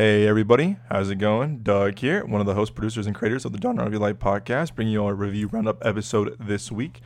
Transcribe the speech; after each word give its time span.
Hey 0.00 0.26
everybody, 0.26 0.78
how's 0.88 1.10
it 1.10 1.16
going? 1.16 1.58
Doug 1.58 1.98
here, 1.98 2.24
one 2.24 2.40
of 2.40 2.46
the 2.46 2.54
host, 2.54 2.74
producers, 2.74 3.06
and 3.06 3.14
creators 3.14 3.44
of 3.44 3.52
the 3.52 3.60
Genre 3.60 3.84
of 3.84 3.92
Your 3.92 4.00
Life 4.00 4.18
podcast, 4.18 4.74
bringing 4.74 4.94
you 4.94 5.04
our 5.04 5.14
review 5.14 5.48
roundup 5.48 5.84
episode 5.84 6.34
this 6.40 6.72
week. 6.72 7.02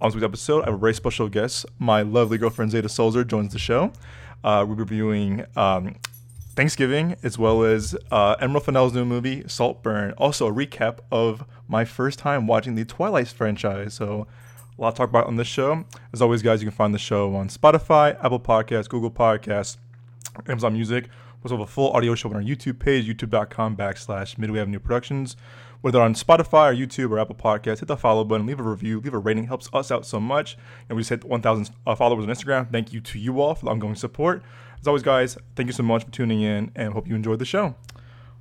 On 0.00 0.08
this 0.08 0.14
week's 0.14 0.24
episode, 0.24 0.62
I 0.62 0.64
have 0.64 0.74
a 0.76 0.78
very 0.78 0.94
special 0.94 1.28
guest. 1.28 1.66
My 1.78 2.00
lovely 2.00 2.38
girlfriend 2.38 2.72
Zayda 2.72 2.88
Sulzer 2.88 3.22
joins 3.22 3.52
the 3.52 3.58
show. 3.58 3.92
Uh, 4.42 4.64
we're 4.66 4.76
reviewing 4.76 5.44
um, 5.56 5.96
Thanksgiving 6.56 7.16
as 7.22 7.36
well 7.36 7.64
as 7.64 7.94
uh, 8.10 8.36
Emerald 8.40 8.64
Fennell's 8.64 8.94
new 8.94 9.04
movie 9.04 9.44
Saltburn. 9.46 10.12
Also, 10.12 10.46
a 10.46 10.50
recap 10.50 11.00
of 11.12 11.44
my 11.68 11.84
first 11.84 12.18
time 12.18 12.46
watching 12.46 12.76
the 12.76 12.86
Twilight 12.86 13.28
franchise. 13.28 13.92
So, 13.92 14.26
a 14.78 14.80
lot 14.80 14.92
to 14.92 14.96
talk 14.96 15.10
about 15.10 15.26
on 15.26 15.36
this 15.36 15.48
show. 15.48 15.84
As 16.14 16.22
always, 16.22 16.40
guys, 16.40 16.62
you 16.62 16.70
can 16.70 16.74
find 16.74 16.94
the 16.94 16.98
show 16.98 17.34
on 17.34 17.50
Spotify, 17.50 18.16
Apple 18.24 18.40
Podcasts, 18.40 18.88
Google 18.88 19.10
Podcasts, 19.10 19.76
Amazon 20.48 20.72
Music. 20.72 21.10
We 21.48 21.52
also 21.52 21.62
have 21.62 21.68
a 21.70 21.72
full 21.72 21.92
audio 21.92 22.14
show 22.14 22.28
on 22.28 22.36
our 22.36 22.42
YouTube 22.42 22.78
page, 22.78 23.08
youtube.com 23.08 23.74
backslash 23.74 24.36
Midway 24.36 24.60
Avenue 24.60 24.78
Productions. 24.78 25.34
Whether 25.80 25.98
on 25.98 26.12
Spotify 26.12 26.70
or 26.70 26.76
YouTube 26.76 27.10
or 27.10 27.18
Apple 27.18 27.36
Podcasts, 27.36 27.78
hit 27.78 27.88
the 27.88 27.96
follow 27.96 28.22
button, 28.22 28.44
leave 28.44 28.60
a 28.60 28.62
review, 28.62 29.00
leave 29.00 29.14
a 29.14 29.18
rating. 29.18 29.44
Helps 29.46 29.70
us 29.72 29.90
out 29.90 30.04
so 30.04 30.20
much. 30.20 30.58
And 30.90 30.96
we 30.96 31.00
just 31.00 31.08
hit 31.08 31.24
1,000 31.24 31.70
uh, 31.86 31.94
followers 31.94 32.26
on 32.26 32.30
Instagram. 32.30 32.70
Thank 32.70 32.92
you 32.92 33.00
to 33.00 33.18
you 33.18 33.40
all 33.40 33.54
for 33.54 33.64
the 33.64 33.70
ongoing 33.70 33.94
support. 33.94 34.42
As 34.78 34.86
always, 34.86 35.02
guys, 35.02 35.38
thank 35.56 35.68
you 35.68 35.72
so 35.72 35.82
much 35.82 36.04
for 36.04 36.10
tuning 36.10 36.42
in 36.42 36.70
and 36.76 36.92
hope 36.92 37.08
you 37.08 37.14
enjoyed 37.14 37.38
the 37.38 37.46
show. 37.46 37.76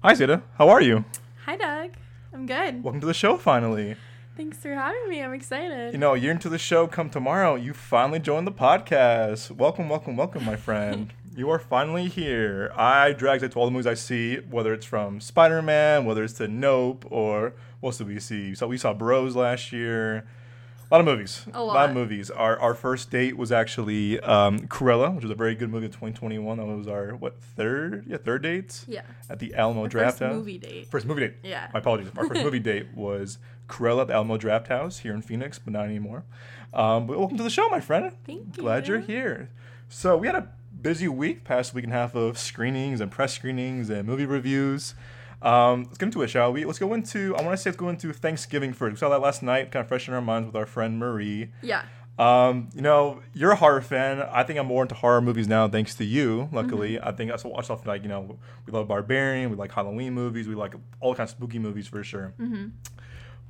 Hi, 0.04 0.12
Zayda. 0.12 0.42
How 0.58 0.68
are 0.68 0.82
you? 0.82 1.06
Hi, 1.46 1.56
Doug. 1.56 1.92
I'm 2.34 2.46
good. 2.46 2.84
Welcome 2.84 3.00
to 3.00 3.08
the 3.08 3.14
show 3.14 3.38
finally. 3.38 3.96
Thanks 4.36 4.58
for 4.58 4.74
having 4.74 5.08
me. 5.08 5.24
I'm 5.24 5.34
excited. 5.34 5.94
You 5.94 5.98
know, 6.00 6.14
a 6.14 6.18
year 6.18 6.32
into 6.32 6.50
the 6.50 6.60
show, 6.60 6.88
come 6.88 7.10
tomorrow, 7.10 7.56
you 7.56 7.74
finally 7.74 8.20
joined 8.20 8.46
the 8.46 8.52
podcast. 8.52 9.50
Welcome, 9.50 9.88
welcome, 9.88 10.18
welcome, 10.18 10.44
my 10.44 10.58
friend. 10.58 11.14
You 11.38 11.50
are 11.52 11.60
finally 11.60 12.08
here. 12.08 12.72
I 12.76 13.14
dragged 13.14 13.44
it 13.44 13.52
to 13.52 13.60
all 13.60 13.66
the 13.66 13.72
movies 13.72 13.86
I 13.86 13.94
see, 13.94 14.38
whether 14.38 14.74
it's 14.74 14.88
from 14.88 15.22
Spider 15.22 15.62
Man, 15.62 16.04
whether 16.06 16.24
it's 16.24 16.34
to 16.34 16.48
Nope, 16.48 17.06
or 17.12 17.54
what 17.80 17.90
else 17.90 18.00
did 18.00 18.08
we 18.08 18.20
see? 18.20 18.56
So 18.56 18.68
we 18.68 18.78
saw 18.78 18.92
Bros 18.94 19.36
last 19.36 19.72
year. 19.72 20.28
A 20.90 20.96
lot 20.96 21.02
of 21.02 21.06
movies. 21.06 21.46
A 21.54 21.58
of 21.60 21.68
lot. 21.68 21.90
Of 21.90 21.96
movies. 21.96 22.32
Our, 22.32 22.58
our 22.60 22.74
first 22.74 23.12
date 23.12 23.38
was 23.38 23.52
actually 23.52 24.20
um, 24.22 24.62
Cruella, 24.62 25.14
which 25.14 25.26
was 25.26 25.32
a 25.32 25.36
very 25.36 25.54
good 25.54 25.70
movie 25.70 25.86
in 25.86 25.92
2021. 25.92 26.58
That 26.58 26.66
was 26.66 26.88
our, 26.88 27.10
what, 27.16 27.40
third? 27.40 28.06
Yeah, 28.08 28.18
third 28.18 28.42
date? 28.42 28.84
yeah. 28.88 29.02
At 29.30 29.38
the 29.38 29.54
Alamo 29.54 29.82
Our 29.82 29.88
Draft 29.90 30.18
first 30.20 30.24
House. 30.24 30.34
movie 30.34 30.58
date. 30.58 30.88
First 30.88 31.06
movie 31.06 31.22
date. 31.28 31.36
Yeah. 31.44 31.70
My 31.72 31.80
apologies. 31.80 32.10
Our 32.18 32.26
first 32.26 32.42
movie 32.44 32.60
date 32.60 32.88
was 32.96 33.38
Cruella 33.68 34.02
at 34.02 34.08
the 34.08 34.14
Alamo 34.14 34.38
Draft 34.38 34.70
House 34.70 35.00
here 35.00 35.14
in 35.14 35.22
Phoenix, 35.22 35.60
but 35.60 35.74
not 35.74 35.86
anymore. 35.86 36.24
Um, 36.74 37.06
but 37.06 37.20
welcome 37.20 37.38
to 37.38 37.44
the 37.44 37.50
show, 37.52 37.68
my 37.70 37.82
friend. 37.82 38.12
Thank 38.26 38.58
Glad 38.58 38.88
you're 38.88 39.00
you. 39.00 39.06
here. 39.06 39.50
So 39.90 40.18
we 40.18 40.28
had 40.28 40.36
a 40.36 40.52
busy 40.82 41.08
week, 41.08 41.44
past 41.44 41.74
week 41.74 41.84
and 41.84 41.94
a 41.94 41.96
half 41.96 42.16
of 42.16 42.38
screenings 42.38 43.02
and 43.02 43.12
press 43.12 43.34
screenings 43.34 43.90
and 43.90 44.08
movie 44.08 44.26
reviews. 44.26 44.96
Um, 45.42 45.84
let's 45.84 45.98
get 45.98 46.08
into 46.08 46.22
it, 46.24 46.30
shall 46.30 46.52
we? 46.52 46.66
Let's 46.66 46.80
go 46.80 46.94
into. 46.94 47.36
I 47.36 47.42
want 47.44 47.54
to 47.54 47.58
say 47.58 47.70
let's 47.70 47.78
go 47.78 47.90
into 47.90 48.12
Thanksgiving 48.12 48.74
first. 48.74 48.94
We 48.94 48.98
saw 48.98 49.10
that 49.10 49.22
last 49.22 49.44
night, 49.44 49.72
kind 49.72 49.82
of 49.84 49.88
fresh 49.88 50.08
in 50.08 50.14
our 50.14 50.22
minds 50.22 50.48
with 50.48 50.56
our 50.56 50.66
friend 50.66 50.98
Marie. 50.98 51.52
Yeah. 51.62 51.84
Um, 52.18 52.70
you 52.74 52.82
know, 52.82 53.22
you're 53.34 53.52
a 53.52 53.56
horror 53.56 53.82
fan. 53.82 54.22
I 54.32 54.44
think 54.44 54.58
I'm 54.58 54.66
more 54.66 54.82
into 54.82 54.96
horror 54.96 55.22
movies 55.22 55.48
now, 55.48 55.68
thanks 55.68 55.94
to 55.96 56.04
you. 56.04 56.50
Luckily, 56.52 56.96
Mm-hmm. 56.96 57.08
I 57.08 57.12
think 57.12 57.32
I 57.32 57.48
watch 57.48 57.66
stuff 57.66 57.86
like 57.86 58.02
you 58.02 58.10
know, 58.10 58.40
we 58.66 58.74
love 58.74 58.88
Barbarian, 58.88 59.52
we 59.52 59.56
like 59.56 59.72
Halloween 59.72 60.14
movies, 60.14 60.48
we 60.48 60.56
like 60.56 60.74
all 61.00 61.14
kinds 61.14 61.32
of 61.32 61.38
spooky 61.38 61.60
movies 61.60 61.88
for 61.88 62.04
sure. 62.04 62.34
Mm-hmm. 62.40 62.70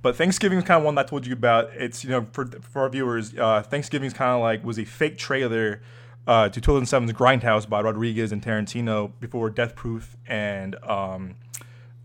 But 0.01 0.15
Thanksgiving 0.17 0.57
is 0.57 0.65
kind 0.65 0.79
of 0.79 0.83
one 0.83 0.95
that 0.95 1.05
I 1.05 1.09
told 1.09 1.25
you 1.25 1.33
about. 1.33 1.71
It's 1.73 2.03
you 2.03 2.09
know 2.09 2.27
for 2.33 2.45
for 2.45 2.81
our 2.81 2.89
viewers, 2.89 3.33
uh, 3.37 3.63
Thanksgiving 3.63 4.07
is 4.07 4.13
kind 4.13 4.35
of 4.35 4.41
like 4.41 4.65
was 4.65 4.77
a 4.77 4.85
fake 4.85 5.17
trailer 5.17 5.81
uh, 6.27 6.49
to 6.49 6.59
2007's 6.59 7.13
Grindhouse 7.13 7.67
by 7.67 7.81
Rodriguez 7.81 8.31
and 8.31 8.43
Tarantino 8.43 9.11
before 9.19 9.49
Death 9.49 9.75
Proof 9.75 10.17
and 10.27 10.75
um, 10.83 11.35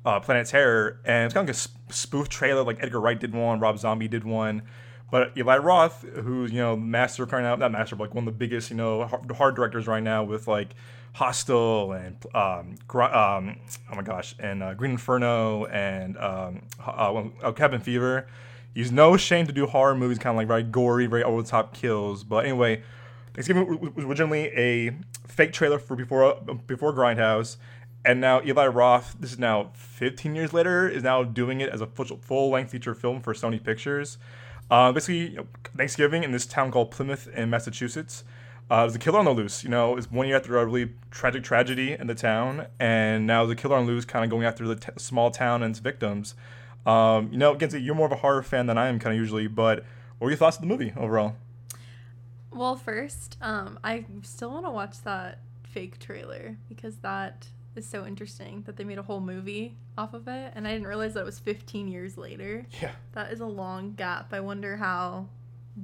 uh, 0.06 0.20
Planet 0.20 0.46
Terror, 0.46 1.00
and 1.04 1.26
it's 1.26 1.34
kind 1.34 1.48
of 1.48 1.54
like 1.54 1.56
a 1.56 1.58
sp- 1.58 1.90
spoof 1.90 2.28
trailer. 2.28 2.62
Like 2.62 2.78
Edgar 2.80 3.00
Wright 3.00 3.18
did 3.18 3.34
one, 3.34 3.58
Rob 3.58 3.78
Zombie 3.78 4.08
did 4.08 4.24
one, 4.24 4.62
but 5.10 5.36
Eli 5.36 5.58
Roth, 5.58 6.02
who's 6.02 6.52
you 6.52 6.58
know 6.58 6.76
master 6.76 7.26
crying 7.26 7.46
out, 7.46 7.58
not 7.58 7.72
master, 7.72 7.96
but 7.96 8.04
like 8.04 8.14
one 8.14 8.26
of 8.26 8.32
the 8.32 8.38
biggest 8.38 8.70
you 8.70 8.76
know 8.76 9.04
hard, 9.36 9.56
directors 9.56 9.88
right 9.88 10.02
now 10.02 10.22
with 10.22 10.46
like 10.46 10.74
Hostel 11.14 11.92
and 11.92 12.16
um, 12.34 12.76
Gr- 12.86 13.02
um 13.02 13.56
oh 13.90 13.96
my 13.96 14.02
gosh, 14.02 14.36
and 14.38 14.62
uh, 14.62 14.74
Green 14.74 14.92
Inferno 14.92 15.66
and 15.66 16.16
um, 16.18 16.62
uh, 16.86 17.24
uh, 17.42 17.52
Cabin 17.52 17.80
Fever. 17.80 18.28
He's 18.72 18.90
no 18.90 19.18
shame 19.18 19.46
to 19.48 19.52
do 19.52 19.66
horror 19.66 19.94
movies, 19.94 20.18
kind 20.18 20.34
of 20.34 20.38
like 20.38 20.48
very 20.48 20.62
gory, 20.62 21.06
very 21.06 21.24
over 21.24 21.42
the 21.42 21.48
top 21.48 21.74
kills. 21.74 22.24
But 22.24 22.46
anyway, 22.46 22.82
Thanksgiving 23.34 23.92
was 23.94 24.04
originally 24.04 24.46
a 24.48 24.96
fake 25.26 25.52
trailer 25.52 25.78
for 25.78 25.96
before 25.96 26.40
before 26.66 26.92
Grindhouse, 26.92 27.56
and 28.04 28.20
now 28.20 28.42
Eli 28.42 28.66
Roth. 28.66 29.16
This 29.18 29.32
is 29.32 29.38
now 29.38 29.70
15 29.74 30.34
years 30.34 30.52
later. 30.52 30.88
Is 30.88 31.02
now 31.02 31.22
doing 31.22 31.60
it 31.60 31.70
as 31.70 31.80
a 31.80 31.86
full 31.86 32.50
length 32.50 32.70
feature 32.70 32.94
film 32.94 33.22
for 33.22 33.32
Sony 33.32 33.62
Pictures. 33.62 34.18
Uh, 34.70 34.92
basically, 34.92 35.28
you 35.30 35.36
know, 35.36 35.46
Thanksgiving 35.76 36.24
in 36.24 36.32
this 36.32 36.46
town 36.46 36.70
called 36.70 36.90
Plymouth 36.90 37.28
in 37.28 37.50
Massachusetts. 37.50 38.24
Uh, 38.70 38.82
there's 38.82 38.94
a 38.94 38.98
killer 38.98 39.18
on 39.18 39.24
the 39.24 39.32
loose. 39.32 39.64
You 39.64 39.70
know, 39.70 39.96
it's 39.96 40.10
one 40.10 40.26
year 40.26 40.36
after 40.36 40.56
a 40.58 40.64
really 40.64 40.92
tragic 41.10 41.42
tragedy 41.42 41.92
in 41.92 42.06
the 42.06 42.14
town, 42.14 42.66
and 42.80 43.26
now 43.26 43.44
the 43.44 43.56
killer 43.56 43.76
on 43.76 43.86
the 43.86 43.92
loose, 43.92 44.04
kind 44.04 44.24
of 44.24 44.30
going 44.30 44.44
after 44.44 44.66
the 44.66 44.76
t- 44.76 44.92
small 44.96 45.30
town 45.30 45.62
and 45.62 45.72
its 45.72 45.80
victims. 45.80 46.34
Um, 46.86 47.28
you 47.30 47.38
know, 47.38 47.52
again, 47.52 47.70
you're 47.82 47.94
more 47.94 48.06
of 48.06 48.12
a 48.12 48.16
horror 48.16 48.42
fan 48.42 48.66
than 48.66 48.78
I 48.78 48.88
am, 48.88 48.98
kind 48.98 49.14
of 49.14 49.18
usually. 49.18 49.46
But 49.46 49.80
what 50.18 50.26
were 50.26 50.30
your 50.30 50.38
thoughts 50.38 50.56
of 50.56 50.62
the 50.62 50.68
movie 50.68 50.92
overall? 50.96 51.36
Well, 52.54 52.76
first, 52.76 53.36
um, 53.40 53.78
I 53.82 54.04
still 54.22 54.50
want 54.50 54.66
to 54.66 54.70
watch 54.70 55.02
that 55.04 55.40
fake 55.62 55.98
trailer 55.98 56.58
because 56.68 56.96
that 56.98 57.46
is 57.74 57.86
so 57.86 58.06
interesting 58.06 58.62
that 58.66 58.76
they 58.76 58.84
made 58.84 58.98
a 58.98 59.02
whole 59.02 59.20
movie 59.20 59.76
off 59.96 60.12
of 60.14 60.28
it, 60.28 60.52
and 60.54 60.66
I 60.66 60.72
didn't 60.72 60.86
realize 60.86 61.14
that 61.14 61.20
it 61.20 61.26
was 61.26 61.38
15 61.38 61.88
years 61.88 62.18
later. 62.18 62.66
Yeah. 62.80 62.92
That 63.12 63.32
is 63.32 63.40
a 63.40 63.46
long 63.46 63.94
gap. 63.94 64.32
I 64.32 64.40
wonder 64.40 64.76
how 64.76 65.28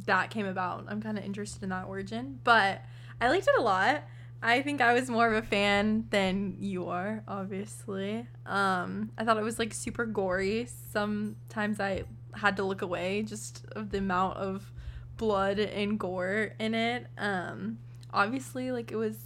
that 0.04 0.30
came 0.30 0.46
about. 0.46 0.84
I'm 0.88 1.00
kind 1.00 1.18
of 1.18 1.24
interested 1.24 1.62
in 1.62 1.70
that 1.70 1.86
origin, 1.86 2.40
but 2.44 2.82
I 3.20 3.28
liked 3.28 3.48
it 3.48 3.58
a 3.58 3.62
lot. 3.62 4.04
I 4.42 4.62
think 4.62 4.80
I 4.80 4.92
was 4.92 5.10
more 5.10 5.26
of 5.26 5.42
a 5.42 5.46
fan 5.46 6.06
than 6.10 6.56
you 6.60 6.88
are, 6.88 7.24
obviously. 7.26 8.26
Um, 8.46 9.10
I 9.18 9.24
thought 9.24 9.36
it 9.36 9.42
was 9.42 9.58
like 9.58 9.74
super 9.74 10.06
gory. 10.06 10.68
Sometimes 10.92 11.80
I 11.80 12.04
had 12.34 12.56
to 12.58 12.62
look 12.62 12.82
away 12.82 13.22
just 13.22 13.66
of 13.72 13.90
the 13.90 13.98
amount 13.98 14.36
of 14.36 14.70
blood 15.18 15.58
and 15.58 15.98
gore 15.98 16.54
in 16.58 16.74
it. 16.74 17.06
Um, 17.18 17.78
obviously, 18.12 18.72
like 18.72 18.90
it 18.90 18.96
was, 18.96 19.18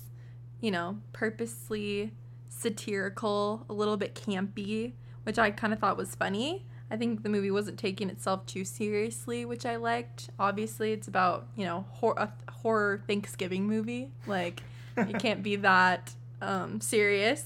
you 0.60 0.72
know, 0.72 0.98
purposely 1.12 2.12
satirical, 2.48 3.64
a 3.68 3.72
little 3.72 3.96
bit 3.96 4.14
campy, 4.14 4.92
which 5.22 5.38
I 5.38 5.52
kind 5.52 5.72
of 5.72 5.78
thought 5.78 5.96
was 5.96 6.14
funny. 6.16 6.66
I 6.90 6.96
think 6.96 7.22
the 7.22 7.30
movie 7.30 7.50
wasn't 7.50 7.78
taking 7.78 8.10
itself 8.10 8.44
too 8.44 8.64
seriously, 8.64 9.44
which 9.44 9.64
I 9.64 9.76
liked. 9.76 10.28
Obviously, 10.38 10.92
it's 10.92 11.08
about 11.08 11.46
you 11.56 11.64
know 11.64 11.86
hor- 11.90 12.18
a 12.18 12.32
horror 12.50 13.02
Thanksgiving 13.06 13.66
movie. 13.66 14.10
Like 14.26 14.62
it 14.96 15.18
can't 15.18 15.42
be 15.42 15.56
that 15.56 16.14
um, 16.40 16.80
serious. 16.80 17.44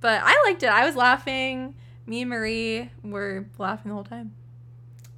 But 0.00 0.22
I 0.24 0.42
liked 0.46 0.62
it. 0.62 0.70
I 0.70 0.86
was 0.86 0.96
laughing. 0.96 1.74
Me 2.06 2.22
and 2.22 2.30
Marie 2.30 2.90
were 3.02 3.46
laughing 3.58 3.90
the 3.90 3.94
whole 3.94 4.04
time. 4.04 4.32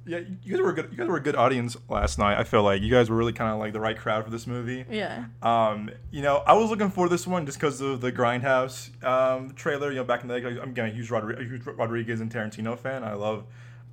Yeah, 0.05 0.19
you 0.43 0.51
guys 0.51 0.59
were 0.61 0.69
a 0.69 0.73
good. 0.73 0.87
You 0.91 0.97
guys 0.97 1.07
were 1.07 1.17
a 1.17 1.21
good 1.21 1.35
audience 1.35 1.77
last 1.87 2.17
night. 2.17 2.37
I 2.39 2.43
feel 2.43 2.63
like 2.63 2.81
you 2.81 2.89
guys 2.89 3.09
were 3.09 3.15
really 3.15 3.33
kind 3.33 3.51
of 3.53 3.59
like 3.59 3.71
the 3.71 3.79
right 3.79 3.95
crowd 3.97 4.23
for 4.25 4.31
this 4.31 4.47
movie. 4.47 4.83
Yeah. 4.89 5.25
Um, 5.43 5.91
you 6.09 6.23
know, 6.23 6.37
I 6.47 6.53
was 6.53 6.69
looking 6.71 6.89
for 6.89 7.07
this 7.07 7.27
one 7.27 7.45
just 7.45 7.59
because 7.59 7.81
of 7.81 8.01
the 8.01 8.11
Grindhouse 8.11 8.89
um, 9.05 9.53
trailer. 9.53 9.91
You 9.91 9.97
know, 9.97 10.03
back 10.03 10.23
in 10.23 10.27
the 10.27 10.39
day, 10.39 10.47
I'm 10.59 10.69
again 10.69 10.87
a 10.87 10.89
huge, 10.91 11.09
Rodri- 11.09 11.39
a 11.39 11.43
huge 11.43 11.63
Rodriguez 11.65 12.19
and 12.19 12.31
Tarantino 12.33 12.77
fan. 12.79 13.03
I 13.03 13.13
love 13.13 13.43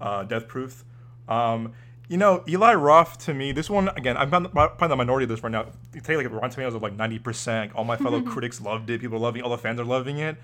uh, 0.00 0.24
Death 0.24 0.48
Proof. 0.48 0.84
Um, 1.28 1.72
you 2.08 2.16
know, 2.16 2.42
Eli 2.48 2.72
Roth 2.72 3.18
to 3.26 3.34
me, 3.34 3.52
this 3.52 3.68
one 3.68 3.88
again, 3.90 4.16
I'm 4.16 4.30
probably 4.30 4.88
the 4.88 4.96
minority 4.96 5.24
of 5.24 5.28
this 5.28 5.42
right 5.42 5.52
now. 5.52 5.66
You 5.94 6.00
take 6.00 6.16
like 6.16 6.30
Rotten 6.32 6.48
Tomatoes 6.48 6.74
of 6.74 6.82
like 6.82 6.94
90. 6.94 7.18
percent 7.18 7.72
All 7.74 7.84
my 7.84 7.98
fellow 7.98 8.22
critics 8.32 8.62
loved 8.62 8.88
it. 8.88 9.02
People 9.02 9.18
are 9.18 9.20
loving. 9.20 9.40
it. 9.40 9.44
All 9.44 9.50
the 9.50 9.58
fans 9.58 9.78
are 9.78 9.84
loving 9.84 10.16
it. 10.18 10.38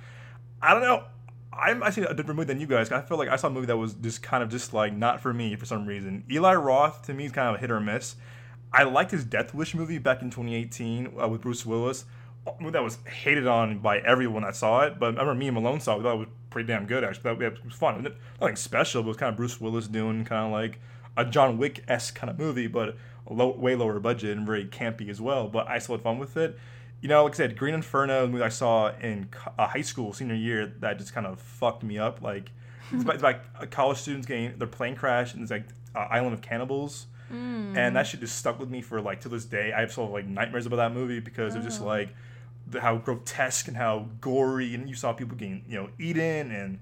I 0.60 0.74
don't 0.74 0.82
know. 0.82 1.04
I'm 1.58 1.82
a 1.82 1.90
different 1.90 2.36
movie 2.36 2.44
than 2.44 2.60
you 2.60 2.66
guys. 2.66 2.90
I 2.90 3.00
feel 3.02 3.18
like 3.18 3.28
I 3.28 3.36
saw 3.36 3.48
a 3.48 3.50
movie 3.50 3.66
that 3.66 3.76
was 3.76 3.94
just 3.94 4.22
kind 4.22 4.42
of 4.42 4.48
just 4.50 4.72
like 4.74 4.92
not 4.92 5.20
for 5.20 5.32
me 5.32 5.56
for 5.56 5.66
some 5.66 5.86
reason. 5.86 6.24
Eli 6.30 6.54
Roth 6.54 7.02
to 7.02 7.14
me 7.14 7.26
is 7.26 7.32
kind 7.32 7.48
of 7.48 7.56
a 7.56 7.58
hit 7.58 7.70
or 7.70 7.80
miss. 7.80 8.16
I 8.72 8.82
liked 8.82 9.12
his 9.12 9.24
Death 9.24 9.54
Wish 9.54 9.74
movie 9.74 9.98
back 9.98 10.20
in 10.22 10.30
2018 10.30 11.12
uh, 11.20 11.28
with 11.28 11.40
Bruce 11.42 11.64
Willis. 11.64 12.04
A 12.46 12.52
movie 12.60 12.72
that 12.72 12.82
was 12.82 12.98
hated 13.06 13.46
on 13.46 13.78
by 13.78 13.98
everyone 14.00 14.42
that 14.42 14.56
saw 14.56 14.80
it, 14.82 14.98
but 14.98 15.06
I 15.16 15.20
remember 15.20 15.34
me 15.34 15.46
and 15.48 15.54
Malone 15.54 15.80
saw 15.80 15.94
it. 15.94 15.98
We 15.98 16.02
thought 16.04 16.14
it 16.14 16.18
was 16.18 16.28
pretty 16.50 16.66
damn 16.66 16.86
good 16.86 17.04
actually. 17.04 17.34
That- 17.34 17.40
It 17.54 17.64
was 17.64 17.74
fun. 17.74 18.02
Nothing 18.40 18.56
special, 18.56 19.02
but 19.02 19.06
it 19.06 19.10
was 19.10 19.16
kind 19.16 19.30
of 19.30 19.36
Bruce 19.36 19.60
Willis 19.60 19.86
doing 19.86 20.24
kind 20.24 20.46
of 20.46 20.52
like 20.52 20.80
a 21.16 21.24
John 21.24 21.56
Wick 21.56 21.84
esque 21.88 22.16
kind 22.16 22.30
of 22.30 22.38
movie, 22.38 22.66
but 22.66 22.96
low, 23.30 23.50
way 23.56 23.76
lower 23.76 24.00
budget 24.00 24.36
and 24.36 24.44
very 24.46 24.66
campy 24.66 25.08
as 25.08 25.20
well. 25.20 25.48
But 25.48 25.68
I 25.68 25.78
still 25.78 25.94
had 25.96 26.02
fun 26.02 26.18
with 26.18 26.36
it 26.36 26.58
you 27.00 27.08
know, 27.08 27.24
like 27.24 27.34
I 27.34 27.36
said, 27.36 27.58
Green 27.58 27.74
Inferno, 27.74 28.24
a 28.24 28.28
movie 28.28 28.42
I 28.44 28.48
saw 28.48 28.90
in 28.98 29.26
co- 29.30 29.52
uh, 29.58 29.66
high 29.66 29.82
school, 29.82 30.12
senior 30.12 30.34
year, 30.34 30.72
that 30.80 30.98
just 30.98 31.12
kind 31.14 31.26
of 31.26 31.38
fucked 31.40 31.82
me 31.82 31.98
up. 31.98 32.22
Like, 32.22 32.50
it's 32.92 33.02
about, 33.04 33.14
it's 33.14 33.22
about 33.22 33.36
uh, 33.60 33.66
college 33.66 33.98
students 33.98 34.26
getting 34.26 34.56
their 34.58 34.68
plane 34.68 34.96
crash, 34.96 35.34
and 35.34 35.42
it's 35.42 35.50
like 35.50 35.64
uh, 35.94 36.00
Island 36.10 36.32
of 36.34 36.40
Cannibals, 36.42 37.06
and 37.30 37.96
that 37.96 38.06
shit 38.06 38.20
just 38.20 38.36
stuck 38.38 38.60
with 38.60 38.70
me 38.70 38.80
for 38.80 39.00
like 39.00 39.20
to 39.22 39.28
this 39.28 39.44
day. 39.44 39.72
I 39.72 39.80
have 39.80 39.92
sort 39.92 40.06
of 40.08 40.12
like 40.12 40.26
nightmares 40.26 40.66
about 40.66 40.76
that 40.76 40.92
movie 40.92 41.18
because 41.20 41.54
it 41.54 41.58
was 41.58 41.66
just 41.66 41.82
Oh. 41.82 41.86
like 41.86 42.10
the, 42.70 42.80
how 42.80 42.96
grotesque 42.96 43.66
and 43.66 43.76
how 43.76 44.06
gory, 44.20 44.74
and 44.74 44.88
you 44.88 44.94
saw 44.94 45.12
people 45.12 45.36
getting 45.36 45.64
you 45.68 45.74
know 45.76 45.88
eaten, 45.98 46.52
and 46.52 46.78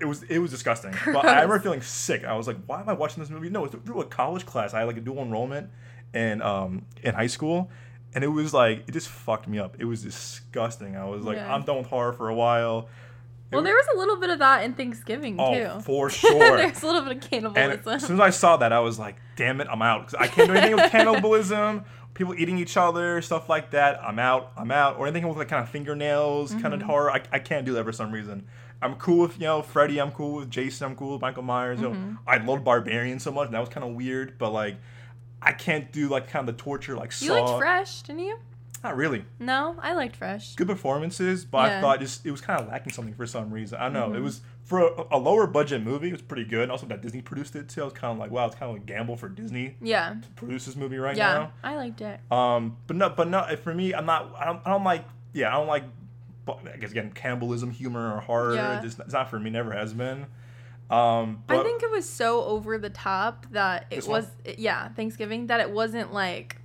it 0.00 0.04
was 0.04 0.22
it 0.24 0.38
was 0.38 0.50
disgusting. 0.52 0.92
But 1.06 1.24
I 1.26 1.42
remember 1.42 1.58
feeling 1.58 1.82
sick. 1.82 2.24
I 2.24 2.34
was 2.36 2.46
like, 2.46 2.56
why 2.66 2.80
am 2.80 2.88
I 2.88 2.92
watching 2.92 3.20
this 3.22 3.30
movie? 3.30 3.50
No, 3.50 3.64
it's 3.64 3.74
through 3.74 4.00
a 4.00 4.04
college 4.06 4.46
class. 4.46 4.74
I 4.74 4.78
had 4.80 4.84
like 4.86 4.96
a 4.96 5.00
dual 5.00 5.18
enrollment 5.22 5.70
in 6.14 6.40
um 6.40 6.86
in 7.02 7.14
high 7.14 7.26
school. 7.26 7.68
And 8.14 8.24
it 8.24 8.28
was 8.28 8.52
like 8.52 8.84
it 8.88 8.92
just 8.92 9.08
fucked 9.08 9.46
me 9.48 9.58
up. 9.58 9.76
It 9.78 9.84
was 9.84 10.02
disgusting. 10.02 10.96
I 10.96 11.04
was 11.06 11.24
like, 11.24 11.36
Yeah. 11.36 11.52
I'm 11.54 11.62
done 11.62 11.78
with 11.78 11.86
horror 11.86 12.12
for 12.12 12.28
a 12.28 12.34
while. 12.34 12.88
Well, 13.52 13.62
there 13.62 13.74
was 13.74 13.86
a 13.94 13.98
little 13.98 14.16
bit 14.16 14.30
of 14.30 14.38
that 14.38 14.62
in 14.62 14.74
Thanksgiving 14.74 15.34
Oh, 15.40 15.52
too. 15.76 15.80
for 15.80 16.08
sure. 16.20 16.56
There's 16.56 16.82
a 16.82 16.86
little 16.86 17.00
bit 17.02 17.16
of 17.16 17.22
And 17.22 17.30
cannibalism. 17.54 17.92
as 17.94 18.06
soon 18.06 18.16
as 18.16 18.20
I 18.20 18.30
saw 18.30 18.56
that, 18.58 18.72
I 18.72 18.78
was 18.78 18.96
like, 18.98 19.16
damn 19.34 19.60
it, 19.60 19.66
I'm 19.68 19.82
out. 19.82 20.04
'Cause 20.06 20.14
I 20.14 20.28
can't 20.28 20.48
do 20.48 20.54
anything 20.54 20.76
with 20.76 20.90
cannibalism, 20.92 21.84
people 22.14 22.34
eating 22.36 22.58
each 22.58 22.76
other, 22.76 23.20
stuff 23.22 23.48
like 23.48 23.72
that. 23.72 24.00
I'm 24.04 24.20
out. 24.20 24.52
I'm 24.56 24.70
out. 24.70 24.98
Or 24.98 25.08
anything 25.08 25.26
with 25.28 25.36
like 25.36 25.48
kind 25.48 25.62
of 25.62 25.68
fingernails, 25.68 26.52
kind 26.52 26.64
Mm-hmm. 26.66 26.74
of 26.74 26.82
horror. 26.82 27.10
I, 27.10 27.22
I 27.32 27.38
can't 27.40 27.64
do 27.66 27.72
that 27.74 27.84
for 27.84 27.92
some 27.92 28.12
reason. 28.12 28.46
I'm 28.82 28.94
cool 28.94 29.22
with, 29.22 29.34
you 29.38 29.44
know, 29.46 29.62
Freddy. 29.62 30.00
I'm 30.00 30.12
cool 30.12 30.36
with 30.36 30.48
Jason. 30.50 30.86
I'm 30.86 30.96
cool 30.96 31.12
with 31.14 31.20
Michael 31.20 31.42
Myers. 31.42 31.80
You 31.80 31.88
know, 31.88 31.94
Mm-hmm. 31.94 32.14
I 32.28 32.36
love 32.38 32.62
Barbarian 32.64 33.18
so 33.18 33.32
much. 33.32 33.46
And 33.46 33.54
that 33.54 33.60
was 33.60 33.68
kind 33.68 33.84
of 33.84 33.94
weird. 33.96 34.38
But 34.38 34.50
like, 34.52 34.76
I 35.42 35.52
can't 35.52 35.90
do 35.92 36.08
like 36.08 36.28
kind 36.28 36.48
of 36.48 36.56
the 36.56 36.62
torture 36.62 36.96
like 36.96 37.10
you 37.20 37.28
Saw. 37.28 37.34
liked 37.44 37.58
Fresh, 37.58 38.02
didn't 38.02 38.20
you? 38.22 38.38
Not 38.82 38.96
really. 38.96 39.24
No, 39.38 39.76
I 39.80 39.92
liked 39.92 40.16
Fresh. 40.16 40.54
Good 40.56 40.66
performances, 40.68 41.44
but 41.44 41.70
I 41.70 41.80
thought 41.82 42.00
just 42.00 42.24
it 42.24 42.30
was 42.30 42.40
kind 42.40 42.60
of 42.60 42.68
lacking 42.68 42.92
something 42.92 43.12
for 43.14 43.26
some 43.26 43.50
reason. 43.50 43.78
I 43.78 43.84
don't 43.84 43.92
know. 43.92 44.06
Mm-hmm. 44.06 44.16
It 44.16 44.20
was 44.20 44.40
for 44.64 44.80
a, 44.80 45.06
a 45.10 45.18
lower 45.18 45.46
budget 45.46 45.82
movie. 45.82 46.08
It 46.08 46.12
was 46.12 46.22
pretty 46.22 46.44
good. 46.44 46.70
Also, 46.70 46.86
that 46.86 47.02
Disney 47.02 47.20
produced 47.20 47.54
it 47.56 47.68
too. 47.68 47.82
I 47.82 47.84
was 47.84 47.92
kind 47.92 48.12
of 48.12 48.18
like, 48.18 48.30
wow, 48.30 48.46
it's 48.46 48.54
kind 48.54 48.70
of 48.74 48.76
a 48.82 48.84
gamble 48.86 49.16
for 49.16 49.28
Disney 49.28 49.76
Yeah. 49.82 50.14
to 50.22 50.28
produce 50.30 50.64
this 50.64 50.76
movie 50.76 50.96
right 50.96 51.14
Yeah, 51.16 51.32
now. 51.32 51.52
I 51.62 51.76
liked 51.76 52.00
it. 52.00 52.20
Um, 52.30 52.78
but 52.86 52.96
no, 52.96 53.10
but 53.10 53.28
no. 53.28 53.44
For 53.62 53.74
me, 53.74 53.92
I'm 53.92 54.06
not. 54.06 54.34
I 54.38 54.46
don't, 54.46 54.62
I 54.64 54.70
don't 54.70 54.84
like. 54.84 55.04
Yeah, 55.34 55.48
I 55.54 55.58
don't 55.58 55.68
like. 55.68 55.84
I 56.48 56.78
guess 56.78 56.90
again, 56.90 57.12
cannibalism, 57.12 57.70
humor, 57.70 58.16
or 58.16 58.20
horror. 58.20 58.54
Yeah. 58.54 58.78
It 58.78 58.82
just, 58.82 58.98
it's 58.98 59.12
not 59.12 59.28
for 59.30 59.38
me. 59.38 59.50
Never 59.50 59.72
has 59.72 59.92
been. 59.92 60.26
Um, 60.90 61.44
but 61.46 61.60
I 61.60 61.62
think 61.62 61.82
it 61.84 61.90
was 61.90 62.08
so 62.08 62.42
over 62.44 62.76
the 62.76 62.90
top 62.90 63.46
that 63.52 63.86
it 63.90 64.06
was 64.08 64.26
yeah, 64.58 64.88
Thanksgiving 64.88 65.46
that 65.46 65.60
it 65.60 65.70
wasn't 65.70 66.12
like 66.12 66.56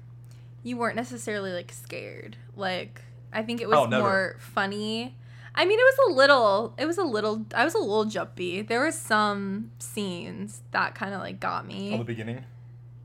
you 0.64 0.78
weren't 0.78 0.96
necessarily 0.96 1.52
like 1.52 1.72
scared. 1.72 2.36
Like 2.56 3.02
I 3.32 3.44
think 3.44 3.62
it 3.62 3.70
was 3.70 3.78
Oh, 3.78 3.88
more 3.88 4.36
funny. 4.40 5.16
I 5.54 5.64
mean, 5.66 5.80
it 5.80 5.84
was 5.84 6.12
a 6.12 6.14
little 6.16 6.74
it 6.78 6.86
was 6.86 6.98
a 6.98 7.04
little 7.04 7.46
I 7.54 7.64
was 7.64 7.76
a 7.76 7.80
little 7.80 8.06
jumpy. 8.06 8.62
There 8.62 8.80
were 8.80 8.92
some 8.92 9.72
scenes 9.80 10.62
that 10.72 10.96
kind 10.96 11.14
of 11.14 11.22
like 11.22 11.40
got 11.40 11.68
me. 11.68 11.92
from 11.92 12.00
the 12.00 12.06
beginning. 12.06 12.44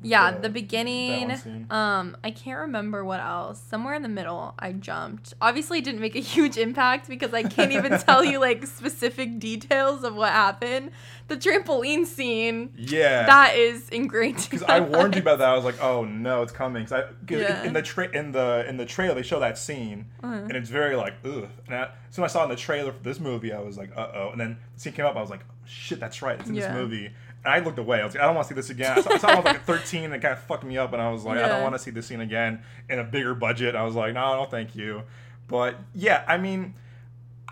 Yeah, 0.03 0.31
the- 0.33 0.41
the 0.43 0.49
beginning. 0.49 1.67
Um, 1.71 2.17
I 2.25 2.31
can't 2.31 2.59
remember 2.61 3.05
what 3.05 3.21
else. 3.21 3.61
Somewhere 3.69 3.95
in 3.95 4.03
the 4.03 4.09
middle, 4.09 4.55
I 4.59 4.73
jumped. 4.73 5.35
Obviously, 5.41 5.79
it 5.79 5.85
didn't 5.85 6.01
make 6.01 6.17
a 6.17 6.21
huge 6.35 6.57
impact 6.57 7.09
because 7.09 7.35
I 7.35 7.43
can't 7.43 7.73
even 7.73 7.99
tell 8.07 8.25
you 8.25 8.39
like 8.39 8.67
specific 8.67 9.39
details 9.39 10.05
of 10.05 10.15
what 10.15 10.31
happened. 10.33 10.91
The 11.29 11.37
trampoline 11.37 12.07
scene 12.07 12.73
Yeah. 12.77 13.27
that 13.27 13.55
is 13.57 13.89
ingrained. 13.91 14.37
because 14.51 14.63
I 14.65 14.81
warned 14.81 15.15
you 15.15 15.21
about 15.21 15.39
that. 15.39 15.49
I 15.49 15.55
was 15.55 15.65
like, 15.65 15.81
"Oh 15.83 16.05
no, 16.05 16.43
it's 16.43 16.53
coming." 16.53 16.85
'Cause 16.85 16.93
I, 16.93 17.03
cause 17.03 17.41
Yeah. 17.41 17.61
in, 17.61 17.69
in 17.69 17.73
the 17.75 17.83
tra- 17.83 18.11
in 18.17 18.33
the 18.33 18.65
in 18.69 18.77
the 18.77 18.87
trailer 18.87 19.15
they 19.15 19.23
show 19.23 19.39
that 19.41 19.57
scene, 19.59 20.07
Uh-huh. 20.23 20.35
and 20.35 20.53
it's 20.53 20.71
very 20.71 20.97
like, 20.97 21.15
ugh. 21.25 21.47
And 21.67 21.77
I, 21.77 21.89
so 22.11 22.23
when 22.23 22.29
I 22.29 22.33
saw 22.33 22.43
in 22.45 22.51
the 22.51 22.57
trailer 22.57 22.91
for 22.93 23.03
this 23.05 23.21
movie, 23.21 23.53
I 23.53 23.61
was 23.61 23.77
like, 23.79 23.91
"Uh 23.97 24.09
oh." 24.15 24.31
And 24.31 24.41
then 24.41 24.57
the 24.75 24.81
scene 24.81 24.93
came 24.93 25.07
up, 25.07 25.15
I 25.17 25.21
was 25.21 25.31
like, 25.31 25.45
"Shit, 25.67 26.01
that's 26.01 26.21
right. 26.23 26.41
It's 26.41 26.49
in 26.49 26.55
Yeah. 26.57 26.69
this 26.69 26.75
movie." 26.75 27.11
And 27.45 27.55
I 27.55 27.59
looked 27.61 27.79
away. 27.79 28.01
I 28.01 28.05
was 28.05 28.15
like, 28.15 28.23
"I 28.23 28.27
don't 28.27 28.35
want 28.35 28.49
to 28.49 28.55
see 28.55 28.57
this 28.57 28.71
again." 28.71 28.99
I 28.99 29.01
saw, 29.01 29.11
I 29.13 29.19
saw 29.19 29.29
it 29.29 29.37
when 29.37 29.47
I 29.47 29.53
was 29.53 29.59
like 29.59 29.65
13, 29.65 30.05
and 30.05 30.15
it 30.15 30.21
kind 30.21 30.33
of 30.33 30.43
fucked 30.43 30.65
me 30.65 30.77
up. 30.77 30.93
And 30.93 31.01
I 31.01 31.11
was 31.11 31.25
like, 31.25 31.39
"I 31.39 31.49
don't 31.49 31.63
want 31.63 31.75
to 31.75 31.79
see 31.79 31.91
this 31.91 32.07
scene 32.07 32.21
again 32.21 32.63
in 32.89 32.99
a 32.99 33.05
bigger 33.05 33.35
budget." 33.35 33.75
I 33.75 33.83
was 33.83 33.95
like, 33.95 34.13
"No, 34.15 34.37
no, 34.37 34.45
thank 34.45 34.75
you." 34.77 35.03
But 35.49 35.77
yeah, 35.95 36.25
I 36.29 36.37
mean. 36.39 36.75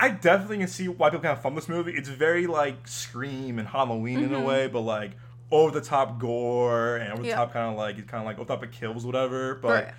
I 0.01 0.11
definitely 0.11 0.59
can 0.59 0.69
see 0.69 0.87
why 0.87 1.11
people 1.11 1.25
kind 1.25 1.37
of 1.37 1.43
fun 1.43 1.57
this 1.57 1.69
movie. 1.69 1.91
It's 1.93 2.09
very 2.09 2.47
like 2.47 2.87
Scream 2.87 3.59
and 3.59 3.67
Halloween 3.67 4.21
in 4.23 4.33
a 4.33 4.39
Mhm. 4.39 4.45
way, 4.45 4.67
but 4.69 4.83
like 4.83 5.11
over 5.51 5.73
the 5.73 5.85
top 5.85 6.21
gore 6.21 6.99
and 6.99 7.13
over 7.15 7.23
the 7.23 7.31
Yeah. 7.31 7.35
top 7.35 7.53
kind 7.53 7.73
of 7.73 7.77
like 7.77 7.99
it's 7.99 8.09
kind 8.09 8.21
of 8.23 8.25
like 8.27 8.37
over 8.39 8.45
the 8.47 8.55
top 8.55 8.63
of 8.63 8.71
kills, 8.71 9.05
whatever. 9.05 9.57
But 9.57 9.69
Right. 9.87 9.95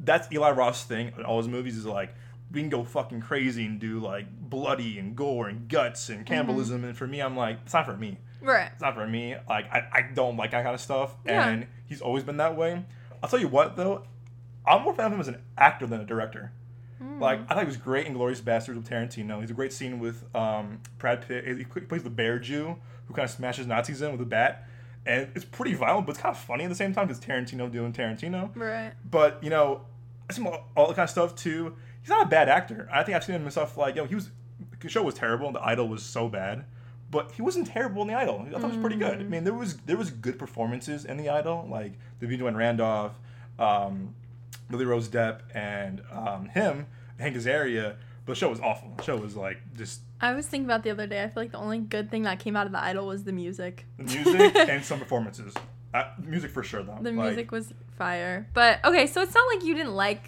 that's 0.00 0.32
Eli 0.32 0.52
Roth's 0.52 0.84
thing 0.84 1.12
in 1.18 1.24
all 1.26 1.36
his 1.36 1.48
movies 1.48 1.76
is 1.76 1.84
like 1.84 2.14
we 2.50 2.60
can 2.60 2.70
go 2.70 2.82
fucking 2.82 3.20
crazy 3.20 3.66
and 3.66 3.78
do 3.78 3.98
like 4.00 4.24
bloody 4.30 4.98
and 4.98 5.14
gore 5.14 5.48
and 5.48 5.68
guts 5.68 6.08
and 6.08 6.20
Mm-hmm. 6.20 6.32
cannibalism. 6.32 6.82
And 6.84 6.96
for 6.96 7.06
me, 7.06 7.20
I'm 7.20 7.36
like, 7.36 7.58
it's 7.66 7.74
not 7.74 7.84
for 7.84 7.96
me. 7.98 8.16
Right. 8.42 8.70
It's 8.72 8.82
not 8.82 8.94
for 8.94 9.06
me. 9.06 9.36
Like 9.48 9.72
I, 9.72 9.88
I 9.92 10.02
don't 10.14 10.36
like 10.36 10.50
that 10.50 10.64
kind 10.64 10.74
of 10.74 10.80
stuff. 10.80 11.14
Yeah. 11.24 11.48
And 11.48 11.66
he's 11.86 12.00
always 12.00 12.24
been 12.24 12.36
that 12.38 12.56
way. 12.56 12.84
I'll 13.22 13.28
tell 13.28 13.40
you 13.40 13.48
what 13.48 13.76
though, 13.76 14.04
I'm 14.66 14.82
more 14.82 14.94
fan 14.94 15.06
of 15.06 15.12
him 15.12 15.20
as 15.20 15.28
an 15.28 15.42
actor 15.56 15.86
than 15.86 16.00
a 16.00 16.04
director. 16.04 16.52
Mm. 17.02 17.20
Like 17.20 17.40
I 17.48 17.54
thought 17.54 17.60
he 17.60 17.66
was 17.66 17.76
great 17.76 18.06
in 18.06 18.14
*Glorious 18.14 18.40
Basterds* 18.40 18.76
with 18.76 18.88
Tarantino. 18.88 19.40
He's 19.40 19.50
a 19.50 19.54
great 19.54 19.72
scene 19.72 19.98
with 19.98 20.24
um, 20.34 20.80
Brad 20.98 21.26
Pitt. 21.26 21.44
He 21.58 21.64
plays 21.64 22.02
the 22.02 22.10
bear 22.10 22.38
Jew 22.38 22.76
who 23.06 23.14
kind 23.14 23.24
of 23.24 23.30
smashes 23.30 23.66
Nazis 23.66 24.02
in 24.02 24.12
with 24.12 24.20
a 24.20 24.26
bat, 24.26 24.68
and 25.04 25.28
it's 25.34 25.44
pretty 25.44 25.74
violent, 25.74 26.06
but 26.06 26.12
it's 26.12 26.22
kind 26.22 26.34
of 26.34 26.40
funny 26.40 26.64
at 26.64 26.68
the 26.68 26.74
same 26.74 26.94
time 26.94 27.08
because 27.08 27.22
Tarantino 27.22 27.70
doing 27.70 27.92
Tarantino. 27.92 28.50
Right. 28.54 28.92
But 29.08 29.42
you 29.42 29.50
know, 29.50 29.82
I 30.30 30.32
see 30.32 30.44
all, 30.44 30.68
all 30.76 30.88
that 30.88 30.94
kind 30.94 31.04
of 31.04 31.10
stuff 31.10 31.34
too. 31.34 31.76
He's 32.00 32.10
not 32.10 32.26
a 32.26 32.28
bad 32.28 32.48
actor. 32.48 32.88
I 32.92 33.02
think 33.02 33.16
I've 33.16 33.24
seen 33.24 33.36
him 33.36 33.44
in 33.44 33.50
stuff 33.50 33.76
like 33.76 33.96
yo, 33.96 34.04
he 34.04 34.14
was 34.14 34.30
the 34.80 34.88
show 34.88 35.02
was 35.02 35.14
terrible. 35.14 35.52
The 35.52 35.64
Idol 35.64 35.88
was 35.88 36.02
so 36.02 36.28
bad, 36.28 36.64
but 37.12 37.30
he 37.32 37.42
wasn't 37.42 37.68
terrible 37.68 38.02
in 38.02 38.08
the 38.08 38.14
Idol. 38.14 38.44
I 38.48 38.52
thought 38.52 38.64
it 38.64 38.68
was 38.68 38.76
pretty 38.78 38.96
good. 38.96 39.20
I 39.20 39.22
mean, 39.22 39.44
there 39.44 39.52
was 39.52 39.76
there 39.86 39.98
was 39.98 40.10
good 40.10 40.38
performances 40.38 41.04
in 41.04 41.18
the 41.18 41.28
Idol, 41.28 41.68
like 41.70 41.92
Da'Vine 42.20 42.38
Joy 42.38 42.50
Randolph, 42.50 43.12
um, 43.58 44.14
Lily 44.70 44.86
Rose 44.86 45.08
Depp, 45.08 45.42
and 45.54 46.02
um, 46.10 46.46
him, 46.46 46.86
Hank 47.20 47.36
Azaria. 47.36 47.96
But 48.24 48.32
the 48.32 48.38
show 48.38 48.48
was 48.48 48.60
awful. 48.60 48.94
The 48.96 49.02
show 49.02 49.16
was 49.16 49.36
like 49.36 49.58
just 49.76 50.00
I 50.20 50.32
was 50.32 50.46
thinking 50.46 50.64
about 50.64 50.82
the 50.84 50.90
other 50.90 51.06
day. 51.06 51.22
I 51.22 51.28
feel 51.28 51.42
like 51.42 51.52
the 51.52 51.58
only 51.58 51.78
good 51.78 52.10
thing 52.10 52.22
that 52.22 52.38
came 52.38 52.56
out 52.56 52.66
of 52.66 52.72
the 52.72 52.82
Idol 52.82 53.06
was 53.06 53.24
the 53.24 53.32
music. 53.32 53.84
the 53.98 54.04
music 54.04 54.56
and 54.68 54.82
some 54.82 54.98
performances. 54.98 55.54
Uh, 55.92 56.04
music 56.18 56.50
for 56.50 56.62
sure 56.62 56.82
though. 56.82 56.98
The 57.02 57.12
Like, 57.12 57.26
music 57.26 57.52
was 57.52 57.74
fire. 57.98 58.48
But 58.54 58.82
okay, 58.84 59.06
so 59.06 59.20
it's 59.20 59.34
not 59.34 59.46
like 59.54 59.64
you 59.64 59.74
didn't 59.74 59.94
like 59.94 60.22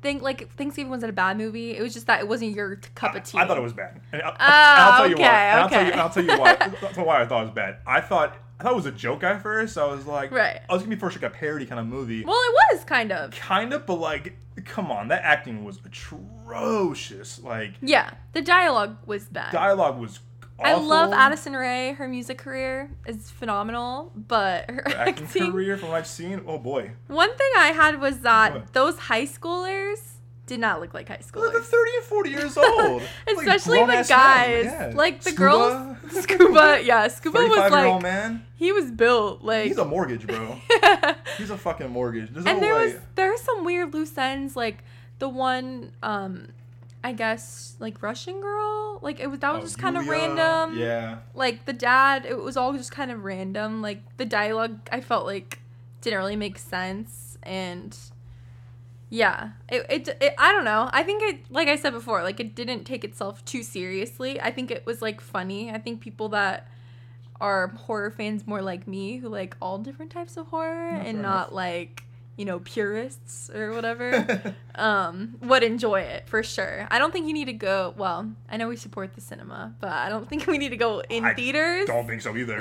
think 0.00 0.22
like 0.22 0.50
Thanksgiving 0.56 0.90
wasn't 0.90 1.10
a 1.10 1.12
bad 1.14 1.36
movie. 1.38 1.76
It 1.76 1.82
was 1.82 1.92
just 1.94 2.06
that 2.06 2.20
it 2.20 2.28
wasn't 2.28 2.54
your 2.54 2.76
cup 2.94 3.14
of 3.14 3.24
tea. 3.24 3.38
I, 3.38 3.42
I 3.42 3.46
thought 3.46 3.58
it 3.58 3.62
was 3.62 3.72
bad. 3.72 4.00
And 4.12 4.22
I'll, 4.22 4.32
Oh, 4.32 4.36
I'll 4.40 4.96
tell 4.98 5.08
you 5.08 5.14
okay, 5.14 5.22
why. 5.24 5.50
I'll 5.50 5.68
tell 5.68 5.86
you. 5.86 5.92
I'll 5.92 6.10
tell 6.10 6.24
you 6.24 6.38
why. 6.38 6.54
That's 6.80 6.96
why 6.98 7.22
I 7.22 7.26
thought 7.26 7.40
it 7.42 7.46
was 7.46 7.54
bad. 7.54 7.78
I 7.86 8.00
thought 8.00 8.36
I 8.60 8.64
thought 8.64 8.72
it 8.72 8.76
was 8.76 8.86
a 8.86 8.92
joke 8.92 9.22
at 9.22 9.40
first. 9.42 9.78
I 9.78 9.84
was 9.86 10.06
like, 10.06 10.30
Right. 10.32 10.60
Oh, 10.68 10.70
I 10.70 10.72
was 10.74 10.82
gonna 10.82 10.94
be 10.96 11.00
first 11.00 11.16
like 11.20 11.24
a 11.30 11.34
parody 11.34 11.64
kind 11.66 11.80
of 11.80 11.86
movie. 11.86 12.24
Well, 12.24 12.34
it 12.34 12.54
was 12.74 12.84
kind 12.84 13.12
of. 13.12 13.30
kind 13.32 13.72
of, 13.72 13.86
but 13.86 13.94
like, 13.96 14.36
come 14.64 14.90
on, 14.90 15.08
that 15.08 15.22
acting 15.22 15.64
was 15.64 15.78
atrocious. 15.84 17.40
Like, 17.40 17.74
Yeah, 17.80 18.10
the 18.32 18.42
dialogue 18.42 18.96
was 19.06 19.24
bad. 19.26 19.52
dialogue 19.52 19.98
was. 19.98 20.20
I 20.60 20.74
love. 20.74 21.12
Addison 21.12 21.54
Rae. 21.54 21.92
Her 21.92 22.08
music 22.08 22.38
career 22.38 22.90
is 23.06 23.30
phenomenal, 23.30 24.12
but 24.14 24.68
her 24.70 24.82
Her 24.86 24.96
acting 24.96 25.26
acting. 25.26 25.52
career 25.52 25.76
from 25.76 25.90
what 25.90 25.98
I've 25.98 26.06
seen. 26.06 26.42
Oh 26.46 26.58
boy, 26.58 26.92
One 27.06 27.36
thing 27.36 27.50
I 27.56 27.68
had 27.68 28.00
was 28.00 28.20
that 28.20 28.52
What? 28.54 28.72
those 28.72 28.98
high 28.98 29.24
schoolers 29.26 30.00
did 30.46 30.60
not 30.60 30.80
look 30.80 30.94
like 30.94 31.08
high 31.08 31.18
Look, 31.34 31.52
they're 31.52 31.60
schoolers. 31.60 31.64
thirty 31.64 31.90
and 31.96 32.04
forty 32.04 32.30
years 32.30 32.56
old. 32.56 33.02
Like, 33.26 33.36
Especially 33.46 33.80
the 33.80 34.04
guys. 34.08 34.64
Yeah. 34.64 34.92
Like 34.94 35.20
the 35.22 35.30
Scuba, 35.30 35.38
girls. 35.38 35.96
Scuba, 36.24 36.80
yeah, 36.82 37.06
Scuba 37.08 37.38
was 37.38 37.48
Thirty-five 37.48 37.72
year 37.72 37.84
old 37.86 37.94
like 37.96 38.02
man. 38.02 38.46
he 38.56 38.72
was 38.72 38.90
built 38.90 39.42
like 39.42 39.66
He's 39.66 39.78
a 39.78 39.84
mortgage, 39.84 40.26
bro. 40.26 40.56
He's 41.38 41.50
a 41.50 41.58
fucking 41.58 41.90
mortgage. 41.90 42.30
There's 42.32 42.46
and 42.46 42.56
no 42.56 42.60
there 42.60 42.74
way. 42.74 42.94
was 42.94 43.02
there 43.14 43.32
are 43.32 43.36
some 43.38 43.64
weird 43.64 43.92
loose 43.94 44.16
ends 44.18 44.56
like 44.56 44.82
the 45.18 45.28
one 45.28 45.92
um 46.02 46.48
I 47.04 47.12
guess 47.12 47.74
like 47.78 48.02
Russian 48.02 48.40
girl? 48.40 48.98
Like 49.02 49.20
it 49.20 49.28
was 49.28 49.40
that 49.40 49.52
was 49.52 49.60
Oh, 49.62 49.66
just 49.66 49.78
kind 49.78 49.96
of 49.96 50.08
random. 50.08 50.76
Yeah. 50.78 51.18
like 51.34 51.64
the 51.64 51.72
dad 51.72 52.26
it 52.26 52.36
was 52.38 52.56
all 52.56 52.72
just 52.72 52.90
kind 52.90 53.10
of 53.10 53.24
random. 53.24 53.80
Like 53.82 54.00
the 54.16 54.24
dialogue 54.24 54.80
I 54.90 55.00
felt 55.00 55.24
like 55.26 55.60
didn't 56.00 56.18
really 56.18 56.36
make 56.36 56.58
sense. 56.58 57.38
And 57.42 57.96
yeah. 59.10 59.50
It, 59.68 59.86
it, 59.88 60.08
it 60.20 60.34
I 60.38 60.52
don't 60.52 60.64
know. 60.64 60.90
I 60.92 61.02
think 61.02 61.22
it 61.22 61.50
like 61.50 61.68
I 61.68 61.76
said 61.76 61.92
before 61.92 62.22
like 62.22 62.40
it 62.40 62.54
didn't 62.54 62.84
take 62.84 63.04
itself 63.04 63.44
too 63.44 63.62
seriously. 63.62 64.40
I 64.40 64.50
think 64.50 64.70
it 64.70 64.84
was 64.84 65.00
like 65.00 65.20
funny. 65.20 65.70
I 65.70 65.78
think 65.78 66.00
people 66.00 66.28
that 66.30 66.68
are 67.40 67.68
horror 67.68 68.10
fans 68.10 68.46
more 68.48 68.60
like 68.60 68.88
me 68.88 69.18
who 69.18 69.28
like 69.28 69.56
all 69.62 69.78
different 69.78 70.10
types 70.10 70.36
of 70.36 70.48
horror 70.48 70.90
No, 70.92 70.98
and 71.00 71.22
not 71.22 71.36
enough. 71.48 71.52
like 71.52 72.02
you 72.38 72.44
know 72.44 72.60
purists 72.60 73.50
or 73.50 73.72
whatever 73.72 74.54
um 74.76 75.36
would 75.42 75.64
enjoy 75.64 76.00
it 76.00 76.26
for 76.28 76.42
sure 76.42 76.86
i 76.90 76.98
don't 76.98 77.12
think 77.12 77.26
you 77.26 77.32
need 77.32 77.46
to 77.46 77.52
go 77.52 77.92
well 77.98 78.30
i 78.48 78.56
know 78.56 78.68
we 78.68 78.76
support 78.76 79.12
the 79.14 79.20
cinema 79.20 79.74
but 79.80 79.90
i 79.90 80.08
don't 80.08 80.28
think 80.28 80.46
we 80.46 80.56
need 80.56 80.68
to 80.68 80.76
go 80.76 81.00
in 81.10 81.24
I 81.24 81.34
theaters 81.34 81.86
Don't 81.88 82.06
think 82.06 82.22
so 82.22 82.36
either. 82.36 82.60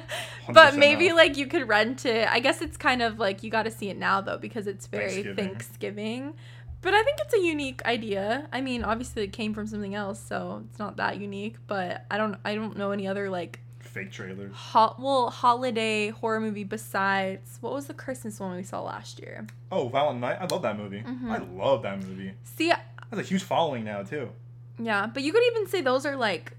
but 0.52 0.74
maybe 0.76 1.08
no. 1.10 1.14
like 1.14 1.36
you 1.36 1.46
could 1.46 1.68
rent 1.68 2.04
it 2.04 2.28
i 2.28 2.40
guess 2.40 2.60
it's 2.60 2.76
kind 2.76 3.00
of 3.00 3.20
like 3.20 3.44
you 3.44 3.50
got 3.50 3.62
to 3.62 3.70
see 3.70 3.88
it 3.88 3.96
now 3.96 4.20
though 4.20 4.38
because 4.38 4.66
it's 4.66 4.88
very 4.88 5.22
Thanksgiving. 5.22 5.36
thanksgiving 5.48 6.34
but 6.80 6.92
i 6.92 7.02
think 7.04 7.18
it's 7.20 7.34
a 7.34 7.40
unique 7.40 7.80
idea 7.86 8.48
i 8.52 8.60
mean 8.60 8.82
obviously 8.82 9.22
it 9.22 9.32
came 9.32 9.54
from 9.54 9.68
something 9.68 9.94
else 9.94 10.20
so 10.20 10.64
it's 10.68 10.80
not 10.80 10.96
that 10.96 11.18
unique 11.18 11.54
but 11.68 12.04
i 12.10 12.18
don't 12.18 12.36
i 12.44 12.56
don't 12.56 12.76
know 12.76 12.90
any 12.90 13.06
other 13.06 13.30
like 13.30 13.60
Fake 13.92 14.10
trailers. 14.10 14.52
ho- 14.54 14.94
well 14.98 15.28
holiday 15.30 16.08
horror 16.08 16.40
movie 16.40 16.64
besides 16.64 17.58
what 17.60 17.72
was 17.74 17.86
the 17.86 17.94
christmas 17.94 18.40
one 18.40 18.56
we 18.56 18.62
saw 18.62 18.80
last 18.82 19.20
year 19.20 19.46
Oh, 19.70 19.88
Violent 19.88 20.20
Night. 20.20 20.38
I 20.40 20.46
love 20.46 20.62
that 20.62 20.76
movie. 20.78 21.02
Mhm. 21.02 21.30
I 21.30 21.38
love 21.38 21.82
that 21.82 21.98
movie. 22.02 22.32
See, 22.44 22.68
has 22.68 23.18
a 23.18 23.22
huge 23.22 23.42
following 23.42 23.84
now 23.84 24.02
too. 24.02 24.30
Yeah, 24.78 25.06
but 25.06 25.22
you 25.22 25.32
could 25.32 25.42
even 25.52 25.66
say 25.66 25.80
those 25.80 26.04
are 26.06 26.16
like 26.16 26.52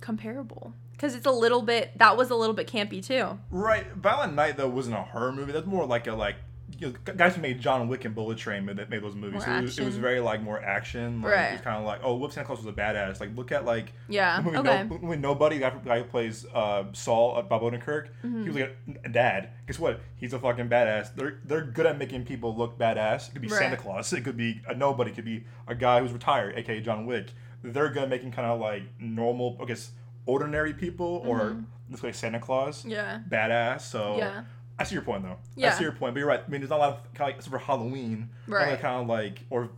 comparable 0.00 0.72
because 0.92 1.14
it's 1.14 1.26
a 1.26 1.30
little 1.32 1.62
bit. 1.62 1.96
That 1.98 2.16
was 2.16 2.30
a 2.30 2.34
little 2.34 2.54
bit 2.54 2.66
campy 2.68 3.04
too. 3.04 3.38
Right, 3.50 3.86
Violent 3.94 4.34
Night 4.34 4.56
though 4.56 4.68
wasn't 4.68 4.96
a 4.96 5.02
horror 5.02 5.32
movie. 5.32 5.52
That's 5.52 5.66
more 5.66 5.86
like 5.86 6.06
a 6.06 6.12
like 6.14 6.36
you 6.78 6.88
know, 6.88 7.12
guys 7.16 7.34
who 7.36 7.42
made 7.42 7.60
John 7.60 7.88
Wick 7.88 8.04
and 8.04 8.14
Bullet 8.14 8.38
Train 8.38 8.64
made, 8.64 8.76
made 8.88 9.02
those 9.02 9.14
movies. 9.14 9.44
So 9.44 9.50
it 9.52 9.62
was, 9.62 9.78
it 9.78 9.84
was 9.84 9.96
very 9.96 10.20
like 10.20 10.42
more 10.42 10.60
action. 10.62 11.22
Like, 11.22 11.32
It 11.32 11.36
Right. 11.36 11.52
was 11.52 11.60
kind 11.62 11.76
of 11.78 11.84
like 11.84 12.00
oh, 12.02 12.16
Whoop 12.16 12.32
Santa 12.32 12.46
Claus 12.46 12.58
was 12.58 12.66
a 12.66 12.72
badass. 12.72 13.20
Like 13.20 13.36
look 13.36 13.52
at 13.52 13.64
like 13.64 13.92
Yeah. 14.08 14.36
the 14.36 14.42
movie 14.42 14.56
Okay. 14.58 14.84
no, 14.88 14.98
movie 14.98 15.16
Nobody. 15.16 15.58
The 15.58 15.70
guy, 15.84 15.98
who 15.98 16.04
plays 16.04 16.46
uh, 16.54 16.84
Saul, 16.92 17.36
uh, 17.36 17.42
Bob 17.42 17.62
Odenkirk. 17.62 18.08
Mm-hmm. 18.24 18.42
He 18.42 18.48
was 18.48 18.56
like 18.58 18.76
a, 19.04 19.08
dad. 19.08 19.50
Guess 19.66 19.78
what? 19.78 20.00
He's 20.16 20.32
a 20.32 20.38
fucking 20.38 20.68
badass. 20.68 21.14
They're 21.14 21.38
they're 21.44 21.64
good 21.64 21.86
at 21.86 21.98
making 21.98 22.24
people 22.24 22.56
look 22.56 22.78
badass. 22.78 23.28
It 23.28 23.32
could 23.32 23.42
be 23.42 23.48
Santa 23.48 23.76
Claus. 23.76 24.12
It 24.12 24.22
could 24.22 24.36
be 24.36 24.60
a 24.68 24.74
nobody. 24.74 25.10
It 25.10 25.14
could 25.14 25.24
be 25.24 25.44
a 25.66 25.74
guy 25.74 26.00
who's 26.00 26.12
retired, 26.12 26.56
aka 26.56 26.80
John 26.80 27.06
Wick. 27.06 27.28
They're 27.62 27.88
good 27.90 28.04
at 28.04 28.08
making 28.08 28.32
kind 28.32 28.48
of 28.48 28.58
like 28.60 28.84
normal, 28.98 29.58
I 29.60 29.66
guess, 29.66 29.90
ordinary 30.26 30.72
people, 30.72 31.22
or 31.26 31.56
let's 31.90 32.00
say 32.02 32.12
Santa 32.12 32.38
Claus 32.40 32.80
Mm-hmm. 32.80 32.90
Yeah. 32.90 33.20
badass. 33.28 33.82
So 33.82 34.16
Yeah. 34.18 34.42
I 34.80 34.84
see 34.84 34.94
your 34.94 35.02
point 35.04 35.22
though. 35.22 35.36
Yeah. 35.56 35.74
I 35.74 35.78
see 35.78 35.82
your 35.84 35.92
point, 35.92 36.14
but 36.14 36.18
you're 36.20 36.28
right. 36.28 36.42
I 36.44 36.50
mean, 36.50 36.60
there's 36.60 36.70
not 36.70 36.78
a 36.78 36.82
lot 36.82 36.90
of 36.94 37.14
kind 37.14 37.30
of 37.30 37.36
like 37.36 37.44
for 37.44 37.58
Halloween, 37.58 38.30
Right. 38.48 38.80
Kind 38.80 39.02
of 39.02 39.06
like 39.08 39.40
or 39.50 39.68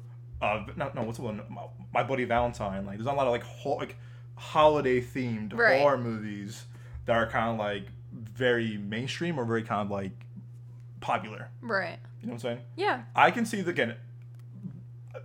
uh, 0.41 0.65
no, 0.77 0.91
no, 0.95 1.03
what's 1.03 1.19
the 1.19 1.25
one? 1.25 1.43
My, 1.49 1.63
My 1.93 2.03
Bloody 2.03 2.25
Valentine. 2.25 2.85
Like, 2.87 2.97
there's 2.97 3.07
not 3.07 3.15
a 3.15 3.17
lot 3.19 3.27
of 3.27 3.33
like 3.33 3.43
ho- 3.45 3.75
like 3.77 3.97
holiday 4.37 5.01
themed 5.01 5.55
Right. 5.57 5.81
horror 5.81 5.99
movies 5.99 6.65
that 7.07 7.17
are 7.17 7.27
kind 7.29 7.51
of 7.51 7.59
like 7.59 7.87
very 8.13 8.77
mainstream 8.79 9.39
or 9.39 9.45
very 9.45 9.63
kind 9.63 9.83
of 9.83 9.91
like 9.91 10.13
popular. 11.01 11.49
Right. 11.61 11.99
You 12.21 12.29
know 12.29 12.35
what 12.35 12.35
I'm 12.35 12.39
saying? 12.39 12.59
Yeah. 12.77 13.03
I 13.15 13.31
can 13.31 13.45
see 13.45 13.61
the 13.61 13.71
again. 13.71 13.97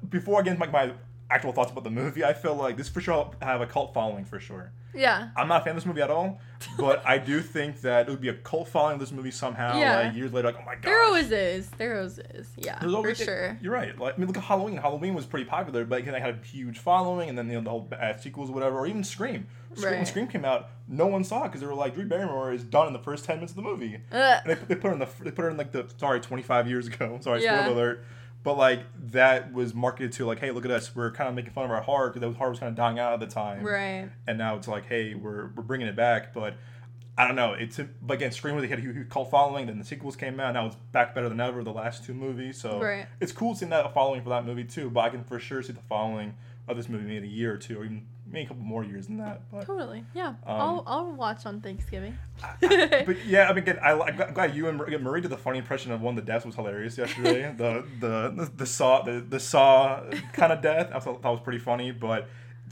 Before 0.10 0.39
I 0.39 0.43
get 0.43 0.51
into 0.51 0.62
like 0.62 0.72
my 0.72 0.91
actual 1.29 1.51
thoughts 1.51 1.72
about 1.72 1.84
the 1.84 1.89
movie, 1.91 2.24
I 2.24 2.34
feel 2.34 2.55
like 2.55 2.77
this 2.77 2.88
for 2.89 3.01
sure 3.01 3.31
have 3.41 3.62
a 3.62 3.65
cult 3.67 3.93
following 3.93 4.25
for 4.25 4.39
sure. 4.39 4.72
Yeah. 4.96 5.29
I'm 5.36 5.48
not 5.48 5.62
a 5.62 5.63
fan 5.63 5.72
of 5.72 5.75
this 5.77 5.86
movie 5.86 6.01
at 6.01 6.10
all, 6.10 6.39
but 6.79 7.05
I 7.05 7.17
do 7.19 7.41
think 7.41 7.81
that 7.81 8.07
it 8.07 8.10
would 8.12 8.22
be 8.22 8.29
a 8.29 8.34
cult 8.34 8.67
following 8.69 8.93
of 8.96 9.00
this 9.00 9.12
movie 9.12 9.29
somehow. 9.29 9.77
Yeah. 9.77 10.00
Like 10.00 10.15
years 10.15 10.34
later, 10.34 10.48
like 10.48 10.57
oh 10.60 10.65
my 10.65 10.74
god. 10.75 10.84
There 10.84 11.03
always 11.03 11.31
is. 11.31 11.69
There 11.72 11.98
always 11.98 12.17
is. 12.17 12.48
Yeah. 12.55 12.79
There's 12.79 12.91
For 12.91 12.98
always- 12.98 13.17
sure. 13.17 13.57
You're 13.62 13.74
right. 13.74 13.98
Like 14.00 14.15
I 14.15 14.17
mean, 14.17 14.27
look 14.27 14.38
at 14.38 14.43
Halloween. 14.43 14.77
Halloween 14.77 15.13
was 15.13 15.25
pretty 15.25 15.46
popular, 15.46 15.86
but 15.86 16.03
they 16.03 16.19
had 16.19 16.39
a 16.41 16.46
huge 16.46 16.79
following, 16.79 17.29
and 17.29 17.38
then 17.38 17.48
you 17.50 17.55
know, 17.55 17.62
the 17.62 17.69
whole 17.69 17.89
uh, 18.00 18.17
sequels, 18.17 18.50
or 18.50 18.53
whatever, 18.53 18.77
or 18.79 18.88
even 18.88 19.03
Scream. 19.03 19.46
Scream 19.75 19.84
when 19.91 19.93
Right. 20.00 20.07
Scream 20.07 20.27
came 20.27 20.46
out, 20.46 20.69
no 20.88 21.05
one 21.05 21.24
saw 21.24 21.43
it 21.43 21.50
because 21.50 21.62
they 21.62 21.67
were 21.67 21.75
like, 21.75 21.93
Drew 21.93 22.05
Barrymore 22.07 22.51
is 22.53 22.63
done 22.63 22.88
in 22.88 22.93
the 22.93 23.00
first 23.00 23.25
ten 23.25 23.36
minutes 23.36 23.51
of 23.51 23.57
the 23.57 23.62
movie. 23.63 24.00
Ugh. 24.12 24.41
And 24.46 24.50
they, 24.50 24.55
they 24.65 24.75
put 24.75 24.88
her 24.88 24.93
in 24.93 25.00
the 25.00 25.07
they 25.22 25.29
put 25.31 25.43
her 25.43 25.50
in 25.51 25.57
like 25.57 25.74
the 25.74 25.88
sorry 25.98 26.22
25 26.22 26.67
years 26.67 26.88
ago. 26.88 27.19
Sorry, 27.22 27.43
Yeah. 27.43 27.60
spoiler 27.65 27.75
alert. 27.81 28.05
But 28.48 28.58
like 28.58 28.84
that 29.12 29.51
was 29.51 29.74
marketed 29.74 30.13
to 30.13 30.25
like, 30.25 30.39
hey, 30.39 30.51
look 30.51 30.63
at 30.63 30.72
us. 30.72 30.96
We're 30.96 31.12
kind 31.12 31.27
of 31.27 31.36
making 31.36 31.51
fun 31.51 31.66
of 31.66 31.72
our 31.72 31.82
horror 31.82 32.12
because 32.12 32.34
horror 32.38 32.51
was 32.51 32.60
kind 32.60 32.70
of 32.70 32.77
dying 32.77 32.98
out 32.98 33.12
at 33.12 33.20
the 33.20 33.27
time 33.27 33.62
Right. 33.62 34.08
and 34.25 34.38
now 34.38 34.56
it's 34.56 34.70
like, 34.70 34.86
hey, 34.86 35.16
we're 35.16 35.48
we're 35.54 35.63
bringing 35.63 35.86
it 35.86 35.98
back. 35.98 36.34
But 36.34 36.54
I 37.18 37.27
don't 37.27 37.36
know. 37.36 37.51
It's 37.56 37.77
but 38.01 38.13
again, 38.13 38.32
Scream 38.32 38.56
really 38.56 38.70
had 38.70 38.80
a 38.80 38.82
huge 38.82 39.10
cult 39.10 39.30
following. 39.32 39.66
Then 39.66 39.77
the 39.80 39.84
sequels 39.84 40.16
came 40.16 40.39
out. 40.39 40.54
Now 40.54 40.68
it's 40.68 40.77
back 40.94 41.13
better 41.13 41.27
than 41.27 41.42
ever. 41.42 41.62
The 41.62 41.74
last 41.74 42.06
two 42.06 42.13
movies, 42.13 42.58
so 42.58 42.80
Right. 42.80 43.06
it's 43.20 43.34
cool 43.34 43.54
seeing 43.54 43.70
that 43.72 43.94
following 43.94 44.22
for 44.24 44.30
that 44.30 44.46
movie 44.46 44.63
too. 44.63 44.89
But 44.89 45.01
I 45.01 45.10
can 45.10 45.25
for 45.25 45.39
sure 45.39 45.62
see 45.62 45.74
the 45.74 45.82
following 45.82 46.34
of 46.70 46.77
this 46.77 46.88
movie 46.88 47.04
maybe 47.04 47.18
in 47.18 47.24
a 47.25 47.27
year 47.27 47.54
or 47.54 47.58
two, 47.58 47.82
or 47.82 47.84
even 47.84 48.06
maybe 48.29 48.46
a 48.46 48.48
couple 48.48 48.63
more 48.63 48.84
years 48.84 49.07
than 49.07 49.17
that. 49.17 49.41
But 49.51 49.65
Totally. 49.65 50.03
Yeah. 50.13 50.27
Um, 50.27 50.36
I'll 50.46 50.84
I'll 50.88 51.12
watch 51.13 51.46
on 51.46 51.62
Thanksgiving. 51.62 52.17
but 52.62 53.25
yeah, 53.25 53.46
I 53.50 53.50
mean, 53.50 53.60
again, 53.60 53.79
I, 53.81 53.91
I'm 54.00 54.15
glad- 54.15 54.34
glad 54.34 54.55
you 54.55 54.67
and 54.67 54.79
again, 54.81 55.03
Marie 55.03 55.22
did 55.22 55.31
the 55.31 55.38
funny 55.38 55.57
impression 55.60 55.91
of 55.91 56.01
one 56.01 56.17
of 56.17 56.25
the 56.25 56.31
deaths 56.31 56.46
was 56.46 56.55
hilarious 56.55 56.98
yesterday. 56.98 57.53
the, 57.57 57.84
the 58.00 58.29
the 58.36 58.51
the 58.57 58.65
saw 58.65 59.01
the 59.01 59.19
the 59.22 59.39
saw 59.39 60.03
kind 60.34 60.51
of 60.53 60.62
death. 60.62 60.91
I 60.93 61.00
thought 61.00 61.22
that 61.22 61.29
was 61.29 61.39
pretty 61.41 61.60
funny, 61.60 61.91
but 61.91 62.27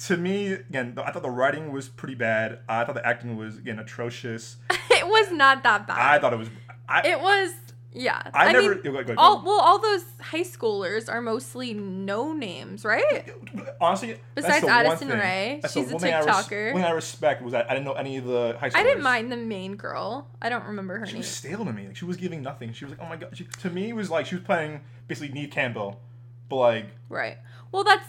to 0.08 0.18
me, 0.18 0.52
again, 0.52 0.98
I 1.04 1.12
thought 1.12 1.24
the 1.24 1.30
writing 1.30 1.72
was 1.72 1.88
pretty 1.88 2.16
bad. 2.16 2.60
I 2.68 2.84
thought 2.84 2.96
the 2.96 3.06
acting 3.08 3.38
was 3.38 3.58
again 3.58 3.80
atrocious. 3.80 4.58
it 4.92 5.08
was 5.08 5.32
not 5.32 5.64
that 5.64 5.88
bad. 5.88 5.98
I 5.98 6.20
thought 6.20 6.34
it 6.34 6.40
was. 6.40 6.50
I, 6.88 7.08
it 7.08 7.20
was. 7.20 7.52
Yeah. 7.98 8.22
I 8.34 8.52
never- 8.52 8.76
mean, 8.76 8.82
go 8.84 8.92
go 8.92 9.00
ahead. 9.00 9.16
all 9.18 9.42
well, 9.44 9.60
all 9.62 9.80
those 9.80 10.04
high 10.20 10.42
schoolers 10.44 11.08
are 11.12 11.22
mostly 11.22 11.74
no 11.74 12.34
names, 12.34 12.84
right? 12.84 13.34
honestly, 13.80 14.20
Besides 14.36 14.66
Addison 14.66 15.08
thing- 15.08 15.18
Rae, 15.20 15.60
that's 15.62 15.74
the 15.74 15.80
she's 15.82 15.90
a 15.90 15.94
one 15.94 16.02
thing 16.02 16.14
I 16.14 16.18
res- 16.20 16.28
TikToker. 16.28 16.74
One 16.74 16.82
thing 16.82 16.92
I 16.92 16.94
respect 16.94 17.42
was 17.42 17.54
that 17.54 17.70
I 17.70 17.74
didn't 17.74 17.86
know 17.86 17.94
any 17.94 18.18
of 18.18 18.26
the 18.26 18.58
high 18.60 18.70
schoolers. 18.70 18.76
I 18.80 18.84
didn't 18.84 19.04
mind 19.04 19.32
the 19.32 19.38
main 19.38 19.76
girl. 19.78 20.28
I 20.42 20.50
don't 20.50 20.66
remember 20.66 20.98
her 21.00 21.06
She 21.06 21.14
name. 21.14 21.20
was 21.20 21.28
stale 21.30 21.64
to 21.64 21.72
me. 21.72 21.88
Like 21.88 21.96
she 21.96 22.06
was 22.06 22.18
giving 22.18 22.42
nothing. 22.42 22.74
She 22.74 22.84
was 22.86 22.92
like, 22.92 23.02
oh 23.02 23.08
my 23.10 23.16
god. 23.16 23.30
She, 23.38 23.46
to 23.62 23.70
me, 23.70 23.90
it 23.90 23.94
was 23.96 24.10
like 24.10 24.26
she 24.26 24.36
was 24.36 24.44
playing 24.44 24.82
basically 25.08 25.34
Neve 25.34 25.52
Campbell, 25.52 26.02
but 26.50 26.58
like 26.58 26.86
Right. 27.10 27.38
Well, 27.72 27.84
that's. 27.86 28.06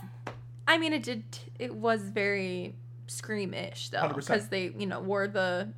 I 0.69 0.79
mean, 0.79 0.93
it 0.93 1.05
did. 1.05 1.23
It 1.61 1.75
was 1.75 2.03
very 2.03 2.75
scream-ish 3.07 3.91
though, 3.91 4.13
because 4.15 4.49
they, 4.49 4.73
you 4.77 4.87
know, 4.87 4.99
wore 5.01 5.29
the 5.29 5.69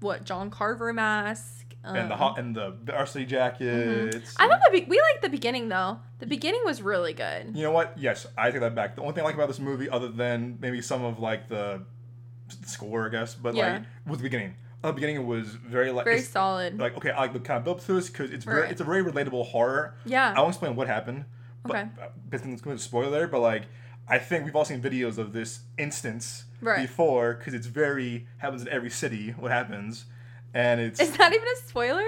what 0.00 0.24
John 0.24 0.48
Carver 0.50 0.92
mask. 0.92 1.67
And 1.96 2.10
the 2.10 2.14
um, 2.14 2.18
hot 2.18 2.38
and 2.38 2.54
the 2.54 2.76
varsity 2.84 3.24
jackets. 3.26 4.34
I 4.38 4.48
thought 4.48 4.60
the 4.70 4.80
be- 4.80 4.86
we 4.86 5.00
liked 5.00 5.22
the 5.22 5.28
beginning 5.28 5.68
though. 5.68 5.98
The 6.18 6.26
beginning 6.26 6.62
was 6.64 6.82
really 6.82 7.12
good. 7.12 7.56
You 7.56 7.62
know 7.62 7.70
what? 7.70 7.94
Yes, 7.98 8.26
I 8.36 8.50
take 8.50 8.60
that 8.60 8.74
back. 8.74 8.96
The 8.96 9.02
only 9.02 9.14
thing 9.14 9.22
I 9.22 9.26
like 9.26 9.34
about 9.34 9.48
this 9.48 9.58
movie, 9.60 9.88
other 9.88 10.08
than 10.08 10.58
maybe 10.60 10.82
some 10.82 11.04
of 11.04 11.18
like 11.18 11.48
the 11.48 11.82
score, 12.66 13.06
I 13.06 13.10
guess, 13.10 13.34
but 13.34 13.54
Yeah. 13.54 13.72
like 13.74 13.82
was 14.06 14.18
the 14.18 14.24
beginning. 14.24 14.54
The 14.82 14.92
beginning, 14.92 15.16
it 15.16 15.24
was 15.24 15.48
very 15.48 15.90
like 15.90 16.04
Very 16.04 16.20
solid. 16.20 16.78
like 16.78 16.96
okay, 16.96 17.10
I 17.10 17.20
like 17.20 17.32
the 17.32 17.40
kind 17.40 17.58
of 17.58 17.64
build 17.64 17.80
to 17.80 17.92
this 17.94 18.08
because 18.08 18.30
it's 18.30 18.44
very 18.44 18.68
it's 18.68 18.80
a 18.80 18.84
very 18.84 19.02
relatable 19.02 19.46
horror. 19.46 19.94
Yeah. 20.04 20.32
I 20.36 20.40
won't 20.40 20.50
explain 20.54 20.76
what 20.76 20.86
happened. 20.86 21.24
But, 21.64 21.70
Okay. 21.76 21.88
uh, 22.00 22.06
Because 22.28 22.46
it's 22.46 22.62
going 22.62 22.76
to 22.76 22.82
spoil 22.82 23.10
there, 23.10 23.26
but 23.28 23.40
like 23.40 23.64
I 24.10 24.18
think 24.18 24.44
we've 24.46 24.56
all 24.56 24.64
seen 24.64 24.80
videos 24.80 25.18
of 25.18 25.32
this 25.32 25.60
instance 25.76 26.44
Right. 26.60 26.80
before 26.80 27.34
because 27.34 27.54
it's 27.54 27.66
very 27.66 28.26
happens 28.38 28.62
in 28.62 28.68
every 28.68 28.90
city. 28.90 29.30
What 29.38 29.50
happens, 29.52 30.06
and 30.54 30.80
it's 30.80 31.00
Is 31.00 31.16
that 31.16 31.32
even 31.32 31.46
a 31.48 31.68
spoiler? 31.68 32.06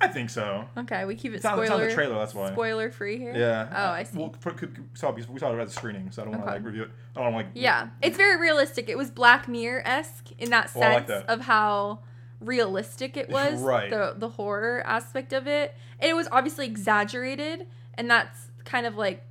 I 0.00 0.08
think 0.08 0.28
so. 0.28 0.66
Okay, 0.76 1.06
we 1.06 1.14
keep 1.14 1.32
it 1.32 1.36
It's 1.36 1.44
not, 1.44 1.58
it's 1.58 1.68
spoiler 1.68 1.84
not 1.84 1.88
the 1.88 1.94
trailer. 1.94 2.18
That's 2.18 2.34
why. 2.34 2.52
spoiler 2.52 2.90
free 2.90 3.16
here. 3.16 3.32
Yeah. 3.34 3.68
Oh, 3.74 3.92
I 3.92 4.02
see. 4.02 4.18
Well, 4.18 4.34
for, 4.40 4.50
could, 4.52 4.76
we 4.78 4.84
saw 4.94 5.08
it- 5.14 5.28
we 5.28 5.38
saw 5.40 5.54
it 5.54 5.58
at 5.58 5.66
the 5.68 5.72
screening, 5.72 6.10
so 6.10 6.20
I 6.20 6.24
don't 6.26 6.32
want 6.34 6.44
to 6.44 6.50
Okay. 6.50 6.56
like 6.58 6.66
review 6.66 6.82
it. 6.82 6.90
I 7.16 7.22
don't 7.22 7.32
want 7.32 7.44
to 7.46 7.48
like. 7.48 7.52
Yeah, 7.54 7.88
it's 8.02 8.16
very 8.18 8.38
realistic. 8.38 8.90
It 8.90 8.98
was 8.98 9.10
Black 9.10 9.48
Mirror 9.48 9.82
esque 9.86 10.32
in 10.38 10.50
that 10.50 10.70
Oh, 10.76 10.80
I 10.82 10.88
like 10.94 11.08
sense 11.08 11.24
that. 11.24 11.32
of 11.32 11.40
how 11.42 12.00
realistic 12.40 13.16
it 13.16 13.30
was. 13.30 13.60
Right. 13.62 13.88
The 13.90 14.14
the 14.18 14.28
horror 14.28 14.82
aspect 14.86 15.32
of 15.32 15.46
it. 15.46 15.74
And 15.98 16.10
it 16.10 16.14
was 16.14 16.28
obviously 16.30 16.66
exaggerated, 16.66 17.66
and 17.94 18.10
that's 18.10 18.50
kind 18.66 18.84
of 18.86 18.96
like 18.96 19.22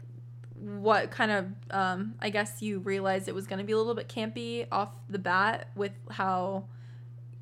what 0.60 1.12
kind 1.12 1.32
of 1.32 1.46
um 1.70 2.16
I 2.20 2.32
guess 2.32 2.64
you 2.64 2.80
realized 2.80 3.28
it 3.28 3.36
was 3.36 3.46
going 3.46 3.60
to 3.60 3.66
be 3.66 3.74
a 3.74 3.78
little 3.78 3.94
bit 3.94 4.10
campy 4.10 4.66
off 4.72 4.90
the 5.10 5.20
bat 5.20 5.68
with 5.76 5.92
how 6.10 6.66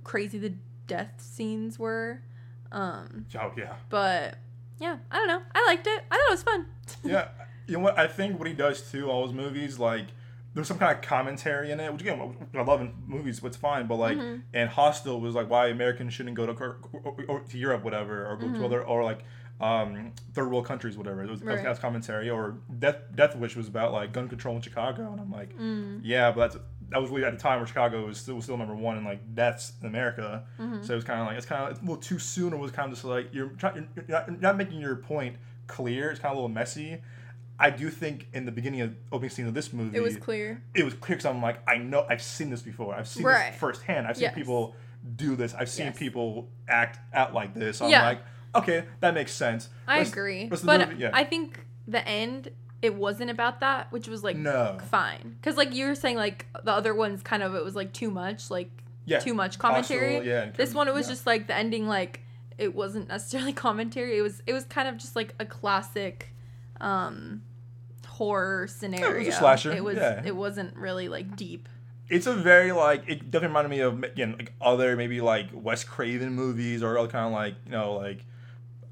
crazy 0.03 0.37
the 0.39 0.53
death 0.87 1.13
scenes 1.17 1.77
were. 1.79 2.21
Um 2.71 3.25
Oh 3.39 3.51
yeah. 3.57 3.75
but 3.89 4.35
yeah, 4.79 4.97
I 5.11 5.17
don't 5.17 5.27
know. 5.27 5.41
I 5.55 5.65
liked 5.65 5.87
it. 5.87 6.03
I 6.11 6.15
thought 6.17 6.27
it 6.27 6.31
was 6.31 6.43
fun. 6.43 6.65
Yeah. 7.03 7.27
You 7.67 7.75
know 7.77 7.83
what? 7.83 7.97
I 7.97 8.07
think 8.07 8.37
what 8.39 8.47
he 8.47 8.53
does 8.53 8.91
too, 8.91 9.09
all 9.09 9.25
his 9.25 9.33
movies, 9.33 9.79
like 9.79 10.07
there's 10.53 10.67
some 10.67 10.77
kind 10.77 10.95
of 10.95 11.01
commentary 11.01 11.71
in 11.71 11.79
it, 11.79 11.91
which 11.91 12.01
again 12.01 12.35
I 12.53 12.61
love 12.61 12.81
in 12.81 12.93
movies, 13.07 13.39
but 13.39 13.47
it's 13.47 13.57
fine. 13.57 13.87
But 13.87 13.95
like, 13.95 14.17
Mm-hmm. 14.17 14.41
and 14.53 14.69
Hostel 14.69 15.19
was 15.21 15.33
like 15.35 15.49
why 15.49 15.67
Americans 15.67 16.13
shouldn't 16.13 16.35
go 16.35 16.45
to 16.45 16.51
or, 16.53 16.77
or, 17.03 17.15
or 17.27 17.39
to 17.39 17.57
Europe, 17.57 17.83
whatever, 17.83 18.25
or 18.27 18.35
go 18.37 18.47
Mm-hmm. 18.47 18.59
to 18.59 18.65
other 18.65 18.83
or 18.83 19.03
like 19.03 19.19
um, 19.61 20.11
third 20.33 20.49
world 20.51 20.65
countries, 20.65 20.97
whatever. 20.97 21.23
It 21.23 21.29
was 21.29 21.39
that 21.41 21.63
was 21.69 21.79
commentary. 21.79 22.29
Or 22.29 22.57
Death 22.79 22.97
Death 23.15 23.35
Wish 23.35 23.55
was 23.55 23.67
about 23.67 23.93
like 23.93 24.11
gun 24.11 24.27
control 24.27 24.55
in 24.57 24.61
Chicago, 24.61 25.11
and 25.11 25.21
I'm 25.21 25.31
like, 25.31 25.57
Mm. 25.57 26.01
yeah, 26.03 26.31
but 26.31 26.51
that's 26.51 26.63
that 26.93 27.01
was 27.01 27.09
really 27.09 27.25
at 27.25 27.33
the 27.33 27.39
time 27.39 27.59
where 27.59 27.67
Chicago 27.67 28.05
was 28.05 28.19
still 28.19 28.35
was 28.35 28.43
still 28.45 28.57
number 28.57 28.75
one 28.75 28.97
in 28.97 29.03
like 29.03 29.33
deaths 29.35 29.73
in 29.81 29.87
America. 29.87 30.43
Mm-hmm. 30.59 30.83
So 30.83 30.93
it 30.93 30.95
was 30.95 31.03
kind 31.03 31.19
of 31.19 31.27
like 31.27 31.37
it's 31.37 31.45
kind 31.45 31.69
of 31.71 31.77
a 31.77 31.81
little 31.81 31.97
too 31.97 32.19
soon. 32.19 32.53
It 32.53 32.57
was 32.59 32.71
kind 32.71 32.91
of 32.91 32.95
just 32.97 33.03
like 33.05 33.33
you're 33.33 33.49
trying 33.49 33.87
you're, 33.95 34.05
you're, 34.07 34.17
not, 34.19 34.27
you're 34.27 34.37
not 34.37 34.57
making 34.57 34.79
your 34.79 34.95
point 34.95 35.37
clear. 35.67 36.11
It's 36.11 36.19
kind 36.19 36.31
of 36.31 36.37
a 36.37 36.41
little 36.41 36.53
messy. 36.53 37.01
I 37.59 37.69
do 37.69 37.89
think 37.89 38.27
in 38.33 38.45
the 38.45 38.51
beginning 38.51 38.81
of 38.81 38.95
opening 39.11 39.29
scene 39.29 39.47
of 39.47 39.53
this 39.53 39.73
movie, 39.73 39.95
It 39.97 40.01
was 40.01 40.17
clear. 40.17 40.61
it 40.73 40.83
was 40.83 40.93
clear 40.93 41.17
because 41.17 41.25
I'm 41.25 41.41
like, 41.41 41.59
I 41.67 41.77
know 41.77 42.05
I've 42.09 42.21
seen 42.21 42.49
this 42.49 42.61
before. 42.61 42.93
I've 42.95 43.07
seen 43.07 43.23
Right. 43.23 43.51
this 43.51 43.59
firsthand. 43.59 44.07
I've 44.07 44.17
seen 44.17 44.23
Yes. 44.23 44.35
people 44.35 44.75
do 45.15 45.35
this. 45.35 45.53
I've 45.53 45.69
seen 45.69 45.87
Yes. 45.87 45.97
people 45.97 46.49
act 46.67 46.99
out 47.13 47.33
like 47.33 47.53
this. 47.53 47.77
So 47.77 47.85
I'm 47.85 47.91
like, 47.91 48.19
okay, 48.55 48.85
that 49.01 49.13
makes 49.13 49.31
sense. 49.33 49.69
I 49.87 49.99
agree. 49.99 50.47
But 50.47 50.97
yeah. 50.99 51.11
I 51.13 51.23
think 51.23 51.59
the 51.87 52.07
end 52.07 52.49
it 52.83 52.93
wasn't 52.93 53.31
about 53.31 53.61
that, 53.61 53.91
which 53.91 54.07
was 54.07 54.23
like 54.23 54.35
No. 54.35 54.77
fine. 54.91 55.37
Cuz 55.41 55.57
like 55.57 55.73
you 55.73 55.87
were 55.87 55.95
saying 55.95 56.17
like 56.17 56.45
the 56.63 56.71
other 56.71 56.93
ones 56.93 57.23
kind 57.23 57.41
of 57.41 57.55
it 57.55 57.63
was 57.63 57.75
like 57.75 57.93
too 57.93 58.11
much, 58.11 58.51
like 58.51 58.69
Yeah. 59.05 59.19
too 59.19 59.33
much 59.33 59.57
commentary. 59.57 60.15
Hostel, 60.17 60.27
yeah, 60.27 60.49
This 60.51 60.73
one 60.75 60.87
it 60.87 60.93
was 60.93 61.07
yeah. 61.07 61.13
just 61.13 61.25
like 61.25 61.47
the 61.47 61.55
ending 61.55 61.87
like 61.87 62.19
it 62.57 62.75
wasn't 62.75 63.07
necessarily 63.07 63.53
commentary. 63.67 64.17
It 64.17 64.21
was 64.21 64.43
it 64.45 64.53
was 64.53 64.65
kind 64.65 64.87
of 64.87 64.97
just 64.97 65.15
like 65.15 65.33
a 65.39 65.45
classic 65.45 66.29
um 66.81 67.41
horror 68.07 68.67
scenario. 68.67 69.15
It 69.15 69.19
was 69.19 69.27
a 69.29 69.31
slasher, 69.31 69.71
It 69.71 69.83
was 69.83 69.97
yeah. 69.97 70.21
it 70.25 70.35
wasn't 70.35 70.75
really 70.75 71.07
like 71.09 71.35
deep. 71.35 71.67
it's 72.09 72.27
a 72.27 72.33
very 72.35 72.71
like 72.73 73.03
it 73.07 73.31
definitely 73.31 73.47
reminded 73.47 73.69
me 73.71 73.79
of 73.79 74.03
again 74.03 74.35
like 74.37 74.51
other 74.61 74.95
maybe 74.95 75.21
like 75.21 75.47
Wes 75.53 75.83
Craven 75.83 76.33
movies 76.33 76.83
or 76.83 76.97
other 76.97 77.07
kind 77.07 77.25
of 77.27 77.31
like 77.31 77.55
you 77.65 77.71
know 77.71 77.93
like 77.93 78.25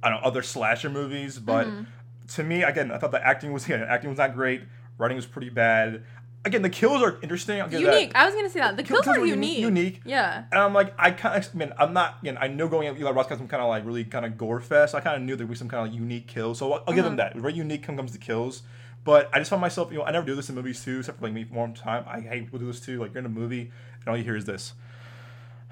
I 0.02 0.10
don't 0.10 0.22
know 0.22 0.28
other 0.28 0.42
slasher 0.42 0.90
movies. 0.90 1.38
But 1.38 1.68
Mm-hmm. 1.68 1.84
To 2.36 2.44
me, 2.44 2.64
again, 2.64 2.92
I 2.92 2.98
thought 2.98 3.12
the 3.12 3.26
acting 3.26 3.52
was 3.54 3.66
again 3.66 3.84
acting 3.84 4.10
was 4.10 4.18
not 4.20 4.34
great. 4.34 4.62
Writing 4.98 5.16
was 5.18 5.26
pretty 5.26 5.50
bad. 5.50 6.04
Again, 6.44 6.64
the 6.64 6.70
kills 6.72 7.04
are 7.04 7.20
interesting. 7.22 7.62
I'll 7.62 7.68
give 7.70 7.84
that. 7.84 7.94
unique. 7.94 8.12
I 8.16 8.26
was 8.26 8.34
gonna 8.34 8.50
say 8.50 8.60
that 8.62 8.76
the 8.76 8.82
Kills 8.82 9.04
kills, 9.04 9.16
are 9.18 9.26
unique. 9.26 9.60
unique. 9.60 10.02
Yeah. 10.06 10.46
And 10.52 10.60
I'm 10.60 10.74
like, 10.74 10.92
I 10.98 11.12
kind 11.12 11.38
of, 11.38 11.48
I 11.54 11.58
mean, 11.58 11.72
I'm 11.78 11.94
not, 11.94 12.18
again, 12.24 12.36
I 12.42 12.48
know 12.48 12.68
going 12.68 12.88
at 12.88 12.98
Eli 13.00 13.12
Roth 13.12 13.30
got 13.30 13.38
some 13.38 13.48
kind 13.48 13.62
of 13.62 13.70
like 13.70 13.86
really 13.86 14.04
kind 14.06 14.26
of 14.26 14.40
gore 14.40 14.60
fest. 14.60 14.96
I 14.96 15.02
kind 15.02 15.16
of 15.18 15.22
knew 15.22 15.36
there'd 15.36 15.48
be 15.48 15.54
some 15.56 15.70
kind 15.70 15.88
of 15.88 15.94
unique 15.94 16.26
kills. 16.28 16.58
So 16.58 16.74
I'll, 16.74 16.84
I'll 16.88 16.96
give 16.96 17.04
them 17.04 17.20
Uh-huh. 17.20 17.30
that. 17.34 17.40
Very 17.40 17.54
unique 17.54 17.86
when 17.88 17.94
it 17.94 17.98
comes 17.98 18.12
to 18.14 18.18
kills. 18.18 18.64
But 19.04 19.30
I 19.34 19.38
just 19.38 19.52
found 19.52 19.62
myself, 19.62 19.92
you 19.92 20.00
know, 20.00 20.04
I 20.04 20.10
never 20.12 20.26
do 20.26 20.34
this 20.34 20.50
in 20.50 20.56
movies 20.56 20.84
too, 20.84 21.00
except 21.00 21.20
for 21.20 21.26
like 21.26 21.34
me 21.34 21.44
one 21.44 21.74
time. 21.76 22.06
I 22.08 22.22
hate 22.22 22.46
people 22.46 22.58
do 22.58 22.66
this 22.66 22.80
too. 22.80 23.00
Like 23.00 23.14
you're 23.14 23.20
in 23.20 23.26
a 23.28 23.30
movie 23.30 23.72
and 24.00 24.08
all 24.08 24.18
you 24.18 24.24
hear 24.24 24.36
is 24.36 24.46
this. 24.46 24.74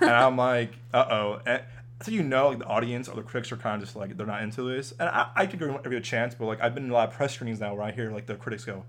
and 0.00 0.10
I'm 0.10 0.36
like, 0.36 0.72
uh 0.92 1.04
oh. 1.10 1.40
And 1.46 1.62
so 2.04 2.10
you 2.10 2.22
know, 2.22 2.48
like 2.48 2.58
the 2.58 2.66
audience 2.66 3.08
or 3.08 3.16
the 3.16 3.22
critics 3.22 3.50
are 3.50 3.56
kind 3.56 3.76
of 3.76 3.86
just 3.86 3.96
like 3.96 4.16
they're 4.16 4.26
not 4.26 4.42
into 4.42 4.62
this. 4.62 4.92
And 4.92 5.08
I, 5.08 5.30
I 5.34 5.46
could 5.46 5.58
give 5.58 5.70
it 5.70 5.92
a 5.92 6.00
chance, 6.00 6.34
but 6.34 6.46
like 6.46 6.60
I've 6.60 6.74
been 6.74 6.84
in 6.84 6.90
a 6.90 6.94
lot 6.94 7.08
of 7.08 7.14
press 7.14 7.34
screenings 7.34 7.60
now 7.60 7.74
where 7.74 7.82
I 7.82 7.92
hear 7.92 8.10
like 8.10 8.26
the 8.26 8.34
critics 8.34 8.64
go, 8.64 8.84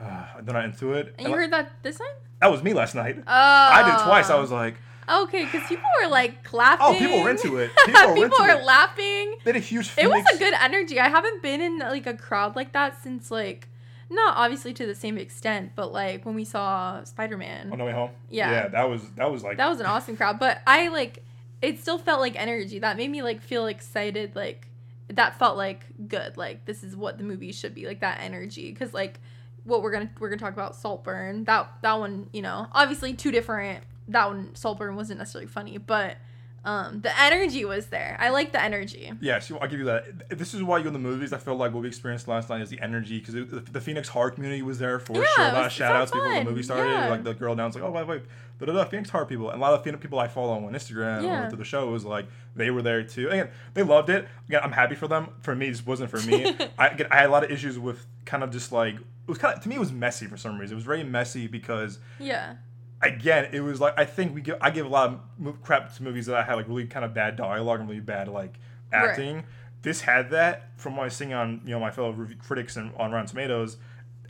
uh, 0.00 0.24
they're 0.42 0.54
not 0.54 0.64
into 0.64 0.92
it. 0.94 1.14
And 1.18 1.28
you 1.28 1.32
like, 1.32 1.40
heard 1.40 1.52
that 1.52 1.72
this 1.82 1.98
time? 1.98 2.08
that 2.40 2.50
was 2.50 2.62
me 2.62 2.72
last 2.74 2.96
night. 2.96 3.16
Oh. 3.18 3.22
I 3.26 3.82
did 3.84 4.04
twice. 4.04 4.28
I 4.28 4.40
was 4.40 4.50
like, 4.50 4.74
Okay, 5.08 5.44
because 5.44 5.66
people 5.68 5.88
were 6.02 6.08
like 6.08 6.44
clapping. 6.44 6.86
Oh, 6.86 6.98
people 6.98 7.22
were 7.22 7.30
into 7.30 7.58
it. 7.58 7.70
People 7.86 8.14
were 8.14 8.28
were 8.28 8.60
it. 8.60 8.64
laughing. 8.64 9.36
they 9.44 9.50
had 9.52 9.56
a 9.56 9.58
huge. 9.58 9.92
It 9.98 10.08
was 10.08 10.24
a 10.32 10.38
good 10.38 10.54
energy. 10.54 11.00
I 11.00 11.08
haven't 11.08 11.42
been 11.42 11.60
in 11.60 11.78
like 11.78 12.06
a 12.06 12.14
crowd 12.14 12.54
like 12.54 12.72
that 12.72 13.02
since 13.02 13.30
like 13.30 13.68
not 14.08 14.36
obviously 14.36 14.72
to 14.74 14.86
the 14.86 14.94
same 14.94 15.18
extent, 15.18 15.72
but 15.74 15.92
like 15.92 16.24
when 16.24 16.34
we 16.34 16.44
saw 16.44 17.02
Spider 17.04 17.36
Man. 17.36 17.72
On 17.72 17.78
the 17.78 17.84
way 17.84 17.92
home. 17.92 18.10
Yeah. 18.30 18.50
Yeah, 18.50 18.68
that 18.68 18.88
was 18.88 19.02
that 19.16 19.30
was 19.30 19.42
like 19.42 19.56
That 19.56 19.68
was 19.68 19.80
an 19.80 19.86
awesome 19.86 20.16
crowd, 20.16 20.38
but 20.38 20.60
I 20.66 20.88
like 20.88 21.24
it 21.62 21.80
still 21.80 21.96
felt 21.96 22.20
like 22.20 22.38
energy. 22.38 22.80
That 22.80 22.96
made 22.96 23.10
me 23.10 23.22
like 23.22 23.40
feel 23.40 23.66
excited 23.66 24.34
like 24.36 24.68
that 25.08 25.38
felt 25.38 25.56
like 25.56 25.86
good. 26.08 26.36
Like 26.36 26.64
this 26.66 26.82
is 26.82 26.96
what 26.96 27.18
the 27.18 27.24
movie 27.24 27.52
should 27.52 27.74
be. 27.74 27.86
Like 27.86 28.00
that 28.00 28.20
energy 28.20 28.72
cuz 28.74 28.92
like 28.92 29.20
what 29.64 29.80
we're 29.80 29.92
to 30.08 30.10
we're 30.18 30.30
to 30.30 30.36
talk 30.36 30.52
about 30.52 30.74
Saltburn. 30.74 31.44
That 31.44 31.70
that 31.82 31.98
one, 31.98 32.28
you 32.32 32.42
know, 32.42 32.66
obviously 32.72 33.14
two 33.14 33.30
different 33.30 33.84
that 34.08 34.26
one 34.26 34.54
Saltburn 34.54 34.96
wasn't 34.96 35.20
necessarily 35.20 35.46
funny, 35.46 35.78
but 35.78 36.16
um 36.64 37.00
the 37.00 37.20
energy 37.20 37.64
was 37.64 37.86
there. 37.86 38.16
I 38.20 38.28
like 38.30 38.52
the 38.52 38.62
energy. 38.62 39.12
Yeah, 39.20 39.40
so 39.40 39.58
I'll 39.58 39.68
give 39.68 39.80
you 39.80 39.86
that. 39.86 40.28
This 40.38 40.54
is 40.54 40.62
why 40.62 40.78
you 40.78 40.84
go 40.84 40.88
in 40.88 40.92
the 40.92 40.98
movies. 41.00 41.32
I 41.32 41.38
feel 41.38 41.56
like 41.56 41.72
what 41.72 41.82
we 41.82 41.88
experienced 41.88 42.28
last 42.28 42.48
night 42.48 42.60
is 42.60 42.70
the 42.70 42.80
energy 42.80 43.18
because 43.18 43.34
the, 43.34 43.44
the 43.72 43.80
Phoenix 43.80 44.08
horror 44.08 44.30
community 44.30 44.62
was 44.62 44.78
there 44.78 44.98
for 45.00 45.16
Yeah, 45.16 45.24
sure. 45.34 45.44
A 45.46 45.52
lot 45.52 45.66
of 45.66 45.72
shout 45.72 45.96
outs 45.96 46.12
the 46.12 46.42
movie 46.44 46.62
started. 46.62 46.90
Yeah. 46.90 47.08
Like 47.08 47.24
the 47.24 47.34
girl 47.34 47.54
down 47.56 47.66
was 47.66 47.74
like, 47.74 47.82
oh, 47.84 47.90
by 47.90 48.00
the 48.02 48.06
way, 48.06 48.22
da 48.60 48.66
da 48.66 48.72
da, 48.74 48.84
Phoenix 48.84 49.10
horror 49.10 49.26
people. 49.26 49.50
And 49.50 49.58
a 49.58 49.60
lot 49.60 49.74
of 49.74 49.82
Phoenix 49.82 50.00
people 50.00 50.20
I 50.20 50.28
follow 50.28 50.52
on 50.52 50.72
Instagram 50.72 51.24
Yeah. 51.24 51.46
or 51.46 51.48
through 51.48 51.58
the 51.58 51.64
show 51.64 51.90
was 51.90 52.04
like, 52.04 52.26
they 52.54 52.70
were 52.70 52.82
there 52.82 53.02
too. 53.02 53.28
Again, 53.28 53.48
they 53.74 53.82
loved 53.82 54.08
it. 54.10 54.28
Again, 54.48 54.60
I'm 54.62 54.72
happy 54.72 54.94
for 54.94 55.08
them. 55.08 55.28
For 55.40 55.56
me, 55.56 55.68
this 55.68 55.84
wasn't 55.84 56.10
for 56.10 56.20
me. 56.20 56.54
I, 56.78 56.88
again, 56.88 57.08
I 57.10 57.16
had 57.16 57.26
a 57.26 57.32
lot 57.32 57.42
of 57.44 57.50
issues 57.50 57.78
with 57.78 58.06
kind 58.24 58.44
of 58.44 58.50
just 58.50 58.70
like, 58.70 58.94
it 58.94 59.28
was 59.28 59.38
kind 59.38 59.56
of, 59.56 59.62
to 59.62 59.68
me, 59.68 59.76
it 59.76 59.80
was 59.80 59.92
messy 59.92 60.26
for 60.26 60.36
some 60.36 60.58
reason. 60.58 60.74
It 60.74 60.76
was 60.76 60.84
very 60.84 61.02
messy 61.02 61.46
because 61.48 61.98
Yeah. 62.20 62.54
Again, 63.02 63.48
it 63.52 63.60
was 63.60 63.80
like 63.80 63.98
I 63.98 64.04
think 64.04 64.34
we 64.34 64.40
give 64.40 64.56
I 64.60 64.70
give 64.70 64.86
a 64.86 64.88
lot 64.88 65.20
of 65.44 65.62
crap 65.62 65.94
to 65.96 66.02
movies 66.02 66.26
that 66.26 66.36
I 66.36 66.42
had 66.42 66.54
like 66.54 66.68
really 66.68 66.86
kind 66.86 67.04
of 67.04 67.12
bad 67.12 67.36
dialogue 67.36 67.80
and 67.80 67.88
really 67.88 68.00
bad 68.00 68.28
like 68.28 68.54
Right. 68.92 69.08
acting. 69.10 69.44
This 69.82 70.02
had 70.02 70.30
that 70.30 70.70
from 70.76 70.96
what 70.96 71.06
I 71.06 71.08
seeing 71.08 71.32
on 71.32 71.62
you 71.64 71.70
know 71.70 71.80
my 71.80 71.90
fellow 71.90 72.12
review 72.12 72.36
critics 72.36 72.76
and 72.76 72.92
on 72.96 73.10
Rotten 73.10 73.26
Tomatoes. 73.26 73.76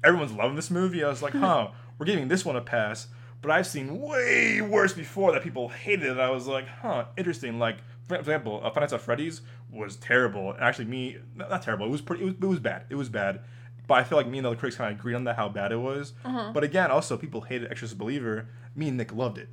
Everyone's 0.05 0.33
loving 0.33 0.57
this 0.57 0.71
movie. 0.71 1.05
I 1.05 1.09
was 1.09 1.21
like, 1.23 1.35
huh, 1.35 1.69
we're 1.99 2.07
giving 2.07 2.29
this 2.29 2.45
one 2.45 2.57
a 2.57 2.61
pass. 2.61 3.09
But 3.43 3.50
I've 3.50 3.67
seen 3.67 4.00
way 4.00 4.61
worse 4.61 4.93
before 4.93 5.33
that 5.33 5.43
people 5.43 5.69
hated 5.69 6.07
it. 6.12 6.19
I 6.19 6.31
was 6.31 6.47
like, 6.47 6.67
huh, 6.69 7.07
interesting. 7.17 7.59
Like 7.59 7.79
for 8.09 8.17
example, 8.17 8.61
uh, 8.62 8.71
Five 8.71 8.83
Nights 8.83 8.93
at 8.93 9.00
Freddy's 9.00 9.43
was 9.71 9.97
terrible. 9.97 10.55
Actually, 10.61 10.85
me 10.87 11.19
not, 11.35 11.50
not 11.50 11.62
terrible. 11.62 11.87
It 11.87 11.91
was 11.91 12.00
pretty. 12.00 12.23
It 12.23 12.26
was, 12.26 12.35
it 12.41 12.47
was 12.47 12.61
bad. 12.61 12.85
It 12.88 12.95
was 12.95 13.09
bad. 13.09 13.41
But 13.87 13.95
I 13.95 14.05
feel 14.05 14.17
like 14.19 14.27
me 14.29 14.39
and 14.39 14.45
the 14.45 14.51
other 14.51 14.59
critics 14.59 14.77
kind 14.77 14.93
of 14.93 14.99
agreed 14.99 15.15
on 15.15 15.25
that 15.25 15.37
how 15.37 15.49
bad 15.49 15.73
it 15.73 15.77
was. 15.77 16.12
Uh-huh. 16.25 16.51
But 16.55 16.65
again, 16.65 16.91
also 16.91 17.17
people 17.17 17.41
hated 17.43 17.71
Exorcist 17.71 17.99
Believer. 17.99 18.49
Me 18.77 18.89
and 18.89 18.97
Nick 18.97 19.12
loved 19.12 19.39
it. 19.39 19.49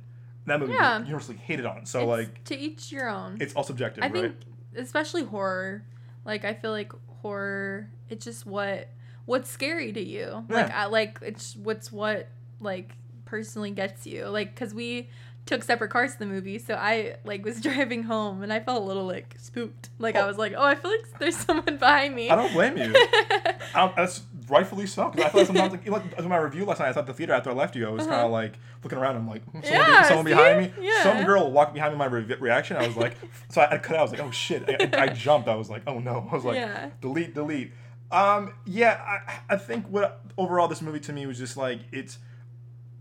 That 0.46 0.60
movie 0.60 0.72
Yeah. 0.72 1.00
universally 1.00 1.36
hated 1.36 1.66
on. 1.66 1.84
So 1.86 2.00
It's 2.00 2.08
like, 2.08 2.44
to 2.44 2.56
each 2.58 2.90
your 2.92 3.08
own. 3.08 3.36
it's 3.40 3.54
all 3.54 3.64
subjective, 3.64 4.02
I 4.04 4.06
right? 4.08 4.22
think 4.22 4.36
especially 4.76 5.24
horror. 5.24 5.84
Like 6.24 6.44
I 6.44 6.54
feel 6.54 6.70
like 6.70 6.92
horror 7.22 7.90
it's 8.08 8.24
just 8.24 8.46
what 8.46 8.88
what's 9.26 9.50
scary 9.50 9.92
to 9.92 10.02
you. 10.02 10.44
Like 10.48 10.70
I 10.70 10.86
like 10.86 11.18
it's 11.22 11.56
what's 11.56 11.90
what 11.92 12.28
like 12.60 12.92
personally 13.24 13.70
gets 13.72 14.06
you. 14.06 14.26
Like 14.26 14.54
cuz 14.56 14.72
we 14.74 15.08
took 15.50 15.64
separate 15.64 15.90
cars 15.90 16.12
to 16.14 16.18
the 16.20 16.26
movie, 16.26 16.58
so 16.58 16.74
I 16.74 17.16
like 17.24 17.44
was 17.44 17.60
driving 17.68 18.04
home 18.04 18.42
and 18.42 18.52
I 18.52 18.60
felt 18.60 18.82
a 18.82 18.84
little 18.86 19.04
like 19.06 19.34
spooked. 19.38 19.90
Like 19.98 20.16
I 20.16 20.20
Oh. 20.20 20.26
was 20.28 20.38
like, 20.38 20.54
"Oh, 20.56 20.62
I 20.64 20.74
feel 20.76 20.90
like 20.90 21.18
there's 21.18 21.36
someone 21.46 21.76
behind 21.76 22.14
me." 22.14 22.30
I 22.30 22.36
don't 22.36 22.52
blame 22.52 22.76
you. 22.78 22.94
I, 23.74 23.92
that's 23.96 24.22
rightfully 24.48 24.86
so. 24.86 25.08
Because 25.10 25.26
I 25.26 25.28
feel 25.30 25.40
like 25.40 25.46
sometimes, 25.48 25.72
like, 25.72 25.88
like 25.88 26.18
in 26.18 26.28
my 26.28 26.36
review 26.38 26.64
last 26.64 26.78
night, 26.80 26.88
I 26.88 26.92
thought 26.92 27.06
the 27.06 27.14
theater 27.14 27.32
after 27.34 27.50
I 27.50 27.52
left 27.52 27.74
you, 27.76 27.86
I 27.86 27.90
was 27.90 28.02
Uh-huh. 28.06 28.10
kind 28.14 28.26
of 28.26 28.32
like 28.32 28.54
looking 28.82 28.98
around. 28.98 29.16
I'm 29.16 29.28
like, 29.28 29.42
someone, 29.52 29.64
Yeah, 29.70 30.02
be, 30.02 30.06
someone 30.08 30.24
behind 30.24 30.58
me. 30.60 30.72
Yeah. 30.86 31.02
Some 31.02 31.24
girl 31.24 31.50
walked 31.50 31.74
behind 31.74 31.92
me. 31.92 31.98
My 31.98 32.06
re- 32.06 32.36
reaction, 32.40 32.76
I 32.76 32.86
was 32.86 32.96
like, 32.96 33.14
so 33.48 33.60
I, 33.60 33.74
I 33.74 33.78
cut 33.78 33.96
out. 33.96 34.00
I 34.00 34.02
was 34.02 34.12
like, 34.12 34.20
oh 34.22 34.30
shit. 34.30 34.64
I, 34.94 35.02
I 35.02 35.06
jumped. 35.08 35.48
I 35.48 35.54
was 35.56 35.68
like, 35.68 35.82
oh 35.86 35.98
no. 35.98 36.26
I 36.30 36.34
was 36.34 36.44
like, 36.44 36.56
Yeah. 36.56 36.90
delete, 37.00 37.34
delete. 37.34 37.72
Um, 38.12 38.54
yeah, 38.66 39.00
I, 39.28 39.54
I 39.54 39.56
think 39.56 39.86
what 39.86 40.20
overall 40.38 40.66
this 40.68 40.80
movie 40.82 41.00
to 41.00 41.12
me 41.12 41.26
was 41.26 41.38
just 41.38 41.56
like 41.56 41.80
it's. 41.92 42.18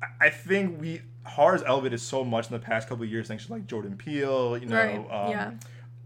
I- 0.02 0.28
I 0.28 0.30
think 0.30 0.80
we 0.82 1.02
horror's 1.30 1.63
elevated 1.63 2.00
so 2.02 2.24
much 2.24 2.48
in 2.48 2.54
the 2.54 2.60
past 2.60 2.88
couple 2.89 3.04
of 3.04 3.10
years 3.10 3.28
thanks 3.28 3.46
to 3.46 3.54
like 3.54 3.68
Jordan 3.68 3.96
Peele, 3.98 4.58
you 4.58 4.65
know, 4.65 4.76
Right, 4.76 4.96
um, 4.98 5.32
yeah. 5.32 5.52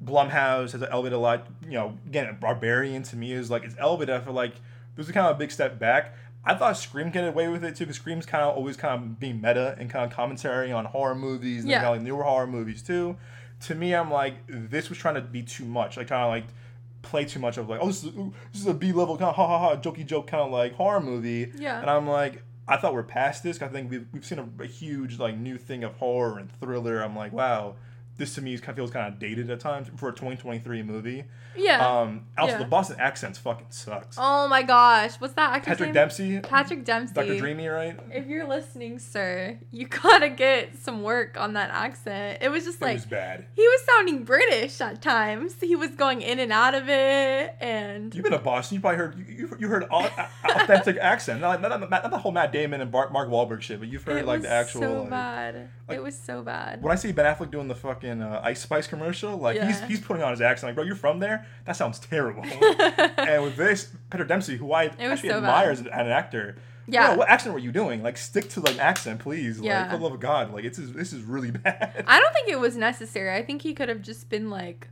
Blumhouse 0.04 0.72
has 0.74 0.84
elevated 0.84 1.14
a 1.14 1.20
lot. 1.20 1.48
You 1.64 1.72
know, 1.74 1.98
again, 2.08 2.38
Barbarian 2.40 3.04
to 3.04 3.16
me 3.16 3.32
is 3.32 3.50
like 3.50 3.64
it's 3.64 3.76
elevated. 3.80 4.16
I 4.16 4.20
feel 4.20 4.34
like 4.34 4.56
this 4.96 5.06
is 5.08 5.12
kind 5.14 5.28
of 5.28 5.36
a 5.36 5.40
big 5.40 5.52
step 5.52 5.80
back. 5.80 6.16
I 6.46 6.56
thought 6.56 6.76
Scream 6.78 7.10
get 7.10 7.26
away 7.26 7.48
with 7.48 7.64
it 7.64 7.76
too, 7.78 7.86
because 7.86 7.96
Scream's 7.96 8.26
kind 8.26 8.44
of 8.44 8.56
always 8.58 8.76
kind 8.76 8.94
of 9.02 9.20
being 9.20 9.40
meta 9.40 9.78
and 9.80 9.90
kind 9.90 10.04
of 10.04 10.12
commentary 10.16 10.74
on 10.74 10.84
horror 10.86 11.16
movies 11.16 11.62
and 11.62 11.72
Yeah. 11.72 11.78
kind 11.78 11.88
of 11.88 11.94
like 11.94 12.02
newer 12.02 12.24
horror 12.24 12.48
movies 12.48 12.82
too. 12.82 13.16
To 13.68 13.76
me, 13.76 13.96
I'm 13.96 14.12
like 14.12 14.36
this 14.50 14.90
was 14.90 14.98
trying 14.98 15.16
to 15.16 15.22
be 15.22 15.42
too 15.42 15.64
much, 15.66 15.96
like 15.96 16.08
kind 16.10 16.24
of 16.24 16.30
like 16.30 16.46
play 17.02 17.24
too 17.26 17.40
much 17.40 17.58
of 17.58 17.70
like 17.70 17.80
oh 17.82 17.88
this 17.88 18.04
is 18.04 18.16
ooh, 18.16 18.34
this 18.52 18.62
is 18.62 18.68
a 18.68 18.74
B 18.74 18.92
level 18.92 19.18
kind 19.18 19.30
of 19.30 19.36
ha 19.36 19.48
ha 19.48 19.60
ha 19.60 19.76
jokey 19.78 20.06
joke 20.06 20.28
kind 20.28 20.44
of 20.44 20.52
like 20.52 20.74
horror 20.74 21.00
movie. 21.00 21.50
Yeah. 21.58 21.80
And 21.80 21.90
I'm 21.90 22.08
like 22.08 22.44
I 22.68 22.78
thought 22.78 22.94
we're 22.94 23.04
past 23.04 23.44
this. 23.44 23.62
I 23.62 23.68
think 23.68 23.92
we've, 23.92 24.08
we've 24.14 24.26
seen 24.26 24.40
a, 24.40 24.64
a 24.64 24.68
huge 24.68 25.20
like 25.20 25.38
new 25.38 25.58
thing 25.58 25.84
of 25.84 25.96
horror 25.96 26.38
and 26.38 26.50
thriller. 26.60 27.02
I'm 27.02 27.16
like 27.16 27.34
wow. 27.34 27.76
This 28.24 28.36
to 28.36 28.42
me 28.42 28.58
kind 28.58 28.70
of 28.70 28.76
feels 28.78 28.90
kind 28.92 29.12
of 29.14 29.20
dated 29.20 29.50
at 29.50 29.60
times 29.60 29.90
for 29.98 30.08
a 30.08 30.14
2023 30.14 30.82
movie. 30.84 31.26
yeah. 31.58 31.86
Um, 31.86 32.26
also, 32.38 32.54
Yeah. 32.54 32.58
the 32.60 32.64
Boston 32.66 32.96
accents 33.00 33.38
fucking 33.38 33.66
sucks. 33.70 34.16
oh 34.18 34.48
my 34.48 34.64
gosh, 34.64 35.16
what's 35.16 35.34
that 35.34 35.62
Patrick 35.64 35.88
name? 35.90 35.94
Dempsey, 35.94 36.40
Patrick 36.40 36.86
Dempsey. 36.86 37.14
Dr. 37.14 37.38
Dreamy, 37.38 37.68
right? 37.68 38.00
If 38.12 38.28
you're 38.28 38.48
listening, 38.48 38.98
sir, 38.98 39.60
you 39.72 39.88
gotta 39.88 40.30
get 40.30 40.78
some 40.78 41.04
work 41.04 41.36
on 41.38 41.52
that 41.54 41.70
accent. 41.72 42.38
It 42.42 42.48
was 42.50 42.64
just 42.64 42.82
it 42.82 42.86
like 42.86 42.94
was 42.96 43.06
bad. 43.06 43.46
he 43.56 43.62
was 43.68 43.82
sounding 43.84 44.24
British 44.24 44.80
at 44.80 45.02
times. 45.02 45.56
He 45.60 45.76
was 45.76 45.90
going 45.92 46.22
in 46.22 46.40
and 46.40 46.54
out 46.54 46.76
of 46.76 46.88
it, 46.88 47.56
and 47.60 48.16
You've 48.16 48.24
been 48.24 48.32
to 48.32 48.40
Boston. 48.40 48.76
You 48.76 48.82
probably 48.82 48.98
heard 49.00 49.18
you, 49.28 49.58
you, 49.60 49.68
heard 49.68 49.84
all, 49.92 50.08
authentic 50.46 50.96
accent. 51.02 51.42
Not, 51.42 51.62
not, 51.62 51.78
not, 51.78 51.90
not 51.92 52.10
the 52.10 52.18
whole 52.20 52.32
Matt 52.32 52.54
Damon 52.54 52.80
and 52.80 52.90
Bar- 52.90 53.10
Mark 53.10 53.28
Wahlberg 53.28 53.62
shit, 53.62 53.80
but 53.80 53.90
you've 53.90 54.04
heard 54.04 54.18
it 54.18 54.26
like 54.26 54.44
the 54.44 54.50
actual. 54.50 54.82
so 54.82 55.02
like- 55.02 55.10
bad. 55.10 55.70
like- 55.90 55.98
it 55.98 56.02
was 56.04 56.18
so 56.18 56.42
bad. 56.42 56.82
when 56.82 56.92
I 56.92 56.96
see 56.96 57.12
Ben 57.12 57.26
Affleck 57.26 57.52
doing 57.52 57.68
the 57.68 57.76
fucking 57.76 58.13
uh, 58.22 58.42
Ice 58.44 58.62
Spice 58.62 58.88
commercial, 58.88 59.38
like 59.38 59.56
he's 59.62 59.80
Yeah. 59.80 59.88
he's 59.88 60.00
putting 60.02 60.22
on 60.24 60.32
his 60.32 60.42
accent. 60.42 60.70
Like, 60.70 60.76
bro, 60.76 60.84
you're 60.84 60.96
from 60.96 61.20
there? 61.20 61.46
That 61.66 61.76
sounds 61.76 62.00
terrible. 62.00 62.44
and 63.18 63.44
with 63.44 63.56
this, 63.56 63.92
Peter 64.12 64.24
Dempsey, 64.26 64.58
who 64.58 64.72
I 64.72 64.86
actually 65.00 65.30
so 65.30 65.38
admire 65.38 65.72
as 65.72 65.80
an, 65.80 65.88
an 65.88 66.08
actor. 66.08 66.58
Yeah. 66.88 67.08
Bro, 67.08 67.18
what 67.20 67.30
accent 67.30 67.54
were 67.54 67.60
you 67.62 67.72
doing? 67.72 68.04
Like, 68.04 68.18
stick 68.18 68.50
to 68.50 68.60
like 68.60 68.78
accent, 68.78 69.20
please. 69.22 69.58
Like, 69.60 69.68
Yeah. 69.68 69.90
for 69.90 69.98
the 69.98 70.04
love 70.04 70.14
of 70.14 70.20
God, 70.20 70.54
like 70.54 70.66
it's 70.66 70.78
this 70.78 71.14
is 71.14 71.24
really 71.24 71.52
bad. 71.66 72.04
I 72.08 72.20
don't 72.20 72.34
think 72.34 72.50
it 72.50 72.60
was 72.60 72.76
necessary. 72.76 73.34
I 73.34 73.44
think 73.44 73.62
he 73.62 73.74
could 73.74 73.88
have 73.90 74.02
just 74.02 74.30
been 74.30 74.50
like 74.50 74.90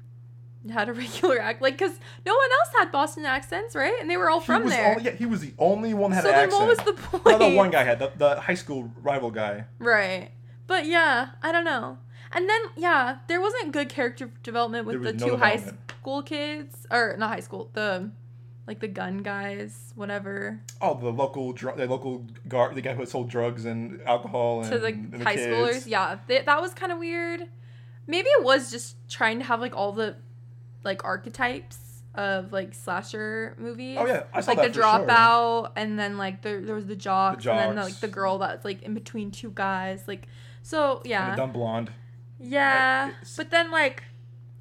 had 0.72 0.88
a 0.90 0.94
regular 1.04 1.40
act, 1.42 1.62
like 1.62 1.74
because 1.78 1.98
no 2.26 2.34
one 2.34 2.50
else 2.60 2.70
had 2.78 2.92
Boston 2.92 3.26
accents, 3.26 3.76
right? 3.76 3.96
And 4.00 4.10
they 4.10 4.16
were 4.16 4.30
all 4.30 4.40
He 4.40 4.46
from 4.46 4.64
was 4.64 4.72
there. 4.74 4.92
Only, 4.92 5.04
yeah, 5.04 5.12
he 5.12 5.26
was 5.26 5.42
the 5.42 5.54
only 5.60 5.94
one 5.94 6.12
that 6.12 6.18
had 6.18 6.24
so 6.24 6.30
an 6.30 6.36
then, 6.36 6.44
accent. 6.46 6.62
what 6.62 6.70
was 6.70 6.86
the 6.86 6.94
point? 7.20 7.26
No, 7.40 7.50
the 7.50 7.56
one 7.58 7.72
guy 7.72 7.84
had 7.84 8.00
the, 8.00 8.12
the 8.16 8.40
high 8.40 8.54
school 8.54 8.92
rival 9.02 9.32
guy. 9.32 9.66
Right. 9.80 10.32
But 10.68 10.86
yeah, 10.86 11.32
I 11.44 11.52
don't 11.52 11.66
know. 11.66 11.98
And 12.34 12.50
then 12.50 12.62
yeah, 12.78 13.18
there 13.28 13.42
wasn't 13.42 13.72
good 13.72 13.90
character 13.90 14.32
development 14.44 14.86
with 14.86 15.04
the 15.04 15.14
no 15.14 15.28
two 15.28 15.38
high 15.38 15.62
school 16.02 16.22
kids 16.24 16.88
or 16.90 17.16
not 17.18 17.30
high 17.30 17.40
school, 17.42 17.70
the 17.74 18.12
like 18.68 18.80
the 18.80 18.88
gun 18.88 19.18
guys, 19.18 19.92
whatever. 19.96 20.62
Oh, 20.80 20.98
the 20.98 21.10
local 21.12 21.52
dr- 21.52 21.78
the 21.78 21.88
local 21.88 22.26
guard, 22.48 22.76
the 22.76 22.82
guy 22.82 22.94
who 22.94 23.06
sold 23.06 23.30
drugs 23.30 23.66
and 23.66 24.02
alcohol 24.04 24.62
and, 24.62 24.72
to 24.72 24.80
the, 24.80 24.88
and 24.88 25.12
the 25.12 25.24
high 25.24 25.36
kids. 25.36 25.48
schoolers. 25.48 25.88
Yeah, 25.88 26.20
they, 26.28 26.42
that 26.42 26.62
was 26.62 26.74
kind 26.74 26.92
of 26.92 27.00
weird. 27.00 27.48
Maybe 28.08 28.30
it 28.30 28.44
was 28.44 28.72
just 28.72 28.96
trying 29.10 29.40
to 29.40 29.46
have 29.46 29.60
like 29.60 29.76
all 29.76 29.92
the 29.92 30.16
like 30.84 31.04
archetypes 31.04 32.04
of 32.16 32.52
like 32.52 32.74
slasher 32.74 33.56
movies. 33.58 33.98
Oh 34.00 34.06
yeah, 34.06 34.24
I 34.34 34.42
saw 34.42 34.52
like 34.52 34.58
that 34.60 34.74
the 34.74 34.80
for 34.80 34.86
sure. 34.86 35.08
dropout, 35.08 35.72
and 35.76 35.98
then 35.98 36.18
like 36.18 36.42
there 36.42 36.62
there 36.62 36.76
was 36.76 36.86
the 36.86 36.96
jocks, 36.96 37.46
and 37.46 37.58
then 37.58 37.76
jocks. 37.76 37.92
like 37.92 38.00
the 38.00 38.08
girl 38.08 38.38
that's 38.38 38.64
like 38.66 38.84
in 38.84 38.94
between 38.94 39.32
two 39.32 39.52
guys. 39.52 40.04
Like, 40.08 40.28
so 40.62 41.02
yeah, 41.06 41.26
And 41.30 41.34
the 41.34 41.38
dumb 41.38 41.52
blonde. 41.52 41.92
Yeah, 42.42 43.10
It's- 43.10 43.36
but 43.38 43.52
then 43.52 43.72
like, 43.72 44.04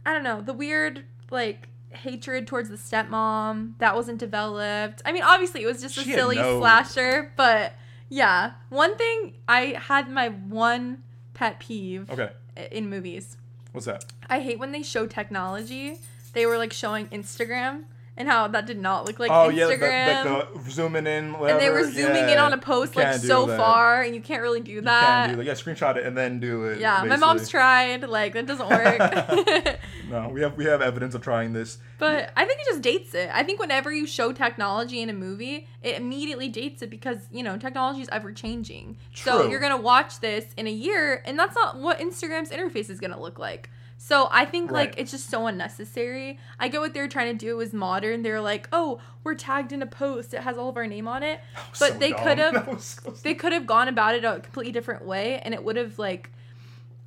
I 0.04 0.12
don't 0.12 0.22
know 0.22 0.40
the 0.40 0.52
weird 0.52 1.04
like 1.30 1.68
hatred 1.90 2.46
towards 2.46 2.68
the 2.68 2.76
stepmom 2.76 3.74
that 3.78 3.94
wasn't 3.96 4.18
developed. 4.18 5.02
I 5.04 5.12
mean, 5.12 5.22
obviously 5.22 5.62
it 5.62 5.66
was 5.66 5.80
just 5.80 5.96
a 5.98 6.02
silly 6.02 6.36
no- 6.36 6.58
slasher, 6.60 7.32
but 7.36 7.72
yeah. 8.08 8.52
One 8.68 8.96
thing 8.96 9.34
I 9.48 9.76
had 9.78 10.08
my 10.10 10.28
one 10.28 11.02
pet 11.34 11.58
peeve 11.60 12.10
Okay, 12.10 12.30
in 12.70 12.90
movies. 12.90 13.36
what's 13.72 13.86
that? 13.86 14.04
I 14.28 14.40
hate 14.40 14.58
when 14.58 14.72
they 14.72 14.82
show 14.82 15.06
technology. 15.06 15.98
They 16.32 16.46
were 16.46 16.58
like 16.58 16.72
showing 16.72 17.08
Instagram 17.08 17.84
and 18.20 18.28
how 18.28 18.46
that 18.48 18.66
did 18.66 18.78
not 18.78 19.06
look 19.06 19.18
like 19.18 19.30
oh 19.32 19.48
yeah, 19.48 19.64
Instagram. 19.64 20.24
the, 20.24 20.30
like 20.30 20.64
the 20.64 20.70
zooming 20.70 21.06
in. 21.06 21.32
Whatever. 21.32 21.58
and 21.58 21.60
they 21.60 21.70
were 21.70 21.90
zooming 21.90 22.28
in 22.28 22.36
on 22.36 22.52
a 22.52 22.58
post 22.58 22.94
like 22.94 23.14
so 23.14 23.46
that. 23.46 23.56
far, 23.56 24.02
and 24.02 24.14
you 24.14 24.20
can't 24.20 24.42
really 24.42 24.60
do 24.60 24.72
You 24.72 24.80
that. 24.82 25.26
can't 25.26 25.32
do 25.32 25.36
that. 25.38 25.46
Yeah, 25.46 25.54
screenshot 25.54 25.96
it 25.96 26.04
and 26.04 26.16
then 26.16 26.38
do 26.38 26.64
it. 26.64 26.80
yeah, 26.80 27.02
my 27.06 27.16
mom's 27.16 27.48
tried. 27.48 28.06
Like 28.06 28.34
that 28.34 28.44
doesn't 28.46 28.68
work. 28.68 29.78
No, 30.10 30.28
we 30.28 30.40
have 30.40 30.56
we 30.56 30.64
have 30.64 30.82
evidence 30.82 31.14
of 31.14 31.22
trying 31.22 31.52
this. 31.52 31.78
But 31.98 32.32
I 32.36 32.44
think 32.44 32.60
it 32.60 32.66
just 32.66 32.82
dates 32.82 33.14
it. 33.14 33.30
I 33.32 33.44
think 33.44 33.60
whenever 33.60 33.92
you 33.92 34.08
show 34.08 34.32
technology 34.32 35.00
in 35.02 35.08
a 35.08 35.12
movie, 35.12 35.68
it 35.84 35.96
immediately 35.96 36.48
dates 36.48 36.82
it 36.82 36.90
because, 36.90 37.18
you 37.30 37.44
know, 37.44 37.56
technology 37.56 38.00
is 38.00 38.08
ever 38.10 38.32
changing. 38.32 38.96
True. 39.14 39.32
So 39.32 39.48
you're 39.48 39.60
going 39.60 39.76
to 39.76 39.80
watch 39.80 40.18
this 40.18 40.46
in 40.56 40.66
a 40.66 40.70
year, 40.72 41.22
and 41.24 41.38
that's 41.38 41.54
not 41.54 41.78
what 41.78 42.00
Instagram's 42.00 42.50
interface 42.50 42.90
is 42.90 42.98
going 42.98 43.12
to 43.12 43.20
look 43.20 43.38
like. 43.38 43.70
So 44.02 44.28
I 44.30 44.46
think, 44.46 44.70
like, 44.70 44.94
it's 44.96 45.10
just 45.10 45.28
so 45.28 45.46
unnecessary. 45.46 46.38
I 46.58 46.68
get 46.68 46.80
what 46.80 46.94
they're 46.94 47.06
trying 47.06 47.36
to 47.36 47.46
do 47.46 47.54
was 47.58 47.74
modern. 47.74 48.22
They're 48.22 48.40
like, 48.40 48.66
oh, 48.72 48.98
we're 49.22 49.34
tagged 49.34 49.72
in 49.72 49.82
a 49.82 49.86
post. 49.86 50.32
It 50.32 50.40
has 50.40 50.56
all 50.56 50.70
of 50.70 50.76
our 50.78 50.86
name 50.86 51.06
on 51.06 51.22
it. 51.22 51.38
But 51.78 51.92
so 51.92 51.98
they 51.98 52.12
could 52.12 52.38
have 52.38 52.80
so 52.82 53.10
they 53.22 53.34
could 53.34 53.52
have 53.52 53.66
gone 53.66 53.88
about 53.88 54.14
it 54.14 54.24
a 54.24 54.40
completely 54.40 54.72
different 54.72 55.04
way 55.04 55.38
and 55.44 55.52
it 55.52 55.62
would 55.62 55.76
have 55.76 55.98
like 55.98 56.30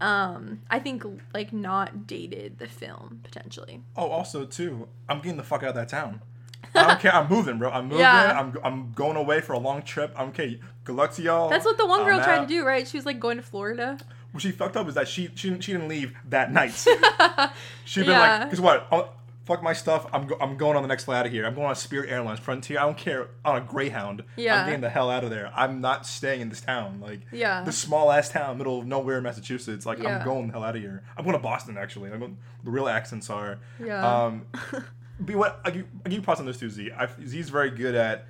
um 0.01 0.59
i 0.69 0.79
think 0.79 1.03
like 1.33 1.51
not 1.53 2.05
dated 2.07 2.59
the 2.59 2.67
film 2.67 3.19
potentially 3.23 3.81
Oh, 3.95 4.09
also 4.09 4.45
too, 4.45 4.87
I'm 5.09 5.17
getting 5.19 5.37
the 5.37 5.43
fuck 5.43 5.63
out 5.63 5.69
of 5.69 5.75
that 5.75 5.89
town. 5.89 6.21
I 6.75 6.87
don't 6.87 6.99
care. 6.99 7.13
I'm 7.13 7.27
moving, 7.29 7.57
bro. 7.59 7.69
I'm 7.69 7.85
moving. 7.85 7.99
Yeah. 7.99 8.39
I'm 8.39 8.57
I'm 8.63 8.91
going 8.93 9.17
away 9.17 9.41
for 9.41 9.53
a 9.53 9.59
long 9.59 9.81
trip. 9.81 10.13
I'm 10.17 10.29
okay. 10.29 10.59
Good 10.83 10.95
luck 10.95 11.11
to 11.13 11.21
y'all. 11.21 11.49
that's 11.49 11.65
what 11.65 11.77
the 11.77 11.85
one 11.87 12.01
I'm 12.01 12.05
girl 12.07 12.19
tried 12.23 12.39
out. 12.39 12.47
to 12.47 12.53
do 12.53 12.65
right 12.65 12.87
she 12.87 12.97
was 12.97 13.05
like 13.05 13.19
going 13.19 13.37
to 13.37 13.43
florida 13.43 13.97
What 14.33 14.41
she 14.43 14.51
fucked 14.51 14.75
up 14.75 14.87
is 14.89 14.95
that 14.95 15.07
she 15.07 15.29
she 15.35 15.49
didn't, 15.49 15.63
she 15.63 15.71
didn't 15.71 15.87
leave 15.87 16.13
that 16.29 16.51
night. 16.51 16.73
She'd 17.85 18.01
been 18.01 18.09
Yeah. 18.11 18.19
like, 18.39 18.49
because 18.49 18.59
what? 18.61 18.87
Oh, 18.91 19.09
fuck 19.45 19.61
my 19.61 19.73
stuff. 19.73 20.07
I'm 20.11 20.25
go- 20.27 20.37
I'm 20.41 20.57
going 20.57 20.75
on 20.75 20.81
the 20.81 20.87
next 20.87 21.03
flight 21.03 21.19
out 21.19 21.25
of 21.27 21.31
here. 21.31 21.45
I'm 21.45 21.53
going 21.53 21.67
on 21.67 21.75
Spirit 21.75 22.09
Airlines, 22.09 22.39
Frontier. 22.39 22.79
I 22.79 22.83
don't 22.83 22.97
care. 22.97 23.27
On 23.45 23.55
a 23.57 23.61
Greyhound. 23.61 24.23
Yeah. 24.35 24.59
I'm 24.61 24.65
getting 24.65 24.81
the 24.81 24.89
hell 24.89 25.09
out 25.11 25.23
of 25.23 25.29
there. 25.29 25.51
I'm 25.55 25.81
not 25.81 26.07
staying 26.07 26.41
in 26.41 26.49
this 26.49 26.61
town. 26.61 26.99
Like 26.99 27.21
Yeah. 27.31 27.63
this 27.63 27.77
small 27.77 28.11
ass 28.11 28.29
town, 28.29 28.57
middle 28.57 28.79
of 28.79 28.87
nowhere, 28.87 29.21
Massachusetts. 29.21 29.85
Like 29.85 29.99
Yeah. 29.99 30.17
I'm 30.19 30.25
going 30.25 30.47
the 30.47 30.53
hell 30.53 30.63
out 30.63 30.75
of 30.75 30.81
here. 30.81 31.03
I'm 31.17 31.23
going 31.25 31.35
to 31.37 31.41
Boston 31.43 31.77
actually. 31.77 32.11
I'm 32.11 32.19
going, 32.19 32.37
the 32.63 32.71
real 32.71 32.87
accents 32.87 33.29
are. 33.29 33.59
Yeah. 33.83 34.25
Um, 34.25 34.45
but 35.19 35.35
what 35.35 35.61
I 35.63 35.69
give, 35.71 35.85
I 36.05 36.09
give 36.09 36.13
you 36.19 36.21
props 36.23 36.39
on 36.39 36.45
this 36.47 36.57
too, 36.59 36.69
Z. 36.71 36.91
I, 36.97 37.07
Z's 37.25 37.49
very 37.49 37.69
good 37.69 37.93
at 37.95 38.25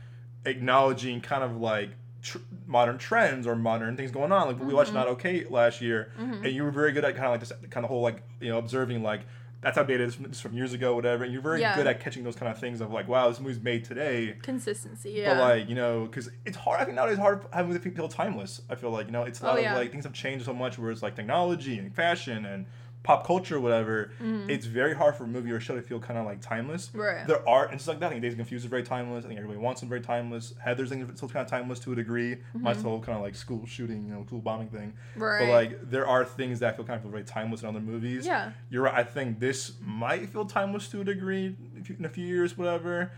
acknowledging 0.45 1.21
kind 1.21 1.43
of 1.43 1.57
like 1.57 1.91
tr- 2.23 2.39
modern 2.65 2.97
trends 2.97 3.45
or 3.45 3.55
modern 3.55 3.95
things 3.95 4.09
going 4.11 4.31
on. 4.31 4.47
Like 4.47 4.59
we 4.59 4.73
watched 4.73 4.89
Mm-hmm. 4.89 4.97
Not 4.97 5.07
Okay 5.09 5.45
last 5.49 5.81
year, 5.81 6.11
and 6.17 6.45
you 6.45 6.63
were 6.63 6.71
very 6.71 6.91
good 6.91 7.05
at 7.05 7.13
kind 7.15 7.25
of 7.27 7.31
like 7.31 7.39
this 7.41 7.51
kind 7.69 7.83
of 7.83 7.89
whole 7.89 8.01
like 8.01 8.23
you 8.41 8.49
know 8.49 8.57
observing 8.57 9.03
like 9.03 9.21
that's. 9.61 9.77
This, 9.77 10.15
this 10.17 10.31
is 10.31 10.41
from 10.41 10.53
years 10.53 10.73
ago, 10.73 10.93
whatever. 10.93 11.23
And 11.23 11.31
you're 11.31 11.41
very 11.41 11.61
Yeah. 11.61 11.75
good 11.75 11.87
at 11.87 11.99
catching 12.01 12.23
those 12.25 12.35
kind 12.35 12.51
of 12.51 12.59
things 12.59 12.81
of 12.81 12.91
like, 12.91 13.07
wow, 13.07 13.29
this 13.29 13.39
movie's 13.39 13.61
made 13.61 13.85
today. 13.85 14.35
consistency 14.41 15.11
yeah 15.11 15.33
But 15.35 15.39
like 15.39 15.69
you 15.69 15.75
know, 15.75 16.05
because 16.05 16.29
it's 16.45 16.57
hard. 16.57 16.81
I 16.81 16.83
think 16.85 16.95
nowadays 16.95 17.13
it's 17.13 17.21
hard 17.21 17.45
having 17.53 17.71
the 17.73 17.79
people 17.79 18.07
timeless. 18.09 18.61
I 18.69 18.75
feel 18.75 18.91
like 18.91 19.05
you 19.05 19.11
know, 19.13 19.23
it's 19.23 19.39
a 19.41 19.45
lot 19.45 19.53
Oh, 19.55 19.57
of 19.57 19.63
yeah. 19.63 19.75
like 19.77 19.91
things 19.91 20.03
have 20.03 20.13
changed 20.13 20.45
so 20.45 20.53
much. 20.53 20.77
Where 20.77 20.91
it's 20.91 21.01
like 21.01 21.15
technology 21.15 21.77
and 21.79 21.93
fashion 21.95 22.45
and 22.45 22.65
pop 23.03 23.27
culture, 23.27 23.57
or 23.57 23.59
whatever. 23.59 24.11
It's 24.47 24.65
very 24.65 24.95
hard 24.95 25.15
for 25.15 25.25
a 25.25 25.27
movie 25.27 25.51
or 25.51 25.57
a 25.57 25.59
show 25.59 25.75
to 25.75 25.81
feel 25.81 25.99
kind 25.99 26.17
of 26.17 26.25
like 26.25 26.41
timeless. 26.41 26.87
Mm-hmm. 26.87 26.99
Right. 26.99 27.27
There 27.27 27.47
are 27.47 27.65
and 27.65 27.75
it's 27.75 27.87
like 27.87 27.99
that. 27.99 28.07
I 28.07 28.09
think 28.09 28.21
Dazed 28.21 28.33
and 28.33 28.39
Confused 28.39 28.65
is 28.65 28.69
very 28.69 28.83
timeless. 28.83 29.25
I 29.25 29.27
think 29.27 29.39
Everybody 29.39 29.59
Wants 29.59 29.81
Some 29.81 29.89
very 29.89 30.01
timeless. 30.01 30.53
Heather's 30.63 30.89
thing 30.89 31.01
is 31.01 31.17
still 31.17 31.29
kind 31.29 31.43
of 31.43 31.49
timeless 31.49 31.79
to 31.79 31.91
a 31.91 31.95
degree. 31.95 32.37
My 32.53 32.73
whole 32.73 32.99
kind 32.99 33.17
of 33.17 33.23
like 33.23 33.35
school 33.35 33.65
shooting, 33.65 34.05
you 34.05 34.13
know, 34.13 34.25
school 34.25 34.39
bombing 34.39 34.69
thing. 34.69 34.93
Mm-hmm. 35.11 35.23
Right. 35.23 35.39
But 35.39 35.49
like 35.49 35.89
there 35.89 36.07
are 36.07 36.25
things 36.25 36.59
that 36.59 36.75
feel 36.75 36.85
kind 36.85 37.03
of 37.03 37.11
very 37.11 37.23
timeless 37.23 37.61
in 37.61 37.69
other 37.69 37.81
movies. 37.81 38.25
Yeah. 38.25 38.51
You're 38.69 38.83
right. 38.83 38.93
I 38.95 39.03
think 39.03 39.39
this 39.39 39.73
might 39.81 40.29
feel 40.29 40.45
timeless 40.45 40.87
to 40.89 41.01
a 41.01 41.03
degree 41.03 41.55
in 41.97 42.05
a 42.05 42.09
few 42.09 42.25
years, 42.25 42.57
whatever. 42.57 43.11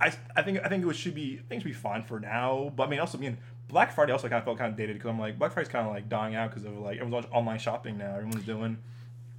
I, 0.00 0.12
I 0.36 0.42
think 0.42 0.60
I 0.64 0.68
think 0.68 0.84
it 0.84 0.96
should 0.96 1.14
be 1.14 1.40
I 1.44 1.48
think 1.48 1.60
it 1.60 1.62
should 1.62 1.68
be 1.68 1.72
fine 1.72 2.02
for 2.02 2.20
now. 2.20 2.72
But 2.74 2.84
I 2.84 2.90
mean, 2.90 3.00
also 3.00 3.18
I 3.18 3.20
mean, 3.20 3.38
Black 3.68 3.92
Friday 3.92 4.12
also 4.12 4.28
kind 4.28 4.38
of 4.38 4.44
felt 4.44 4.58
kind 4.58 4.70
of 4.70 4.76
dated 4.76 4.96
because 4.96 5.10
I'm 5.10 5.18
like 5.18 5.38
Black 5.38 5.52
Friday's 5.52 5.72
kind 5.72 5.86
of 5.86 5.92
like 5.92 6.08
dying 6.08 6.34
out 6.34 6.50
because 6.50 6.64
of 6.64 6.78
like 6.78 6.96
everyone's 6.96 7.14
watching 7.14 7.30
online 7.32 7.58
shopping 7.58 7.98
now. 7.98 8.14
Everyone's 8.16 8.44
doing. 8.44 8.78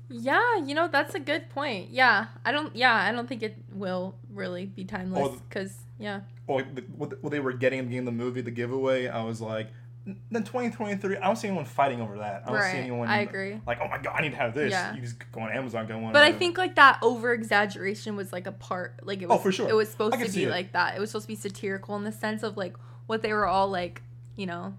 Yeah 0.09 0.57
you 0.63 0.75
know 0.75 0.87
that's 0.87 1.15
a 1.15 1.19
good 1.19 1.49
point 1.49 1.89
yeah 1.89 2.27
i 2.45 2.51
don't 2.51 2.75
yeah 2.75 2.93
i 2.95 3.11
don't 3.11 3.27
think 3.27 3.41
it 3.41 3.57
will 3.73 4.15
really 4.31 4.65
be 4.65 4.83
timeless 4.85 5.29
Oh, 5.31 5.41
because 5.49 5.75
yeah 5.99 6.21
Or 6.47 6.61
the, 6.61 6.81
what, 6.95 7.21
what 7.23 7.31
they 7.31 7.39
were 7.39 7.53
getting 7.53 7.79
at 7.79 7.83
the 7.83 7.87
beginning 7.89 8.07
of 8.07 8.13
the 8.17 8.23
movie, 8.23 8.41
the 8.41 8.51
giveaway. 8.51 9.07
I 9.07 9.23
was 9.23 9.41
like, 9.41 9.69
"N- 10.05 10.19
then 10.29 10.43
2023. 10.43 11.17
I 11.17 11.25
don't 11.25 11.35
see 11.37 11.47
anyone 11.47 11.65
fighting 11.65 12.01
over 12.01 12.17
that. 12.19 12.43
I 12.45 12.51
don't 12.51 12.61
see 12.61 12.67
Right, 12.67 12.75
anyone. 12.75 13.07
I 13.07 13.21
agree. 13.21 13.59
Like, 13.65 13.79
oh 13.81 13.87
my 13.87 13.97
god, 13.97 14.13
I 14.17 14.21
need 14.21 14.31
to 14.31 14.37
have 14.37 14.53
this. 14.53 14.69
Yeah. 14.71 14.93
You 14.93 15.01
just 15.01 15.17
go 15.31 15.39
on 15.41 15.51
Amazon, 15.51 15.87
go 15.87 15.95
on. 16.03 16.13
but 16.13 16.21
i 16.21 16.31
think 16.31 16.57
like 16.59 16.75
that 16.75 16.99
over 17.01 17.33
exaggeration 17.33 18.15
was 18.15 18.31
like 18.31 18.45
a 18.45 18.51
part 18.51 18.99
like 19.03 19.21
it 19.23 19.25
oh, 19.25 19.29
was 19.29 19.39
Oh, 19.39 19.41
for 19.43 19.51
sure. 19.51 19.69
it 19.69 19.73
was 19.73 19.89
supposed 19.89 20.19
to 20.23 20.29
be 20.31 20.45
like 20.45 20.73
that 20.73 20.95
it 20.95 20.99
was 20.99 21.09
supposed 21.09 21.23
to 21.25 21.27
be 21.29 21.35
satirical 21.35 21.95
in 21.95 22.03
the 22.03 22.11
sense 22.11 22.43
of 22.43 22.57
like 22.57 22.75
what 23.07 23.21
they 23.23 23.33
were 23.33 23.47
all 23.47 23.69
like 23.69 24.03
you 24.35 24.45
know 24.45 24.75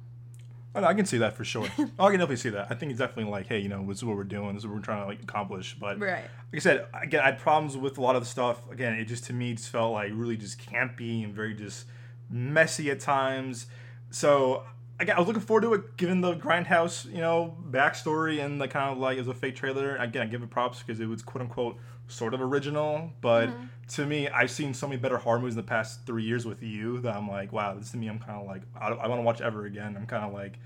Oh, 0.77 0.81
I, 0.81 0.83
know, 0.83 0.89
I 0.89 0.95
can 0.95 1.07
see 1.07 1.19
that 1.19 1.35
for 1.35 1.45
sure. 1.45 1.67
oh, 1.99 2.07
I 2.07 2.11
can 2.11 2.21
definitely 2.21 2.37
see 2.37 2.51
that. 2.51 2.67
I 2.71 2.75
think 2.75 2.91
it's 2.91 2.99
definitely 2.99 3.31
like, 3.31 3.47
hey, 3.47 3.59
you 3.59 3.71
know, 3.71 3.85
this 3.87 3.97
is 3.99 4.05
what 4.05 4.17
we're 4.17 4.25
doing. 4.25 4.55
This 4.55 4.63
is 4.63 4.67
what 4.67 4.77
we're 4.77 4.83
trying 4.83 5.01
to 5.03 5.07
like 5.07 5.23
accomplish. 5.23 5.75
But 5.81 5.99
right 5.99 6.25
like 6.53 6.55
I 6.55 6.59
said, 6.59 6.87
again, 7.03 7.21
I 7.21 7.27
had 7.27 7.39
problems 7.39 7.77
with 7.77 7.97
a 7.97 8.03
lot 8.03 8.15
of 8.15 8.23
the 8.23 8.29
stuff. 8.29 8.71
Again, 8.71 8.93
it 8.95 9.07
just 9.07 9.25
to 9.25 9.33
me 9.33 9.55
just 9.55 9.71
felt 9.71 9.93
like 9.93 10.11
really 10.15 10.37
just 10.37 10.59
campy 10.59 11.25
and 11.25 11.35
very 11.35 11.55
just 11.55 11.87
messy 12.31 12.91
at 12.91 13.01
times. 13.01 13.67
So 14.11 14.65
again, 15.01 15.17
I 15.17 15.19
was 15.19 15.27
looking 15.27 15.43
forward 15.43 15.63
to 15.63 15.75
it, 15.75 15.97
given 15.97 16.21
the 16.21 16.35
Grindhouse, 16.35 17.11
you 17.11 17.21
know, 17.21 17.57
backstory 17.71 18.45
and 18.45 18.61
the 18.61 18.69
kind 18.69 18.93
of 18.93 18.99
like 18.99 19.17
it 19.17 19.21
was 19.21 19.29
a 19.29 19.35
fake 19.35 19.57
trailer. 19.57 19.97
Again, 19.97 20.23
I 20.23 20.27
give 20.27 20.43
it 20.43 20.51
props 20.51 20.83
because 20.83 21.01
it 21.01 21.07
was 21.07 21.23
quote 21.23 21.43
unquote 21.43 21.79
sort 22.09 22.35
of 22.35 22.41
original. 22.41 23.11
But 23.21 23.49
mm-hmm. 23.49 23.65
to 23.89 24.07
me, 24.07 24.29
I've 24.29 24.51
seen 24.51 24.75
so 24.75 24.87
many 24.87 25.01
better 25.01 25.19
horror 25.19 25.39
movies 25.39 25.55
in 25.55 25.59
the 25.59 25.69
past 25.69 26.07
three 26.07 26.25
years 26.25 26.45
with 26.45 26.63
you 26.63 27.01
that 27.01 27.15
I'm 27.15 27.29
like, 27.29 27.53
wow, 27.53 27.75
this 27.75 27.91
to 27.93 27.97
me, 27.97 28.09
I'm 28.09 28.19
kind 28.19 28.41
of 28.41 28.47
like, 28.47 28.63
I, 28.79 28.89
I 28.89 29.09
want 29.09 29.21
to 29.21 29.25
watch 29.25 29.41
ever 29.41 29.65
again. 29.67 29.97
I'm 29.97 30.07
kind 30.07 30.25
of 30.25 30.33
like, 30.33 30.59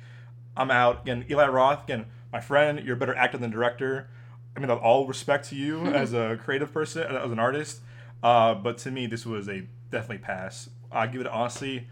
I'm 0.57 0.71
out. 0.71 1.03
Again, 1.03 1.25
Eli 1.31 1.47
Roth, 1.47 1.85
again, 1.85 2.07
my 2.33 2.41
friend, 2.41 2.81
you're 2.85 2.97
a 2.97 2.99
better 2.99 3.15
actor 3.15 3.39
than 3.39 3.51
director. 3.51 4.09
I 4.57 4.61
mean, 4.61 4.71
all 4.71 5.07
respect 5.07 5.49
to 5.51 5.57
you 5.57 5.79
mm-hmm. 5.79 5.95
as 5.95 6.13
a 6.13 6.39
creative 6.43 6.73
person, 6.73 7.03
uh, 7.03 7.23
as 7.25 7.31
an 7.31 7.39
artist. 7.39 7.81
Uh, 8.23 8.55
but 8.55 8.79
to 8.79 8.91
me, 8.91 9.07
this 9.07 9.25
was 9.25 9.49
a 9.49 9.67
definitely 9.91 10.19
pass. 10.19 10.69
I 10.93 11.07
give 11.07 11.21
it 11.21 11.27
honestly, 11.27 11.87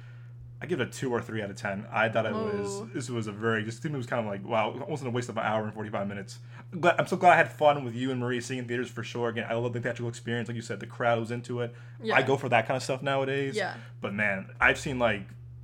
I 0.60 0.66
give 0.66 0.80
it 0.80 0.88
a 0.88 0.90
two 0.90 1.12
or 1.12 1.20
three 1.20 1.40
out 1.42 1.50
of 1.50 1.56
ten. 1.56 1.86
I 1.90 2.08
thought 2.08 2.26
it 2.26 2.34
was 2.34 2.80
oh. 2.82 2.90
this 2.92 3.08
was 3.08 3.26
a 3.26 3.32
very 3.32 3.64
just 3.64 3.80
to 3.82 3.88
me 3.88 3.94
it 3.94 3.98
was 3.98 4.06
kind 4.06 4.26
of 4.26 4.30
like 4.30 4.46
wow, 4.46 4.74
it 4.74 4.88
wasn't 4.88 5.08
a 5.08 5.10
waste 5.12 5.28
of 5.28 5.36
an 5.36 5.44
hour 5.44 5.64
and 5.64 5.72
forty 5.72 5.90
five 5.90 6.08
minutes. 6.08 6.38
I'm, 6.72 6.80
glad, 6.80 6.96
I'm 6.98 7.06
so 7.06 7.16
glad 7.16 7.32
I 7.32 7.36
had 7.36 7.50
fun 7.52 7.84
with 7.84 7.94
you 7.94 8.10
and 8.10 8.20
Marie 8.20 8.40
seeing 8.40 8.66
theaters 8.66 8.90
for 8.90 9.02
sure. 9.02 9.28
Again, 9.30 9.46
I 9.48 9.54
love 9.54 9.72
the 9.72 9.80
theatrical 9.80 10.08
experience, 10.08 10.48
like 10.48 10.56
you 10.56 10.62
said, 10.62 10.80
the 10.80 10.86
crowd 10.86 11.18
was 11.18 11.30
into 11.30 11.60
it. 11.60 11.74
Yeah. 12.02 12.14
I 12.16 12.22
go 12.22 12.36
for 12.36 12.48
that 12.50 12.66
kind 12.66 12.76
of 12.76 12.82
stuff 12.82 13.02
nowadays. 13.02 13.56
Yeah. 13.56 13.74
But 14.00 14.12
man, 14.14 14.50
I've 14.60 14.78
seen 14.78 14.98
like 14.98 15.22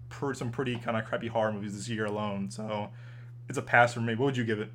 per, 0.08 0.32
some 0.34 0.50
pretty 0.50 0.76
kind 0.76 0.96
of 0.96 1.04
crappy 1.04 1.26
horror 1.28 1.52
movies 1.52 1.74
this 1.76 1.88
year 1.88 2.06
alone, 2.06 2.50
so 2.50 2.88
it's 3.48 3.58
a 3.58 3.62
pass 3.62 3.92
for 3.92 4.00
me. 4.00 4.14
What 4.14 4.26
would 4.26 4.36
you 4.36 4.44
give 4.44 4.60
it? 4.60 4.70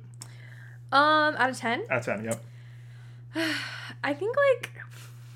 um 0.92 1.36
out 1.36 1.48
of 1.50 1.56
10 1.56 1.84
Out 1.88 1.98
of 1.98 2.04
ten. 2.04 2.24
Yep. 2.24 2.44
i 4.04 4.12
think 4.12 4.36
like 4.36 4.72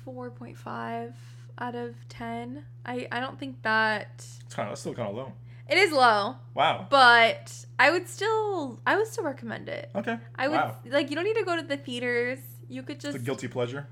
4.5 0.05 1.13
out 1.57 1.75
of 1.75 1.95
10 2.09 2.65
i 2.85 3.07
i 3.11 3.19
don't 3.21 3.39
think 3.39 3.61
that 3.61 4.09
It's 4.17 4.53
kind 4.53 4.67
of 4.67 4.73
it's 4.73 4.81
still 4.81 4.93
kind 4.93 5.09
of 5.09 5.15
low. 5.15 5.31
It 5.67 5.77
is 5.77 5.91
low 5.91 6.35
Wow. 6.53 6.87
but 6.89 7.65
i 7.79 7.89
would 7.91 8.07
still 8.07 8.79
i 8.85 8.95
would 8.95 9.07
still 9.07 9.23
recommend 9.23 9.67
it 9.69 9.89
Okay. 9.95 10.17
i 10.35 10.47
would 10.47 10.55
Wow. 10.57 10.75
like 10.85 11.09
you 11.09 11.15
don't 11.15 11.25
need 11.25 11.35
to 11.37 11.45
go 11.45 11.55
to 11.55 11.61
the 11.63 11.77
theaters 11.77 12.39
you 12.69 12.81
could 12.83 12.95
It's 12.97 13.05
just 13.05 13.15
a 13.15 13.19
guilty 13.19 13.47
pleasure. 13.47 13.87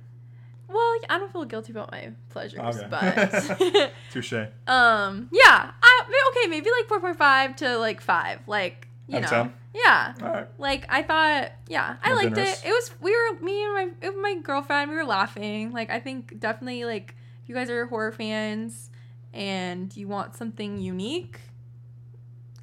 well 0.68 0.94
i 1.10 1.18
don't 1.20 1.32
feel 1.32 1.46
guilty 1.46 1.72
about 1.72 1.92
my 1.92 2.12
pleasures 2.30 2.60
Okay. 2.62 2.88
but 2.90 3.92
Touche. 4.12 4.34
um 4.68 5.30
yeah 5.32 5.72
I, 5.82 6.02
okay 6.30 6.50
maybe 6.50 6.70
like 6.80 6.88
4.5 7.02 7.56
to 7.58 7.78
like 7.78 8.02
5 8.02 8.40
like 8.48 8.88
you 9.08 9.18
Out 9.18 9.24
know 9.24 9.30
10? 9.30 9.54
yeah 9.76 10.14
All 10.22 10.30
right. 10.30 10.48
like 10.60 10.86
I 10.90 11.02
thought, 11.04 11.52
yeah, 11.68 11.98
I 12.04 12.14
liked 12.14 12.36
generous. 12.36 12.64
it. 12.64 12.70
It 12.70 12.72
was 12.72 12.92
we 13.02 13.12
were 13.12 13.40
me 13.42 13.64
and 13.66 13.74
my 13.74 13.90
it 14.02 14.14
was 14.14 14.22
my 14.22 14.36
girlfriend. 14.42 14.90
We 14.92 14.96
were 14.96 15.04
laughing. 15.04 15.72
Like 15.74 15.90
I 15.90 16.00
think 16.00 16.40
definitely 16.40 16.86
like 16.86 17.16
if 17.44 17.50
you 17.50 17.56
guys 17.56 17.70
are 17.72 17.86
horror 17.88 18.12
fans 18.14 18.92
and 19.34 19.96
you 19.98 20.08
want 20.08 20.36
something 20.36 20.78
unique, 20.78 21.40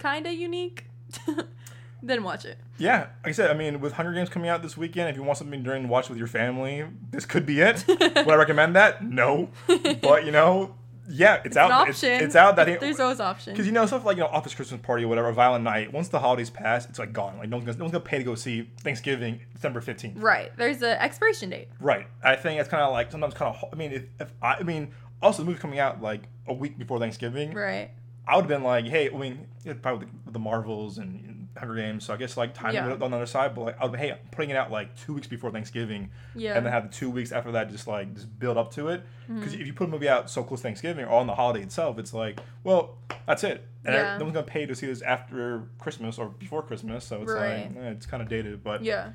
kind 0.01 0.27
of 0.27 0.33
unique, 0.33 0.87
then 2.03 2.23
watch 2.25 2.45
it. 2.45 2.59
Yeah, 2.79 3.09
like 3.23 3.29
I 3.29 3.33
said, 3.33 3.51
I 3.51 3.55
mean, 3.55 3.81
with 3.81 3.93
Hunger 3.93 4.13
Games 4.13 4.29
coming 4.29 4.49
out 4.49 4.63
this 4.63 4.77
weekend, 4.77 5.11
if 5.11 5.17
you 5.17 5.23
want 5.23 5.39
something 5.39 5.63
during 5.63 5.89
watch 5.89 6.09
with 6.09 6.19
your 6.19 6.27
family, 6.27 6.85
this 7.11 7.27
could 7.27 7.45
be 7.47 7.61
it. 7.61 7.85
Would 7.89 8.17
I 8.29 8.35
recommend 8.37 8.75
that? 8.77 9.05
No, 9.05 9.51
but 10.03 10.25
you 10.25 10.33
know, 10.33 10.75
yeah, 11.09 11.37
it's, 11.37 11.47
It's 11.49 11.57
out. 11.57 11.89
It's, 11.89 11.99
option. 11.99 12.23
it's 12.25 12.37
out 12.37 12.57
that 12.57 12.81
There's 12.81 13.01
always 13.01 13.21
options. 13.21 13.55
because 13.55 13.67
you 13.67 13.73
know 13.73 13.85
stuff 13.85 14.05
like 14.05 14.17
you 14.17 14.23
know 14.23 14.29
office 14.29 14.55
Christmas 14.55 14.81
party 14.81 15.05
or 15.05 15.09
whatever, 15.09 15.31
violent 15.33 15.65
night. 15.65 15.93
Once 15.93 16.09
the 16.09 16.21
holidays 16.21 16.51
pass, 16.51 16.89
it's 16.89 16.99
like 16.99 17.13
gone. 17.13 17.37
Like 17.37 17.49
no 17.49 17.57
one's 17.57 17.67
gonna, 17.67 17.79
no 17.79 17.85
one's 17.85 17.93
gonna 17.93 18.05
pay 18.05 18.19
to 18.19 18.25
go 18.25 18.35
see 18.35 18.71
Thanksgiving 18.81 19.41
December 19.55 19.81
fifteenth. 19.81 20.17
right. 20.19 20.57
There's 20.57 20.83
an 20.83 20.97
expiration 20.99 21.51
date. 21.51 21.69
Right. 21.81 22.07
I 22.23 22.37
think 22.37 22.61
it's 22.61 22.69
kind 22.69 22.83
of 22.83 22.93
like 22.93 23.11
sometimes 23.11 23.35
kind 23.35 23.55
of. 23.55 23.69
I 23.73 23.77
mean, 23.77 23.93
if, 23.93 24.05
if 24.21 24.33
I, 24.41 24.55
I 24.55 24.63
mean, 24.63 24.93
also 25.21 25.43
the 25.43 25.49
movie 25.49 25.61
coming 25.61 25.79
out 25.81 26.01
like 26.01 26.23
a 26.47 26.55
week 26.55 26.79
before 26.79 26.99
Thanksgiving. 26.99 27.53
Right. 27.53 27.91
I 28.27 28.37
would 28.37 28.43
have 28.43 28.49
been 28.49 28.63
like, 28.63 28.87
hey, 28.87 29.11
I 29.11 29.17
mean, 29.17 29.47
probably 29.83 30.07
the 30.27 30.39
Marvels 30.39 30.99
and 30.99 31.49
Hunger 31.59 31.75
Games, 31.75 32.05
so 32.05 32.15
I 32.15 32.17
guess 32.17 32.37
like 32.37 32.55
time 32.55 32.75
Yeah. 32.75 32.89
on 32.93 32.99
the 32.99 33.17
other 33.17 33.27
side. 33.27 33.55
But 33.55 33.63
like, 33.63 33.81
I 33.81 33.87
would, 33.87 33.99
hey, 33.99 34.13
I'm 34.13 34.19
putting 34.31 34.51
it 34.51 34.57
out 34.57 34.71
like 34.71 34.95
two 34.97 35.15
weeks 35.15 35.27
before 35.27 35.51
Thanksgiving, 35.51 36.11
Yeah. 36.35 36.57
and 36.57 36.65
then 36.65 36.73
have 36.73 36.85
the 36.91 36.95
two 36.97 37.11
weeks 37.11 37.33
after 37.33 37.51
that 37.53 37.71
just 37.71 37.87
like 37.89 38.15
just 38.15 38.39
build 38.39 38.57
up 38.57 38.73
to 38.75 38.89
it. 38.89 39.03
Mm-hmm. 39.25 39.39
Because 39.41 39.55
if 39.55 39.67
you 39.67 39.73
put 39.73 39.89
a 39.89 39.91
movie 39.91 40.09
out 40.09 40.31
so 40.31 40.43
close 40.45 40.61
to 40.61 40.63
Thanksgiving 40.65 41.05
or 41.07 41.13
on 41.19 41.27
the 41.27 41.35
holiday 41.35 41.63
itself, 41.63 41.99
it's 41.99 42.15
like, 42.15 42.39
well, 42.63 42.99
that's 43.27 43.43
it. 43.43 43.67
And 43.85 43.95
Yeah. 43.95 44.19
no 44.19 44.25
one's 44.27 44.35
gonna 44.35 44.47
pay 44.47 44.65
to 44.67 44.75
see 44.77 44.87
this 44.87 45.03
after 45.03 45.65
Christmas 45.79 46.19
or 46.19 46.29
before 46.29 46.63
Christmas, 46.63 47.05
so 47.05 47.23
it's 47.23 47.33
Right. 47.33 47.75
like 47.75 47.85
eh, 47.85 47.91
it's 47.91 48.07
kind 48.07 48.23
of 48.23 48.29
dated. 48.29 48.63
But 48.63 48.85
Yeah. 48.85 49.11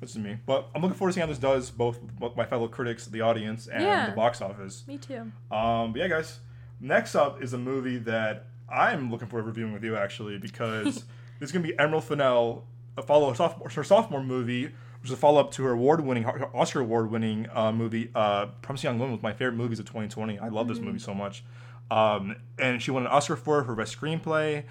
this 0.00 0.10
is 0.10 0.18
me. 0.18 0.36
But 0.44 0.68
I'm 0.74 0.82
looking 0.82 0.96
forward 0.96 1.12
to 1.12 1.14
seeing 1.14 1.26
how 1.26 1.32
this 1.32 1.38
does, 1.38 1.70
both 1.70 2.00
my 2.36 2.44
fellow 2.44 2.68
critics, 2.68 3.06
the 3.06 3.22
audience, 3.22 3.66
and 3.66 3.82
Yeah. 3.82 4.10
the 4.10 4.16
box 4.16 4.42
office. 4.42 4.84
Me 4.86 4.98
too. 4.98 5.32
Um, 5.50 5.92
but 5.92 5.96
yeah, 5.96 6.08
guys. 6.08 6.40
Next 6.80 7.14
up 7.14 7.42
is 7.42 7.52
a 7.52 7.58
movie 7.58 7.98
that 7.98 8.46
I'm 8.68 9.10
looking 9.10 9.28
forward 9.28 9.44
to 9.44 9.48
reviewing 9.48 9.72
with 9.72 9.84
you 9.84 9.96
actually 9.96 10.38
because 10.38 10.94
this 11.40 11.48
is 11.48 11.52
gonna 11.52 11.66
be 11.66 11.78
Emerald 11.78 12.04
Fennell, 12.04 12.64
a 12.96 13.02
follow 13.02 13.28
her 13.30 13.34
sophomore, 13.34 13.68
her 13.68 13.84
sophomore 13.84 14.22
movie, 14.22 14.64
which 14.64 15.04
is 15.04 15.12
a 15.12 15.16
follow 15.16 15.40
up 15.40 15.52
to 15.52 15.64
her 15.64 15.72
award 15.72 16.04
winning, 16.04 16.26
Oscar 16.26 16.80
award 16.80 17.10
winning 17.10 17.46
uh, 17.52 17.72
movie. 17.72 18.10
Uh, 18.14 18.46
Promising 18.62 18.88
Young 18.88 18.98
Woman 18.98 19.14
was 19.14 19.22
my 19.22 19.32
favorite 19.32 19.56
movies 19.56 19.78
of 19.78 19.86
2020. 19.86 20.38
I 20.38 20.48
love 20.48 20.68
this 20.68 20.78
movie 20.78 20.98
so 20.98 21.14
much. 21.14 21.44
Um, 21.90 22.36
and 22.58 22.82
she 22.82 22.90
won 22.90 23.04
an 23.04 23.08
Oscar 23.08 23.36
for 23.36 23.60
it 23.60 23.64
for 23.64 23.74
best 23.74 23.98
screenplay. 23.98 24.64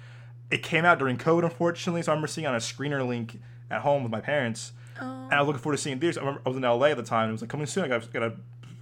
It 0.50 0.62
came 0.62 0.84
out 0.84 0.98
during 0.98 1.16
COVID, 1.16 1.44
unfortunately, 1.44 2.02
so 2.02 2.12
I 2.12 2.14
remember 2.14 2.28
seeing 2.28 2.44
it 2.44 2.48
on 2.48 2.54
a 2.54 2.58
screener 2.58 3.06
link 3.06 3.40
at 3.70 3.80
home 3.80 4.02
with 4.02 4.12
my 4.12 4.20
parents. 4.20 4.72
Oh. 5.00 5.04
And 5.04 5.34
I 5.34 5.40
was 5.40 5.48
looking 5.48 5.62
forward 5.62 5.76
to 5.76 5.82
seeing 5.82 5.98
theaters. 5.98 6.18
I 6.18 6.20
remember 6.20 6.42
I 6.46 6.48
was 6.48 6.56
in 6.56 6.62
LA 6.62 6.86
at 6.86 6.96
the 6.96 7.02
time. 7.02 7.30
It 7.30 7.32
was 7.32 7.40
like 7.40 7.50
coming 7.50 7.66
soon. 7.66 7.84
I 7.84 7.88
got, 7.88 8.12
got 8.12 8.22
a, 8.22 8.34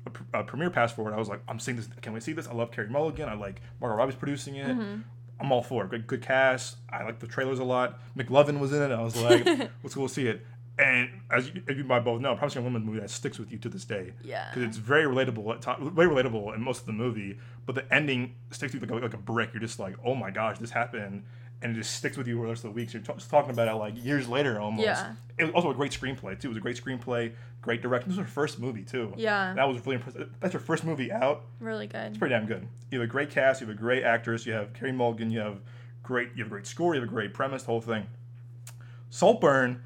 a, 0.06 0.40
a 0.40 0.44
premiere 0.44 0.70
pass 0.70 0.92
for 0.92 1.10
it. 1.10 1.14
I 1.14 1.18
was 1.18 1.28
like, 1.28 1.40
I'm 1.48 1.58
seeing 1.58 1.76
this. 1.76 1.88
Can 2.02 2.12
we 2.12 2.20
see 2.20 2.32
this? 2.32 2.46
I 2.46 2.52
love 2.52 2.70
Carey 2.70 2.88
Mulligan. 2.88 3.28
I 3.28 3.34
like 3.34 3.60
Margot 3.80 3.96
Robbie's 3.96 4.16
producing 4.16 4.56
it. 4.56 4.68
Mm-hmm. 4.68 5.00
I'm 5.40 5.52
all 5.52 5.62
for 5.62 5.84
it. 5.84 5.90
Good, 5.90 6.06
good 6.06 6.22
cast. 6.22 6.76
I 6.90 7.04
like 7.04 7.18
the 7.18 7.26
trailers 7.26 7.58
a 7.58 7.64
lot. 7.64 7.98
McLovin 8.16 8.60
was 8.60 8.72
in 8.72 8.82
it. 8.82 8.92
I 8.94 9.02
was 9.02 9.16
like, 9.16 9.46
let's 9.82 9.94
go 9.94 10.06
see 10.06 10.28
it. 10.28 10.46
And 10.76 11.08
as 11.30 11.48
you, 11.48 11.62
as 11.68 11.76
you 11.76 11.84
might 11.84 12.00
both 12.00 12.20
know, 12.20 12.34
Promising 12.34 12.62
Young 12.62 12.72
Woman 12.72 12.84
movie 12.84 13.00
that 13.00 13.10
sticks 13.10 13.38
with 13.38 13.52
you 13.52 13.58
to 13.58 13.68
this 13.68 13.84
day. 13.84 14.12
Yeah. 14.22 14.48
Because 14.50 14.68
it's 14.68 14.76
very 14.76 15.04
relatable 15.04 15.54
at 15.54 15.62
time, 15.62 15.94
very 15.94 16.08
relatable 16.08 16.54
in 16.54 16.62
most 16.62 16.80
of 16.80 16.86
the 16.86 16.92
movie, 16.92 17.38
but 17.64 17.76
the 17.76 17.94
ending 17.94 18.34
sticks 18.50 18.72
with 18.74 18.82
you 18.82 18.88
like 18.88 19.02
a, 19.02 19.04
like 19.04 19.14
a 19.14 19.18
brick. 19.18 19.50
You're 19.52 19.60
just 19.60 19.78
like, 19.78 19.94
oh 20.04 20.16
my 20.16 20.30
gosh, 20.30 20.58
this 20.58 20.70
happened, 20.70 21.24
and 21.62 21.72
it 21.72 21.78
just 21.78 21.94
sticks 21.96 22.16
with 22.16 22.26
you 22.26 22.36
for 22.36 22.42
the 22.42 22.48
rest 22.48 22.64
of 22.64 22.70
the 22.70 22.74
week. 22.74 22.90
So 22.90 22.98
you're 22.98 23.16
t- 23.16 23.24
talking 23.28 23.50
about 23.50 23.68
it 23.68 23.74
like 23.74 24.02
years 24.02 24.28
later 24.28 24.60
almost. 24.60 24.84
Yeah. 24.84 25.14
It 25.38 25.44
was 25.44 25.54
also 25.54 25.70
a 25.70 25.74
great 25.74 25.92
screenplay 25.92 26.38
too. 26.38 26.48
It 26.48 26.50
was 26.50 26.56
a 26.58 26.60
great 26.60 26.82
screenplay, 26.82 27.32
great 27.62 27.80
direction. 27.80 28.10
This 28.10 28.18
was 28.18 28.26
her 28.26 28.32
first 28.32 28.58
movie 28.58 28.82
too. 28.82 29.12
Yeah. 29.16 29.54
That 29.54 29.66
was 29.66 29.84
really 29.84 29.96
impressive. 29.96 30.30
That's 30.40 30.52
her 30.52 30.60
first 30.60 30.84
movie 30.84 31.10
out. 31.10 31.44
Really 31.60 31.86
good. 31.86 32.08
It's 32.08 32.18
pretty 32.18 32.34
damn 32.34 32.46
good. 32.46 32.68
You 32.90 33.00
have 33.00 33.08
a 33.08 33.10
great 33.10 33.30
cast. 33.30 33.60
You 33.60 33.66
have 33.66 33.76
a 33.76 33.78
great 33.78 34.04
actress. 34.04 34.44
You 34.46 34.52
have 34.52 34.72
Carey 34.74 34.92
Mulligan. 34.92 35.30
You 35.30 35.40
have 35.40 35.60
great. 36.02 36.30
You 36.34 36.44
have 36.44 36.48
a 36.48 36.54
great 36.54 36.66
score. 36.66 36.94
You 36.94 37.00
have 37.00 37.08
a 37.08 37.12
great 37.12 37.32
premise. 37.32 37.62
The 37.62 37.66
whole 37.66 37.80
thing. 37.80 38.06
Saltburn. 39.10 39.82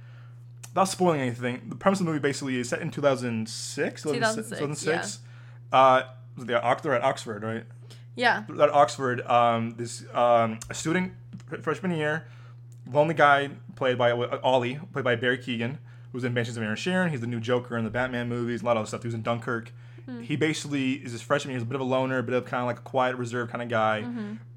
Without 0.70 0.84
spoiling 0.84 1.20
anything, 1.20 1.62
the 1.68 1.76
premise 1.76 1.98
of 1.98 2.06
the 2.06 2.12
movie 2.12 2.20
basically 2.20 2.56
is 2.56 2.68
set 2.68 2.80
in 2.82 2.90
2006. 2.90 4.02
2006, 4.02 4.48
2006. 4.48 5.18
Uh, 5.72 6.02
they're 6.36 6.56
at 6.58 7.02
Oxford, 7.02 7.42
right? 7.42 7.64
Yeah. 8.14 8.42
At 8.60 8.70
Oxford, 8.70 9.22
um, 9.22 9.74
this 9.76 10.04
um, 10.12 10.58
a 10.68 10.74
student 10.74 11.12
freshman 11.62 11.92
year, 11.92 12.26
lonely 12.90 13.14
guy 13.14 13.50
played 13.76 13.98
by 13.98 14.12
uh, 14.12 14.38
Ollie, 14.42 14.80
played 14.92 15.04
by 15.04 15.16
Barry 15.16 15.38
Keoghan, 15.38 15.78
who's 16.12 16.24
in 16.24 16.34
Banshees 16.34 16.56
of 16.56 16.62
Inisherin. 16.62 17.10
He's 17.10 17.20
the 17.20 17.26
new 17.26 17.40
Joker 17.40 17.76
in 17.76 17.84
the 17.84 17.90
Batman 17.90 18.28
movies, 18.28 18.62
a 18.62 18.64
lot 18.64 18.72
of 18.72 18.78
other 18.78 18.86
stuff. 18.86 19.02
He 19.02 19.08
was 19.08 19.14
in 19.14 19.22
Dunkirk. 19.22 19.72
Hmm. 20.06 20.22
He 20.22 20.36
basically 20.36 20.94
is 20.94 21.12
his 21.12 21.22
freshman 21.22 21.52
year. 21.52 21.58
He's 21.58 21.64
a 21.64 21.66
bit 21.66 21.74
of 21.74 21.80
a 21.80 21.84
loner, 21.84 22.18
a 22.18 22.22
bit 22.22 22.34
of 22.34 22.44
kind 22.44 22.62
of 22.62 22.66
like 22.66 22.78
a 22.78 22.82
quiet, 22.82 23.16
reserved 23.16 23.50
kind 23.50 23.62
of 23.62 23.68
guy. 23.68 24.04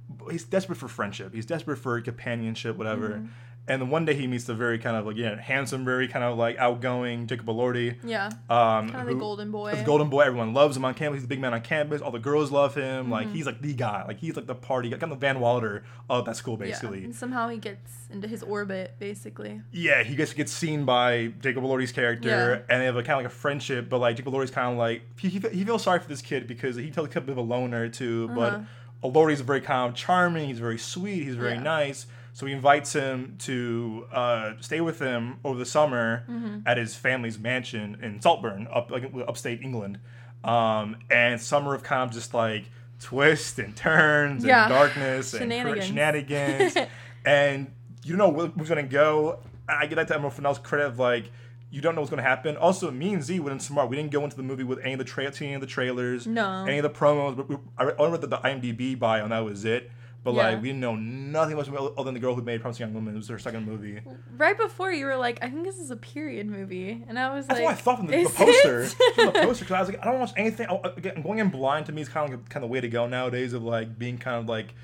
But 0.10 0.32
He's 0.32 0.44
desperate 0.44 0.78
for 0.78 0.88
friendship. 0.88 1.34
He's 1.34 1.46
desperate 1.46 1.78
for 1.78 2.00
companionship, 2.02 2.78
whatever. 2.78 3.10
Mm-hmm. 3.10 3.26
And 3.68 3.80
then 3.82 3.90
one 3.90 4.06
day 4.06 4.16
he 4.16 4.26
meets 4.26 4.46
the 4.46 4.56
very 4.56 4.80
kind 4.80 4.98
of 4.98 5.06
like 5.06 5.16
yeah, 5.18 5.40
handsome, 5.40 5.86
very 5.86 6.08
kind 6.08 6.26
of 6.26 6.36
like 6.38 6.58
outgoing 6.58 7.28
Jacob 7.28 7.46
Elordi. 7.46 7.96
Yeah. 8.04 8.26
Um, 8.50 8.90
Kind 8.90 8.96
of 8.96 9.06
the 9.06 9.14
golden 9.16 9.52
boy. 9.52 9.76
the 9.76 9.84
golden 9.84 10.10
boy. 10.10 10.22
Everyone 10.22 10.54
loves 10.54 10.76
him 10.76 10.84
on 10.84 10.94
campus. 10.96 11.18
He's 11.18 11.22
the 11.24 11.28
big 11.28 11.40
man 11.40 11.54
on 11.54 11.62
campus. 11.62 12.02
All 12.02 12.12
the 12.12 12.20
girls 12.20 12.52
love 12.52 12.74
him. 12.76 13.10
Like 13.12 13.28
Mm-hmm. 13.28 13.36
he's 13.36 13.46
like 13.46 13.62
the 13.62 13.74
guy. 13.74 14.04
Like 14.06 14.18
he's 14.18 14.36
like 14.36 14.48
the 14.48 14.56
party 14.56 14.90
guy, 14.90 14.98
kind 14.98 15.14
of 15.14 15.20
the 15.20 15.26
Van 15.26 15.40
Wilder 15.40 15.84
of 16.10 16.26
that 16.26 16.36
school, 16.38 16.58
Yeah. 16.60 16.66
basically. 16.66 17.04
And 17.04 17.16
somehow 17.16 17.50
he 17.50 17.58
gets 17.60 18.08
into 18.10 18.28
his 18.28 18.42
orbit, 18.44 18.96
basically. 19.00 19.62
Yeah, 19.72 20.04
he 20.04 20.16
gets 20.16 20.34
gets 20.34 20.52
seen 20.52 20.84
by 20.84 21.32
Jacob 21.40 21.64
Elordi's 21.64 21.92
character, 21.92 22.30
Yeah. 22.68 22.74
and 22.74 22.82
they 22.82 22.86
have 22.86 22.98
a 22.98 23.04
kind 23.04 23.12
of 23.20 23.26
like 23.26 23.32
a 23.32 23.36
friendship. 23.36 23.90
But 23.90 24.00
like 24.00 24.18
Jacob 24.18 24.34
Elordi's 24.34 24.52
kind 24.52 24.72
of 24.74 24.78
like 24.80 25.04
he, 25.20 25.30
he, 25.30 25.40
he 25.40 25.64
feels 25.64 25.84
sorry 25.84 26.00
for 26.00 26.10
this 26.10 26.22
kid 26.24 26.48
because 26.48 26.76
he 26.76 26.90
tells 26.90 27.08
a 27.16 27.22
bit 27.22 27.30
of 27.30 27.38
a 27.38 27.42
loner 27.42 27.90
too. 27.90 28.28
Uh-huh. 28.32 28.60
But 29.04 29.12
Elordi's 29.14 29.42
very 29.42 29.62
kind 29.62 29.88
of 29.90 29.96
charming. 29.96 30.48
He's 30.48 30.60
very 30.60 30.80
sweet. 30.80 31.24
He's 31.24 31.36
very 31.36 31.54
Yeah. 31.54 31.64
nice. 31.64 32.08
So 32.34 32.46
he 32.46 32.54
invites 32.54 32.94
him 32.94 33.36
to 33.40 34.06
uh, 34.12 34.54
stay 34.62 34.80
with 34.82 35.00
him 35.00 35.38
over 35.44 35.60
the 35.60 35.66
summer 35.66 36.24
Mm-hmm. 36.30 36.60
at 36.66 36.78
his 36.78 36.96
family's 36.96 37.38
mansion 37.38 37.98
in 38.02 38.22
Saltburn, 38.22 38.68
up 38.74 38.90
like 38.92 39.04
upstate 39.28 39.62
England. 39.62 40.00
Um, 40.44 40.98
and 41.10 41.40
summer 41.40 41.76
of 41.76 41.84
kind 41.84 42.02
of 42.04 42.12
just 42.12 42.34
like 42.34 42.64
twists 43.00 43.60
and 43.60 43.76
turns 43.76 44.44
Yeah. 44.44 44.64
and 44.66 44.70
darkness 44.74 45.34
and 45.34 45.42
Shenanigans. 45.52 45.86
shenanigans. 45.88 46.78
and 47.26 47.72
you 48.04 48.16
don't 48.16 48.18
know 48.18 48.30
where 48.30 48.48
who's 48.48 48.70
gonna 48.70 48.84
go. 48.84 49.40
I 49.70 49.86
get 49.88 49.96
that 49.96 50.08
to 50.08 50.16
Emerald 50.16 50.34
Fennell's 50.34 50.58
credit 50.60 50.88
of 50.88 51.00
like 51.00 51.32
you 51.70 51.80
don't 51.82 51.96
know 51.96 52.02
what's 52.02 52.10
gonna 52.10 52.22
happen. 52.22 52.58
Also, 52.58 52.90
me 52.92 53.14
and 53.14 53.24
Z 53.24 53.40
went 53.40 53.62
smart. 53.62 53.90
We 53.90 53.96
didn't 53.96 54.12
go 54.12 54.24
into 54.24 54.36
the 54.36 54.44
movie 54.44 54.64
with 54.64 54.80
any 54.80 54.94
of 54.94 55.00
the 55.00 55.06
tra- 55.06 55.26
any 55.42 55.54
of 55.54 55.62
the 55.62 55.68
trailers, 55.68 56.26
No. 56.28 56.66
any 56.66 56.78
of 56.80 56.84
the 56.84 56.90
promos. 56.90 57.38
But 57.38 57.50
we, 57.50 57.58
I 57.78 57.84
re- 57.84 57.94
I 57.98 58.02
only 58.02 58.12
read 58.14 58.22
the, 58.22 58.28
the 58.28 58.38
IMDb 58.38 58.98
bio, 58.98 59.24
and 59.24 59.32
that 59.32 59.40
was 59.46 59.64
it. 59.66 59.92
But 60.24 60.36
Yeah. 60.36 60.50
like 60.50 60.62
we 60.62 60.68
didn't 60.70 60.82
know 60.82 60.96
nothing 60.96 61.56
much 61.56 61.68
about 61.68 61.94
other 61.98 62.04
than 62.06 62.14
the 62.14 62.20
girl 62.20 62.36
who 62.36 62.44
made 62.44 62.62
Promising 62.62 62.86
Young 62.86 62.94
Woman. 62.94 63.16
It 63.16 63.18
was 63.18 63.28
her 63.30 63.40
second 63.40 63.66
movie. 63.66 64.02
Right 64.38 64.56
before 64.56 64.92
you 64.92 65.06
were 65.06 65.16
like, 65.16 65.40
I 65.42 65.50
think 65.50 65.64
this 65.64 65.80
is 65.80 65.90
a 65.90 65.96
period 65.96 66.48
movie, 66.48 67.04
and 67.08 67.18
I 67.18 67.34
was 67.34 67.48
That's 67.48 67.60
like, 67.60 67.66
what 67.66 67.74
I 67.74 67.78
thought 67.78 67.98
from 67.98 68.08
the, 68.08 68.24
the 68.24 68.30
poster. 68.30 68.86
from 68.86 69.26
the 69.28 69.32
poster, 69.32 69.66
because 69.66 69.72
I 69.76 69.80
was 69.80 69.90
like, 69.90 70.00
I 70.02 70.06
don't 70.06 70.20
watch 70.20 70.34
anything. 70.38 70.68
Again, 70.96 71.22
going 71.24 71.40
in 71.40 71.50
blind 71.50 71.88
to 71.88 71.92
me 71.92 72.02
is 72.04 72.10
kind 72.10 72.32
of 72.32 72.40
like, 72.40 72.50
kind 72.50 72.64
of 72.64 72.70
the 72.70 72.72
way 72.74 72.82
to 72.82 72.88
go 72.88 73.08
nowadays. 73.08 73.54
Of 73.54 73.64
like 73.64 73.98
being 73.98 74.20
kind 74.20 74.38
of 74.38 74.48
like, 74.48 74.76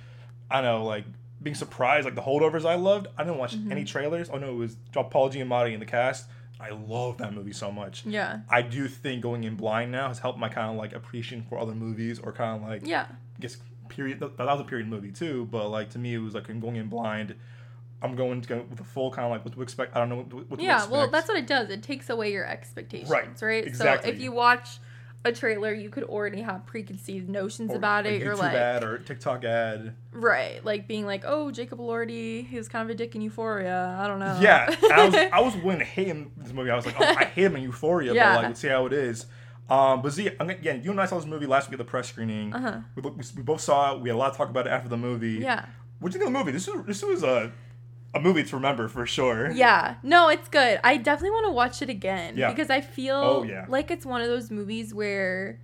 I 0.49 0.61
don't 0.61 0.65
know, 0.65 0.85
like 0.85 1.05
being 1.43 1.55
surprised. 1.55 2.05
Like 2.05 2.15
the 2.15 2.21
holdovers, 2.23 2.65
I 2.65 2.73
loved. 2.75 3.05
I 3.15 3.23
didn't 3.23 3.37
watch 3.37 3.55
Mm-hmm. 3.55 3.71
any 3.71 3.83
trailers. 3.83 4.31
Oh 4.31 4.37
no, 4.39 4.49
it 4.49 4.55
was 4.55 4.75
Paul 4.91 5.29
Giamatti 5.29 5.73
in 5.73 5.79
the 5.79 5.85
cast. 5.85 6.25
I 6.59 6.71
love 6.71 7.19
that 7.19 7.35
movie 7.35 7.53
so 7.53 7.71
much. 7.71 8.03
yeah, 8.07 8.39
I 8.49 8.63
do 8.63 8.87
think 8.87 9.21
going 9.21 9.43
in 9.43 9.55
blind 9.55 9.91
now 9.91 10.07
has 10.07 10.17
helped 10.17 10.39
my 10.39 10.49
kind 10.49 10.71
of 10.71 10.77
like 10.77 10.93
appreciation 10.93 11.45
for 11.47 11.59
other 11.59 11.75
movies 11.75 12.17
or 12.17 12.31
kind 12.33 12.63
of 12.63 12.67
like 12.67 12.87
yeah, 12.87 13.05
guess 13.39 13.57
period. 13.89 14.19
That, 14.19 14.37
that 14.37 14.45
was 14.45 14.61
a 14.61 14.63
period 14.63 14.87
movie 14.87 15.11
too, 15.11 15.47
but 15.51 15.69
like 15.69 15.89
to 15.91 15.99
me 15.99 16.13
it 16.15 16.19
was 16.19 16.33
like 16.33 16.49
I'm 16.49 16.59
going 16.59 16.75
in 16.75 16.87
blind. 16.87 17.35
I'm 18.01 18.15
going 18.15 18.41
to 18.41 18.47
go 18.47 18.65
with 18.69 18.79
a 18.79 18.83
full 18.83 19.09
kind 19.09 19.25
of 19.25 19.31
like 19.31 19.43
what 19.43 19.53
to 19.55 19.61
expect. 19.63 19.95
I 19.95 19.99
don't 19.99 20.09
know 20.09 20.17
what, 20.17 20.49
what 20.51 20.59
to 20.59 20.65
yeah. 20.65 20.85
Well, 20.87 21.09
that's 21.09 21.27
what 21.27 21.37
it 21.37 21.47
does. 21.47 21.69
It 21.71 21.81
takes 21.81 22.09
away 22.11 22.31
your 22.31 22.45
expectations, 22.45 23.09
Right, 23.09 23.27
right? 23.41 23.65
exactly. 23.65 24.11
So 24.11 24.15
if 24.15 24.21
you 24.21 24.31
watch 24.31 24.77
a 25.25 25.31
trailer, 25.31 25.73
you 25.73 25.89
could 25.89 26.03
already 26.03 26.41
have 26.41 26.63
preconceived 26.67 27.27
notions 27.27 27.71
Or 27.71 27.75
about 27.77 28.05
it. 28.05 28.21
You're 28.21 28.35
YouTube 28.35 28.39
like, 28.39 28.53
ad 28.53 28.83
or 28.83 28.99
TikTok 28.99 29.43
ad. 29.43 29.95
right, 30.11 30.63
like 30.63 30.87
being 30.87 31.07
like, 31.07 31.23
oh, 31.25 31.49
Jacob 31.49 31.79
Elordi, 31.79 32.47
he 32.47 32.55
was 32.55 32.67
kind 32.69 32.83
of 32.87 32.93
a 32.93 32.95
dick 32.95 33.15
in 33.15 33.21
Euphoria. 33.21 33.97
I 33.99 34.05
don't 34.07 34.19
know. 34.19 34.37
Yeah, 34.39 34.73
I 34.93 35.05
was 35.05 35.15
I 35.33 35.39
was 35.41 35.55
willing 35.57 35.79
to 35.79 35.85
hate 35.85 36.05
him 36.07 36.31
in 36.37 36.43
this 36.43 36.53
movie. 36.53 36.69
I 36.69 36.75
was 36.75 36.85
like, 36.85 36.95
oh, 36.99 37.03
I 37.03 37.25
hate 37.35 37.45
him 37.45 37.55
in 37.55 37.63
Euphoria, 37.63 38.13
Yeah. 38.13 38.29
but 38.29 38.35
like 38.37 38.47
let's 38.49 38.59
see 38.61 38.67
how 38.67 38.85
it 38.85 38.93
is. 38.93 39.25
Um, 39.69 40.01
but 40.01 40.11
Z, 40.13 40.29
I'm- 40.39 40.49
again, 40.49 40.81
you 40.83 40.91
and 40.91 41.01
I 41.01 41.05
saw 41.05 41.17
this 41.17 41.25
movie 41.27 41.45
last 41.45 41.67
week 41.67 41.73
at 41.73 41.77
the 41.79 41.89
press 41.89 42.07
screening. 42.09 42.53
Uh-huh. 42.53 42.79
We, 42.95 43.01
we, 43.01 43.23
we 43.35 43.41
both 43.43 43.61
saw 43.61 43.93
it. 43.95 44.01
We 44.01 44.09
had 44.09 44.15
a 44.15 44.17
lot 44.17 44.31
to 44.31 44.37
talk 44.37 44.49
about 44.49 44.65
it 44.67 44.69
after 44.69 44.87
the 44.89 44.97
movie. 44.97 45.39
yeah. 45.41 45.65
What 45.99 46.11
do 46.11 46.17
you 46.17 46.23
think 46.23 46.29
of 46.29 46.33
the 46.33 46.39
movie? 46.39 46.51
This 46.51 46.67
was 46.67 46.85
this 46.85 47.01
was 47.03 47.23
a 47.23 47.51
a 48.13 48.19
movie 48.21 48.43
to 48.43 48.55
remember 48.55 48.87
for 48.87 49.05
sure. 49.05 49.51
Yeah, 49.51 49.95
no, 50.03 50.29
it's 50.29 50.47
good. 50.47 50.79
I 50.83 50.95
definitely 50.97 51.31
want 51.31 51.47
to 51.47 51.51
watch 51.51 51.81
it 51.81 51.89
again 51.89 52.37
Yeah. 52.37 52.49
because 52.51 52.69
I 52.69 52.81
feel 52.81 53.15
Oh, 53.15 53.43
yeah. 53.43 53.65
like 53.67 53.91
it's 53.91 54.05
one 54.05 54.21
of 54.21 54.27
those 54.27 54.49
movies 54.49 54.93
where 54.93 55.59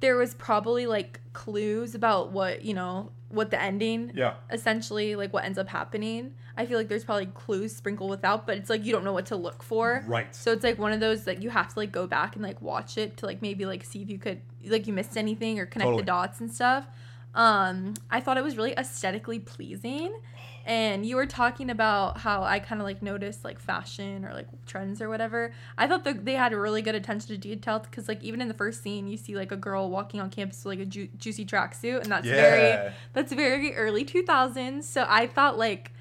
there 0.00 0.16
was 0.16 0.34
probably 0.34 0.86
like 0.86 1.20
clues 1.32 1.94
about 1.94 2.30
what, 2.32 2.64
you 2.64 2.74
know, 2.74 3.10
what 3.32 3.50
the 3.50 3.60
ending 3.60 4.12
Yeah. 4.14 4.34
essentially 4.50 5.16
like 5.16 5.32
what 5.32 5.44
ends 5.44 5.58
up 5.58 5.68
happening. 5.68 6.34
I 6.56 6.66
feel 6.66 6.76
like 6.78 6.88
there's 6.88 7.04
probably 7.04 7.26
clues 7.26 7.74
sprinkled 7.74 8.10
without, 8.10 8.46
but 8.46 8.58
it's 8.58 8.68
like 8.70 8.84
you 8.84 8.92
don't 8.92 9.04
know 9.04 9.12
what 9.14 9.26
to 9.26 9.36
look 9.36 9.62
for. 9.62 10.04
Right. 10.06 10.34
So 10.34 10.52
it's 10.52 10.62
like 10.62 10.78
one 10.78 10.92
of 10.92 11.00
those 11.00 11.24
that 11.24 11.42
you 11.42 11.48
have 11.50 11.72
to 11.72 11.78
like 11.78 11.92
go 11.92 12.06
back 12.06 12.36
and 12.36 12.42
like 12.44 12.60
watch 12.60 12.98
it 12.98 13.16
to 13.18 13.26
like 13.26 13.40
maybe 13.42 13.64
like 13.66 13.84
see 13.84 14.02
if 14.02 14.10
you 14.10 14.18
could 14.18 14.40
like 14.66 14.86
you 14.86 14.92
missed 14.92 15.16
anything 15.16 15.58
or 15.58 15.66
connect 15.66 15.86
Totally. 15.86 16.02
the 16.02 16.06
dots 16.06 16.40
and 16.40 16.52
stuff. 16.52 16.86
Um, 17.34 17.94
I 18.10 18.20
thought 18.20 18.36
it 18.36 18.44
was 18.44 18.56
really 18.58 18.74
aesthetically 18.76 19.38
pleasing. 19.38 20.14
And 20.64 21.04
you 21.04 21.16
were 21.16 21.26
talking 21.26 21.70
about 21.70 22.18
how 22.18 22.42
I 22.42 22.58
kind 22.60 22.80
of 22.80 22.84
like 22.84 23.02
noticed 23.02 23.44
like 23.44 23.58
fashion 23.58 24.24
or 24.24 24.32
like 24.32 24.46
trends 24.66 25.02
or 25.02 25.08
whatever. 25.08 25.52
I 25.76 25.86
thought 25.86 26.04
that 26.04 26.24
they 26.24 26.34
had 26.34 26.52
a 26.52 26.58
really 26.58 26.82
good 26.82 26.94
attention 26.94 27.28
to 27.28 27.36
detail 27.38 27.80
because 27.80 28.06
like 28.08 28.22
even 28.22 28.40
in 28.40 28.48
the 28.48 28.54
first 28.54 28.82
scene, 28.82 29.08
you 29.08 29.16
see 29.16 29.34
like 29.34 29.50
a 29.52 29.56
girl 29.56 29.90
walking 29.90 30.20
on 30.20 30.30
campus 30.30 30.64
with 30.64 30.78
like 30.78 30.86
a 30.86 30.88
ju- 30.88 31.08
juicy 31.18 31.44
tracksuit, 31.44 32.02
and 32.02 32.12
that's 32.12 32.26
Yeah. 32.26 32.34
very 32.36 32.92
that's 33.12 33.32
very 33.32 33.74
early 33.74 34.04
2000s. 34.04 34.86
So 34.86 35.04
I 35.08 35.26
thought 35.26 35.58
like 35.58 35.92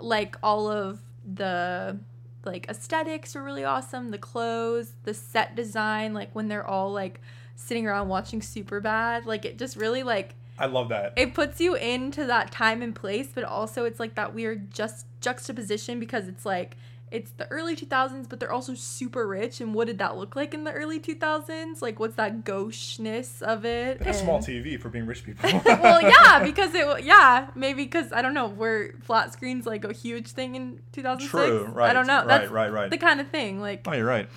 like 0.00 0.36
all 0.42 0.70
of 0.70 1.00
the 1.34 1.98
like 2.44 2.68
aesthetics 2.68 3.34
were 3.34 3.42
really 3.42 3.64
awesome. 3.64 4.10
The 4.10 4.18
clothes, 4.18 4.92
the 5.02 5.12
set 5.14 5.54
design, 5.56 6.14
like 6.14 6.30
when 6.32 6.48
they're 6.48 6.66
all 6.66 6.92
like 6.92 7.20
sitting 7.56 7.86
around 7.86 8.08
watching 8.08 8.40
Super 8.40 8.80
Bad, 8.80 9.26
like 9.26 9.44
it 9.44 9.58
just 9.58 9.76
really 9.76 10.02
like 10.02 10.34
I 10.58 10.66
love 10.66 10.88
that. 10.88 11.12
it 11.16 11.34
puts 11.34 11.60
you 11.60 11.74
into 11.74 12.24
that 12.26 12.50
time 12.50 12.82
and 12.82 12.94
place, 12.94 13.28
but 13.34 13.44
also 13.44 13.84
it's 13.84 14.00
like 14.00 14.14
that 14.14 14.34
weird 14.34 14.70
just 14.72 15.06
juxtaposition 15.20 16.00
because 16.00 16.28
it's 16.28 16.46
like 16.46 16.76
it's 17.10 17.30
the 17.32 17.46
early 17.52 17.76
2000s, 17.76 18.28
but 18.28 18.40
they're 18.40 18.52
also 18.52 18.74
super 18.74 19.26
rich. 19.28 19.60
And 19.60 19.74
what 19.74 19.86
did 19.86 19.98
that 19.98 20.16
look 20.16 20.34
like 20.34 20.52
in 20.52 20.64
the 20.64 20.72
early 20.72 20.98
2000s? 20.98 21.80
Like, 21.80 22.00
what's 22.00 22.16
that 22.16 22.44
gaucheness 22.44 23.42
of 23.42 23.64
it? 23.64 24.00
A 24.00 24.12
small 24.12 24.40
TV 24.40 24.80
for 24.80 24.88
being 24.88 25.06
rich 25.06 25.24
people. 25.24 25.48
well, 25.64 26.02
yeah, 26.02 26.42
because 26.42 26.74
it, 26.74 27.04
yeah, 27.04 27.48
maybe 27.54 27.84
because 27.84 28.12
I 28.12 28.22
don't 28.22 28.34
know, 28.34 28.48
were 28.48 28.94
flat 29.02 29.32
screens 29.32 29.66
like 29.66 29.84
a 29.84 29.92
huge 29.92 30.28
thing 30.28 30.56
in 30.56 30.80
2006? 30.92 31.30
True, 31.30 31.66
right. 31.72 31.90
I 31.90 31.92
don't 31.92 32.08
know. 32.08 32.18
Right, 32.18 32.26
That's 32.26 32.50
right, 32.50 32.72
right. 32.72 32.90
the 32.90 32.98
kind 32.98 33.20
of 33.20 33.28
thing. 33.28 33.60
Like, 33.60 33.82
oh, 33.86 33.92
you're 33.92 34.04
right. 34.04 34.28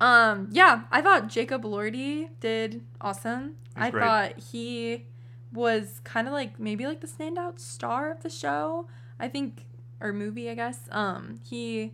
Um, 0.00 0.48
yeah, 0.50 0.82
I 0.90 1.02
thought 1.02 1.28
Jacob 1.28 1.62
Elordi 1.62 2.30
did 2.40 2.82
awesome. 3.00 3.56
I 3.76 3.90
great. 3.90 4.02
thought 4.02 4.38
he 4.38 5.06
was 5.52 6.00
kind 6.04 6.26
of 6.26 6.32
like 6.32 6.58
maybe 6.58 6.86
like 6.86 7.00
the 7.00 7.06
standout 7.06 7.58
star 7.58 8.10
of 8.10 8.22
the 8.22 8.30
show. 8.30 8.86
I 9.18 9.28
think 9.28 9.66
or 10.00 10.12
movie, 10.12 10.48
I 10.48 10.54
guess. 10.54 10.88
Um, 10.90 11.40
he 11.44 11.92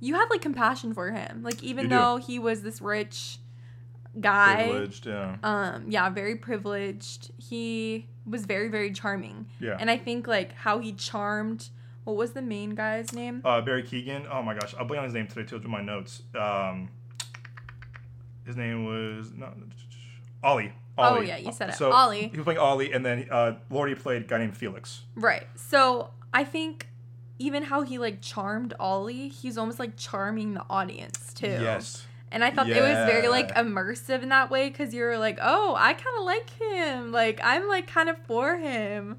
you 0.00 0.14
had 0.14 0.26
like 0.30 0.40
compassion 0.40 0.94
for 0.94 1.10
him. 1.12 1.42
Like 1.42 1.62
even 1.62 1.88
though 1.88 2.16
he 2.16 2.38
was 2.38 2.62
this 2.62 2.80
rich 2.80 3.38
guy, 4.18 4.64
Privileged, 4.64 5.06
yeah. 5.06 5.36
um, 5.42 5.84
yeah, 5.88 6.08
very 6.10 6.36
privileged. 6.36 7.30
He 7.38 8.08
was 8.26 8.46
very 8.46 8.68
very 8.68 8.92
charming. 8.92 9.46
Yeah. 9.60 9.76
And 9.78 9.90
I 9.90 9.98
think 9.98 10.26
like 10.26 10.54
how 10.54 10.78
he 10.78 10.92
charmed 10.92 11.68
what 12.04 12.16
was 12.16 12.32
the 12.32 12.42
main 12.42 12.70
guy's 12.70 13.12
name? 13.12 13.42
Uh, 13.44 13.60
Barry 13.60 13.84
Keoghan. 13.84 14.26
Oh 14.28 14.42
my 14.42 14.54
gosh, 14.54 14.74
I'll 14.78 14.84
blank 14.84 14.98
on 14.98 15.04
his 15.04 15.14
name 15.14 15.28
today 15.28 15.44
too. 15.44 15.56
In 15.56 15.70
my 15.70 15.82
notes. 15.82 16.22
Um, 16.34 16.88
his 18.44 18.56
name 18.56 18.84
was 18.84 19.32
not 19.32 19.56
Ollie. 20.42 20.72
Oh, 20.98 21.20
yeah, 21.20 21.38
you 21.38 21.52
said 21.52 21.70
it. 21.70 21.76
So 21.76 21.90
Ollie. 21.90 22.28
He 22.28 22.36
was 22.36 22.44
playing 22.44 22.58
Ollie, 22.58 22.92
and 22.92 23.04
then 23.04 23.26
uh, 23.30 23.54
Elordi 23.70 23.98
played 23.98 24.22
a 24.22 24.24
guy 24.26 24.38
named 24.38 24.56
Felix. 24.56 25.02
Right. 25.14 25.46
So 25.54 26.10
I 26.34 26.44
think 26.44 26.88
even 27.38 27.64
how 27.64 27.82
he 27.82 27.98
like 27.98 28.20
charmed 28.20 28.74
Ollie, 28.78 29.28
he's 29.28 29.56
almost 29.56 29.78
like 29.78 29.96
charming 29.96 30.54
the 30.54 30.64
audience 30.68 31.32
too. 31.34 31.46
Yes. 31.46 32.06
And 32.30 32.42
I 32.42 32.50
thought 32.50 32.68
it 32.68 32.80
was 32.80 33.10
very 33.10 33.28
like 33.28 33.54
immersive 33.54 34.22
in 34.22 34.30
that 34.30 34.50
way 34.50 34.70
because 34.70 34.94
you 34.94 35.02
were 35.02 35.18
like, 35.18 35.38
oh, 35.42 35.74
I 35.76 35.92
kind 35.92 36.16
of 36.18 36.24
like 36.24 36.50
him. 36.50 37.12
Like 37.12 37.40
I'm 37.42 37.68
like 37.68 37.86
kind 37.86 38.08
of 38.08 38.16
for 38.26 38.56
him. 38.56 39.18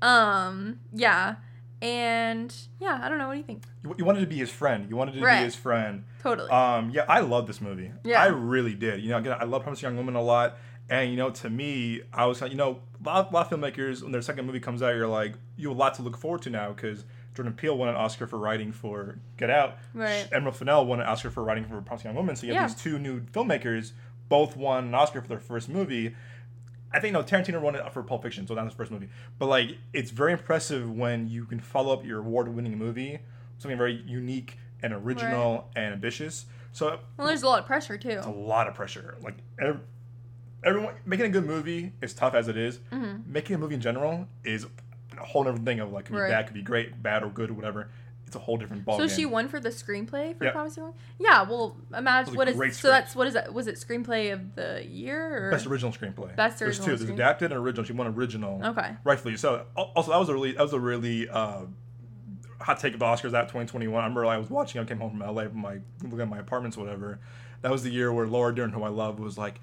Um. 0.00 0.80
Yeah. 0.92 1.36
And 1.82 2.54
yeah, 2.80 3.00
I 3.02 3.08
don't 3.08 3.18
know. 3.18 3.26
What 3.26 3.34
do 3.34 3.38
you 3.38 3.44
think? 3.44 3.64
You, 3.84 3.94
you 3.98 4.04
wanted 4.04 4.20
to 4.20 4.26
be 4.26 4.36
his 4.38 4.50
friend. 4.50 4.88
You 4.88 4.96
wanted 4.96 5.14
to 5.14 5.20
Right. 5.20 5.38
be 5.40 5.44
his 5.44 5.56
friend. 5.56 6.04
Totally. 6.22 6.48
Um, 6.50 6.90
yeah, 6.90 7.04
I 7.08 7.20
love 7.20 7.46
this 7.48 7.60
movie. 7.60 7.90
Yeah. 8.04 8.22
I 8.22 8.26
really 8.26 8.74
did. 8.74 9.02
You 9.02 9.10
know, 9.10 9.18
again, 9.18 9.36
I 9.38 9.44
love 9.44 9.62
Promising 9.64 9.88
Young 9.88 9.96
Woman 9.96 10.14
a 10.14 10.22
lot. 10.22 10.56
And, 10.88 11.10
you 11.10 11.16
know, 11.16 11.30
to 11.30 11.50
me, 11.50 12.02
I 12.12 12.26
was 12.26 12.40
like, 12.40 12.50
you 12.50 12.56
know, 12.56 12.80
a 13.04 13.08
lot, 13.08 13.30
a 13.30 13.34
lot 13.34 13.52
of 13.52 13.58
filmmakers, 13.60 14.02
when 14.02 14.12
their 14.12 14.22
second 14.22 14.46
movie 14.46 14.60
comes 14.60 14.82
out, 14.82 14.94
you're 14.94 15.08
like, 15.08 15.34
you 15.56 15.68
have 15.68 15.76
a 15.76 15.80
lot 15.80 15.94
to 15.94 16.02
look 16.02 16.16
forward 16.16 16.42
to 16.42 16.50
now 16.50 16.72
because 16.72 17.04
Jordan 17.34 17.54
Peele 17.54 17.76
won 17.76 17.88
an 17.88 17.94
Oscar 17.96 18.26
for 18.26 18.38
writing 18.38 18.72
for 18.72 19.18
Get 19.36 19.48
Out. 19.50 19.76
Right. 19.94 20.28
Emerald 20.32 20.56
Fennell 20.56 20.84
won 20.86 21.00
an 21.00 21.06
Oscar 21.06 21.30
for 21.30 21.42
writing 21.42 21.64
for 21.64 21.80
Promising 21.80 22.10
Young 22.10 22.16
Woman. 22.16 22.36
So 22.36 22.46
you 22.46 22.52
have 22.54 22.62
Yeah. 22.62 22.66
these 22.68 22.76
two 22.82 22.98
new 22.98 23.20
filmmakers, 23.20 23.92
both 24.28 24.56
won 24.56 24.84
an 24.86 24.94
Oscar 24.94 25.20
for 25.22 25.28
their 25.28 25.40
first 25.40 25.68
movie. 25.68 26.14
I 26.94 27.00
think 27.00 27.12
no, 27.14 27.22
Tarantino 27.22 27.60
won 27.60 27.74
it 27.74 27.92
for 27.92 28.02
Pulp 28.02 28.22
Fiction, 28.22 28.46
so 28.46 28.54
not 28.54 28.64
his 28.66 28.74
first 28.74 28.90
movie. 28.90 29.08
But 29.38 29.46
like, 29.46 29.78
it's 29.92 30.10
very 30.10 30.32
impressive 30.32 30.90
when 30.90 31.28
you 31.28 31.44
can 31.46 31.58
follow 31.60 31.92
up 31.92 32.04
your 32.04 32.18
award-winning 32.20 32.76
movie 32.78 33.18
something 33.58 33.78
very 33.78 34.02
unique 34.06 34.58
and 34.82 34.92
original 34.92 35.70
and 35.76 35.92
ambitious. 35.94 36.46
So 36.72 36.98
well, 37.16 37.28
there's 37.28 37.44
a 37.44 37.46
lot 37.46 37.60
of 37.60 37.66
pressure 37.66 37.96
too. 37.96 38.10
it's 38.10 38.26
a 38.26 38.30
lot 38.30 38.66
of 38.66 38.74
pressure. 38.74 39.16
Like 39.22 39.36
ev- 39.60 39.80
everyone 40.64 40.94
making 41.06 41.26
a 41.26 41.28
good 41.28 41.46
movie 41.46 41.92
is 42.02 42.12
tough 42.12 42.34
as 42.34 42.48
it 42.48 42.56
is. 42.56 42.80
Making 43.26 43.56
a 43.56 43.58
movie 43.58 43.76
in 43.76 43.80
general 43.80 44.26
is 44.44 44.66
a 45.16 45.24
whole 45.24 45.44
different 45.44 45.64
thing 45.64 45.78
of 45.80 45.92
like 45.92 46.06
could 46.06 46.12
be 46.12 46.16
Mm-hmm. 46.18 46.22
Right. 46.24 46.30
bad, 46.30 46.46
could 46.46 46.54
be 46.54 46.62
great, 46.62 47.02
bad 47.02 47.22
or 47.22 47.28
good, 47.30 47.50
or 47.50 47.54
whatever. 47.54 47.88
It's 48.32 48.36
a 48.38 48.38
whole 48.38 48.56
different 48.56 48.86
ballgame. 48.86 48.96
So 48.96 49.08
she 49.08 49.26
won 49.26 49.46
for 49.46 49.60
the 49.60 49.68
screenplay 49.68 50.34
for 50.38 50.44
Yep. 50.44 50.54
Promising 50.54 50.84
Young. 50.84 50.94
Yeah. 51.18 51.42
Well, 51.42 51.76
imagine 51.94 52.34
what 52.34 52.48
is 52.48 52.56
so 52.56 52.60
script. 52.70 52.82
that's 52.84 53.14
what 53.14 53.26
is 53.26 53.34
that? 53.34 53.52
Was 53.52 53.66
it 53.66 53.74
screenplay 53.74 54.32
of 54.32 54.54
the 54.54 54.82
year 54.88 55.48
or 55.48 55.50
Best 55.50 55.66
original 55.66 55.92
screenplay. 55.92 56.34
Best 56.34 56.62
original. 56.62 56.86
There's 56.86 57.00
two. 57.00 57.04
There's 57.04 57.10
adapted 57.14 57.52
and 57.52 57.60
original. 57.60 57.84
She 57.84 57.92
won 57.92 58.06
original. 58.06 58.64
Okay. 58.64 58.96
Rightfully 59.04 59.36
so. 59.36 59.66
Also, 59.76 60.12
that 60.12 60.18
was 60.18 60.30
a 60.30 60.32
really 60.32 60.52
that 60.52 60.62
was 60.62 60.72
a 60.72 60.80
really 60.80 61.28
uh, 61.28 61.66
hot 62.60 62.80
take 62.80 62.94
of 62.94 63.00
the 63.00 63.04
Oscars 63.04 63.32
that 63.32 63.48
2021. 63.48 63.92
I 63.94 64.02
remember 64.06 64.24
I 64.24 64.38
was 64.38 64.48
watching. 64.48 64.80
I 64.80 64.84
came 64.84 64.98
home 64.98 65.18
from 65.18 65.34
LA 65.34 65.42
from 65.44 65.58
my 65.58 65.78
looking 66.02 66.20
at 66.22 66.28
my 66.30 66.38
apartments, 66.38 66.78
whatever. 66.78 67.20
That 67.60 67.70
was 67.70 67.82
the 67.82 67.90
year 67.90 68.10
where 68.12 68.26
Laura 68.26 68.54
Dern, 68.54 68.70
who 68.70 68.82
I 68.82 68.88
love, 68.88 69.20
was 69.20 69.36
like, 69.36 69.60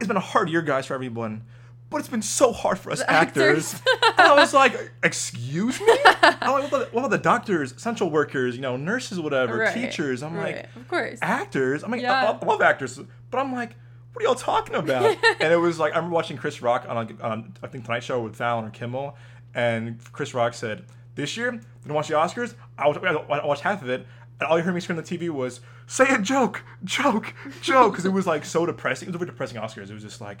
"It's 0.00 0.08
been 0.08 0.16
a 0.16 0.20
hard 0.20 0.48
year, 0.48 0.62
guys, 0.62 0.86
for 0.86 0.94
everyone." 0.94 1.42
But 1.88 1.98
it's 1.98 2.08
been 2.08 2.22
so 2.22 2.52
hard 2.52 2.78
for 2.78 2.90
us 2.90 2.98
The 3.00 3.10
actors. 3.10 3.74
actors. 3.74 3.82
and 4.18 4.26
I 4.28 4.34
was 4.34 4.52
like, 4.52 4.90
"Excuse 5.04 5.80
me? 5.80 5.96
I'm 6.04 6.12
like, 6.22 6.40
what, 6.42 6.64
about 6.68 6.70
the, 6.70 6.88
what 6.92 7.04
about 7.04 7.10
the 7.10 7.18
doctors, 7.18 7.72
essential 7.72 8.10
workers, 8.10 8.56
you 8.56 8.60
know, 8.62 8.76
nurses, 8.76 9.20
whatever, 9.20 9.58
Right, 9.58 9.72
teachers?" 9.74 10.22
I'm 10.22 10.34
right, 10.34 10.56
like, 10.56 10.76
of 10.76 10.88
course. 10.88 11.18
actors. 11.22 11.84
I'm 11.84 11.90
like, 11.90 12.00
Yeah. 12.02 12.12
I, 12.40 12.44
I 12.44 12.46
love 12.46 12.60
actors, 12.60 12.98
but 13.30 13.38
I'm 13.38 13.52
like, 13.52 13.76
what 14.12 14.22
are 14.24 14.26
y'all 14.28 14.34
talking 14.34 14.74
about? 14.74 15.16
and 15.40 15.52
it 15.52 15.56
was 15.60 15.78
like 15.78 15.92
I 15.92 15.96
remember 15.96 16.14
watching 16.14 16.36
Chris 16.36 16.60
Rock 16.62 16.86
on, 16.88 17.18
on 17.22 17.54
I 17.62 17.66
think 17.68 17.84
Tonight 17.84 18.02
Show 18.02 18.20
with 18.22 18.34
Fallon 18.34 18.64
or 18.64 18.70
Kimmel, 18.70 19.16
and 19.54 20.00
Chris 20.12 20.34
Rock 20.34 20.54
said, 20.54 20.86
"This 21.14 21.36
year, 21.36 21.50
didn't 21.52 21.94
watch 21.94 22.08
the 22.08 22.14
Oscars. 22.14 22.54
I, 22.78 22.88
was, 22.88 22.96
I 22.98 23.46
watched 23.46 23.62
half 23.62 23.82
of 23.82 23.88
it." 23.90 24.06
And 24.40 24.48
all 24.48 24.58
you 24.58 24.64
heard 24.64 24.74
me 24.74 24.80
scream 24.80 24.98
on 24.98 25.04
the 25.04 25.18
TV 25.18 25.30
was, 25.30 25.60
"Say 25.86 26.06
a 26.08 26.18
joke, 26.18 26.62
joke, 26.82 27.32
joke," 27.62 27.92
because 27.92 28.04
it 28.06 28.12
was 28.12 28.26
like 28.26 28.44
so 28.44 28.66
depressing. 28.66 29.06
It 29.06 29.10
was 29.10 29.14
a 29.16 29.18
very 29.18 29.30
depressing 29.30 29.60
Oscars. 29.60 29.88
It 29.90 29.94
was 29.94 30.02
just 30.02 30.20
like, 30.20 30.38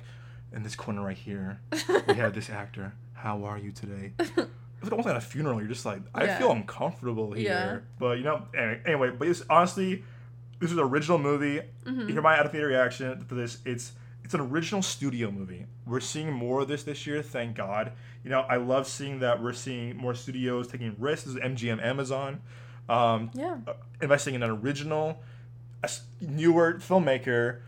in 0.52 0.62
this 0.62 0.74
corner 0.76 1.02
right 1.02 1.16
here, 1.16 1.60
we 2.08 2.14
have 2.14 2.34
this 2.34 2.50
actor. 2.50 2.92
How 3.14 3.44
are 3.44 3.58
you 3.58 3.72
today? 3.72 4.12
It's 4.82 4.90
almost 4.90 5.08
like 5.08 5.16
a 5.16 5.20
funeral. 5.22 5.58
You're 5.58 5.68
just 5.68 5.86
like, 5.86 6.02
I 6.14 6.24
Yeah. 6.24 6.38
feel 6.38 6.52
uncomfortable 6.52 7.32
here. 7.32 7.46
Yeah. 7.48 7.78
But 7.98 8.18
you 8.18 8.24
know, 8.24 8.42
anyway, 8.54 8.80
anyway 8.84 9.10
but 9.10 9.26
it's 9.26 9.42
honestly, 9.48 10.04
this 10.60 10.70
is 10.70 10.76
an 10.76 10.82
original 10.84 11.16
movie. 11.18 11.62
Mm-hmm. 11.84 12.00
You 12.02 12.06
hear 12.08 12.20
my 12.22 12.38
out 12.38 12.44
of 12.44 12.52
theater 12.52 12.66
reaction 12.68 13.26
to 13.26 13.34
this. 13.34 13.58
It's 13.64 13.92
it's 14.22 14.34
an 14.34 14.40
original 14.40 14.82
studio 14.82 15.30
movie. 15.30 15.64
We're 15.86 16.00
seeing 16.00 16.30
more 16.30 16.60
of 16.60 16.68
this 16.68 16.82
this 16.84 17.06
year, 17.06 17.22
thank 17.22 17.56
God. 17.56 17.92
You 18.22 18.28
know, 18.30 18.40
I 18.42 18.56
love 18.56 18.86
seeing 18.86 19.20
that 19.20 19.42
we're 19.42 19.54
seeing 19.54 19.96
more 19.96 20.14
studios 20.14 20.68
taking 20.68 20.94
risks. 20.98 21.24
This 21.26 21.36
is 21.36 21.40
MGM 21.40 21.82
Amazon, 21.82 22.42
um, 22.88 23.30
yeah. 23.34 23.56
uh, 23.66 23.72
investing 24.02 24.34
in 24.34 24.42
an 24.42 24.50
original, 24.50 25.22
newer 26.20 26.74
filmmaker. 26.74 27.60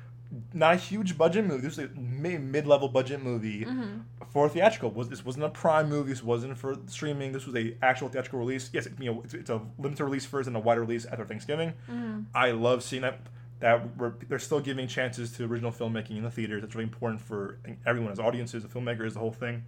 Not 0.53 0.75
a 0.75 0.77
huge 0.77 1.17
budget 1.17 1.47
movie. 1.47 1.63
This 1.67 1.79
was 1.79 1.87
a 1.87 1.99
mid 1.99 2.67
level 2.67 2.89
budget 2.89 3.23
movie 3.23 3.65
Mm-hmm. 3.65 4.01
for 4.31 4.49
theatrical. 4.49 4.91
Was 4.91 5.09
this 5.09 5.25
wasn't 5.25 5.45
a 5.45 5.49
prime 5.49 5.89
movie? 5.89 6.11
This 6.11 6.23
wasn't 6.23 6.59
for 6.59 6.77
streaming. 6.87 7.33
This 7.33 7.47
was 7.47 7.57
a 7.57 7.75
actual 7.83 8.09
theatrical 8.09 8.39
release. 8.39 8.69
Yes, 8.73 8.85
it, 8.87 8.93
you 9.01 9.11
know, 9.13 9.23
it's, 9.25 9.33
it's 9.35 9.49
a 9.51 9.61
limited 9.79 10.05
release 10.05 10.27
first 10.27 10.47
and 10.47 10.55
a 10.57 10.61
wider 10.61 10.83
release 10.83 11.07
after 11.07 11.25
Thanksgiving. 11.25 11.73
Mm-hmm. 11.91 12.21
I 12.35 12.51
love 12.51 12.83
seeing 12.83 13.03
that. 13.03 13.21
That 13.61 13.83
they're 14.29 14.39
still 14.39 14.61
giving 14.61 14.87
chances 14.87 15.33
to 15.33 15.45
original 15.45 15.73
filmmaking 15.73 16.17
in 16.19 16.23
the 16.23 16.31
theaters. 16.31 16.63
That's 16.63 16.77
really 16.77 16.85
important 16.85 17.21
for 17.21 17.59
everyone 17.85 18.13
as 18.13 18.21
audiences, 18.21 18.63
the 18.63 18.69
filmmakers, 18.69 19.15
the 19.15 19.19
whole 19.19 19.33
thing. 19.33 19.65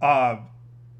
Uh, 0.00 0.38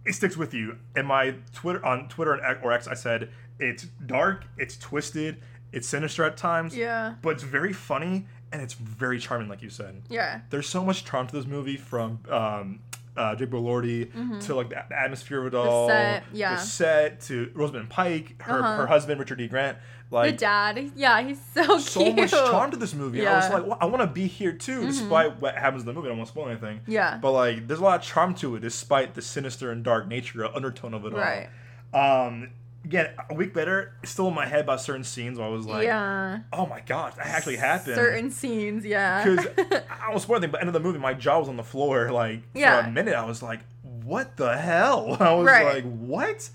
it 0.04 0.14
sticks 0.14 0.36
with 0.36 0.54
you. 0.54 0.78
In 0.94 1.06
my 1.06 1.34
Twitter 1.52 1.84
on 1.84 2.08
Twitter 2.08 2.38
or 2.62 2.72
X, 2.72 2.86
I 2.86 2.94
said 2.94 3.30
it's 3.58 3.84
dark, 4.06 4.44
it's 4.56 4.76
twisted, 4.76 5.42
it's 5.76 5.86
sinister 5.88 6.24
at 6.24 6.36
times, 6.36 6.76
Yeah. 6.76 7.14
but 7.22 7.30
it's 7.30 7.42
very 7.42 7.72
funny 7.72 8.26
and 8.52 8.62
it's 8.62 8.74
very 8.74 9.18
charming, 9.18 9.48
like 9.48 9.62
you 9.62 9.70
said. 9.70 10.02
Yeah. 10.08 10.40
There's 10.50 10.68
so 10.68 10.82
much 10.84 11.04
charm 11.04 11.26
to 11.28 11.34
this 11.36 11.46
movie 11.46 11.76
from 11.76 12.20
um, 12.30 12.80
uh, 13.16 13.34
Jake 13.34 13.50
Elordi 13.50 14.10
to 14.46 14.54
like 14.54 14.68
the, 14.70 14.82
the 14.88 14.98
atmosphere 14.98 15.40
of 15.40 15.46
it 15.48 15.54
all, 15.54 15.88
set, 15.88 16.24
yeah. 16.32 16.54
the 16.56 16.60
set 16.60 17.20
to 17.22 17.50
Rosamund 17.54 17.90
Pike, 17.90 18.40
her 18.42 18.58
Uh-huh. 18.60 18.76
her 18.78 18.86
husband 18.86 19.18
Richard 19.20 19.38
D. 19.38 19.48
Grant, 19.48 19.78
like 20.10 20.32
The 20.32 20.36
dad. 20.38 20.92
Yeah, 20.94 21.20
he's 21.22 21.40
so, 21.54 21.78
so 21.78 22.00
cute. 22.04 22.16
much 22.16 22.30
charm 22.30 22.70
to 22.70 22.76
this 22.76 22.94
movie. 22.94 23.26
I 23.26 23.36
was 23.36 23.44
Mm-hmm. 23.44 23.54
like, 23.54 23.66
well, 23.66 23.78
I 23.80 23.86
want 23.86 24.02
to 24.02 24.06
be 24.06 24.26
here 24.26 24.52
too, 24.52 24.86
despite 24.86 25.40
what 25.40 25.56
happens 25.56 25.82
in 25.82 25.86
the 25.86 25.92
movie. 25.92 26.06
I 26.08 26.10
don't 26.10 26.18
want 26.18 26.28
to 26.28 26.32
spoil 26.32 26.48
anything. 26.48 26.80
Yeah. 26.86 27.18
But 27.20 27.32
like, 27.32 27.66
there's 27.66 27.80
a 27.80 27.84
lot 27.84 28.00
of 28.00 28.06
charm 28.06 28.34
to 28.36 28.56
it, 28.56 28.60
despite 28.60 29.14
the 29.14 29.22
sinister 29.22 29.70
and 29.72 29.82
dark 29.82 30.06
nature, 30.08 30.46
undertone 30.54 30.94
of 30.94 31.04
it 31.06 31.12
all. 31.12 31.18
Right. 31.20 31.48
Um, 31.94 32.50
again, 32.86 33.10
a 33.28 33.34
week 33.34 33.54
later, 33.56 33.92
still 34.04 34.28
in 34.28 34.34
my 34.34 34.46
head 34.46 34.60
about 34.60 34.80
certain 34.80 35.02
scenes 35.04 35.38
where 35.38 35.46
I 35.46 35.50
was 35.50 35.66
like, 35.66 35.84
yeah. 35.84 36.38
oh 36.52 36.66
my 36.66 36.80
gosh, 36.80 37.14
that 37.16 37.26
actually 37.26 37.56
happened. 37.56 37.96
Certain 37.96 38.30
scenes, 38.30 38.84
yeah. 38.86 39.24
Because 39.24 39.46
I 40.00 40.12
was 40.14 40.22
spoiling, 40.22 40.50
but 40.50 40.60
end 40.60 40.68
of 40.68 40.72
the 40.72 40.80
movie, 40.80 40.98
my 40.98 41.12
jaw 41.12 41.40
was 41.40 41.48
on 41.48 41.56
the 41.56 41.64
floor. 41.64 42.10
Like 42.12 42.42
Yeah. 42.54 42.80
for 42.82 42.88
a 42.88 42.90
minute, 42.92 43.14
I 43.14 43.24
was 43.24 43.42
like, 43.42 43.60
"What 43.82 44.36
the 44.36 44.56
hell?" 44.56 45.16
I 45.20 45.32
was 45.34 45.46
Right. 45.46 45.74
like, 45.74 45.84
"What?" 45.84 46.48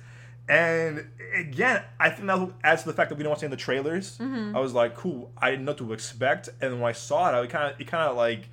And 0.49 1.07
again, 1.36 1.84
I 1.99 2.09
think 2.09 2.27
that 2.27 2.49
adds 2.63 2.84
to 2.84 2.89
the 2.89 2.93
fact 2.95 3.09
that 3.09 3.17
we 3.17 3.23
don't 3.23 3.29
want 3.32 3.39
to 3.39 3.43
see 3.43 3.45
in 3.45 3.51
the 3.51 3.57
trailers. 3.57 4.17
Mm-hmm. 4.17 4.55
I 4.55 4.59
was 4.59 4.73
like, 4.73 4.95
"Cool." 4.95 5.32
I 5.38 5.49
didn't 5.51 5.65
know 5.65 5.71
what 5.73 5.77
to 5.79 5.93
expect, 5.93 6.49
and 6.61 6.82
when 6.82 6.89
I 6.89 6.93
saw 6.93 7.29
it, 7.29 7.41
I 7.41 7.45
kind 7.47 7.73
of, 7.73 7.79
it 7.82 7.88
kind 7.88 8.09
of 8.09 8.15
like, 8.15 8.49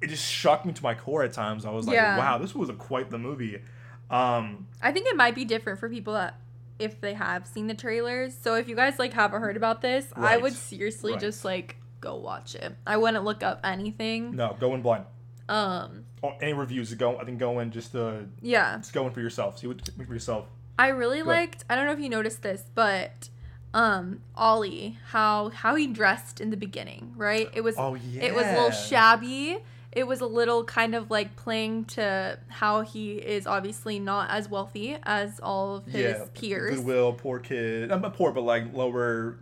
it 0.00 0.08
just 0.08 0.24
shocked 0.30 0.64
me 0.66 0.72
to 0.72 0.82
my 0.82 0.94
core 0.94 1.22
at 1.24 1.32
times. 1.34 1.64
I 1.66 1.70
was 1.70 1.86
like, 1.86 1.94
Yeah. 1.94 2.16
"Wow, 2.16 2.38
this 2.38 2.54
was 2.54 2.68
a, 2.70 2.74
quite 2.74 3.10
the 3.10 3.18
movie." 3.18 3.60
Um, 4.10 4.66
I 4.82 4.92
think 4.92 5.06
it 5.08 5.16
might 5.16 5.34
be 5.34 5.44
different 5.44 5.78
for 5.78 5.88
people 5.88 6.12
that 6.14 6.34
if 6.78 7.00
they 7.00 7.14
have 7.14 7.46
seen 7.46 7.66
the 7.66 7.74
trailers. 7.74 8.36
So 8.40 8.54
if 8.54 8.68
you 8.68 8.76
guys 8.76 8.98
like 8.98 9.12
haven't 9.12 9.40
heard 9.40 9.56
about 9.56 9.82
this, 9.82 10.06
I 10.16 10.36
would 10.36 10.52
seriously 10.54 11.12
Right. 11.12 11.20
just 11.20 11.44
like 11.44 11.76
go 12.00 12.16
watch 12.16 12.54
it. 12.54 12.74
I 12.86 12.96
wouldn't 12.96 13.24
look 13.24 13.42
up 13.42 13.60
anything. 13.64 14.34
no, 14.36 14.56
go 14.58 14.74
in 14.74 14.82
blind. 14.82 15.04
Um, 15.48 16.04
Oh, 16.24 16.32
any 16.40 16.52
reviews? 16.52 16.94
Go. 16.94 17.18
I 17.18 17.24
think 17.24 17.38
go 17.40 17.58
in 17.58 17.72
just 17.72 17.94
uh, 17.96 18.18
yeah. 18.40 18.76
just 18.78 18.92
go 18.92 19.06
in 19.06 19.12
for 19.12 19.20
yourself. 19.20 19.58
See 19.58 19.66
what 19.66 19.80
for 20.06 20.12
yourself. 20.14 20.46
I 20.78 20.88
really 20.88 21.18
Good. 21.18 21.26
liked. 21.26 21.64
I 21.68 21.74
don't 21.76 21.86
know 21.86 21.92
if 21.92 21.98
you 22.00 22.08
noticed 22.08 22.42
this, 22.42 22.64
but 22.74 23.28
um, 23.74 24.20
Ollie, 24.36 24.98
how 25.08 25.48
how 25.50 25.74
he 25.74 25.86
dressed 25.88 26.40
in 26.40 26.50
the 26.50 26.56
beginning, 26.56 27.12
right? 27.16 27.48
It 27.54 27.62
was 27.62 27.74
Oh 27.76 27.94
yeah. 27.94 28.22
it 28.22 28.34
was 28.34 28.44
a 28.46 28.52
little 28.52 28.70
shabby. 28.70 29.58
It 29.92 30.06
was 30.06 30.20
a 30.20 30.26
little 30.26 30.64
kind 30.64 30.94
of 30.94 31.10
like 31.10 31.36
playing 31.36 31.84
to 31.86 32.38
how 32.48 32.80
he 32.80 33.12
is 33.12 33.46
obviously 33.46 33.98
not 33.98 34.30
as 34.30 34.48
wealthy 34.48 34.96
as 35.02 35.38
all 35.40 35.76
of 35.76 35.86
his 35.86 36.16
yeah, 36.18 36.24
peers. 36.34 36.76
Goodwill, 36.76 37.12
poor 37.12 37.38
kid. 37.38 37.92
I'm 37.92 38.00
not 38.00 38.14
poor, 38.14 38.32
but 38.32 38.40
like 38.42 38.72
lower, 38.72 39.38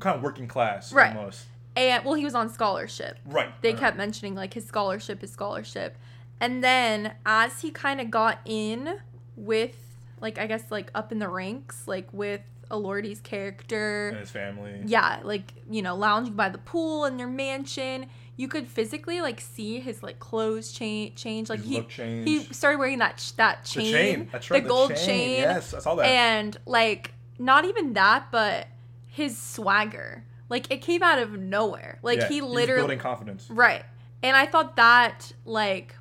kind 0.00 0.16
of 0.16 0.22
working 0.22 0.48
class 0.48 0.92
Right. 0.92 1.16
almost. 1.16 1.46
And 1.76 2.04
well, 2.04 2.14
he 2.14 2.24
was 2.24 2.34
on 2.34 2.50
scholarship. 2.50 3.18
Right. 3.24 3.50
They 3.62 3.70
right. 3.70 3.78
kept 3.78 3.96
mentioning 3.96 4.34
like 4.34 4.54
his 4.54 4.66
scholarship, 4.66 5.20
his 5.20 5.30
scholarship. 5.30 5.96
And 6.40 6.62
then 6.62 7.14
as 7.24 7.60
he 7.60 7.70
kind 7.70 8.00
of 8.00 8.10
got 8.10 8.40
in 8.44 8.98
with 9.36 9.76
like 10.20 10.38
I 10.38 10.46
guess 10.46 10.70
like 10.70 10.90
up 10.94 11.12
in 11.12 11.18
the 11.18 11.28
ranks, 11.28 11.86
like 11.86 12.08
with 12.12 12.40
Elordi's 12.72 13.20
character, 13.20 14.08
and 14.08 14.18
his 14.18 14.30
family. 14.30 14.80
yeah, 14.86 15.20
like 15.22 15.52
you 15.70 15.82
know, 15.82 15.94
lounging 15.94 16.34
by 16.34 16.48
the 16.48 16.58
pool 16.58 17.04
in 17.04 17.16
their 17.18 17.28
mansion. 17.28 18.06
You 18.34 18.48
could 18.48 18.66
physically 18.66 19.20
like 19.20 19.40
see 19.42 19.78
his 19.78 20.02
like 20.02 20.18
clothes 20.18 20.72
change, 20.72 21.14
change. 21.16 21.50
Like 21.50 21.60
His 21.60 21.68
he 21.68 21.74
look 21.76 21.88
change. 21.90 22.26
he 22.28 22.40
started 22.52 22.78
wearing 22.78 22.98
that 22.98 23.20
sh- 23.20 23.32
that 23.32 23.64
the 23.64 23.68
chain, 23.68 23.92
chain. 23.92 24.28
That's 24.32 24.48
the 24.48 24.54
right. 24.54 24.66
gold 24.66 24.96
chain, 24.96 25.42
Yes, 25.42 25.74
I 25.74 25.78
saw 25.80 25.94
that. 25.96 26.06
and 26.06 26.56
like 26.66 27.12
not 27.38 27.66
even 27.66 27.92
that, 27.92 28.28
but 28.32 28.66
his 29.06 29.36
swagger. 29.36 30.24
Like 30.48 30.70
it 30.72 30.78
came 30.80 31.02
out 31.02 31.18
of 31.18 31.38
nowhere. 31.38 31.98
Like 32.02 32.20
Yeah, 32.20 32.28
he 32.28 32.40
literally 32.40 32.80
building 32.82 32.98
confidence. 32.98 33.48
Right. 33.50 33.84
And 34.22 34.34
I 34.34 34.46
thought 34.46 34.76
that 34.76 35.32
like 35.44 35.94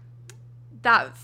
that 0.83 1.15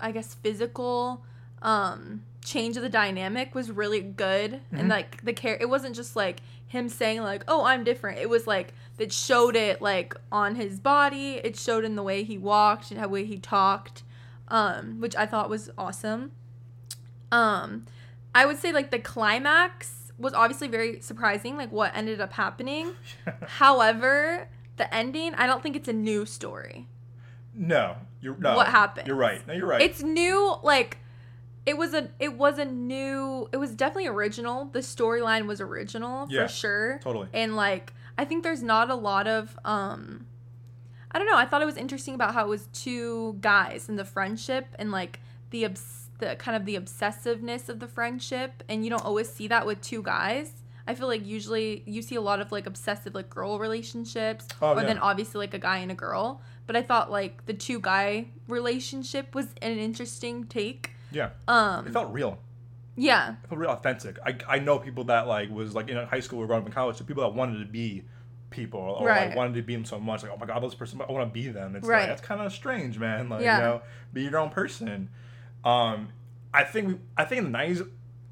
I 0.00 0.12
guess 0.12 0.34
physical 0.34 1.24
um 1.62 2.22
change 2.48 2.76
of 2.76 2.82
the 2.82 2.88
dynamic 2.88 3.54
was 3.54 3.70
really 3.70 4.00
good 4.00 4.52
Mhm. 4.72 4.78
and 4.80 4.88
like 4.88 5.22
the 5.24 5.32
care 5.32 5.56
it 5.60 5.68
wasn't 5.68 5.94
just 5.94 6.16
like 6.16 6.38
him 6.66 6.88
saying 6.88 7.22
like 7.22 7.42
oh 7.48 7.64
I'm 7.64 7.84
different 7.84 8.18
it 8.18 8.28
was 8.28 8.46
like 8.46 8.72
that 8.98 9.12
showed 9.12 9.56
it 9.56 9.80
like 9.82 10.14
on 10.32 10.54
his 10.54 10.80
body 10.80 11.40
it 11.44 11.56
showed 11.56 11.84
in 11.84 11.94
the 11.96 12.02
way 12.02 12.22
he 12.24 12.36
walked 12.38 12.90
and 12.90 12.98
how 13.00 13.08
way 13.08 13.24
he 13.24 13.38
talked 13.38 14.02
um 14.48 15.00
which 15.00 15.14
I 15.16 15.26
thought 15.26 15.48
was 15.50 15.70
awesome 15.78 16.32
um 17.32 17.84
I 18.34 18.46
would 18.46 18.58
say 18.58 18.72
like 18.72 18.90
the 18.90 18.98
climax 18.98 20.12
was 20.18 20.32
obviously 20.34 20.68
very 20.68 21.00
surprising 21.00 21.56
like 21.56 21.70
what 21.72 21.92
ended 21.94 22.20
up 22.20 22.32
happening 22.32 22.94
However, 23.46 24.48
the 24.76 24.92
ending, 24.94 25.34
I 25.34 25.46
don't 25.46 25.62
think 25.62 25.74
it's 25.76 25.88
a 25.88 25.92
new 25.92 26.24
story. 26.26 26.86
no, 27.54 27.96
you're 28.20 28.36
no. 28.36 28.56
What 28.56 28.68
happened? 28.68 29.06
You're 29.06 29.16
right. 29.16 29.44
No, 29.46 29.52
you're 29.54 29.66
right. 29.66 29.80
It's 29.82 30.02
new, 30.02 30.56
like 30.62 30.98
it 31.68 31.76
was 31.76 31.92
a 31.94 32.08
it 32.18 32.32
was 32.44 32.58
a 32.58 32.64
new 32.64 33.48
it 33.52 33.58
was 33.58 33.70
definitely 33.74 34.08
original. 34.08 34.64
The 34.66 34.80
storyline 34.80 35.46
was 35.46 35.60
original 35.60 36.26
Yeah, 36.30 36.46
for 36.46 36.52
sure. 36.52 37.00
totally. 37.02 37.28
And 37.32 37.56
like 37.56 37.92
I 38.16 38.24
think 38.24 38.42
there's 38.42 38.62
not 38.62 38.90
a 38.90 38.94
lot 38.94 39.26
of 39.26 39.58
um 39.64 40.26
I 41.10 41.18
don't 41.18 41.26
know, 41.28 41.36
I 41.36 41.46
thought 41.46 41.62
it 41.62 41.66
was 41.66 41.76
interesting 41.76 42.14
about 42.14 42.34
how 42.34 42.44
it 42.44 42.48
was 42.48 42.66
two 42.72 43.36
guys 43.40 43.88
and 43.88 43.98
the 43.98 44.04
friendship 44.04 44.66
and 44.78 44.90
like 44.90 45.20
the 45.50 45.64
obs- 45.66 46.08
the 46.18 46.36
kind 46.36 46.56
of 46.56 46.64
the 46.66 46.76
obsessiveness 46.76 47.68
of 47.68 47.78
the 47.80 47.86
friendship 47.86 48.62
and 48.68 48.84
you 48.84 48.90
don't 48.90 49.04
always 49.04 49.28
see 49.28 49.46
that 49.48 49.66
with 49.66 49.80
two 49.80 50.02
guys. 50.02 50.52
I 50.86 50.94
feel 50.94 51.06
like 51.06 51.24
usually 51.26 51.82
you 51.86 52.00
see 52.00 52.14
a 52.14 52.20
lot 52.30 52.40
of 52.40 52.50
like 52.50 52.66
obsessive 52.66 53.14
like 53.14 53.28
girl 53.28 53.58
relationships 53.58 54.46
Oh, 54.62 54.72
or 54.72 54.80
yeah. 54.80 54.86
then 54.86 54.98
obviously 54.98 55.38
like 55.38 55.52
a 55.54 55.58
guy 55.58 55.78
and 55.78 55.90
a 55.90 55.94
girl. 55.94 56.40
But 56.66 56.76
I 56.76 56.82
thought 56.82 57.10
like 57.10 57.44
the 57.46 57.52
two 57.54 57.78
guy 57.78 58.28
relationship 58.48 59.34
was 59.34 59.48
an 59.60 59.78
interesting 59.78 60.44
take. 60.44 60.92
Yeah. 61.10 61.30
Um 61.46 61.86
It 61.86 61.92
felt 61.92 62.12
real. 62.12 62.38
yeah. 62.96 63.34
It 63.44 63.48
felt 63.48 63.58
real 63.60 63.70
authentic. 63.70 64.18
I, 64.24 64.36
I 64.48 64.58
know 64.58 64.78
people 64.78 65.04
that 65.04 65.26
like 65.26 65.50
was 65.50 65.74
like 65.74 65.88
in 65.88 65.96
high 66.06 66.20
school 66.20 66.40
or 66.40 66.46
growing 66.46 66.62
up 66.62 66.66
in 66.66 66.72
college, 66.72 66.96
so 66.96 67.04
people 67.04 67.22
that 67.22 67.34
wanted 67.34 67.58
to 67.60 67.70
be 67.70 68.04
people 68.50 68.80
or 68.80 69.06
Right. 69.06 69.28
like 69.28 69.36
wanted 69.36 69.54
to 69.54 69.62
be 69.62 69.74
them 69.74 69.84
so 69.84 70.00
much. 70.00 70.22
Like, 70.22 70.32
oh 70.32 70.36
my 70.38 70.46
god, 70.46 70.62
this 70.62 70.74
person, 70.74 71.00
I 71.06 71.10
want 71.12 71.28
to 71.28 71.32
be 71.32 71.48
them. 71.48 71.76
It's 71.76 71.86
Right. 71.86 72.00
like 72.00 72.08
that's 72.08 72.22
kind 72.22 72.40
of 72.40 72.52
strange, 72.52 72.98
man. 72.98 73.28
Like, 73.28 73.42
Yeah. 73.42 73.56
you 73.58 73.62
know, 73.64 73.82
be 74.12 74.22
your 74.22 74.38
own 74.38 74.50
person. 74.50 75.10
Um, 75.64 76.08
I 76.54 76.64
think 76.64 76.88
we, 76.88 76.94
I 77.16 77.24
think 77.24 77.38
in 77.40 77.44
the 77.44 77.50
nineties, 77.50 77.82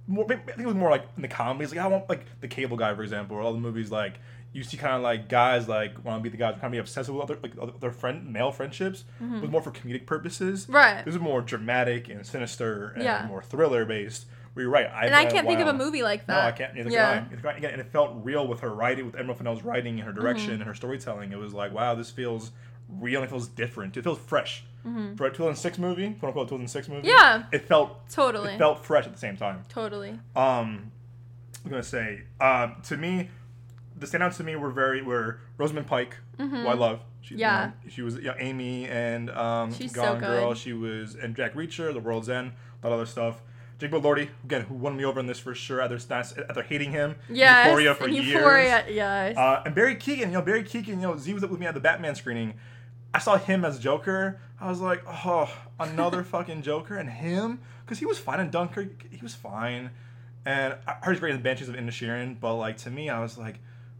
more, 0.06 0.24
I 0.24 0.36
think 0.36 0.58
it 0.60 0.66
was 0.66 0.74
more 0.74 0.90
like 0.90 1.04
in 1.16 1.22
the 1.22 1.28
comedies. 1.28 1.70
Like 1.74 1.84
I 1.84 1.86
want 1.88 2.08
like 2.08 2.24
the 2.40 2.48
Cable 2.48 2.76
Guy, 2.76 2.94
for 2.94 3.02
example, 3.02 3.36
or 3.36 3.40
all 3.40 3.52
the 3.52 3.60
movies 3.60 3.90
like 3.90 4.18
you 4.52 4.62
see 4.62 4.76
kind 4.78 4.94
of 4.94 5.02
like 5.02 5.28
guys 5.28 5.68
like 5.68 6.02
want 6.04 6.18
to 6.18 6.22
be 6.22 6.30
the 6.30 6.36
guys 6.38 6.54
kind 6.54 6.64
of 6.66 6.72
be 6.72 6.78
obsessed 6.78 7.08
with 7.10 7.20
other 7.20 7.38
like 7.42 7.52
other, 7.60 7.72
their 7.80 7.90
friend 7.92 8.32
male 8.32 8.50
friendships, 8.52 9.04
was 9.20 9.50
more 9.50 9.60
for 9.60 9.70
comedic 9.70 10.06
purposes. 10.06 10.64
Mm-hmm. 10.64 10.74
Right. 10.74 11.04
This 11.04 11.14
is 11.14 11.20
more 11.20 11.42
dramatic 11.42 12.08
and 12.08 12.24
sinister 12.26 12.90
and 12.94 13.04
Yeah. 13.04 13.26
more 13.28 13.42
thriller 13.42 13.84
based. 13.84 14.26
Where 14.54 14.62
you're 14.62 14.72
right. 14.72 14.86
And 15.02 15.14
I 15.14 15.26
can't 15.26 15.46
think 15.46 15.60
of 15.60 15.68
a 15.68 15.74
movie 15.74 16.02
like 16.02 16.26
that. 16.28 16.42
No. 16.42 16.48
I 16.48 16.52
can't. 16.52 16.74
Neither 16.74 16.88
yeah. 16.88 17.14
can 17.18 17.18
I. 17.18 17.28
Neither 17.28 17.36
can 17.42 17.46
I. 17.50 17.56
Again, 17.58 17.70
and 17.72 17.80
it 17.82 17.92
felt 17.92 18.12
real 18.24 18.46
with 18.48 18.60
her 18.60 18.70
writing, 18.74 19.04
with 19.04 19.14
Emerald 19.16 19.36
Fennell's 19.36 19.62
writing 19.62 19.98
and 19.98 20.04
her 20.06 20.14
direction 20.14 20.52
Mm-hmm. 20.52 20.62
and 20.62 20.68
her 20.68 20.74
storytelling. 20.74 21.32
It 21.32 21.38
was 21.38 21.52
like, 21.52 21.74
wow, 21.74 21.94
this 21.94 22.10
feels 22.10 22.52
real 22.88 23.20
and 23.20 23.26
it 23.26 23.28
feels 23.28 23.48
different. 23.48 23.98
It 23.98 24.04
feels 24.04 24.18
fresh. 24.18 24.64
For 25.16 25.26
a 25.26 25.30
2006 25.30 25.78
movie, 25.78 26.10
quote 26.20 26.28
unquote 26.28 26.48
2006 26.48 26.88
movie. 26.88 27.08
Mm-hmm. 27.08 27.08
Yeah. 27.08 27.44
It 27.52 27.66
felt 27.66 28.08
Totally. 28.08 28.54
it 28.54 28.58
felt 28.58 28.84
fresh 28.84 29.06
at 29.06 29.12
the 29.12 29.18
same 29.18 29.36
time. 29.36 29.62
totally. 29.68 30.18
Um, 30.34 30.92
I'm 31.64 31.70
gonna 31.70 31.82
say, 31.82 32.22
um, 32.40 32.76
to 32.84 32.96
me, 32.96 33.28
the 33.98 34.06
standouts 34.06 34.36
to 34.36 34.44
me 34.44 34.54
were 34.56 34.70
very 34.70 35.02
were 35.02 35.40
Rosamund 35.58 35.86
Pike, 35.86 36.16
who 36.38 36.66
I 36.68 36.74
love. 36.74 37.00
She, 37.22 37.34
you 37.34 37.40
Mm-hmm. 37.40 37.40
Yeah. 37.40 37.66
know, 37.66 37.72
she 37.90 38.02
was 38.02 38.14
you 38.16 38.22
know, 38.22 38.34
Amy 38.38 38.86
and 38.86 39.30
um, 39.30 39.72
She's 39.74 39.92
so 39.92 40.02
Gone 40.02 40.20
Girl. 40.20 40.48
good. 40.50 40.58
She 40.58 40.72
was 40.72 41.16
and 41.16 41.34
Jack 41.34 41.54
Reacher, 41.54 41.92
The 41.92 41.98
World's 41.98 42.28
End, 42.28 42.52
a 42.82 42.86
lot 42.86 42.92
of 42.94 43.00
other 43.00 43.06
stuff. 43.06 43.42
Jacob 43.78 44.02
Elordi, 44.04 44.28
again, 44.44 44.62
who 44.62 44.74
won 44.74 44.96
me 44.96 45.04
over 45.04 45.18
in 45.20 45.26
this 45.26 45.38
for 45.40 45.54
sure. 45.54 45.80
After 45.82 45.96
after 46.48 46.62
hating 46.62 46.92
him, 46.92 47.16
Yes. 47.28 47.66
Euphoria 47.66 47.94
for 47.94 48.06
in 48.06 48.14
years. 48.14 48.26
Euphoria, 48.28 48.84
yes. 48.88 49.36
Uh, 49.36 49.62
and 49.66 49.74
Barry 49.74 49.96
Keoghan, 49.96 50.18
you 50.20 50.26
know, 50.28 50.42
Barry 50.42 50.62
Keoghan, 50.62 50.86
you 50.86 50.96
know, 50.96 51.16
Z 51.16 51.34
was 51.34 51.42
up 51.42 51.50
with 51.50 51.58
me 51.60 51.66
at 51.66 51.74
the 51.74 51.80
Batman 51.80 52.14
screening. 52.14 52.54
I 53.12 53.18
saw 53.18 53.36
him 53.36 53.64
as 53.64 53.78
Joker. 53.78 54.38
I 54.60 54.68
was 54.68 54.80
like, 54.80 55.02
oh, 55.06 55.50
another 55.78 56.22
fucking 56.34 56.62
Joker 56.62 56.96
and 56.96 57.10
him, 57.10 57.60
because 57.84 57.98
he 57.98 58.06
was 58.06 58.18
fine 58.18 58.40
in 58.40 58.50
Dunkirk. 58.50 59.04
He 59.10 59.20
was 59.22 59.34
fine, 59.34 59.90
and 60.44 60.76
I 60.86 60.94
heard 61.02 61.12
he's 61.12 61.20
great 61.20 61.32
in 61.32 61.36
the 61.38 61.42
Banshees 61.42 61.68
of 61.68 61.74
Inisherin. 61.74 62.40
But 62.40 62.54
like 62.56 62.76
to 62.78 62.90
me, 62.90 63.10
I 63.10 63.20
was 63.20 63.36
like, 63.36 63.58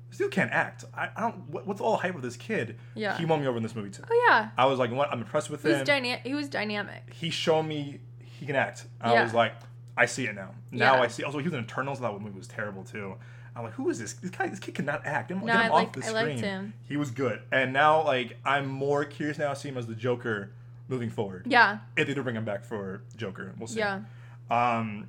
this 0.08 0.18
dude 0.18 0.30
can't 0.30 0.50
act. 0.52 0.84
I, 0.94 1.08
I 1.14 1.20
don't. 1.20 1.48
What, 1.50 1.66
what's 1.66 1.80
all 1.80 1.92
the 1.92 1.98
hype 1.98 2.14
with 2.14 2.22
this 2.24 2.36
kid? 2.36 2.78
Yeah. 2.94 3.16
He 3.18 3.24
won 3.26 3.40
me 3.40 3.46
over 3.46 3.56
in 3.58 3.62
this 3.62 3.74
movie 3.74 3.90
too. 3.90 4.02
oh 4.10 4.24
yeah. 4.28 4.50
I 4.56 4.64
was 4.66 4.78
like, 4.78 4.90
what? 4.92 5.10
I'm 5.12 5.20
impressed 5.20 5.50
with 5.50 5.62
He 5.62 5.68
was 5.68 5.78
him. 5.78 5.84
dyna- 5.84 6.20
he 6.24 6.34
was 6.34 6.48
dynamic. 6.48 7.12
he 7.12 7.28
showed 7.30 7.64
me 7.64 8.00
he 8.20 8.46
can 8.46 8.56
act. 8.56 8.86
I 9.00 9.12
Yeah. 9.12 9.22
was 9.24 9.34
like, 9.34 9.52
I 9.96 10.06
see 10.06 10.26
it 10.26 10.34
now. 10.34 10.50
Now 10.70 10.94
Yeah. 10.96 11.02
I 11.02 11.08
see. 11.08 11.22
Also, 11.24 11.38
he 11.38 11.44
was 11.44 11.54
in 11.54 11.64
Eternals. 11.64 12.00
That 12.00 12.12
movie 12.20 12.36
was 12.38 12.46
terrible 12.48 12.84
too. 12.84 13.16
I'm 13.56 13.64
like, 13.64 13.72
who 13.72 13.88
is 13.88 13.98
this? 13.98 14.12
This 14.12 14.30
guy, 14.30 14.48
this 14.48 14.58
kid 14.58 14.74
cannot 14.74 15.06
act. 15.06 15.28
Get 15.28 15.38
him, 15.38 15.46
No, 15.46 15.52
get 15.54 15.64
him 15.66 15.72
I 15.72 15.82
off 15.84 15.92
the 15.92 16.00
I 16.00 16.06
screen. 16.08 16.26
liked 16.26 16.40
him. 16.40 16.74
He 16.88 16.96
was 16.96 17.10
good. 17.10 17.40
And 17.50 17.72
now, 17.72 18.04
like, 18.04 18.36
I'm 18.44 18.66
more 18.68 19.04
curious 19.04 19.38
now 19.38 19.50
to 19.54 19.56
see 19.56 19.70
him 19.70 19.78
as 19.78 19.86
the 19.86 19.94
Joker 19.94 20.50
moving 20.88 21.08
forward. 21.10 21.46
Yeah. 21.48 21.78
If 21.96 22.06
they 22.06 22.14
do 22.14 22.22
bring 22.22 22.36
him 22.36 22.44
back 22.44 22.64
for 22.64 23.02
Joker, 23.16 23.54
we'll 23.58 23.66
see. 23.66 23.78
Yeah. 23.78 24.00
Um, 24.50 25.08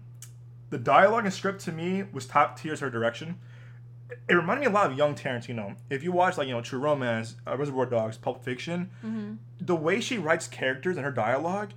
the 0.70 0.78
dialogue 0.78 1.26
and 1.26 1.34
script 1.34 1.62
to 1.66 1.72
me 1.72 2.04
was 2.12 2.26
top 2.26 2.60
tier 2.60 2.74
as 2.74 2.80
her 2.80 2.90
direction. 2.90 3.38
It 4.30 4.34
reminded 4.36 4.62
me 4.62 4.68
a 4.68 4.70
lot 4.74 4.90
of 4.90 4.98
young 4.98 5.16
Tarantino. 5.16 5.76
If 5.90 6.02
you 6.04 6.12
watch 6.14 6.38
like 6.38 6.48
you 6.48 6.54
know 6.54 6.62
True 6.62 6.80
Romance, 6.80 7.36
uh, 7.46 7.58
Reservoir 7.58 7.86
Dogs, 7.86 8.18
Pulp 8.18 8.44
Fiction, 8.44 8.90
Mm-hmm. 9.06 9.34
the 9.60 9.76
way 9.76 10.00
she 10.00 10.18
writes 10.18 10.48
characters 10.48 10.96
and 10.96 11.06
her 11.06 11.12
dialogue, 11.12 11.72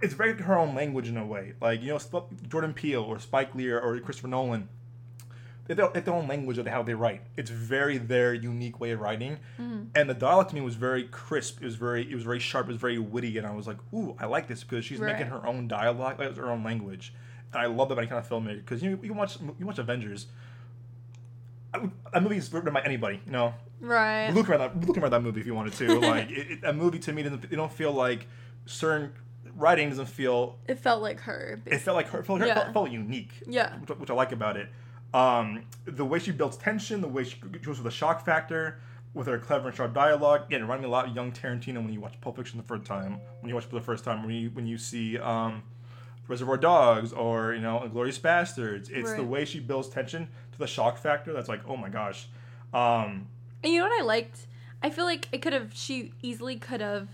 it's 0.00 0.14
very 0.14 0.34
her 0.40 0.56
own 0.56 0.74
language 0.76 1.08
in 1.08 1.16
a 1.16 1.26
way. 1.26 1.54
Like 1.60 1.82
you 1.82 1.88
know 1.88 2.24
Jordan 2.48 2.74
Peele 2.74 3.02
or 3.02 3.18
Spike 3.18 3.54
Lee 3.56 3.68
or, 3.68 3.98
Christopher 4.00 4.28
Nolan, 4.28 4.68
their- 5.76 5.88
their 5.88 6.14
own 6.14 6.26
language 6.26 6.58
of 6.58 6.66
how 6.66 6.82
they 6.82 6.94
write. 6.94 7.22
It's 7.36 7.50
very 7.50 7.98
their 7.98 8.32
unique 8.34 8.80
way 8.80 8.90
of 8.90 9.00
writing, 9.00 9.38
mm-hmm. 9.58 9.84
and 9.94 10.10
the 10.10 10.14
dialogue 10.14 10.48
to 10.48 10.54
me 10.54 10.60
was 10.60 10.74
very 10.74 11.04
crisp. 11.04 11.60
It 11.60 11.64
was 11.64 11.76
very 11.76 12.10
it 12.10 12.14
was 12.14 12.24
very 12.24 12.40
sharp. 12.40 12.66
It 12.66 12.72
was 12.72 12.80
very 12.80 12.98
witty, 12.98 13.36
and 13.38 13.46
I 13.46 13.54
was 13.54 13.66
like, 13.66 13.78
ooh, 13.92 14.16
I 14.18 14.26
like 14.26 14.48
this 14.48 14.64
because 14.64 14.84
she's 14.84 15.00
making 15.00 15.26
her 15.26 15.46
own 15.46 15.68
dialogue, 15.68 16.18
like 16.18 16.36
her 16.36 16.50
own 16.50 16.64
language, 16.64 17.12
and 17.52 17.62
I 17.62 17.66
love 17.66 17.88
that 17.90 17.98
I 17.98 18.06
kind 18.06 18.18
of 18.18 18.28
filmmaker 18.28 18.56
because 18.56 18.82
you 18.82 18.90
you 19.02 19.08
can 19.08 19.16
watch 19.16 19.38
you 19.58 19.66
watch 19.66 19.78
Avengers. 19.78 20.26
I 21.74 21.90
That 22.12 22.22
movie 22.22 22.38
is 22.38 22.52
written 22.52 22.72
by 22.72 22.80
anybody, 22.82 23.20
you 23.26 23.32
know. 23.32 23.54
Right. 23.80 24.30
Look 24.30 24.48
around 24.48 24.60
that, 24.60 24.88
look 24.88 24.96
around 24.96 25.10
that 25.12 25.22
movie 25.22 25.40
if 25.40 25.46
you 25.46 25.54
wanted 25.54 25.74
to. 25.74 26.00
Like 26.00 26.30
it, 26.30 26.50
it, 26.50 26.58
a 26.64 26.72
movie 26.72 26.98
to 27.00 27.12
me 27.12 27.22
doesn't. 27.22 27.44
It 27.44 27.56
don't 27.56 27.72
feel 27.72 27.92
like 27.92 28.26
certain 28.66 29.12
writing 29.54 29.90
doesn't 29.90 30.06
feel. 30.06 30.58
It 30.66 30.78
felt 30.78 31.02
like 31.02 31.20
her. 31.20 31.60
It 31.66 31.78
felt 31.78 31.96
like 31.96 32.08
her. 32.08 32.20
It 32.20 32.26
felt, 32.26 32.40
her, 32.40 32.46
Yeah. 32.46 32.54
felt, 32.54 32.72
felt 32.72 32.90
unique. 32.90 33.32
Yeah. 33.46 33.76
Which, 33.78 33.90
which 33.98 34.10
I 34.10 34.14
like 34.14 34.32
about 34.32 34.56
it. 34.56 34.68
Um, 35.14 35.64
the 35.86 36.04
way 36.04 36.18
she 36.18 36.32
builds 36.32 36.56
tension, 36.56 37.00
the 37.00 37.08
way 37.08 37.24
she 37.24 37.36
goes 37.38 37.78
with 37.78 37.84
the 37.84 37.90
shock 37.90 38.24
factor, 38.24 38.80
with 39.14 39.26
her 39.26 39.38
clever 39.38 39.68
and 39.68 39.76
sharp 39.76 39.94
dialogue. 39.94 40.42
Again, 40.46 40.60
it 40.60 40.62
reminded 40.64 40.82
me 40.82 40.88
a 40.88 40.90
lot 40.90 41.08
of 41.08 41.14
young 41.14 41.32
Tarantino 41.32 41.76
when 41.76 41.92
you 41.92 42.00
watch 42.00 42.20
Pulp 42.20 42.36
Fiction 42.36 42.58
the 42.58 42.64
first 42.66 42.84
time. 42.84 43.20
When 43.40 43.48
you 43.48 43.54
watch 43.54 43.64
it 43.64 43.70
for 43.70 43.76
the 43.76 43.80
first 43.80 44.04
time, 44.04 44.22
when 44.24 44.34
you 44.34 44.50
when 44.50 44.66
you 44.66 44.76
see 44.76 45.18
um, 45.18 45.62
Reservoir 46.28 46.58
Dogs 46.58 47.12
or 47.12 47.54
you 47.54 47.60
know 47.60 47.88
Glorious 47.90 48.18
Basterds. 48.18 48.90
It's 48.90 49.12
the 49.14 49.24
way 49.24 49.44
she 49.44 49.60
builds 49.60 49.88
tension 49.88 50.28
to 50.52 50.58
the 50.58 50.66
shock 50.66 50.98
factor. 50.98 51.32
That's 51.32 51.48
like, 51.48 51.62
oh 51.66 51.76
my 51.76 51.88
gosh. 51.88 52.28
Um, 52.74 53.28
And 53.64 53.72
you 53.72 53.78
know 53.80 53.88
what 53.88 53.98
I 53.98 54.04
liked? 54.04 54.46
I 54.82 54.90
feel 54.90 55.06
like 55.06 55.28
it 55.32 55.42
could 55.42 55.54
have. 55.54 55.72
She 55.74 56.12
easily 56.22 56.56
could 56.56 56.80
have. 56.80 57.08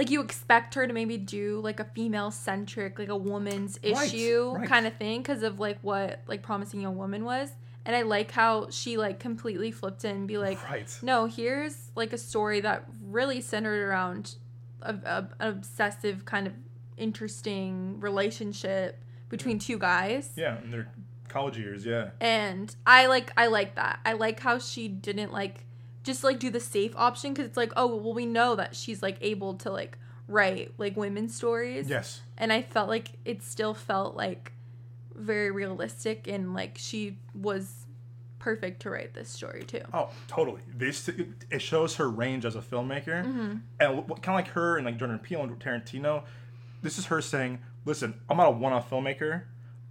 Like 0.00 0.08
you 0.10 0.22
expect 0.22 0.76
her 0.76 0.86
to 0.86 0.94
maybe 0.94 1.18
do 1.18 1.60
like 1.60 1.78
a 1.78 1.84
female 1.84 2.30
centric, 2.30 2.98
like 2.98 3.10
a 3.10 3.16
woman's 3.16 3.78
issue 3.82 4.54
right. 4.56 4.66
kind 4.66 4.86
of 4.86 4.96
thing, 4.96 5.20
because 5.20 5.42
of 5.42 5.60
like 5.60 5.78
what 5.82 6.22
like 6.26 6.42
promising 6.42 6.80
young 6.80 6.96
woman 6.96 7.22
was. 7.22 7.50
And 7.84 7.94
I 7.94 8.00
like 8.00 8.30
how 8.30 8.70
she 8.70 8.96
like 8.96 9.20
completely 9.20 9.70
flipped 9.70 10.06
it 10.06 10.08
and 10.08 10.26
be 10.26 10.38
like, 10.38 10.58
right. 10.70 10.90
no, 11.02 11.26
here's 11.26 11.90
like 11.94 12.14
a 12.14 12.16
story 12.16 12.60
that 12.60 12.86
really 13.04 13.42
centered 13.42 13.86
around 13.86 14.36
a, 14.80 14.94
a, 14.94 15.28
an 15.38 15.48
obsessive 15.48 16.24
kind 16.24 16.46
of 16.46 16.54
interesting 16.96 18.00
relationship 18.00 19.04
between 19.28 19.58
two 19.58 19.76
guys. 19.76 20.32
Yeah, 20.34 20.62
in 20.64 20.70
their 20.70 20.90
college 21.28 21.58
years. 21.58 21.84
Yeah. 21.84 22.12
And 22.22 22.74
I 22.86 23.04
like 23.04 23.34
I 23.36 23.48
like 23.48 23.74
that. 23.74 24.00
I 24.06 24.14
like 24.14 24.40
how 24.40 24.58
she 24.58 24.88
didn't 24.88 25.30
like 25.30 25.66
just 26.02 26.24
like 26.24 26.38
do 26.38 26.50
the 26.50 26.60
safe 26.60 26.92
option 26.96 27.32
because 27.32 27.46
it's 27.46 27.56
like 27.56 27.72
oh 27.76 27.86
well 27.96 28.14
we 28.14 28.26
know 28.26 28.54
that 28.56 28.74
she's 28.74 29.02
like 29.02 29.18
able 29.20 29.54
to 29.54 29.70
like 29.70 29.98
write 30.28 30.72
like 30.78 30.96
women's 30.96 31.34
stories. 31.34 31.88
Yes. 31.88 32.22
And 32.38 32.52
I 32.52 32.62
felt 32.62 32.88
like 32.88 33.10
it 33.24 33.42
still 33.42 33.74
felt 33.74 34.16
like 34.16 34.52
very 35.14 35.50
realistic 35.50 36.26
and 36.28 36.54
like 36.54 36.78
she 36.78 37.18
was 37.34 37.86
perfect 38.38 38.80
to 38.82 38.90
write 38.90 39.12
this 39.12 39.28
story 39.28 39.64
too. 39.64 39.82
Oh, 39.92 40.08
totally. 40.28 40.62
This 40.74 41.08
it 41.08 41.60
shows 41.60 41.96
her 41.96 42.08
range 42.08 42.44
as 42.46 42.56
a 42.56 42.60
filmmaker, 42.60 43.24
Mm-hmm. 43.24 43.56
and 43.80 44.08
what, 44.08 44.22
kind 44.22 44.38
of 44.40 44.46
like 44.46 44.54
her 44.54 44.76
and 44.78 44.86
like 44.86 44.96
Jordan 44.98 45.18
Peele 45.18 45.42
and 45.42 45.58
Tarantino. 45.60 46.22
This 46.80 46.96
is 46.98 47.06
her 47.06 47.20
saying, 47.20 47.58
"Listen, 47.84 48.14
I'm 48.30 48.38
not 48.38 48.46
a 48.48 48.52
one-off 48.52 48.88
filmmaker. 48.88 49.42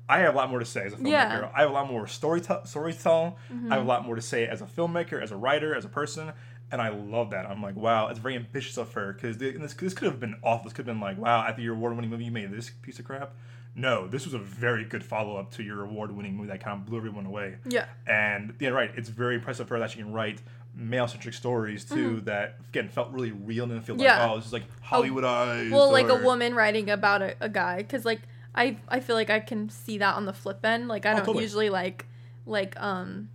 I 0.09 0.19
have 0.19 0.33
a 0.33 0.37
lot 0.37 0.49
more 0.49 0.59
to 0.59 0.65
say 0.65 0.83
as 0.85 0.93
a 0.93 0.97
filmmaker. 0.97 1.09
Yeah. 1.11 1.39
Mm-hmm. 1.41 1.55
I 1.55 1.61
have 1.61 1.69
a 1.69 1.73
lot 1.73 1.87
more 1.89 2.07
story 2.07 2.41
t- 2.41 2.53
story 2.65 2.93
to 2.93 2.99
tell. 2.99 3.37
I 3.69 3.75
have 3.75 3.83
a 3.83 3.87
lot 3.87 4.05
more 4.05 4.15
to 4.15 4.21
say 4.21 4.47
as 4.47 4.61
a 4.61 4.65
filmmaker, 4.65 5.21
as 5.21 5.31
a 5.31 5.37
writer, 5.37 5.73
as 5.75 5.85
a 5.85 5.89
person." 5.89 6.33
And 6.71 6.81
I 6.81 6.89
love 6.89 7.31
that. 7.31 7.47
I'm 7.47 7.63
like, 7.63 7.75
wow, 7.75 8.09
it's 8.09 8.19
very 8.19 8.35
ambitious 8.35 8.77
of 8.77 8.93
her 8.93 9.13
because 9.13 9.37
this, 9.37 9.73
this 9.73 9.93
could 9.95 10.05
have 10.07 10.19
been 10.19 10.35
awful. 10.43 10.65
This 10.65 10.73
could 10.73 10.85
have 10.85 10.93
been 10.95 11.01
like, 11.01 11.17
wow, 11.17 11.41
after 11.47 11.63
your 11.63 11.73
award-winning 11.73 12.11
movie, 12.11 12.25
you 12.25 12.31
made 12.31 12.51
this 12.51 12.69
piece 12.83 12.99
of 12.99 13.05
crap. 13.05 13.33
No, 13.75 14.07
this 14.07 14.25
was 14.25 14.35
a 14.35 14.39
very 14.39 14.83
good 14.85 15.03
follow-up 15.03 15.49
to 15.53 15.63
your 15.63 15.83
award-winning 15.83 16.35
movie 16.35 16.49
that 16.49 16.63
kind 16.63 16.79
of 16.79 16.85
blew 16.85 16.97
everyone 16.97 17.25
away. 17.25 17.55
Yeah. 17.67 17.85
And 18.05 18.53
yeah, 18.59 18.69
right. 18.69 18.91
It's 18.95 19.09
very 19.09 19.33
impressive 19.35 19.67
for 19.67 19.75
her 19.75 19.79
that 19.79 19.89
she 19.91 19.97
can 19.97 20.13
write 20.13 20.41
male-centric 20.75 21.33
stories 21.33 21.83
too 21.83 22.21
that 22.21 22.57
again 22.69 22.87
felt 22.87 23.09
really 23.11 23.31
real 23.31 23.63
and 23.63 23.73
didn't 23.73 23.85
feel 23.85 23.95
Mm-hmm. 23.95 24.03
Yeah. 24.03 24.21
like 24.21 24.31
oh, 24.31 24.35
this 24.37 24.45
is 24.45 24.53
like 24.53 24.63
Hollywoodized. 24.85 25.71
Well, 25.71 25.91
like 25.91 26.09
a 26.09 26.15
woman 26.23 26.53
writing 26.53 26.89
about 26.91 27.21
a, 27.23 27.35
a 27.41 27.49
guy, 27.49 27.77
because 27.77 28.05
like 28.05 28.21
I 28.55 28.77
I 28.87 28.99
feel 28.99 29.15
like 29.15 29.29
I 29.29 29.39
can 29.39 29.69
see 29.69 29.97
that 29.99 30.15
on 30.15 30.25
the 30.25 30.33
flip 30.33 30.63
end. 30.65 30.87
Like 30.87 31.05
I 31.05 31.11
Oh, 31.11 31.15
don't 31.17 31.25
totally. 31.25 31.43
usually 31.43 31.69
like 31.69 32.05
like 32.45 32.79
um 32.81 33.29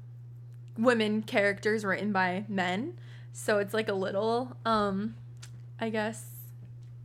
women 0.76 1.22
characters 1.22 1.84
written 1.84 2.12
by 2.12 2.44
men, 2.48 2.98
so 3.32 3.58
it's 3.58 3.72
like 3.74 3.88
a 3.88 3.94
little 3.94 4.56
um 4.64 5.14
I 5.80 5.88
guess 5.90 6.26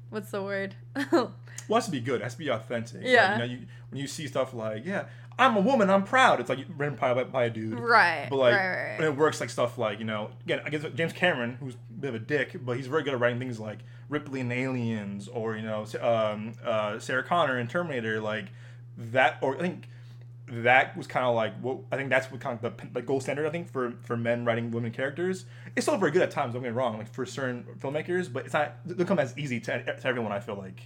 what's 0.09 0.31
the 0.31 0.41
word? 0.43 0.75
Well, 1.67 1.77
it 1.77 1.81
has 1.81 1.85
to 1.85 1.91
be 1.91 1.99
good. 1.99 2.21
It 2.21 2.23
has 2.23 2.33
to 2.33 2.39
be 2.39 2.47
authentic. 2.49 3.01
Like, 3.03 3.05
Yeah. 3.11 3.33
you 3.33 3.37
know, 3.37 3.43
you, 3.45 3.59
when 3.91 4.01
you 4.01 4.07
see 4.07 4.25
stuff 4.25 4.55
like, 4.55 4.87
yeah, 4.87 5.03
I'm 5.37 5.55
a 5.55 5.59
woman, 5.59 5.87
I'm 5.91 6.03
proud. 6.03 6.39
It's 6.39 6.49
like 6.49 6.57
written 6.75 6.95
by, 6.95 7.23
by 7.25 7.43
a 7.43 7.49
dude. 7.51 7.79
right. 7.79 8.25
But 8.27 8.37
like, 8.37 8.55
right, 8.55 8.67
right, 8.89 8.97
when 8.99 9.07
it 9.09 9.15
works 9.15 9.39
like 9.39 9.51
stuff 9.51 9.77
like 9.77 9.99
you 9.99 10.05
know, 10.05 10.31
again, 10.45 10.61
I 10.65 10.71
guess 10.71 10.83
James 10.95 11.13
Cameron, 11.13 11.57
who's 11.59 11.75
bit 11.99 12.09
of 12.09 12.15
a 12.15 12.19
dick, 12.19 12.55
but 12.65 12.77
he's 12.77 12.87
very 12.87 13.03
good 13.03 13.13
at 13.13 13.19
writing 13.19 13.39
things 13.39 13.59
like 13.59 13.79
Ripley 14.09 14.39
and 14.41 14.51
Aliens, 14.51 15.27
or 15.27 15.55
you 15.55 15.61
know, 15.63 15.85
um, 16.01 16.53
uh, 16.63 16.99
Sarah 16.99 17.23
Connor 17.23 17.57
and 17.57 17.69
Terminator, 17.69 18.19
like 18.21 18.45
that. 18.97 19.37
Or 19.41 19.55
I 19.55 19.59
think 19.59 19.87
that 20.51 20.97
was 20.97 21.05
kind 21.05 21.25
of 21.25 21.35
like 21.35 21.59
what 21.61 21.77
I 21.91 21.95
think 21.97 22.09
that's 22.09 22.31
what 22.31 22.41
kind 22.41 22.57
of 22.61 22.77
the, 22.77 22.87
the 22.93 23.01
gold 23.01 23.21
standard. 23.23 23.45
I 23.45 23.49
think 23.49 23.71
for 23.71 23.93
for 24.01 24.17
men 24.17 24.45
writing 24.45 24.71
women 24.71 24.91
characters, 24.91 25.45
it's 25.75 25.85
still 25.85 25.97
very 25.97 26.11
good 26.11 26.21
at 26.23 26.31
times. 26.31 26.53
Don't 26.53 26.63
get 26.63 26.69
me 26.71 26.75
wrong, 26.77 26.97
like 26.97 27.13
for 27.13 27.25
certain 27.25 27.65
filmmakers, 27.79 28.31
but 28.31 28.45
it's 28.45 28.53
not. 28.53 28.87
Doesn't 28.87 29.05
come 29.05 29.19
as 29.19 29.37
easy 29.37 29.59
to, 29.61 29.83
to 29.83 30.07
everyone. 30.07 30.31
I 30.31 30.39
feel 30.39 30.55
like 30.55 30.81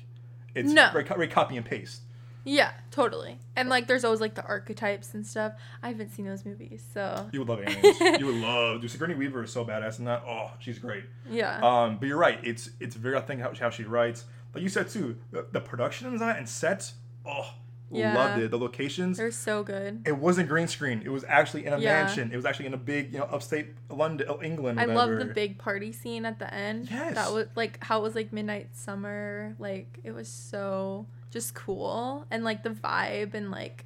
it's 0.56 0.72
No. 0.72 0.90
very, 0.92 1.04
very 1.06 1.28
copy 1.28 1.58
and 1.58 1.66
paste. 1.66 2.02
Yeah, 2.46 2.72
totally. 2.92 3.40
And 3.56 3.70
like, 3.70 3.88
there's 3.88 4.04
always 4.04 4.20
like 4.20 4.36
the 4.36 4.44
archetypes 4.44 5.14
and 5.14 5.26
stuff. 5.26 5.54
I 5.82 5.88
haven't 5.88 6.10
seen 6.10 6.26
those 6.26 6.44
movies, 6.46 6.84
so 6.94 7.30
You 7.32 7.40
would 7.40 7.48
love 7.50 7.60
aliens. 7.66 8.20
you 8.20 8.26
would 8.26 8.36
love. 8.36 8.82
Dude, 8.82 8.92
Sigourney 8.92 9.16
Weaver 9.16 9.44
is 9.44 9.52
so 9.52 9.64
badass 9.64 10.00
in 10.00 10.06
that. 10.06 10.24
Oh, 10.28 10.52
she's 10.60 10.78
great. 10.80 11.06
yeah. 11.30 11.60
Um, 11.62 11.98
but 11.98 12.08
you're 12.08 12.18
right. 12.18 12.40
It's 12.44 12.70
it's 12.80 12.96
very 12.96 13.16
authentic 13.16 13.46
how, 13.46 13.54
how 13.58 13.70
she 13.70 13.84
writes. 13.84 14.26
Like 14.54 14.62
you 14.64 14.70
said 14.70 14.90
too, 14.90 15.18
the, 15.32 15.46
the 15.52 15.62
production 15.62 16.12
design 16.12 16.36
and 16.36 16.48
sets. 16.50 16.94
Oh, 17.26 17.54
Yeah. 17.90 18.14
loved 18.14 18.42
it. 18.42 18.52
The 18.52 18.58
locations. 18.58 19.18
They're 19.18 19.32
so 19.32 19.64
good. 19.64 20.02
It 20.06 20.18
wasn't 20.18 20.50
green 20.50 20.68
screen. 20.68 21.02
It 21.06 21.10
was 21.10 21.24
actually 21.24 21.66
in 21.66 21.72
a 21.74 21.80
Yeah. 21.80 22.04
mansion. 22.04 22.32
It 22.34 22.36
was 22.36 22.46
actually 22.46 22.66
in 22.66 22.74
a 22.74 22.78
big, 22.78 23.14
you 23.14 23.20
know, 23.20 23.26
upstate 23.26 23.68
London, 23.90 24.28
uh, 24.30 24.38
England. 24.44 24.80
I 24.82 24.86
love 24.86 25.12
the 25.18 25.26
big 25.26 25.58
party 25.58 25.92
scene 25.94 26.26
at 26.26 26.40
the 26.40 26.54
end. 26.54 26.90
Yes. 26.92 27.16
That 27.16 27.32
was 27.32 27.48
like 27.56 27.82
how 27.84 28.00
it 28.00 28.04
was 28.04 28.16
like 28.16 28.34
midnight 28.34 28.76
summer. 28.76 29.56
Like 29.60 30.00
it 30.04 30.12
was 30.12 30.28
so 30.28 31.06
just 31.34 31.56
cool 31.56 32.26
and 32.32 32.44
like 32.44 32.62
the 32.64 32.70
vibe 32.70 33.34
and 33.34 33.50
like 33.52 33.86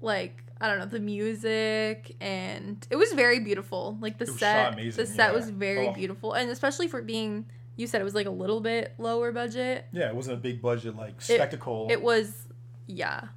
like 0.00 0.42
I 0.60 0.68
don't 0.68 0.78
know 0.78 0.86
the 0.86 0.98
music 1.00 2.16
and 2.20 2.86
it 2.90 2.96
was 2.96 3.12
very 3.12 3.40
beautiful. 3.40 3.98
Like 4.00 4.16
the 4.18 4.24
It 4.24 4.30
set, 4.38 4.72
amazing, 4.72 5.04
the 5.04 5.10
set 5.10 5.30
yeah. 5.30 5.36
was 5.36 5.50
very 5.50 5.88
Oh. 5.88 5.92
beautiful 5.92 6.32
and 6.32 6.50
especially 6.50 6.88
for 6.88 7.02
being 7.02 7.44
you 7.76 7.86
said 7.86 8.00
it 8.00 8.04
was 8.04 8.14
like 8.14 8.26
a 8.26 8.30
little 8.30 8.60
bit 8.60 8.94
lower 8.98 9.30
budget. 9.32 9.84
Yeah, 9.92 10.08
it 10.08 10.14
wasn't 10.16 10.38
a 10.38 10.40
big 10.40 10.62
budget 10.62 10.96
like 10.96 11.20
spectacle. 11.20 11.88
It 11.90 12.00
was 12.02 12.46
yeah, 12.86 13.28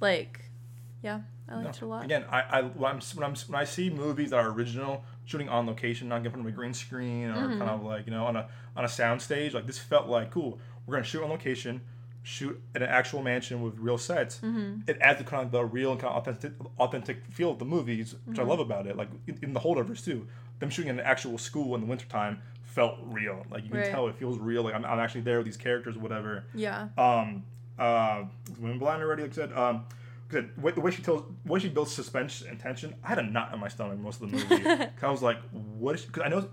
like 0.00 0.44
yeah, 1.02 1.20
I 1.48 1.56
No. 1.56 1.62
liked 1.64 1.76
it 1.76 1.82
a 1.82 1.86
lot. 1.86 2.04
Again, 2.04 2.24
I, 2.30 2.40
I 2.42 2.62
when, 2.62 2.92
I'm, 2.92 3.00
when 3.14 3.24
I'm 3.24 3.34
when 3.48 3.60
I 3.60 3.64
see 3.64 3.88
movies 3.90 4.30
that 4.30 4.36
are 4.38 4.48
original, 4.50 5.04
shooting 5.24 5.48
on 5.48 5.66
location, 5.66 6.08
not 6.08 6.16
in 6.24 6.30
front 6.30 6.46
of 6.46 6.52
a 6.52 6.54
green 6.54 6.74
screen 6.74 7.30
or 7.30 7.34
Mm-hmm. 7.34 7.58
kind 7.58 7.70
of 7.70 7.82
like 7.84 8.06
you 8.06 8.12
know 8.12 8.24
on 8.26 8.36
a 8.36 8.48
on 8.76 8.84
a 8.84 8.88
sound 8.88 9.22
stage, 9.22 9.54
like 9.54 9.66
this 9.66 9.78
felt 9.78 10.06
like 10.06 10.30
cool. 10.30 10.58
We're 10.86 10.94
gonna 10.96 11.04
shoot 11.04 11.22
on 11.24 11.30
location, 11.30 11.80
shoot 12.28 12.60
in 12.74 12.82
an 12.82 12.88
actual 12.90 13.22
mansion 13.22 13.62
with 13.62 13.78
real 13.78 13.96
sets. 13.96 14.36
Mm-hmm. 14.36 14.80
It 14.86 14.98
adds 15.00 15.18
the 15.18 15.24
kind 15.24 15.44
of 15.46 15.50
the 15.50 15.64
real 15.64 15.92
and 15.92 16.00
kind 16.00 16.12
of 16.14 16.18
authentic 16.20 16.52
authentic 16.78 17.24
feel 17.30 17.50
of 17.52 17.58
the 17.58 17.64
movies, 17.64 18.14
which 18.26 18.38
I 18.38 18.42
Mm-hmm. 18.42 18.50
love 18.50 18.60
about 18.60 18.86
it. 18.86 18.96
Like 18.96 19.08
in, 19.26 19.38
in 19.42 19.52
the 19.54 19.60
holdovers 19.60 20.04
too, 20.04 20.26
them 20.58 20.68
shooting 20.68 20.90
in 20.90 20.98
an 20.98 21.06
actual 21.06 21.38
school 21.38 21.74
in 21.74 21.80
the 21.80 21.86
wintertime 21.86 22.42
felt 22.64 22.98
real. 23.02 23.46
Like 23.50 23.62
you 23.64 23.70
can 23.70 23.78
Right. 23.78 23.90
tell 23.90 24.08
it 24.08 24.14
feels 24.16 24.38
real. 24.38 24.62
Like 24.62 24.74
I'm, 24.74 24.84
I'm 24.84 24.98
actually 24.98 25.22
there 25.22 25.38
with 25.38 25.46
these 25.46 25.56
characters, 25.56 25.96
or 25.96 26.00
whatever 26.00 26.44
Yeah. 26.54 26.88
um 26.98 27.44
uh 27.78 28.24
women 28.60 28.78
blind 28.78 29.02
already 29.02 29.22
like 29.22 29.32
I 29.32 29.34
said 29.34 29.52
um 29.52 29.86
like 30.30 30.44
I 30.44 30.46
said, 30.58 30.74
the 30.74 30.80
way 30.82 30.90
she 30.90 31.00
tells 31.02 31.22
the 31.46 31.50
way 31.52 31.60
she 31.60 31.68
builds 31.70 31.92
suspense 31.94 32.42
and 32.42 32.58
tension 32.60 32.94
i 33.04 33.08
had 33.08 33.18
a 33.18 33.22
knot 33.22 33.54
in 33.54 33.60
my 33.60 33.68
stomach 33.68 33.98
most 33.98 34.20
of 34.20 34.30
the 34.30 34.36
movie. 34.36 34.64
Cause 34.96 35.02
i 35.04 35.10
was 35.10 35.22
like 35.22 35.38
what 35.80 35.94
is 35.94 36.04
because 36.04 36.24
i 36.26 36.28
know 36.28 36.48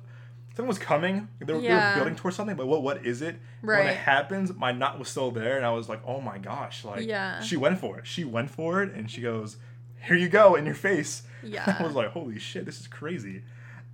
something 0.55 0.67
was 0.67 0.79
coming. 0.79 1.27
They 1.39 1.53
were, 1.53 1.59
they 1.61 1.69
were 1.69 1.93
building 1.95 2.15
towards 2.15 2.37
something 2.37 2.55
but 2.55 2.65
what 2.67 2.81
what 2.81 3.05
is 3.05 3.21
it? 3.21 3.35
When 3.61 3.87
it 3.87 3.97
happens 3.97 4.53
my 4.53 4.71
knot 4.71 4.97
was 4.99 5.09
still 5.09 5.31
there 5.31 5.57
and 5.57 5.65
i 5.65 5.71
was 5.71 5.89
like 5.89 6.01
oh 6.05 6.21
my 6.21 6.37
gosh 6.37 6.85
like 6.85 7.05
Yeah. 7.07 7.41
she 7.41 7.57
went 7.57 7.79
for 7.79 7.97
it. 7.99 8.07
She 8.07 8.23
went 8.23 8.49
for 8.49 8.81
it 8.81 8.93
and 8.93 9.09
she 9.11 9.21
goes 9.21 9.57
here 10.01 10.15
you 10.15 10.29
go 10.29 10.55
in 10.55 10.65
your 10.65 10.75
face. 10.75 11.23
Yeah. 11.43 11.75
i 11.79 11.83
was 11.83 11.93
like 11.93 12.09
holy 12.09 12.39
shit 12.39 12.65
this 12.65 12.79
is 12.79 12.87
crazy. 12.87 13.43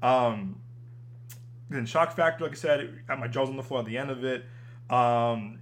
Um 0.01 0.59
then 1.69 1.85
shock 1.85 2.15
factor 2.15 2.43
like 2.43 2.53
i 2.53 2.55
said 2.55 3.05
got 3.07 3.19
my 3.19 3.27
jaws 3.27 3.49
on 3.49 3.57
the 3.57 3.63
floor 3.63 3.79
at 3.81 3.85
the 3.85 3.97
end 3.97 4.09
of 4.11 4.23
it. 4.23 4.45
Um 4.89 5.59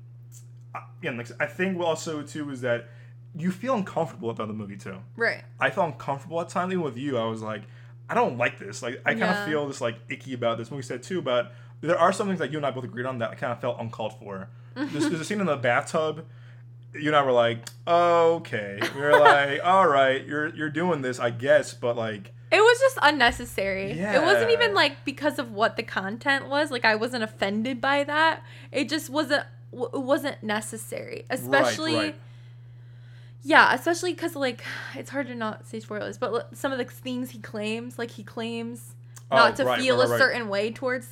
again 1.00 1.18
like 1.18 1.30
i 1.40 1.46
think 1.46 1.80
also 1.80 2.22
too 2.22 2.50
is 2.52 2.62
that 2.62 2.90
you 3.36 3.52
feel 3.52 3.76
uncomfortable 3.76 4.30
about 4.32 4.48
the 4.48 4.54
movie 4.54 4.76
too. 4.78 4.98
Right. 5.16 5.44
i 5.60 5.70
felt 5.70 5.94
uncomfortable 5.94 6.42
at 6.42 6.50
times 6.50 6.74
even 6.74 6.84
with 6.84 6.98
you. 6.98 7.18
I 7.18 7.26
was 7.26 7.42
like 7.42 7.62
i 8.10 8.14
don't 8.14 8.38
like 8.38 8.60
this 8.60 8.82
like 8.82 9.02
i 9.06 9.12
kind 9.14 9.24
of 9.24 9.30
Yeah. 9.30 9.46
feel 9.46 9.68
this 9.68 9.80
like 9.82 9.98
icky 10.10 10.34
about 10.34 10.58
this 10.58 10.70
movie 10.72 10.84
said 10.84 11.04
too 11.04 11.22
but 11.22 11.54
there 11.82 11.98
are 11.98 12.12
some 12.12 12.28
things 12.28 12.40
that 12.40 12.52
you 12.52 12.58
and 12.58 12.66
i 12.66 12.72
both 12.72 12.84
agreed 12.84 13.06
on 13.06 13.20
that 13.20 13.32
i 13.32 13.36
kind 13.36 13.54
of 13.54 13.62
felt 13.62 13.78
uncalled 13.80 14.14
for 14.20 14.50
there's, 14.76 14.92
there's 15.10 15.22
a 15.22 15.26
scene 15.26 15.40
in 15.40 15.46
the 15.46 15.56
bathtub 15.56 16.26
you 16.94 17.08
and 17.08 17.16
i 17.16 17.24
were 17.24 17.32
like 17.32 17.68
okay 17.88 18.80
We 18.96 19.02
are 19.02 19.20
like 19.20 19.60
all 19.64 19.88
right 19.88 20.26
you're 20.26 20.48
you're 20.56 20.70
doing 20.70 21.02
this 21.02 21.20
i 21.20 21.30
guess 21.30 21.74
but 21.74 21.96
like 21.96 22.32
It 22.52 22.62
was 22.62 22.80
just 22.80 22.98
unnecessary. 23.04 23.94
Yeah. 23.94 24.20
It 24.22 24.26
wasn't 24.26 24.50
even 24.52 24.74
like 24.74 25.06
because 25.06 25.38
of 25.38 25.52
what 25.52 25.78
the 25.78 25.84
content 25.84 26.50
was. 26.50 26.72
Like 26.72 26.84
I 26.84 26.96
wasn't 26.96 27.24
offended 27.24 27.80
by 27.80 28.04
that. 28.06 28.42
It 28.72 28.90
just 28.90 29.08
wasn't 29.08 29.44
it 29.72 30.02
wasn't 30.02 30.42
necessary. 30.42 31.26
Especially 31.30 31.94
right. 31.96 32.16
Yeah, 33.44 33.74
especially 33.74 34.14
because 34.14 34.36
like 34.36 34.64
it's 34.96 35.10
hard 35.10 35.28
to 35.28 35.36
not 35.36 35.68
say 35.68 35.80
spoilers, 35.80 36.18
but 36.18 36.56
some 36.56 36.72
of 36.72 36.78
the 36.78 36.86
things 36.86 37.32
he 37.32 37.40
claims, 37.40 37.98
like 37.98 38.12
he 38.12 38.24
claims 38.24 38.96
oh, 39.32 39.36
not 39.38 39.54
Oh, 39.54 39.56
to 39.56 39.66
right, 39.66 39.80
feel 39.82 39.98
right, 39.98 40.08
a 40.08 40.10
right. 40.12 40.20
certain 40.20 40.50
way 40.50 40.72
towards 40.72 41.08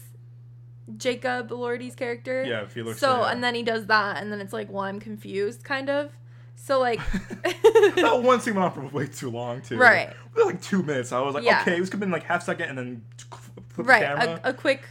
Jacob 0.97 1.49
Elordi's 1.49 1.95
character. 1.95 2.43
Yeah, 2.43 2.65
Felix. 2.65 2.99
So 2.99 3.21
yeah. 3.21 3.31
and 3.31 3.43
then 3.43 3.55
he 3.55 3.63
does 3.63 3.87
that, 3.87 4.21
and 4.21 4.31
then 4.31 4.39
it's 4.41 4.53
like, 4.53 4.69
well, 4.71 4.83
I'm 4.83 4.99
confused, 4.99 5.63
kind 5.63 5.89
of. 5.89 6.11
So 6.55 6.79
like, 6.79 6.99
that 7.43 8.21
one 8.23 8.41
scene 8.41 8.55
went 8.55 8.65
on 8.65 8.71
for 8.89 8.95
way 8.95 9.07
too 9.07 9.29
long 9.29 9.61
too. 9.61 9.77
Right. 9.77 10.09
It 10.09 10.15
was 10.35 10.45
like 10.45 10.61
two 10.61 10.81
minutes. 10.83 11.11
I 11.11 11.19
was 11.21 11.35
like, 11.35 11.43
Yeah. 11.43 11.61
okay, 11.61 11.79
this 11.79 11.89
could 11.89 11.95
have 11.95 11.99
been 12.01 12.11
like 12.11 12.23
half 12.23 12.43
second 12.43 12.69
and 12.69 12.77
then 12.77 13.01
flip 13.73 13.87
right, 13.87 14.01
the 14.01 14.05
camera. 14.25 14.41
a, 14.43 14.49
a 14.49 14.53
quick. 14.53 14.83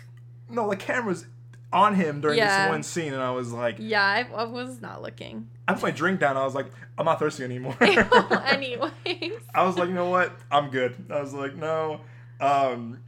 no, 0.49 0.69
the 0.71 0.77
camera's 0.77 1.27
on 1.73 1.95
him 1.95 2.21
during 2.21 2.39
Yeah. 2.39 2.67
this 2.67 2.71
one 2.73 2.83
scene, 2.83 3.13
and 3.13 3.23
I 3.23 3.31
was 3.33 3.53
like, 3.53 3.77
Yeah, 3.79 4.03
I, 4.03 4.27
I 4.35 4.45
was 4.45 4.81
not 4.81 5.03
looking. 5.03 5.49
I 5.69 5.75
put 5.75 5.83
my 5.83 5.91
drink 5.91 6.21
down. 6.21 6.37
I 6.37 6.45
was 6.45 6.55
like, 6.55 6.67
I'm 6.97 7.05
not 7.05 7.19
thirsty 7.19 7.45
anymore. 7.45 7.77
Anyways. 7.81 9.33
I 9.55 9.63
was 9.65 9.77
like, 9.77 9.89
you 9.89 9.95
know 9.95 10.09
what? 10.11 10.33
I'm 10.51 10.71
good. 10.71 10.95
I 11.11 11.21
was 11.21 11.33
like, 11.35 11.57
no. 11.57 12.01
Um, 12.41 13.01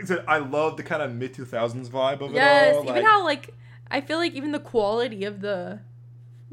I 0.00 0.04
said, 0.04 0.24
I 0.28 0.38
love 0.38 0.76
the 0.76 0.82
kind 0.82 1.02
of 1.02 1.12
mid 1.14 1.34
2000s 1.34 1.88
vibe 1.88 2.20
of 2.20 2.32
Yes, 2.32 2.74
it 2.74 2.76
all. 2.76 2.82
even 2.84 2.94
like- 2.96 3.04
how 3.04 3.24
like 3.24 3.54
I 3.90 4.00
feel 4.00 4.18
like 4.18 4.32
even 4.34 4.52
the 4.52 4.58
quality 4.60 5.24
of 5.24 5.40
the 5.40 5.80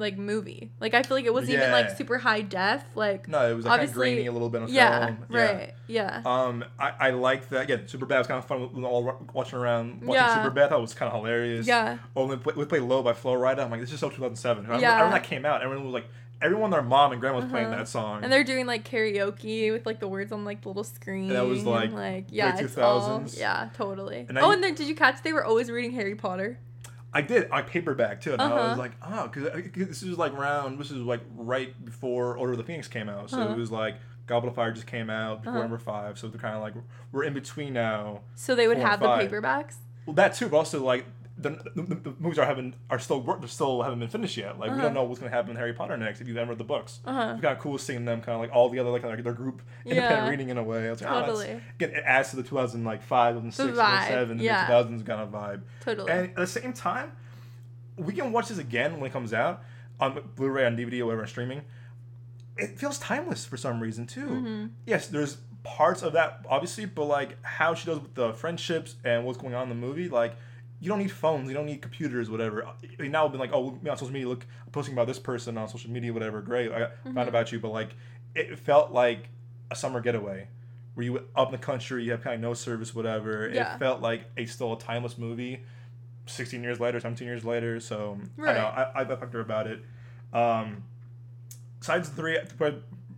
like 0.02 0.18
movie, 0.18 0.72
like 0.82 0.94
I 0.94 1.04
feel 1.04 1.16
like 1.16 1.26
it 1.26 1.34
wasn't 1.34 1.54
even 1.54 1.72
like 1.72 1.92
super 1.92 2.18
high 2.18 2.42
def, 2.42 2.84
like 2.96 3.28
no, 3.30 3.50
it 3.50 3.54
was 3.56 3.64
like 3.66 3.72
kind 3.72 3.84
of 3.84 3.90
obviously- 3.90 4.14
grainy 4.16 4.28
a 4.28 4.32
little 4.34 4.50
bit 4.50 4.64
on 4.64 4.68
yeah, 4.70 5.06
film. 5.06 5.18
right, 5.30 5.74
yeah, 5.88 6.22
Um, 6.26 6.66
I, 6.78 6.92
I 7.00 7.10
like 7.12 7.48
that. 7.50 7.62
Again, 7.62 7.84
Superbad 7.88 8.18
was 8.18 8.28
kind 8.28 8.40
of 8.40 8.46
fun. 8.46 8.84
All 8.84 9.18
watching 9.34 9.60
around 9.60 10.02
watching 10.04 10.14
Yeah. 10.24 10.44
Superbad. 10.46 10.66
I 10.66 10.70
thought 10.70 10.82
was 10.82 10.94
kind 10.94 11.12
of 11.12 11.18
hilarious. 11.18 11.66
yeah, 11.68 12.00
Oh, 12.16 12.26
we 12.28 12.36
play, 12.36 12.54
we 12.58 12.66
play 12.66 12.80
Low 12.80 13.02
by 13.04 13.14
Flo 13.14 13.34
Rida. 13.34 13.60
I'm 13.60 13.72
like, 13.72 13.80
this 13.82 13.94
is 13.94 14.00
so 14.00 14.10
2007. 14.10 14.64
I 14.66 14.68
remember, 14.68 14.82
Yeah. 14.82 14.92
I 14.92 14.96
remember 14.98 15.16
that 15.20 15.24
came 15.28 15.46
out. 15.46 15.62
Everyone 15.64 15.86
was 15.86 15.94
like, 15.94 16.06
everyone, 16.42 16.72
their 16.72 16.82
mom 16.82 17.12
and 17.12 17.22
grandma 17.22 17.38
was 17.40 17.46
playing 17.52 17.68
Uh-huh. 17.68 17.78
that 17.78 17.88
song. 17.88 18.24
and 18.24 18.32
they're 18.34 18.44
doing 18.44 18.66
like 18.66 18.84
karaoke 18.90 19.72
with 19.72 19.86
like 19.86 20.00
the 20.00 20.08
words 20.08 20.32
on 20.32 20.44
like 20.44 20.62
the 20.62 20.70
little 20.70 20.84
screen. 20.84 21.26
and 21.28 21.36
that 21.36 21.46
was, 21.46 21.60
and, 21.60 21.68
like, 21.68 21.92
like 21.94 22.26
yeah, 22.32 22.56
late 22.56 22.78
all, 22.80 23.02
2000s. 23.20 23.38
yeah, 23.40 23.70
totally. 23.76 24.26
And 24.28 24.40
I- 24.40 24.42
oh, 24.42 24.52
and 24.52 24.64
then 24.64 24.74
did 24.74 24.88
you 24.88 24.96
catch 24.96 25.22
they 25.22 25.34
were 25.34 25.46
always 25.46 25.70
reading 25.70 25.92
Harry 25.92 26.16
Potter? 26.16 26.58
I 27.14 27.22
did 27.22 27.50
I 27.52 27.62
paperback 27.62 28.22
too, 28.22 28.34
and 28.34 28.42
I 28.42 28.46
Uh-huh. 28.46 28.70
was 28.70 28.78
like, 28.78 28.92
oh, 29.04 29.28
because 29.28 29.88
this 29.88 30.04
is 30.04 30.18
like 30.18 30.34
around. 30.34 30.80
This 30.80 30.92
is 30.92 30.98
like 31.04 31.22
right 31.36 31.74
before 31.86 32.38
Order 32.38 32.54
of 32.54 32.58
the 32.58 32.64
Phoenix 32.64 32.88
came 32.88 33.10
out, 33.10 33.30
so 33.30 33.42
Uh-huh. 33.42 33.52
it 33.52 33.58
was 33.58 33.72
like 33.72 33.96
Goblet 34.28 34.50
of 34.52 34.56
Fire 34.56 34.72
just 34.72 34.88
came 34.88 35.10
out 35.10 35.42
before 35.42 35.54
Uh-huh. 35.56 35.62
number 35.64 35.78
five, 35.78 36.18
so 36.18 36.28
they're 36.30 36.40
kind 36.40 36.56
of 36.56 36.62
like 36.62 36.74
we're 37.12 37.24
in 37.26 37.34
between 37.34 37.74
now. 37.74 38.22
So 38.36 38.56
they 38.56 38.68
would 38.68 38.78
have 38.78 39.00
the 39.02 39.08
paperbacks. 39.08 39.76
Well, 40.06 40.14
that 40.16 40.36
too, 40.36 40.48
but 40.48 40.58
also 40.58 40.84
like 40.84 41.06
the, 41.42 41.50
the, 41.76 41.82
the, 41.82 41.96
the 41.96 42.14
movies 42.20 42.38
are 42.40 42.46
having 42.46 42.74
are 42.90 43.00
still 43.00 43.20
they're 43.22 43.48
still 43.48 43.82
haven't 43.82 44.00
been 44.00 44.08
finished 44.10 44.38
yet. 44.38 44.60
Like 44.60 44.70
we 44.70 44.74
Uh-huh. 44.76 44.84
don't 44.84 44.94
know 44.94 45.04
what's 45.04 45.20
gonna 45.20 45.32
happen 45.32 45.52
in 45.52 45.58
Harry 45.58 45.74
Potter 45.74 45.98
next 45.98 46.22
if 46.22 46.28
you've 46.28 46.38
ever 46.38 46.52
read 46.52 46.58
the 46.58 46.64
books. 46.64 47.00
Uh-huh. 47.06 47.32
It's 47.34 47.42
kind 47.42 47.56
of 47.56 47.60
cool 47.60 47.78
seeing 47.78 48.06
them 48.06 48.22
kind 48.22 48.36
of 48.36 48.42
like 48.42 48.52
all 48.56 48.70
the 48.70 48.80
other 48.80 48.90
like 48.90 49.02
their, 49.02 49.16
their 49.22 49.34
group 49.34 49.62
independent 49.86 50.24
Yeah. 50.26 50.30
reading 50.30 50.50
in 50.50 50.58
a 50.58 50.64
way. 50.64 50.88
I 50.88 50.92
was 50.92 51.02
like, 51.02 51.12
oh, 51.12 51.14
that's- 51.16 51.38
Totally. 51.40 51.62
again, 51.76 51.90
it 51.92 52.04
adds 52.06 52.30
to 52.30 52.36
the 52.38 52.44
2005, 52.44 53.34
2006, 53.36 53.58
The 53.58 53.64
vibe, 53.82 54.08
2007, 54.08 54.38
the 54.38 54.44
yeah. 54.44 54.68
2000s 54.68 55.06
kind 55.06 55.22
of 55.22 55.30
vibe. 55.30 55.62
Totally. 55.82 56.12
And 56.12 56.30
at 56.30 56.36
the 56.36 56.48
same 56.48 56.74
time, 56.74 57.12
we 57.98 58.14
can 58.14 58.32
watch 58.32 58.50
this 58.50 58.58
again 58.58 58.94
when 59.00 59.10
it 59.10 59.14
comes 59.14 59.34
out 59.34 59.64
on 60.00 60.20
Blu-ray, 60.36 60.66
on 60.66 60.76
DVD, 60.78 61.02
or 61.02 61.06
whatever, 61.08 61.28
streaming. 61.28 61.62
It 62.58 62.78
feels 62.78 62.98
timeless 63.00 63.46
for 63.46 63.58
some 63.58 63.80
reason 63.80 64.06
too. 64.08 64.26
Mm-hmm. 64.28 64.66
Yes, 64.86 65.08
there's 65.08 65.38
parts 65.64 66.02
of 66.02 66.14
that 66.14 66.44
obviously, 66.50 66.86
but 66.86 67.06
like 67.06 67.38
how 67.44 67.74
she 67.76 67.86
does 67.86 68.00
with 68.00 68.16
the 68.16 68.34
friendships 68.34 68.96
and 69.04 69.26
what's 69.26 69.38
going 69.38 69.54
on 69.54 69.64
in 69.64 69.70
the 69.70 69.76
movie, 69.76 70.10
like. 70.10 70.36
You 70.82 70.90
don't 70.90 71.00
need 71.00 71.12
phones. 71.12 71.48
You 71.48 71.54
don't 71.54 71.68
need 71.68 71.82
computers. 71.82 72.30
Whatever. 72.30 72.68
Mean, 73.00 73.12
now 73.12 73.26
I've 73.26 73.32
been 73.32 73.40
like, 73.40 73.54
oh, 73.54 73.78
on 73.90 73.98
social 73.98 74.12
media, 74.12 74.28
look, 74.28 74.46
I'm 74.66 74.72
posting 74.72 74.94
about 74.94 75.08
this 75.08 75.20
person 75.20 75.58
on 75.58 75.68
social 75.70 75.92
media, 75.92 76.12
whatever. 76.12 76.42
Great, 76.42 76.72
I 76.72 76.80
got, 76.80 76.92
Mm-hmm. 77.06 77.14
found 77.14 77.30
about 77.30 77.52
you. 77.52 77.60
But 77.60 77.70
like, 77.72 77.92
it 78.36 78.58
felt 78.60 78.92
like 78.92 79.30
a 79.70 79.76
summer 79.76 80.02
getaway, 80.02 80.48
where 80.96 81.06
you 81.06 81.18
up 81.36 81.50
in 81.50 81.52
the 81.54 81.58
country, 81.60 82.04
you 82.04 82.12
have 82.12 82.22
kind 82.24 82.34
of 82.36 82.42
no 82.42 82.54
service, 82.56 82.94
whatever. 82.96 83.50
Yeah. 83.54 83.76
It 83.76 83.80
felt 83.80 84.02
like 84.02 84.24
a 84.38 84.46
still 84.48 84.74
a 84.74 84.80
timeless 84.80 85.18
movie. 85.18 85.62
16 86.26 86.64
years 86.64 86.80
later, 86.80 87.00
17 87.00 87.28
years 87.28 87.46
later. 87.46 87.80
So 87.80 88.18
I 88.40 88.42
know 88.42 88.44
Right. 88.46 88.58
I, 88.58 88.92
I 88.96 89.04
talked 89.04 89.32
to 89.32 89.38
her 89.38 89.40
about 89.42 89.68
it. 89.68 89.84
Um, 90.34 90.84
besides 91.80 92.10
the 92.10 92.16
three, 92.16 92.38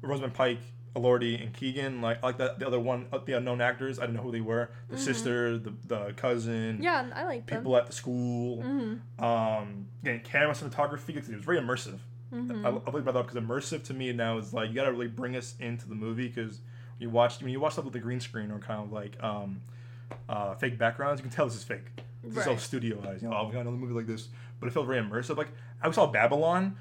Rosamund 0.01 0.33
Pike, 0.33 0.59
Elordi, 0.95 1.41
and 1.41 1.53
Keoghan, 1.53 2.01
like 2.01 2.21
like 2.21 2.37
that 2.37 2.59
the 2.59 2.67
other 2.67 2.79
one, 2.79 3.07
uh, 3.11 3.17
the 3.17 3.33
unknown 3.33 3.61
actors. 3.61 3.97
I 3.97 4.03
didn't 4.03 4.17
know 4.17 4.21
who 4.23 4.31
they 4.31 4.41
were. 4.41 4.69
The 4.89 4.97
sister, 4.97 5.57
the 5.57 5.73
the 5.87 6.13
cousin, 6.15 6.75
Mm-hmm. 6.75 6.83
yeah, 6.83 7.09
I 7.15 7.23
like 7.25 7.45
them. 7.47 7.59
people 7.59 7.75
at 7.77 7.87
the 7.87 7.93
school. 7.93 8.61
hmm 8.61 8.95
Um, 9.23 9.87
again, 10.03 10.21
camera 10.23 10.53
cinematography. 10.53 11.09
It 11.17 11.27
was 11.27 11.43
very 11.43 11.57
immersive. 11.59 11.99
hmm 12.29 12.63
I, 12.65 12.69
I 12.69 12.71
really 12.71 13.01
brought 13.01 13.13
that 13.13 13.15
up 13.19 13.27
because 13.27 13.41
immersive 13.43 13.83
to 13.85 13.93
me 13.93 14.11
now 14.13 14.37
is 14.37 14.53
like 14.53 14.69
you 14.69 14.75
got 14.75 14.85
to 14.85 14.91
really 14.91 15.07
bring 15.07 15.35
us 15.35 15.55
into 15.59 15.87
the 15.87 15.95
movie 15.95 16.27
because 16.27 16.59
you 16.99 17.09
watch 17.09 17.41
when 17.41 17.51
you 17.51 17.59
watch 17.59 17.73
stuff 17.73 17.85
with 17.85 17.93
the 17.93 17.99
green 17.99 18.19
screen 18.19 18.51
or 18.51 18.59
kind 18.59 18.83
of 18.83 18.91
like 18.91 19.21
um, 19.23 19.61
uh, 20.29 20.53
fake 20.55 20.77
backgrounds, 20.77 21.19
you 21.19 21.23
can 21.27 21.35
tell 21.35 21.45
this 21.45 21.55
is 21.55 21.63
fake. 21.63 21.85
This 22.23 22.37
is 22.37 22.47
all 22.47 22.53
Right. 22.53 22.61
studioized. 22.61 23.21
You 23.23 23.29
know, 23.29 23.35
oh, 23.37 23.45
we 23.47 23.53
got 23.53 23.61
another 23.61 23.77
movie 23.77 23.93
like 23.93 24.07
this, 24.07 24.29
but 24.59 24.67
it 24.67 24.73
felt 24.73 24.85
very 24.87 25.01
immersive. 25.01 25.37
Like 25.37 25.49
I 25.81 25.89
saw 25.91 26.05
Babylon. 26.07 26.77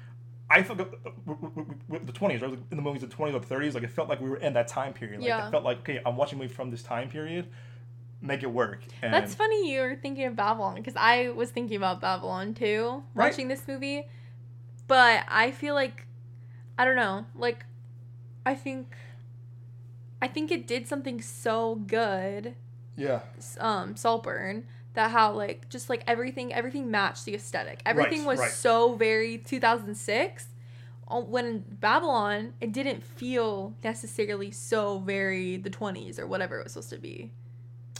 I 0.53 0.63
felt 0.63 0.79
uh, 0.81 0.85
w- 1.25 2.05
the 2.05 2.11
twenties, 2.11 2.41
right? 2.41 2.53
In 2.71 2.77
the 2.77 2.81
movies, 2.83 3.03
of 3.03 3.09
the 3.09 3.15
twenties 3.15 3.35
or 3.35 3.41
thirties, 3.41 3.73
like 3.75 3.83
it 3.83 3.89
felt 3.91 4.07
like 4.09 4.21
we 4.21 4.29
were 4.29 4.37
in 4.37 4.53
that 4.53 4.67
time 4.67 4.93
period. 4.93 5.19
Like 5.21 5.27
Yeah. 5.27 5.47
it 5.47 5.51
felt 5.51 5.63
like 5.63 5.79
okay, 5.79 6.01
I'm 6.05 6.15
watching 6.15 6.39
a 6.39 6.41
movie 6.43 6.53
from 6.53 6.69
this 6.71 6.83
time 6.83 7.09
period. 7.09 7.47
Make 8.21 8.41
it 8.43 8.51
work. 8.51 8.83
And 9.01 9.13
That's 9.13 9.35
funny 9.35 9.73
you 9.73 9.81
were 9.81 9.95
thinking 9.95 10.25
of 10.25 10.35
Babylon 10.35 10.75
because 10.75 10.95
I 10.95 11.29
was 11.29 11.49
thinking 11.51 11.75
about 11.77 11.99
Babylon 11.99 12.53
too, 12.53 13.03
Right. 13.13 13.29
watching 13.31 13.47
this 13.49 13.67
movie. 13.67 14.07
But 14.87 15.23
I 15.27 15.51
feel 15.51 15.73
like 15.75 16.05
I 16.77 16.85
don't 16.85 16.95
know, 16.95 17.25
like 17.35 17.65
I 18.45 18.55
think 18.55 18.95
I 20.21 20.27
think 20.27 20.51
it 20.51 20.65
did 20.67 20.87
something 20.87 21.21
so 21.21 21.75
good, 21.75 22.55
Yeah. 22.95 23.21
um, 23.59 23.95
Saltburn, 23.97 24.65
that 24.93 25.11
how 25.11 25.33
like 25.33 25.69
just 25.69 25.89
like 25.89 26.03
everything 26.07 26.53
everything 26.53 26.91
matched 26.91 27.25
the 27.25 27.35
aesthetic. 27.35 27.81
Everything 27.85 28.25
was 28.25 28.39
right. 28.39 28.51
so 28.51 28.95
very 28.95 29.37
2006. 29.37 30.47
Uh, 31.07 31.19
When 31.21 31.65
Babylon, 31.67 32.53
it 32.61 32.71
didn't 32.71 33.03
feel 33.03 33.75
necessarily 33.83 34.51
so 34.51 34.99
very 34.99 35.57
the 35.57 35.69
20s 35.69 36.19
or 36.19 36.27
whatever 36.27 36.59
it 36.59 36.63
was 36.63 36.73
supposed 36.73 36.91
to 36.91 36.97
be. 36.97 37.31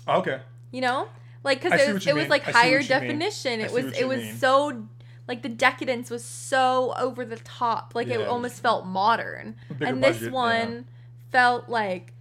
Okay. 0.08 0.40
You 0.72 0.82
know, 0.82 1.08
like 1.44 1.62
because 1.62 1.82
it 1.82 1.94
was, 1.94 2.08
it 2.08 2.16
was 2.16 2.28
like 2.28 2.48
I 2.48 2.52
higher 2.52 2.82
definition. 2.82 3.60
It 3.60 3.72
was 3.72 3.86
it 3.98 4.08
was 4.08 4.20
mean. 4.20 4.36
so 4.36 4.88
like 5.28 5.42
the 5.42 5.50
decadence 5.50 6.10
was 6.10 6.24
so 6.24 6.94
over 6.98 7.26
the 7.26 7.38
top. 7.38 7.94
Like 7.96 8.08
Yeah, 8.08 8.20
it 8.20 8.28
almost 8.28 8.62
felt 8.62 8.86
modern. 8.86 9.56
And 9.82 10.04
this 10.04 10.18
budget, 10.18 10.22
yeah. 10.24 10.30
one 10.32 10.86
felt 11.32 11.70
like 11.70 12.14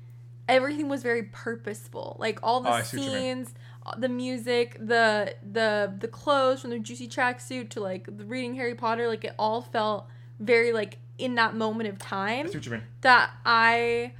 everything 0.49 0.89
was 0.89 1.03
very 1.03 1.25
purposeful. 1.25 2.16
Like 2.18 2.39
all 2.43 2.61
the 2.61 2.70
Oh, 2.70 2.73
I 2.73 2.83
see 2.83 2.99
what 2.99 3.07
you 3.07 3.12
mean. 3.12 3.20
scenes, 3.20 3.55
the 3.99 4.09
music, 4.09 4.76
the 4.80 5.35
the 5.53 5.93
the 5.99 6.09
clothes 6.09 6.61
from 6.62 6.70
the 6.70 6.78
juicy 6.78 7.09
tracksuit 7.09 7.68
to 7.70 7.80
like 7.80 8.05
the 8.16 8.24
reading 8.24 8.55
Harry 8.55 8.74
Potter. 8.74 9.09
Like 9.09 9.24
it 9.24 9.35
all 9.39 9.62
felt 9.62 10.07
very 10.39 10.72
like 10.72 10.99
in 11.18 11.35
that 11.37 11.55
moment 11.55 11.89
of 11.89 11.99
time 11.99 12.47
I 12.47 12.51
what 12.51 12.64
you 12.66 12.72
mean. 12.72 12.83
that 13.03 13.30
I 13.45 14.12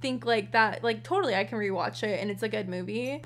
think 0.00 0.24
like 0.24 0.52
that 0.52 0.84
like 0.84 1.02
totally 1.02 1.34
I 1.34 1.44
can 1.44 1.58
rewatch 1.58 2.02
it 2.02 2.20
and 2.20 2.30
it's 2.30 2.42
a 2.42 2.48
good 2.48 2.68
movie 2.68 3.22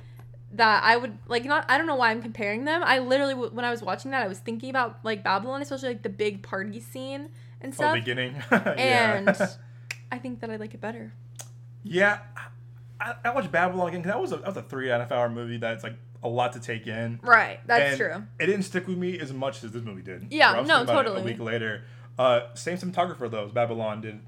that 0.53 0.83
I 0.85 0.97
would 0.97 1.19
like 1.29 1.45
not 1.45 1.65
I 1.69 1.77
don't 1.79 1.87
know 1.87 1.97
why 1.97 2.11
I'm 2.11 2.23
comparing 2.23 2.65
them. 2.65 2.83
I 2.85 2.99
literally 3.01 3.35
when 3.35 3.65
I 3.65 3.71
was 3.71 3.83
watching 3.83 4.11
that 4.13 4.23
I 4.23 4.29
was 4.29 4.39
thinking 4.39 4.71
about 4.71 4.99
like 5.03 5.23
Babylon 5.25 5.61
especially 5.63 5.89
like 5.89 6.03
the 6.03 6.09
big 6.11 6.43
party 6.43 6.81
scene 6.81 7.29
and 7.61 7.73
Oh, 7.73 7.77
stuff. 7.77 7.95
beginning. 7.95 8.37
and. 8.51 9.37
I 10.13 10.19
think 10.19 10.41
that 10.41 10.51
I 10.51 10.57
like 10.57 10.75
it 10.75 10.81
better. 10.83 11.15
yeah. 11.85 12.19
I, 13.03 13.15
I 13.29 13.31
watched 13.35 13.51
Babylon 13.53 13.89
again 13.89 14.03
'cause 14.03 14.13
that 14.13 14.21
was 14.21 14.33
a 14.33 14.37
that 14.37 14.47
was 14.47 14.57
a 14.57 14.63
three 14.63 14.91
and 14.91 14.97
a 15.03 15.05
half 15.05 15.13
hour 15.13 15.29
movie 15.29 15.57
that's 15.59 15.83
like 15.83 15.95
a 16.23 16.29
lot 16.29 16.53
to 16.53 16.61
take 16.61 16.87
in. 16.87 17.19
Right, 17.23 17.59
that's 17.67 17.91
And 17.91 17.97
true. 17.99 18.23
It 18.39 18.47
didn't 18.47 18.63
stick 18.63 18.87
with 18.87 18.97
me 18.99 19.19
as 19.19 19.33
much 19.33 19.65
as 19.65 19.73
this 19.73 19.83
movie 19.83 20.03
did. 20.03 20.29
Yeah, 20.31 20.53
no, 20.53 20.57
thinking 20.57 20.71
about 20.71 20.83
it 20.83 20.93
totally. 21.09 21.21
A 21.21 21.25
week 21.25 21.41
later, 21.41 21.83
uh, 22.19 22.41
same 22.55 22.77
cinematographer 22.77 23.29
though. 23.31 23.47
as 23.47 23.53
Babylon 23.53 24.01
did 24.03 24.21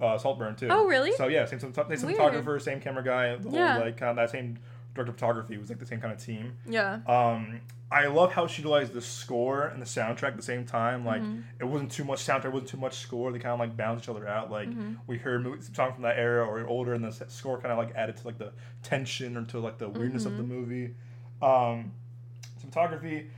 uh, 0.00 0.16
Saltburn 0.16 0.56
too. 0.56 0.68
Oh, 0.70 0.86
really? 0.86 1.12
So 1.12 1.26
yeah, 1.28 1.44
same, 1.44 1.60
same 1.60 1.72
cinematographer, 1.72 2.60
same 2.62 2.80
camera 2.80 3.02
guy. 3.04 3.36
The 3.36 3.50
whole 3.50 3.58
Yeah. 3.58 3.78
like 3.78 3.96
kind 3.98 4.10
of 4.10 4.16
that 4.16 4.30
same 4.30 4.58
director 4.94 5.10
of 5.10 5.16
photography 5.18 5.58
was 5.58 5.68
like 5.68 5.78
the 5.78 5.86
same 5.86 6.00
kind 6.00 6.12
of 6.12 6.24
team. 6.24 6.56
Yeah. 6.66 7.00
Um, 7.06 7.60
I 7.92 8.06
love 8.06 8.32
how 8.32 8.46
she 8.46 8.62
utilized 8.62 8.92
the 8.92 9.00
score 9.02 9.66
and 9.66 9.80
the 9.80 9.86
soundtrack 9.86 10.28
at 10.28 10.36
the 10.36 10.42
same 10.42 10.64
time. 10.64 11.04
Like 11.04 11.20
Mm-hmm. 11.22 11.40
it 11.60 11.64
wasn't 11.64 11.92
too 11.92 12.04
much 12.04 12.24
soundtrack, 12.26 12.46
it 12.46 12.52
wasn't 12.52 12.70
too 12.70 12.76
much 12.78 12.98
score. 12.98 13.30
They 13.32 13.38
kind 13.38 13.52
of 13.52 13.58
like 13.60 13.76
balance 13.76 14.02
each 14.04 14.08
other 14.08 14.26
out. 14.26 14.50
Like 14.50 14.68
Mm-hmm. 14.68 14.94
we 15.06 15.18
heard 15.18 15.44
mo- 15.44 15.56
song 15.60 15.92
from 15.92 16.02
that 16.02 16.18
era 16.18 16.44
or 16.46 16.66
older, 16.66 16.94
and 16.94 17.04
the 17.04 17.12
score 17.28 17.58
kind 17.60 17.72
of 17.72 17.78
like 17.78 17.94
added 17.94 18.16
to 18.16 18.26
like 18.26 18.38
the 18.38 18.52
tension 18.82 19.36
or 19.36 19.44
to 19.46 19.58
like 19.60 19.78
the 19.78 19.88
weirdness 19.88 20.24
of 20.26 20.36
the 20.36 20.42
Mm-hmm. 20.42 20.52
movie. 20.54 20.94
Um, 21.42 21.92
cinematography, 22.62 23.28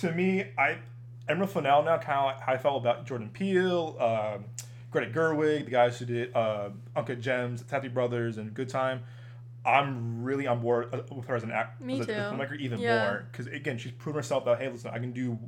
to 0.00 0.12
me, 0.12 0.44
I 0.56 0.78
Emerald 1.28 1.50
Fennell 1.50 1.82
now 1.82 1.98
kind 1.98 2.34
of 2.36 2.40
how 2.42 2.52
I 2.52 2.56
felt 2.58 2.80
about 2.80 3.06
Jordan 3.06 3.28
Peele, 3.30 3.96
um, 4.00 4.44
Greta 4.90 5.10
Gerwig, 5.10 5.66
the 5.66 5.70
guys 5.70 5.98
who 5.98 6.06
did 6.06 6.34
uh, 6.34 6.70
Uncut 6.96 7.20
Gems, 7.20 7.62
Safdie 7.64 7.92
Brothers, 7.92 8.38
and 8.38 8.54
Good 8.54 8.68
Time. 8.70 9.02
I'm 9.68 10.22
really 10.24 10.46
on 10.46 10.60
board 10.60 10.94
uh, 10.94 11.02
with 11.14 11.26
her 11.26 11.36
as 11.36 11.42
an 11.42 11.50
act, 11.50 11.80
Me 11.80 12.00
as 12.00 12.08
a, 12.08 12.14
as 12.14 12.32
a 12.32 12.34
filmmaker 12.36 12.58
even 12.58 12.78
Yeah. 12.80 13.04
more 13.10 13.26
because 13.30 13.46
again 13.48 13.76
she's 13.78 13.92
proven 13.92 14.18
herself 14.18 14.44
that 14.46 14.58
hey 14.58 14.68
listen 14.70 14.90
I 14.92 14.98
can 14.98 15.12
do 15.12 15.38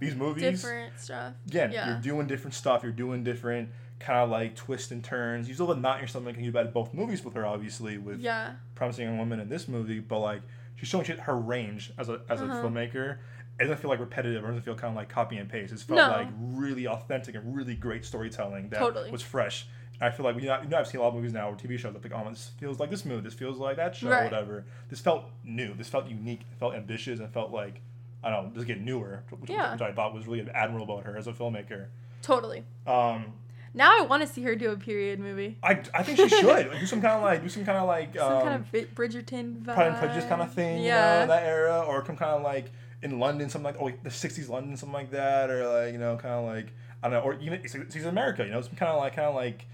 these 0.00 0.14
movies 0.14 0.42
Different 0.42 0.98
stuff. 0.98 1.34
again 1.46 1.72
Yeah. 1.72 1.88
you're 1.88 2.00
doing 2.00 2.26
different 2.26 2.54
stuff 2.54 2.82
you're 2.82 2.92
doing 2.92 3.22
different 3.24 3.70
kind 4.00 4.20
of 4.20 4.30
like 4.30 4.54
twists 4.54 4.92
and 4.92 5.02
turns. 5.02 5.48
You 5.48 5.54
still 5.54 5.66
have 5.68 5.76
a 5.76 5.80
knot 5.80 5.96
in 5.96 6.02
your 6.02 6.08
stomach 6.08 6.36
and 6.36 6.44
you 6.44 6.50
about 6.52 6.72
both 6.72 6.94
movies 6.94 7.24
with 7.24 7.34
her, 7.34 7.44
obviously, 7.44 7.98
with 7.98 8.20
Yeah. 8.20 8.52
Promising 8.76 9.06
Young 9.06 9.18
Woman 9.18 9.40
in 9.40 9.48
this 9.48 9.66
movie, 9.66 9.98
but 9.98 10.20
like 10.20 10.42
she's 10.76 10.88
showing 10.88 11.04
her 11.04 11.36
range 11.36 11.92
as 11.98 12.08
a 12.08 12.20
as 12.28 12.40
a 12.40 12.44
Uh-huh. 12.44 12.62
filmmaker. 12.62 13.18
It 13.58 13.64
doesn't 13.64 13.78
feel 13.78 13.90
like 13.90 13.98
repetitive 13.98 14.44
or 14.44 14.48
doesn't 14.48 14.62
feel 14.62 14.76
kind 14.76 14.92
of 14.92 14.96
like 14.96 15.08
copy 15.08 15.36
and 15.38 15.50
paste. 15.50 15.72
It's 15.72 15.82
felt 15.82 15.98
No. 15.98 16.16
like 16.16 16.28
really 16.40 16.86
authentic 16.86 17.34
and 17.34 17.56
really 17.56 17.74
great 17.74 18.04
storytelling 18.04 18.68
that 18.68 18.78
Totally. 18.78 19.10
was 19.10 19.20
fresh. 19.20 19.66
I 20.00 20.10
feel 20.10 20.24
like 20.24 20.36
you 20.36 20.42
know, 20.48 20.60
you 20.62 20.68
know 20.68 20.78
I've 20.78 20.86
seen 20.86 21.00
a 21.00 21.02
lot 21.02 21.08
of 21.10 21.14
movies 21.16 21.32
now 21.32 21.50
or 21.50 21.54
TV 21.56 21.78
shows 21.78 21.92
that 21.92 22.02
like 22.02 22.12
oh 22.14 22.28
this 22.30 22.50
feels 22.58 22.78
like 22.78 22.90
this 22.90 23.04
movie, 23.04 23.22
this 23.22 23.34
feels 23.34 23.58
like 23.58 23.76
that 23.76 23.96
show, 23.96 24.08
or 24.08 24.10
Right. 24.12 24.24
whatever. 24.30 24.64
This 24.88 25.00
felt 25.00 25.24
new, 25.44 25.74
this 25.74 25.88
felt 25.88 26.06
unique, 26.08 26.40
it 26.42 26.58
felt 26.58 26.74
ambitious, 26.74 27.18
and 27.20 27.32
felt 27.32 27.50
like 27.50 27.80
I 28.22 28.30
don't 28.30 28.48
know, 28.48 28.54
just 28.54 28.66
get 28.66 28.80
newer, 28.80 29.22
which, 29.38 29.50
Yeah. 29.50 29.72
which 29.72 29.80
I 29.82 29.92
thought 29.92 30.12
was 30.14 30.26
really 30.26 30.48
admirable 30.50 30.94
about 30.98 31.06
her 31.06 31.16
as 31.16 31.26
a 31.28 31.32
filmmaker. 31.32 31.86
Totally. 32.22 32.64
Um, 32.86 33.32
Now 33.74 33.96
I 33.96 34.00
want 34.02 34.22
to 34.26 34.28
see 34.28 34.42
her 34.42 34.56
do 34.56 34.70
a 34.72 34.76
period 34.76 35.20
movie. 35.20 35.56
I, 35.62 35.80
I 35.94 36.02
think 36.02 36.18
she 36.18 36.28
should 36.28 36.44
like, 36.46 36.70
do 36.80 36.86
some 36.86 37.00
kind 37.00 37.14
of 37.14 37.22
like 37.22 37.42
do 37.42 37.48
some 37.48 37.64
kind 37.64 37.78
of 37.78 37.86
like 37.86 38.16
Some 38.16 38.32
um, 38.32 38.42
kind 38.42 38.54
of 38.54 38.70
Brid- 38.70 38.94
Bridgerton 38.94 39.62
vibe. 39.62 39.74
Pride 39.74 39.86
and 39.88 39.96
Prejudice 39.98 40.24
kind 40.28 40.42
of 40.42 40.52
thing, 40.52 40.82
Yeah. 40.82 41.20
you 41.22 41.26
know, 41.28 41.34
that 41.34 41.42
era, 41.44 41.80
or 41.86 42.04
some 42.04 42.16
kind 42.16 42.32
of 42.32 42.42
like 42.42 42.70
in 43.02 43.20
London, 43.20 43.48
something 43.48 43.72
like 43.72 43.80
oh 43.80 43.84
like 43.84 44.02
the 44.02 44.10
'60s 44.10 44.48
London, 44.48 44.76
something 44.76 44.94
like 44.94 45.10
that, 45.12 45.50
or 45.50 45.68
like 45.68 45.92
you 45.92 45.98
know, 45.98 46.16
kind 46.16 46.34
of 46.34 46.44
like 46.46 46.72
I 47.02 47.08
don't 47.08 47.12
know, 47.12 47.20
or 47.20 47.34
even 47.40 47.60
it's, 47.62 47.74
it's 47.76 47.94
America, 48.04 48.44
you 48.44 48.50
know, 48.50 48.60
some 48.62 48.74
kind 48.74 48.90
of 48.90 48.98
like 48.98 49.14
kind 49.14 49.28
of 49.28 49.36
like 49.36 49.66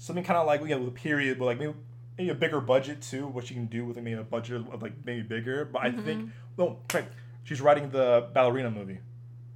something 0.00 0.24
kind 0.24 0.38
of 0.38 0.46
like 0.46 0.60
you 0.62 0.68
know, 0.68 0.78
with 0.78 0.88
a 0.88 0.92
period, 1.08 1.38
but 1.38 1.44
like 1.44 1.58
maybe 1.58 1.74
maybe 2.18 2.30
a 2.30 2.34
bigger 2.34 2.60
budget 2.60 3.00
too, 3.02 3.26
what 3.28 3.48
you 3.50 3.54
can 3.56 3.66
do 3.66 3.84
with 3.84 3.96
maybe 3.96 4.12
a 4.18 4.22
budget 4.24 4.62
of 4.72 4.82
like 4.82 4.94
maybe 5.04 5.22
bigger. 5.22 5.64
But 5.64 5.82
I 5.82 5.90
think 5.92 6.22
Mm-hmm. 6.22 6.30
well, 6.56 6.80
right, 6.92 7.06
she's 7.44 7.60
writing 7.60 7.90
the 7.90 8.28
ballerina 8.34 8.70
movie, 8.70 8.98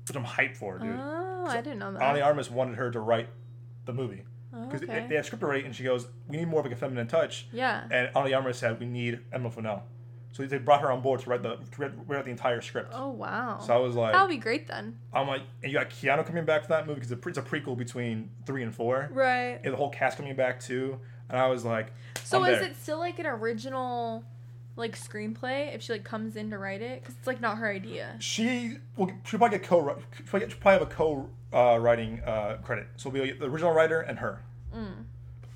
which 0.06 0.16
I'm 0.16 0.24
hyped 0.24 0.56
for, 0.56 0.78
dude. 0.78 0.96
Oh, 0.98 1.46
I 1.48 1.60
didn't 1.60 1.78
know 1.80 1.92
that. 1.92 2.00
Ana 2.02 2.18
de 2.18 2.24
Armas 2.24 2.50
wanted 2.50 2.76
her 2.76 2.90
to 2.90 3.00
write 3.00 3.28
the 3.86 3.92
movie 3.92 4.22
Oh, 4.56 4.66
because 4.66 4.82
okay. 4.82 5.06
they 5.08 5.16
had 5.16 5.26
script 5.26 5.42
already, 5.42 5.64
and 5.64 5.74
she 5.74 5.82
goes, 5.82 6.06
"We 6.28 6.36
need 6.36 6.46
more 6.48 6.60
of 6.60 6.66
like 6.66 6.74
a 6.74 6.78
feminine 6.78 7.08
touch." 7.08 7.48
yeah. 7.52 7.84
And 7.90 8.10
Anna 8.16 8.28
Yammer 8.28 8.52
said, 8.52 8.78
we 8.78 8.86
need 8.86 9.18
Emma 9.32 9.50
Fennell. 9.50 9.82
So 10.34 10.44
they 10.44 10.58
brought 10.58 10.80
her 10.80 10.90
on 10.90 11.00
board 11.00 11.20
to 11.20 11.30
write 11.30 11.44
the 11.44 11.58
to 11.76 11.92
the 12.08 12.24
entire 12.28 12.60
script. 12.60 12.90
Oh 12.92 13.10
wow. 13.10 13.60
So 13.64 13.72
I 13.72 13.78
was 13.78 13.94
like, 13.94 14.14
that 14.14 14.20
would 14.22 14.30
be 14.30 14.36
great 14.36 14.66
then. 14.66 14.98
I'm 15.12 15.28
like, 15.28 15.42
and 15.62 15.70
you 15.70 15.78
got 15.78 15.90
Keanu 15.90 16.26
coming 16.26 16.44
back 16.44 16.62
for 16.62 16.68
that 16.70 16.88
movie 16.88 16.96
because 16.98 17.12
it's 17.12 17.38
a 17.38 17.42
prequel 17.42 17.78
between 17.78 18.30
three 18.44 18.64
and 18.64 18.74
four. 18.74 19.08
Right. 19.12 19.60
And 19.62 19.72
the 19.72 19.76
whole 19.76 19.90
cast 19.90 20.16
coming 20.16 20.34
back 20.34 20.58
too. 20.58 20.98
And 21.28 21.38
I 21.38 21.46
was 21.46 21.64
like, 21.64 21.92
So 22.24 22.42
I'm 22.42 22.52
is 22.52 22.58
there. 22.58 22.68
it 22.70 22.76
still 22.76 22.98
like 22.98 23.20
an 23.20 23.26
original, 23.26 24.24
like 24.74 24.98
screenplay? 24.98 25.72
If 25.72 25.82
she 25.82 25.92
like 25.92 26.02
comes 26.02 26.34
in 26.34 26.50
to 26.50 26.58
write 26.58 26.82
it, 26.82 27.00
because 27.02 27.14
it's 27.16 27.28
like 27.28 27.40
not 27.40 27.58
her 27.58 27.70
idea. 27.70 28.16
she 28.18 28.78
will 28.96 29.12
she'll 29.24 29.38
probably 29.38 29.58
get 29.58 29.68
co 29.68 29.86
she'll 30.16 30.26
probably 30.26 30.48
probably 30.48 30.72
have 30.72 30.82
a 30.82 30.86
co 30.86 31.28
uh, 31.52 31.78
writing 31.78 32.20
uh, 32.26 32.56
credit. 32.64 32.88
So 32.96 33.08
it'll 33.08 33.24
be 33.24 33.30
the 33.30 33.46
original 33.46 33.72
writer 33.72 34.00
and 34.00 34.18
her. 34.18 34.42
Mm. 34.74 35.04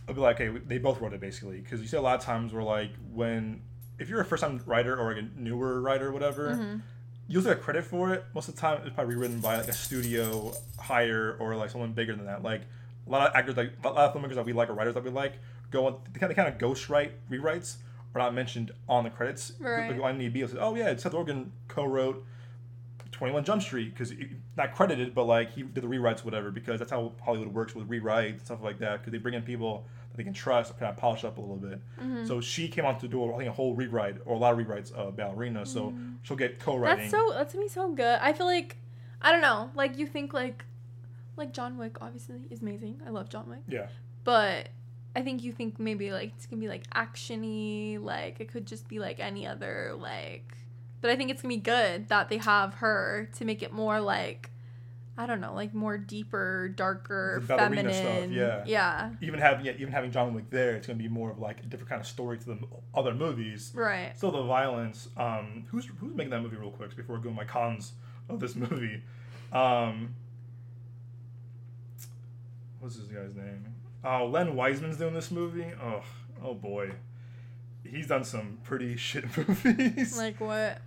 It'll 0.05 0.15
be 0.15 0.21
like, 0.21 0.39
hey, 0.39 0.49
they 0.49 0.79
both 0.79 1.01
wrote 1.01 1.15
it 1.15 1.21
basically. 1.21 1.59
Because 1.59 1.81
you 1.81 1.89
see 1.89 1.97
a 1.97 2.01
lot 2.01 2.17
of 2.21 2.25
times 2.25 2.53
where 2.53 2.63
like 2.63 2.93
when 3.13 3.63
if 3.99 4.09
you're 4.09 4.21
a 4.21 4.25
first 4.25 4.43
time 4.43 4.61
writer 4.67 4.97
or 4.97 5.13
like 5.13 5.23
a 5.23 5.41
newer 5.41 5.81
writer 5.81 6.09
or 6.09 6.13
whatever. 6.13 6.51
Mm-hmm. 6.51 6.77
you'll 7.29 7.43
get 7.43 7.61
credit 7.61 7.85
for 7.85 8.13
it. 8.15 8.25
Most 8.35 8.49
of 8.49 8.55
the 8.55 8.61
time, 8.61 8.81
it's 8.85 8.95
probably 8.95 9.15
written 9.15 9.41
by 9.41 9.59
like 9.59 9.69
a 9.69 9.73
studio 9.73 10.55
higher 10.79 11.37
or 11.39 11.55
like 11.57 11.71
someone 11.71 11.93
bigger 11.93 12.15
than 12.17 12.27
that. 12.27 12.43
Like 12.43 12.63
a 13.07 13.11
lot 13.11 13.29
of 13.29 13.35
actors, 13.37 13.57
like 13.57 13.73
a 13.85 13.89
lot 13.89 13.97
of 13.97 14.15
filmmakers 14.15 14.37
that 14.37 14.47
we 14.47 14.53
like 14.53 14.71
or 14.71 14.75
writers 14.75 14.95
that 14.95 15.05
we 15.05 15.11
like, 15.11 15.35
go 15.71 15.87
on. 15.87 15.97
They 16.13 16.21
kind 16.21 16.31
of 16.31 16.37
kind 16.37 16.49
of 16.49 16.59
ghost 16.59 16.89
write 16.89 17.13
rewrites 17.31 17.77
are 18.15 18.19
not 18.21 18.35
mentioned 18.35 18.73
on 18.89 19.05
the 19.05 19.11
credits. 19.11 19.53
Right. 19.61 19.91
Like 19.91 20.03
on 20.03 20.19
IMDb, 20.19 20.43
it'll 20.43 20.59
oh 20.61 20.75
yeah, 20.75 20.97
Seth 20.97 21.13
Rogen 21.13 21.51
co-wrote 21.69 22.25
Twenty 23.13 23.33
One 23.33 23.45
Jump 23.45 23.63
Street 23.63 23.93
because 23.95 24.13
not 24.57 24.75
credited, 24.75 25.15
but 25.15 25.25
like 25.25 25.53
he 25.53 25.63
did 25.63 25.83
the 25.83 25.89
rewrites, 25.89 26.25
whatever. 26.25 26.51
Because 26.51 26.79
that's 26.79 26.91
how 26.91 27.13
Hollywood 27.23 27.49
works 27.49 27.75
with 27.75 27.89
rewrites 27.89 28.31
and 28.31 28.41
stuff 28.47 28.63
like 28.63 28.79
that. 28.79 29.01
Because 29.01 29.13
they 29.13 29.19
bring 29.19 29.35
in 29.35 29.43
people 29.43 29.87
they 30.19 30.25
can 30.25 30.33
trust, 30.33 30.77
kind 30.79 30.91
of 30.91 30.97
polish 30.97 31.23
up 31.23 31.39
a 31.39 31.41
little 31.41 31.57
bit. 31.57 31.81
Mm-hmm. 31.99 32.27
So 32.27 32.41
she 32.41 32.67
came 32.69 32.85
on 32.85 32.99
to 32.99 33.07
do 33.07 33.33
I 33.33 33.39
think 33.39 33.49
a 33.49 33.53
whole 33.53 33.75
rewrite 33.75 34.17
or 34.27 34.35
a 34.35 34.39
lot 34.39 34.53
of 34.53 34.59
rewrites 34.59 34.93
of 34.93 35.17
Ballerina. 35.17 35.65
So 35.65 35.95
she'll 36.23 36.37
get 36.37 36.59
co-writing. 36.59 37.09
That's 37.09 37.11
so. 37.13 37.33
That's 37.33 37.55
gonna 37.55 37.65
be 37.65 37.71
so 37.71 37.93
good. 37.93 38.19
I 38.21 38.33
feel 38.33 38.47
like, 38.47 38.77
I 39.23 39.31
don't 39.31 39.41
know. 39.41 39.71
Like 39.77 39.97
you 39.97 40.07
think 40.09 40.35
like, 40.35 40.65
like 41.37 41.53
John 41.53 41.79
Wick 41.79 41.99
obviously 42.01 42.41
is 42.51 42.61
amazing. 42.63 43.01
I 43.07 43.11
love 43.11 43.29
John 43.29 43.49
Wick, 43.49 43.61
yeah. 43.69 43.87
but 44.25 44.71
I 45.15 45.23
think 45.23 45.45
you 45.45 45.53
think 45.53 45.79
maybe 45.79 46.11
like 46.11 46.33
it's 46.37 46.47
gonna 46.47 46.61
be 46.61 46.69
like 46.69 46.91
actiony. 46.91 48.03
Like 48.03 48.41
it 48.41 48.51
could 48.51 48.67
just 48.67 48.89
be 48.89 48.99
like 48.99 49.21
any 49.21 49.47
other 49.47 49.95
like. 49.97 50.57
But 51.01 51.13
I 51.13 51.17
think 51.17 51.31
it's 51.31 51.43
gonna 51.43 51.55
be 51.55 51.61
good 51.61 52.09
that 52.09 52.29
they 52.29 52.39
have 52.39 52.75
her 52.75 53.31
to 53.37 53.45
make 53.45 53.63
it 53.63 53.73
more 53.73 54.01
like. 54.01 54.51
I 55.19 55.27
don't 55.27 55.41
know, 55.41 55.53
like 55.53 55.75
more 55.75 55.99
deeper, 55.99 56.69
darker, 56.69 57.43
feminine. 57.45 57.93
stuff, 57.93 58.31
yeah. 58.31 58.63
Yeah. 58.65 59.11
even 59.21 59.41
having 59.41 59.67
yeah, 59.67 59.73
even 59.77 59.93
having 59.93 60.13
John 60.13 60.33
Wick 60.33 60.49
there, 60.49 60.77
it's 60.77 60.87
gonna 60.87 60.97
be 60.97 61.09
more 61.09 61.33
of 61.33 61.41
like 61.41 61.59
a 61.59 61.67
different 61.67 61.89
kind 61.89 62.01
of 62.01 62.07
story 62.07 62.39
to 62.39 62.45
the 62.45 62.59
other 62.95 63.13
movies. 63.13 63.73
Right. 63.75 64.17
Still 64.17 64.31
the 64.31 64.45
violence. 64.45 65.09
Um, 65.17 65.67
who's 65.73 65.87
who's 65.99 66.15
making 66.15 66.31
that 66.31 66.41
movie 66.41 66.57
real 66.57 66.71
quick 66.71 66.95
before 66.95 67.17
we 67.17 67.23
go 67.23 67.31
my 67.31 67.45
cons 67.45 67.95
of 68.29 68.39
this 68.39 68.55
movie? 68.55 69.03
Um, 69.53 70.15
what's 72.79 72.95
this 72.95 73.09
guy's 73.09 73.35
name? 73.35 73.75
Oh, 74.05 74.27
Len 74.27 74.55
Wiseman's 74.55 74.99
doing 74.99 75.15
this 75.15 75.33
movie. 75.33 75.67
Oh, 75.83 76.03
oh 76.45 76.55
boy, 76.55 76.93
he's 77.83 78.07
done 78.07 78.23
some 78.23 78.59
pretty 78.63 78.97
shit 78.99 79.25
movies. 79.37 80.17
Like 80.17 80.41
what? 80.41 80.81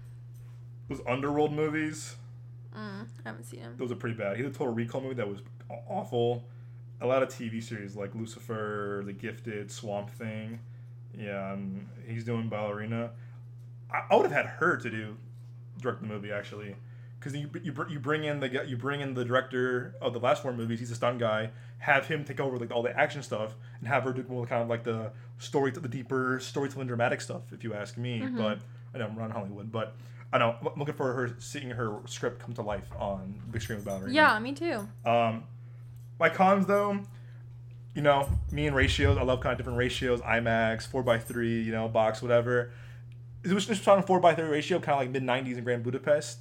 Those 0.87 1.01
underworld 1.05 1.51
movies. 1.51 2.15
Mm, 2.75 3.05
I 3.25 3.29
haven't 3.29 3.43
seen 3.45 3.59
him. 3.61 3.75
Those 3.77 3.91
are 3.91 3.95
pretty 3.95 4.15
bad. 4.15 4.37
He 4.37 4.43
did 4.43 4.51
a 4.51 4.55
Total 4.55 4.73
Recall 4.73 5.01
movie 5.01 5.15
that 5.15 5.27
was 5.27 5.39
awful. 5.87 6.45
A 7.01 7.07
lot 7.07 7.23
of 7.23 7.29
TV 7.29 7.61
series 7.61 7.95
like 7.95 8.13
Lucifer, 8.15 9.01
The 9.05 9.13
Gifted, 9.13 9.71
Swamp 9.71 10.11
Thing. 10.11 10.59
Yeah, 11.17 11.51
um, 11.53 11.87
he's 12.07 12.23
doing 12.23 12.47
Ballerina. 12.47 13.11
I, 13.91 14.03
I 14.09 14.15
would 14.15 14.23
have 14.23 14.31
had 14.31 14.45
her 14.45 14.77
to 14.77 14.89
do 14.89 15.17
direct 15.81 16.01
the 16.01 16.07
movie 16.07 16.31
actually, 16.31 16.75
because 17.19 17.35
you, 17.35 17.49
you 17.63 17.71
br- 17.71 17.89
you 17.89 17.99
bring 17.99 18.23
in 18.23 18.39
the 18.39 18.65
you 18.67 18.77
bring 18.77 19.01
in 19.01 19.13
the 19.15 19.25
director 19.25 19.95
of 19.99 20.13
the 20.13 20.19
last 20.19 20.41
four 20.43 20.53
movies. 20.53 20.79
He's 20.79 20.91
a 20.91 20.95
stunt 20.95 21.19
guy. 21.19 21.49
Have 21.79 22.05
him 22.07 22.23
take 22.23 22.39
over 22.39 22.57
like 22.57 22.71
all 22.71 22.83
the 22.83 22.95
action 22.97 23.23
stuff 23.23 23.55
and 23.79 23.87
have 23.87 24.03
her 24.03 24.13
do 24.13 24.23
more 24.29 24.45
kind 24.45 24.61
of 24.61 24.69
like 24.69 24.83
the 24.83 25.11
story, 25.39 25.71
the 25.71 25.81
deeper 25.87 26.39
storytelling, 26.39 26.87
dramatic 26.87 27.19
stuff. 27.19 27.51
If 27.51 27.63
you 27.63 27.73
ask 27.73 27.97
me, 27.97 28.21
but 28.37 28.59
I 28.93 28.99
know 28.99 29.07
I'm 29.07 29.17
around 29.17 29.31
Hollywood, 29.31 29.71
but 29.71 29.95
I 30.33 30.37
know 30.37 30.55
I'm 30.61 30.79
looking 30.79 30.93
for 30.95 31.11
her 31.13 31.35
seeing 31.39 31.69
her 31.71 31.97
script 32.05 32.39
come 32.41 32.53
to 32.53 32.61
life 32.61 32.89
on 32.97 33.41
big 33.51 33.61
screen 33.61 33.77
with 33.77 33.85
Ballerina. 33.85 34.13
Yeah, 34.13 34.39
me 34.39 34.53
too. 34.53 34.87
Um, 35.05 35.43
my 36.19 36.29
cons 36.29 36.65
though, 36.67 36.99
you 37.95 38.01
know, 38.01 38.29
me 38.51 38.67
and 38.67 38.75
ratios. 38.75 39.17
I 39.17 39.23
love 39.23 39.41
kind 39.41 39.51
of 39.51 39.57
different 39.57 39.77
ratios. 39.77 40.21
IMAX, 40.21 40.87
four 40.87 41.07
x 41.09 41.25
three, 41.25 41.61
you 41.61 41.71
know, 41.71 41.87
box, 41.89 42.21
whatever. 42.21 42.71
It 43.43 43.51
was 43.51 43.65
just 43.65 43.85
on 43.87 43.99
a 43.99 44.03
four 44.03 44.25
x 44.25 44.39
three 44.39 44.47
ratio, 44.49 44.79
kind 44.79 44.93
of 44.93 44.99
like 44.99 45.09
mid 45.09 45.23
'90s 45.23 45.57
in 45.57 45.63
Grand 45.63 45.83
Budapest. 45.83 46.37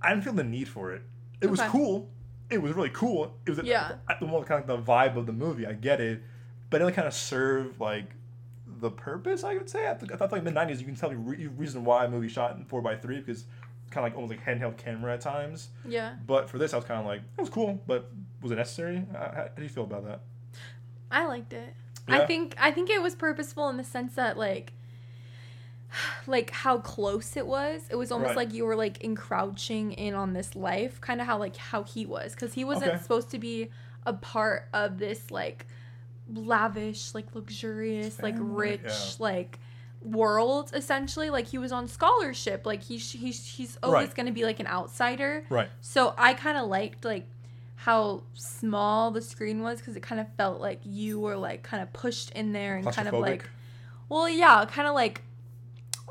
I 0.00 0.10
didn't 0.10 0.22
feel 0.24 0.34
the 0.34 0.44
need 0.44 0.68
for 0.68 0.92
it. 0.92 1.02
It 1.40 1.50
was 1.50 1.60
cool. 1.62 2.08
It 2.50 2.62
was 2.62 2.72
really 2.72 2.90
cool. 2.90 3.34
It 3.46 3.50
was 3.50 3.58
Yeah. 3.64 3.88
the 4.08 4.14
kind 4.14 4.22
of 4.32 4.48
like 4.50 4.66
the 4.66 4.78
vibe 4.78 5.16
of 5.16 5.26
the 5.26 5.32
movie. 5.32 5.66
I 5.66 5.72
get 5.72 6.00
it, 6.00 6.22
but 6.70 6.80
it 6.80 6.84
only 6.84 6.94
kind 6.94 7.08
of 7.08 7.14
served 7.14 7.80
like 7.80 8.10
the 8.80 8.90
purpose. 8.90 9.44
I 9.44 9.54
would 9.54 9.68
say. 9.70 9.88
I, 9.90 9.94
th- 9.94 10.10
I 10.12 10.16
thought 10.16 10.32
like 10.32 10.42
mid 10.42 10.54
'90s, 10.54 10.78
you 10.78 10.84
can 10.86 10.94
tell 10.96 11.10
the 11.10 11.16
re- 11.16 11.46
reason 11.48 11.84
why 11.84 12.04
a 12.04 12.08
movie 12.08 12.28
shot 12.28 12.56
in 12.56 12.64
four 12.64 12.86
x 12.90 13.02
three 13.02 13.18
because 13.18 13.44
kind 13.90 14.04
of 14.06 14.12
like 14.12 14.14
almost 14.20 14.30
like 14.38 14.44
handheld 14.44 14.76
camera 14.76 15.14
at 15.14 15.20
times. 15.20 15.68
Yeah. 15.86 16.14
But 16.26 16.48
for 16.50 16.58
this, 16.58 16.72
I 16.74 16.76
was 16.76 16.84
kind 16.84 17.00
of 17.00 17.06
like, 17.06 17.20
it 17.20 17.40
was 17.40 17.48
cool, 17.50 17.80
but 17.86 18.10
was 18.42 18.52
it 18.52 18.56
necessary? 18.56 19.02
How, 19.12 19.18
how 19.34 19.48
do 19.56 19.62
you 19.62 19.68
feel 19.70 19.84
about 19.84 20.04
that? 20.06 20.20
I 21.10 21.24
liked 21.26 21.52
it. 21.54 21.74
Yeah? 22.06 22.18
I 22.18 22.26
think 22.26 22.54
I 22.58 22.70
think 22.70 22.90
it 22.90 23.00
was 23.02 23.14
purposeful 23.14 23.68
in 23.70 23.76
the 23.78 23.84
sense 23.84 24.14
that 24.16 24.36
like 24.36 24.72
like 26.26 26.50
how 26.50 26.78
close 26.78 27.36
it 27.36 27.46
was. 27.46 27.82
It 27.90 27.96
was 27.96 28.12
almost 28.12 28.28
Right. 28.30 28.36
like 28.36 28.52
you 28.52 28.64
were 28.66 28.76
like 28.76 29.02
encroaching 29.02 29.92
in 29.92 30.14
on 30.14 30.32
this 30.32 30.54
life, 30.54 31.00
kind 31.00 31.20
of 31.20 31.26
how 31.26 31.38
like 31.38 31.56
how 31.56 31.82
he 31.82 32.04
was 32.06 32.34
cuz 32.34 32.52
he 32.54 32.64
wasn't 32.64 32.92
Okay. 32.92 33.02
supposed 33.02 33.30
to 33.30 33.38
be 33.38 33.70
a 34.06 34.12
part 34.12 34.68
of 34.72 34.98
this 34.98 35.30
like 35.30 35.66
lavish, 36.32 37.14
like 37.14 37.34
luxurious, 37.34 38.20
like 38.22 38.36
rich, 38.38 38.80
yeah. 38.84 38.94
like 39.18 39.58
world 40.00 40.70
essentially 40.74 41.28
like 41.28 41.48
he 41.48 41.58
was 41.58 41.72
on 41.72 41.88
scholarship 41.88 42.64
like 42.64 42.84
he's 42.84 43.10
he's 43.10 43.44
he's 43.44 43.76
always 43.82 44.06
Right. 44.06 44.14
going 44.14 44.26
to 44.26 44.32
be 44.32 44.44
like 44.44 44.60
an 44.60 44.68
outsider 44.68 45.44
Right. 45.50 45.68
so 45.80 46.14
I 46.16 46.34
kind 46.34 46.56
of 46.56 46.68
liked 46.68 47.04
like 47.04 47.26
how 47.74 48.22
small 48.34 49.10
the 49.10 49.20
screen 49.20 49.60
was 49.60 49.80
because 49.80 49.96
it 49.96 50.02
kind 50.04 50.20
of 50.20 50.28
felt 50.36 50.60
like 50.60 50.78
you 50.84 51.18
were 51.18 51.36
like 51.36 51.64
kind 51.64 51.82
of 51.82 51.92
pushed 51.92 52.30
in 52.30 52.52
there 52.52 52.76
and 52.76 52.86
kind 52.92 53.08
of 53.08 53.14
like, 53.14 53.48
well, 54.08 54.28
yeah, 54.28 54.64
kind 54.66 54.86
of 54.88 54.94
like 54.94 55.22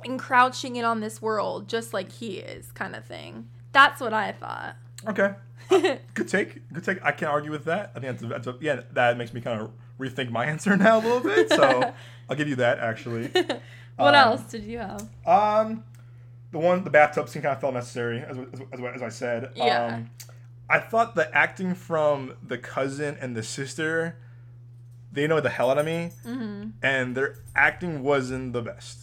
encroaching 0.06 0.76
in 0.76 0.86
on 0.86 1.00
this 1.00 1.22
world 1.22 1.68
just 1.68 1.94
like 1.94 2.12
he 2.12 2.38
is, 2.38 2.72
kind 2.72 2.96
of 2.96 3.06
thing. 3.06 3.48
That's 3.72 4.00
what 4.02 4.14
I 4.14 4.32
thought. 4.32 4.76
Okay. 5.08 5.34
Good 6.14 6.28
take. 6.28 6.72
Good 6.72 6.84
take. 6.84 7.04
I 7.04 7.12
can't 7.12 7.32
argue 7.32 7.52
with 7.52 7.66
that. 7.66 7.92
I 7.96 8.00
think 8.00 8.20
that's, 8.20 8.46
that's 8.46 8.48
a, 8.48 8.56
yeah. 8.62 8.82
That 8.94 9.18
makes 9.18 9.34
me 9.34 9.42
kind 9.42 9.60
of 9.62 9.72
rethink 10.00 10.30
my 10.30 10.46
answer 10.54 10.76
now 10.78 10.98
a 10.98 11.02
little 11.02 11.20
bit. 11.22 11.50
So 11.50 11.94
I'll 12.30 12.36
give 12.38 12.48
you 12.48 12.56
that 12.58 12.80
actually. 12.80 13.28
what 13.96 14.14
Um, 14.14 14.16
else 14.16 14.42
did 14.44 14.64
you 14.64 14.80
have? 14.80 15.08
Um, 15.26 15.84
the 16.52 16.60
one 16.60 16.84
the 16.84 16.90
bathtub 16.90 17.30
scene 17.30 17.42
kind 17.42 17.54
of 17.56 17.62
felt 17.62 17.74
necessary 17.74 18.20
as 18.22 18.38
as, 18.38 18.62
as, 18.74 18.80
as 18.96 19.02
I 19.02 19.10
said. 19.10 19.52
Yeah. 19.56 19.96
Um, 19.96 20.10
I 20.70 20.80
thought 20.80 21.16
the 21.16 21.34
acting 21.36 21.76
from 21.76 22.34
the 22.46 22.58
cousin 22.58 23.18
and 23.22 23.36
the 23.36 23.44
sister 23.44 24.18
they 25.12 25.26
know 25.26 25.40
the 25.40 25.50
hell 25.50 25.72
out 25.72 25.78
of 25.78 25.86
me, 25.86 26.12
Mm-hmm. 26.26 26.70
and 26.84 27.16
their 27.16 27.36
acting 27.56 28.04
wasn't 28.04 28.54
the 28.54 28.62
best. 28.62 29.00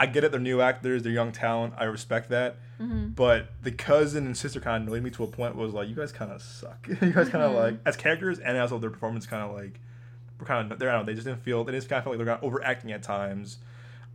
I 0.00 0.06
get 0.06 0.24
it; 0.24 0.32
they're 0.32 0.40
new 0.40 0.60
actors, 0.62 1.02
they're 1.02 1.12
young 1.12 1.30
talent. 1.30 1.74
I 1.76 1.84
respect 1.84 2.30
that. 2.30 2.56
Mm-hmm. 2.80 3.08
But 3.08 3.50
the 3.62 3.70
cousin 3.70 4.26
and 4.26 4.36
sister 4.36 4.58
kind 4.58 4.82
of 4.82 4.88
annoyed 4.88 5.04
me 5.04 5.10
to 5.10 5.22
a 5.24 5.26
point 5.28 5.54
was 5.54 5.74
like, 5.74 5.88
you 5.88 5.94
guys 5.94 6.10
kind 6.10 6.32
of 6.32 6.42
suck. 6.42 6.88
you 6.88 7.12
guys 7.12 7.28
kind 7.28 7.44
of 7.44 7.52
Mhm. 7.52 7.62
like 7.62 7.74
as 7.86 7.94
characters 7.96 8.38
and 8.40 8.56
as 8.56 8.70
their 8.70 8.90
performance 8.90 9.26
kind 9.26 9.42
of 9.48 9.54
like 9.54 9.78
kind 10.44 10.70
of 10.70 10.78
they 10.78 10.86
I 10.86 10.92
don't 10.92 11.00
know, 11.00 11.06
they 11.06 11.14
just 11.14 11.26
didn't 11.26 11.42
feel 11.42 11.64
they 11.64 11.72
just 11.72 11.88
kind 11.88 11.98
of 11.98 12.04
felt 12.04 12.16
like 12.16 12.24
they're 12.24 12.34
kind 12.34 12.44
of 12.44 12.48
overacting 12.48 12.92
at 12.92 13.02
times. 13.02 13.58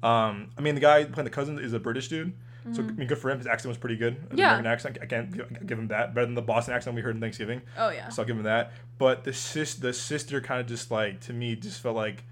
Um, 0.04 0.50
I 0.58 0.62
mean, 0.62 0.76
the 0.76 0.82
guy 0.82 1.04
playing 1.06 1.26
the 1.26 1.32
cousin 1.32 1.58
is 1.58 1.74
a 1.74 1.80
British 1.80 2.08
dude, 2.08 2.34
so 2.74 2.84
I 2.84 2.86
mean, 2.86 3.08
good 3.08 3.18
for 3.18 3.30
him. 3.30 3.38
His 3.38 3.48
accent 3.48 3.70
was 3.70 3.78
pretty 3.78 3.96
good. 3.96 4.16
Mm-hmm. 4.16 4.38
Yeah. 4.38 4.60
American 4.60 4.72
accent. 4.72 4.98
I 5.02 5.06
can't 5.06 5.32
give, 5.32 5.68
give 5.68 5.80
him 5.80 5.88
that. 5.88 6.14
Better 6.14 6.26
than 6.26 6.36
the 6.36 6.42
Boston 6.42 6.74
accent 6.74 6.96
we 6.96 7.02
heard 7.02 7.16
in 7.16 7.22
Thanksgiving. 7.22 7.62
Oh 7.78 7.90
yeah. 7.90 8.10
So 8.10 8.22
I'll 8.22 8.28
give 8.28 8.36
him 8.36 8.44
that. 8.44 8.74
But 8.98 9.24
the 9.24 9.34
sis, 9.34 9.76
the 9.76 9.94
sister, 9.94 10.42
kind 10.42 10.60
of 10.60 10.68
just 10.68 10.92
like 10.92 11.22
to 11.22 11.34
me, 11.34 11.56
just 11.56 11.82
felt 11.82 11.96
like 11.96 12.24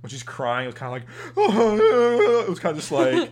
when 0.00 0.10
she's 0.10 0.22
crying, 0.22 0.64
it 0.64 0.68
was 0.68 0.74
kind 0.74 0.96
of 0.96 1.02
like, 1.02 1.80
it 2.42 2.48
was 2.48 2.58
kind 2.58 2.76
of 2.76 2.80
just 2.80 2.92
like, 2.92 3.30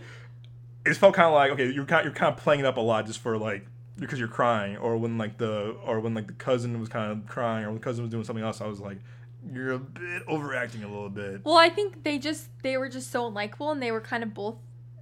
it 0.85 0.93
felt 0.95 1.15
kind 1.15 1.27
of 1.27 1.33
like 1.33 1.51
okay, 1.51 1.71
you're 1.71 1.85
kind, 1.85 2.05
you're 2.05 2.13
kind 2.13 2.33
of 2.33 2.41
playing 2.41 2.59
it 2.59 2.65
up 2.65 2.77
a 2.77 2.81
lot 2.81 3.05
just 3.05 3.19
for 3.19 3.37
like 3.37 3.65
because 3.97 4.19
you're 4.19 4.27
crying, 4.27 4.77
or 4.77 4.97
when 4.97 5.17
like 5.17 5.37
the, 5.37 5.75
or 5.85 5.99
when 5.99 6.13
like 6.13 6.27
the 6.27 6.33
cousin 6.33 6.79
was 6.79 6.89
kind 6.89 7.11
of 7.11 7.27
crying, 7.27 7.65
or 7.65 7.67
when 7.67 7.77
the 7.77 7.83
cousin 7.83 8.03
was 8.03 8.11
doing 8.11 8.23
something 8.23 8.43
else, 8.43 8.61
I 8.61 8.67
was 8.67 8.79
like, 8.79 8.97
you're 9.53 9.71
a 9.71 9.79
bit 9.79 10.23
overacting 10.27 10.83
a 10.83 10.87
little 10.87 11.09
bit. 11.09 11.41
Well, 11.43 11.57
I 11.57 11.69
think 11.69 12.03
they 12.03 12.17
just 12.19 12.47
they 12.63 12.77
were 12.77 12.89
just 12.89 13.11
so 13.11 13.27
likable 13.27 13.71
and 13.71 13.81
they 13.81 13.91
were 13.91 14.01
kind 14.01 14.23
of 14.23 14.33
both 14.33 14.55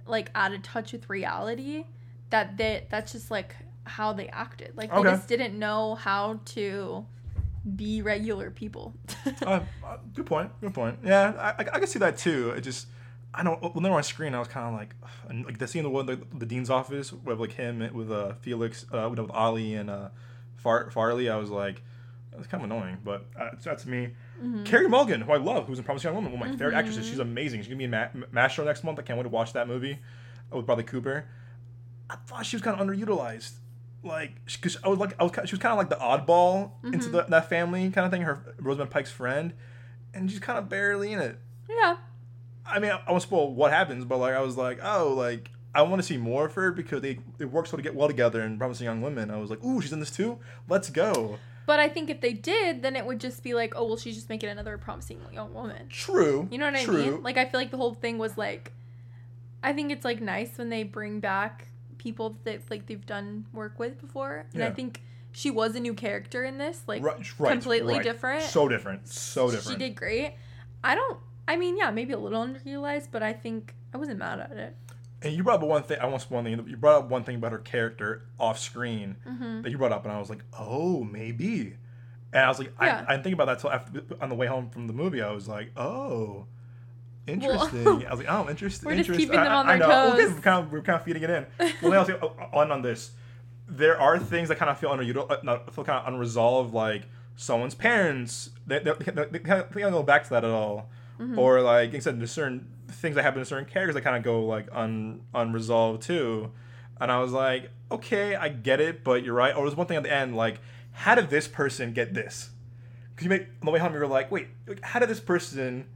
like 0.06 0.30
out 0.34 0.52
of 0.52 0.62
touch 0.62 0.92
with 0.92 1.08
reality 1.10 1.84
that 2.30 2.56
they 2.56 2.86
that's 2.90 3.12
just 3.12 3.30
like 3.30 3.54
how 3.84 4.12
they 4.12 4.28
acted. 4.28 4.72
Like 4.76 4.90
they 4.90 4.96
Okay. 4.96 5.10
just 5.10 5.28
didn't 5.28 5.58
know 5.58 5.94
how 5.94 6.40
to 6.46 7.04
be 7.76 8.00
regular 8.02 8.50
people. 8.50 8.94
uh, 9.42 9.60
uh, 9.84 9.96
good 10.14 10.26
point. 10.26 10.50
Good 10.60 10.72
point. 10.74 10.98
Yeah, 11.04 11.34
I, 11.38 11.62
I, 11.62 11.68
I 11.74 11.78
can 11.78 11.86
see 11.86 11.98
that 11.98 12.16
too. 12.16 12.50
It 12.50 12.62
just, 12.62 12.86
I 13.34 13.42
don't. 13.42 13.62
When 13.74 13.82
they 13.84 13.90
were 13.90 13.96
on 13.96 14.02
screen, 14.02 14.34
I 14.34 14.38
was 14.38 14.48
kind 14.48 14.66
of 14.66 14.74
like, 14.80 14.94
like 15.46 15.58
the 15.58 15.66
scene 15.68 15.82
the 15.82 15.90
one 15.90 16.06
the, 16.06 16.20
the 16.34 16.46
dean's 16.46 16.70
office 16.70 17.12
with 17.12 17.38
like 17.38 17.52
him 17.52 17.86
with 17.92 18.10
uh 18.10 18.32
Felix, 18.40 18.86
uh, 18.92 19.06
with, 19.10 19.18
with 19.18 19.30
Ollie 19.30 19.74
and 19.74 19.90
uh 19.90 20.08
Far, 20.56 20.90
Farley. 20.90 21.28
I 21.30 21.36
was 21.36 21.50
like, 21.50 21.82
that's 22.32 22.46
kind 22.46 22.64
of 22.64 22.70
annoying, 22.70 22.98
but 23.04 23.26
uh, 23.38 23.50
that's 23.62 23.86
me. 23.86 24.10
Mm-hmm. 24.42 24.64
Carey 24.64 24.88
Mulligan, 24.88 25.20
who 25.20 25.32
I 25.32 25.36
love, 25.36 25.66
who's 25.66 25.78
in 25.78 25.84
Promising 25.84 26.08
Young 26.08 26.14
Woman, 26.16 26.32
one 26.32 26.42
of 26.42 26.48
my 26.48 26.56
favorite 26.56 26.74
Mhm. 26.74 26.78
actresses. 26.78 27.06
She's 27.06 27.18
amazing. 27.18 27.60
She's 27.60 27.68
gonna 27.68 27.78
be 27.78 27.84
in 27.84 27.90
Ma- 27.90 28.08
Maestro 28.32 28.64
next 28.64 28.84
month. 28.84 28.98
I 28.98 29.02
can't 29.02 29.18
wait 29.18 29.24
to 29.24 29.28
watch 29.28 29.52
that 29.52 29.68
movie 29.68 29.98
uh, 30.52 30.56
with 30.56 30.66
Bradley 30.66 30.84
Cooper. 30.84 31.26
I 32.08 32.16
thought 32.26 32.46
she 32.46 32.56
was 32.56 32.62
kind 32.62 32.80
of 32.80 32.86
underutilized. 32.86 33.52
Like, 34.02 34.32
because 34.46 34.78
I 34.82 34.88
was 34.88 34.98
like, 34.98 35.14
I 35.20 35.24
was, 35.24 35.32
ki- 35.32 35.42
she 35.46 35.52
was 35.54 35.60
kind 35.60 35.72
of 35.72 35.78
like 35.78 35.90
the 35.90 35.96
oddball 35.96 36.72
into 36.84 37.08
Mhm. 37.08 37.12
the, 37.12 37.22
that 37.28 37.48
family 37.50 37.90
kind 37.90 38.06
of 38.06 38.10
thing. 38.10 38.22
Her 38.22 38.54
Rosamund 38.58 38.90
Pike's 38.90 39.10
friend, 39.10 39.52
and 40.14 40.30
she's 40.30 40.40
kind 40.40 40.58
of 40.58 40.68
barely 40.70 41.12
in 41.12 41.18
it. 41.20 41.38
yeah. 41.68 41.96
I 42.66 42.78
mean, 42.78 42.90
I, 42.92 43.00
I 43.06 43.10
won't 43.10 43.22
spoil 43.22 43.52
what 43.52 43.72
happens, 43.72 44.04
but 44.04 44.18
like, 44.18 44.32
I 44.34 44.40
was 44.40 44.56
like, 44.56 44.78
oh, 44.82 45.12
like 45.16 45.50
I 45.74 45.82
want 45.82 46.00
to 46.00 46.06
see 46.06 46.16
more 46.16 46.46
of 46.46 46.54
her 46.54 46.70
because 46.72 47.00
they 47.02 47.18
they 47.38 47.44
work 47.44 47.66
so 47.66 47.76
to 47.76 47.82
get 47.82 47.94
well 47.94 48.06
together 48.08 48.40
in 48.42 48.58
Promising 48.58 48.84
Young 48.86 49.02
Women. 49.02 49.30
I 49.30 49.36
was 49.38 49.50
like, 49.50 49.62
ooh, 49.64 49.80
she's 49.80 49.92
in 49.92 50.00
this 50.00 50.10
too. 50.10 50.38
Let's 50.68 50.88
go. 50.88 51.38
But 51.70 51.78
I 51.78 51.88
think 51.88 52.10
if 52.10 52.20
they 52.20 52.32
did, 52.32 52.82
then 52.82 52.96
it 52.96 53.06
would 53.06 53.20
just 53.20 53.44
be 53.44 53.54
like, 53.54 53.74
oh 53.76 53.84
well, 53.84 53.96
she's 53.96 54.16
just 54.16 54.28
making 54.28 54.48
another 54.48 54.76
promising 54.76 55.20
young 55.32 55.54
woman. 55.54 55.86
True. 55.88 56.48
You 56.50 56.58
know 56.58 56.64
what 56.64 56.74
I 56.74 56.84
True. 56.84 56.96
mean? 56.96 57.22
Like 57.22 57.36
I 57.36 57.44
feel 57.44 57.60
like 57.60 57.70
the 57.70 57.76
whole 57.76 57.94
thing 57.94 58.18
was 58.18 58.36
like 58.36 58.72
I 59.62 59.72
think 59.72 59.92
it's 59.92 60.04
like 60.04 60.20
nice 60.20 60.58
when 60.58 60.68
they 60.68 60.82
bring 60.82 61.20
back 61.20 61.68
people 61.96 62.36
that 62.42 62.68
like 62.70 62.86
they've 62.86 63.06
done 63.06 63.46
work 63.52 63.78
with 63.78 64.00
before. 64.00 64.46
And 64.52 64.64
I 64.64 64.70
think 64.70 65.00
she 65.30 65.48
was 65.48 65.76
a 65.76 65.80
new 65.80 65.94
character 65.94 66.42
in 66.42 66.58
this, 66.58 66.82
like 66.88 67.04
right, 67.04 67.38
right, 67.38 67.52
completely 67.52 67.94
right. 67.94 68.02
different. 68.02 68.42
So 68.42 68.66
different. 68.66 69.06
So 69.06 69.48
different. 69.48 69.78
She 69.78 69.86
did 69.86 69.94
great. 69.94 70.34
I 70.82 70.96
don't 70.96 71.20
I 71.46 71.54
mean, 71.56 71.76
yeah, 71.76 71.92
maybe 71.92 72.14
a 72.14 72.18
little 72.18 72.44
underutilized, 72.44 73.10
but 73.12 73.22
I 73.22 73.32
think 73.32 73.76
I 73.94 73.96
wasn't 73.96 74.18
mad 74.18 74.40
at 74.40 74.56
it. 74.56 74.76
And 75.22 75.34
you 75.34 75.42
brought 75.42 75.60
up 75.62 75.68
one 75.68 75.82
thing. 75.82 75.98
I 76.00 76.06
want 76.06 76.22
one 76.30 76.44
thing. 76.44 76.64
You 76.66 76.76
brought 76.76 77.04
up 77.04 77.10
one 77.10 77.24
thing 77.24 77.36
about 77.36 77.52
her 77.52 77.58
character 77.58 78.22
off 78.38 78.58
screen 78.58 79.16
Mm-hmm. 79.28 79.62
that 79.62 79.70
you 79.70 79.76
brought 79.78 79.92
up, 79.92 80.04
and 80.04 80.12
I 80.12 80.18
was 80.18 80.30
like, 80.30 80.42
oh, 80.58 81.04
maybe. 81.04 81.74
And 82.32 82.44
I 82.44 82.48
was 82.48 82.58
like, 82.58 82.72
Yeah. 82.80 83.04
I, 83.06 83.12
I 83.12 83.14
didn't 83.16 83.24
think 83.24 83.34
about 83.34 83.46
that 83.46 83.58
till 83.58 83.70
after 83.70 84.02
on 84.20 84.28
the 84.28 84.34
way 84.34 84.46
home 84.46 84.70
from 84.70 84.86
the 84.86 84.92
movie. 84.92 85.20
I 85.20 85.30
was 85.32 85.46
like, 85.48 85.72
oh, 85.76 86.46
interesting. 87.26 87.86
I 88.06 88.10
was 88.10 88.18
like, 88.20 88.28
oh, 88.30 88.46
interesting. 88.50 88.88
We're 88.88 88.96
just 88.96 89.10
keeping 89.10 89.36
them 89.40 89.52
I- 89.52 89.56
on 89.56 89.68
I 89.68 89.78
their 89.78 89.88
know. 89.88 90.10
We're, 90.16 90.22
toes. 90.26 90.32
we're 90.34 90.40
kind 90.40 90.64
of 90.64 90.72
we're 90.72 90.82
kind 90.82 90.96
of 90.98 91.04
feeding 91.04 91.22
it 91.22 91.30
in. 91.30 91.46
Well, 91.82 92.06
uh, 92.10 92.56
on 92.56 92.70
on 92.72 92.82
this, 92.82 93.10
there 93.68 94.00
are 94.00 94.18
things 94.18 94.48
that 94.48 94.56
kind 94.58 94.70
of 94.70 94.78
feel 94.78 94.90
underutilized, 94.90 95.30
uh, 95.30 95.36
not- 95.42 95.74
feel 95.74 95.84
kind 95.84 95.98
of 96.06 96.12
unresolved, 96.12 96.72
like 96.74 97.02
someone's 97.36 97.74
parents. 97.74 98.50
They, 98.66 98.78
they, 98.80 98.92
they, 98.92 99.12
they, 99.38 99.52
of, 99.52 99.72
they 99.72 99.80
don't 99.82 99.92
go 99.92 100.02
back 100.02 100.24
to 100.24 100.30
that 100.30 100.44
at 100.44 100.50
all. 100.50 100.88
Mm-hmm. 101.18 101.38
Or 101.38 101.60
like 101.60 101.94
I 101.94 101.98
said, 101.98 102.18
there's 102.18 102.30
certain 102.32 102.66
things 103.00 103.16
that 103.16 103.22
happen 103.22 103.40
to 103.40 103.46
certain 103.46 103.68
characters 103.68 103.94
that 103.94 104.02
kind 104.02 104.16
of 104.16 104.22
go 104.22 104.44
like 104.44 104.68
un 104.72 105.22
unresolved 105.34 106.02
too. 106.02 106.52
And 107.00 107.10
I 107.10 107.20
was 107.20 107.32
like, 107.32 107.70
okay, 107.90 108.36
I 108.36 108.50
get 108.50 108.80
it, 108.80 109.02
but 109.02 109.24
you're 109.24 109.34
right. 109.34 109.54
Or 109.54 109.64
there's 109.64 109.76
one 109.76 109.86
thing 109.86 109.96
at 109.96 110.02
the 110.02 110.12
end, 110.12 110.36
like, 110.36 110.60
how 110.92 111.14
did 111.14 111.30
this 111.30 111.48
person 111.48 111.92
get 111.92 112.12
this? 112.12 112.50
Because 113.10 113.24
you 113.24 113.30
make 113.30 113.42
on 113.42 113.66
the 113.66 113.70
way 113.70 113.78
home, 113.78 113.94
you 113.94 114.00
were 114.00 114.06
like, 114.06 114.30
wait, 114.30 114.48
like, 114.66 114.82
how 114.82 114.98
did 115.00 115.08
this 115.08 115.20
person 115.20 115.86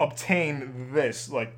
obtain 0.00 0.90
this? 0.92 1.30
Like, 1.30 1.56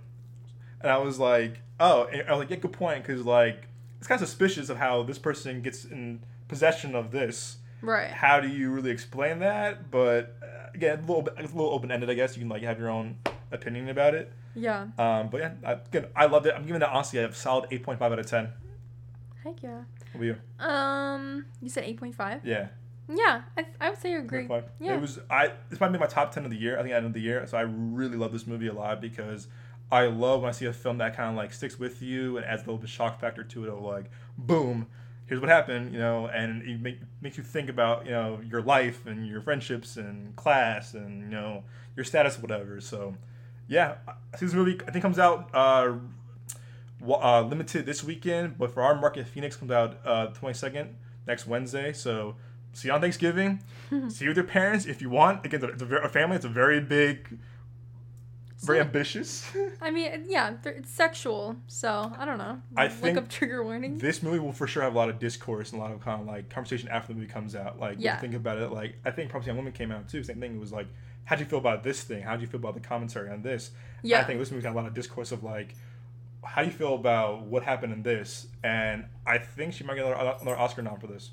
and 0.81 0.93
I 0.93 0.99
was 0.99 1.18
like, 1.18 1.61
oh, 1.81 2.05
and 2.05 2.22
I 2.29 2.33
was 2.33 2.41
like, 2.41 2.51
yeah, 2.51 2.57
good 2.57 2.72
point, 2.72 3.03
because 3.03 3.24
like 3.24 3.66
it's 3.99 4.07
kind 4.07 4.20
of 4.20 4.29
suspicious 4.29 4.68
of 4.68 4.76
how 4.76 5.03
this 5.03 5.18
person 5.18 5.62
gets 5.62 5.85
in 5.85 6.20
possession 6.49 6.95
of 6.95 7.11
this. 7.11 7.59
Right. 7.81 8.11
How 8.11 8.41
do 8.41 8.49
you 8.49 8.70
really 8.70 8.91
explain 8.91 9.39
that? 9.41 9.91
But 9.91 10.37
uh, 10.43 10.70
again, 10.74 10.99
a 10.99 11.01
little 11.01 11.22
bit, 11.22 11.35
it's 11.39 11.53
a 11.53 11.57
little 11.57 11.72
open 11.72 11.91
ended, 11.91 12.11
I 12.11 12.14
guess. 12.14 12.37
You 12.37 12.43
can 12.43 12.49
like 12.49 12.62
have 12.62 12.79
your 12.79 12.91
own 12.91 13.16
opinion 13.53 13.88
about 13.88 14.14
it. 14.14 14.32
Yeah. 14.55 14.88
Um, 14.99 15.28
but 15.30 15.40
yeah, 15.40 15.53
I, 15.64 15.72
again, 15.72 16.07
I 16.16 16.26
loved 16.26 16.46
it. 16.46 16.55
I'm 16.57 16.66
giving 16.66 16.82
it 16.82 16.88
honestly 16.88 17.20
a 17.20 17.32
solid 17.32 17.70
8.5 17.70 18.01
out 18.01 18.18
of 18.18 18.26
10. 18.26 18.49
Heck 19.44 19.62
yeah. 19.62 19.82
What 20.12 20.14
about 20.14 20.24
you? 20.24 20.36
Um, 20.66 21.46
you 21.62 21.68
said 21.68 21.84
eight 21.84 21.99
point 21.99 22.14
five. 22.14 22.44
Yeah. 22.44 22.68
Yeah, 23.09 23.42
I, 23.57 23.64
I 23.80 23.90
would 23.90 23.99
say 23.99 24.11
you 24.11 24.18
agree. 24.18 24.46
8.5. 24.46 24.64
Yeah. 24.80 24.94
It 24.94 25.01
was 25.01 25.18
I. 25.30 25.53
This 25.70 25.80
might 25.80 25.88
be 25.88 25.99
my 25.99 26.07
top 26.07 26.32
10 26.32 26.44
of 26.44 26.51
the 26.51 26.57
year. 26.57 26.78
I 26.78 26.82
think 26.82 26.94
end 26.94 27.07
of 27.07 27.12
the 27.12 27.20
year. 27.20 27.46
So 27.46 27.57
I 27.57 27.62
really 27.62 28.16
love 28.16 28.32
this 28.32 28.46
movie 28.46 28.66
a 28.66 28.72
lot 28.72 29.01
because 29.01 29.49
I 29.90 30.07
love 30.07 30.42
when 30.42 30.51
I 30.51 30.53
see 30.53 30.66
a 30.66 30.72
film 30.72 30.99
that 30.99 31.16
kind 31.16 31.30
of 31.30 31.36
like 31.36 31.53
sticks 31.53 31.78
with 31.78 32.03
you 32.03 32.36
and 32.36 32.44
adds 32.44 32.62
a 32.62 32.66
little 32.66 32.76
bit 32.76 32.84
of 32.84 32.90
shock 32.90 33.20
factor 33.20 33.44
to 33.44 33.64
it. 33.64 33.70
Of 33.70 33.80
like, 33.80 34.11
boom, 34.36 34.88
here's 35.26 35.40
what 35.40 35.49
happened, 35.49 35.92
you 35.92 35.99
know, 35.99 36.26
and 36.26 36.62
it 36.62 36.80
make, 36.80 36.99
makes 37.22 37.38
you 37.38 37.44
think 37.44 37.70
about 37.70 38.05
you 38.05 38.12
know 38.12 38.40
your 38.44 38.61
life 38.62 39.07
and 39.07 39.26
your 39.26 39.40
friendships 39.40 39.96
and 39.96 40.34
class 40.36 40.94
and 40.94 41.22
you 41.22 41.28
know 41.28 41.64
your 41.96 42.05
status, 42.05 42.38
whatever. 42.38 42.80
So 42.80 43.14
yeah, 43.69 43.97
this 44.41 44.53
movie. 44.55 44.81
I 44.87 44.91
think 44.91 45.03
comes 45.03 45.19
out. 45.19 45.51
Uh, 45.55 45.95
uh, 47.09 47.43
limited 47.43 47.87
this 47.87 48.03
weekend, 48.03 48.59
but 48.59 48.73
for 48.73 48.83
our 48.83 48.95
market, 49.01 49.27
Phoenix 49.29 49.57
comes 49.57 49.71
out 49.71 49.99
uh, 50.05 50.29
22nd 50.29 50.89
next 51.27 51.47
Wednesday. 51.47 51.93
So 51.93 52.35
see 52.73 52.89
you 52.89 52.95
on 52.95 53.01
Thanksgiving. 53.01 53.62
see 54.09 54.25
you 54.25 54.31
with 54.31 54.37
your 54.37 54.47
parents 54.47 54.87
if 54.87 55.01
you 55.01 55.09
want. 55.11 55.47
Again, 55.47 55.62
it's 55.64 55.83
a, 55.83 56.09
family. 56.09 56.37
It's 56.37 56.45
a 56.45 56.49
very 56.49 56.81
big, 56.81 57.39
very 58.61 58.79
So- 58.79 58.85
ambitious. 58.85 59.49
I 59.81 59.93
mean, 59.93 60.25
yeah, 60.29 60.55
it's 60.64 60.91
sexual, 60.91 61.57
so 61.69 62.12
I 62.19 62.25
don't 62.25 62.39
know. 62.39 62.61
I 62.77 62.85
Look 62.89 62.93
think 62.95 63.16
up 63.19 63.29
trigger 63.29 63.62
warning. 63.62 63.99
this 63.99 64.21
movie 64.23 64.41
will 64.41 64.53
for 64.53 64.66
sure 64.66 64.83
have 64.83 64.95
a 64.95 64.99
lot 64.99 65.09
of 65.09 65.21
discourse 65.21 65.71
and 65.73 65.81
a 65.81 65.85
lot 65.85 65.93
of 65.93 66.01
kind 66.01 66.21
of 66.21 66.27
like 66.27 66.49
conversation 66.51 66.89
after 66.89 67.12
the 67.12 67.21
movie 67.21 67.31
comes 67.33 67.55
out. 67.55 67.79
Like, 67.79 67.99
Yeah. 68.01 68.16
think 68.19 68.35
about 68.35 68.59
it. 68.59 68.73
Like, 68.73 68.97
I 69.05 69.12
think 69.12 69.31
Promising 69.31 69.51
Young 69.51 69.59
Woman 69.59 69.73
came 69.73 69.93
out 69.93 70.09
too. 70.09 70.25
Same 70.25 70.41
thing. 70.41 70.57
It 70.57 70.61
was 70.61 70.73
like, 70.73 70.89
how 71.29 71.37
do 71.37 71.43
you 71.43 71.49
feel 71.49 71.59
about 71.59 71.83
this 71.85 72.03
thing? 72.03 72.22
How 72.22 72.37
do 72.37 72.41
you 72.41 72.49
feel 72.49 72.59
about 72.59 72.72
the 72.72 72.81
commentary 72.81 73.29
on 73.29 73.43
this? 73.43 73.70
Yeah. 74.03 74.20
I 74.20 74.24
think 74.24 74.39
this 74.39 74.51
movie 74.51 74.62
got 74.62 74.72
a 74.72 74.74
lot 74.74 74.87
of 74.87 74.95
discourse 74.95 75.31
of 75.31 75.45
like, 75.45 75.74
how 76.43 76.62
do 76.62 76.68
you 76.68 76.72
feel 76.72 76.95
about 76.95 77.43
what 77.43 77.62
happened 77.62 77.93
in 77.93 78.03
this? 78.03 78.47
And 78.64 79.05
I 79.26 79.37
think 79.37 79.74
she 79.74 79.85
might 79.85 79.97
get 79.97 80.07
another, 80.07 80.39
another 80.41 80.59
Oscar 80.59 80.81
nom 80.81 80.99
for 80.99 81.07
this. 81.07 81.33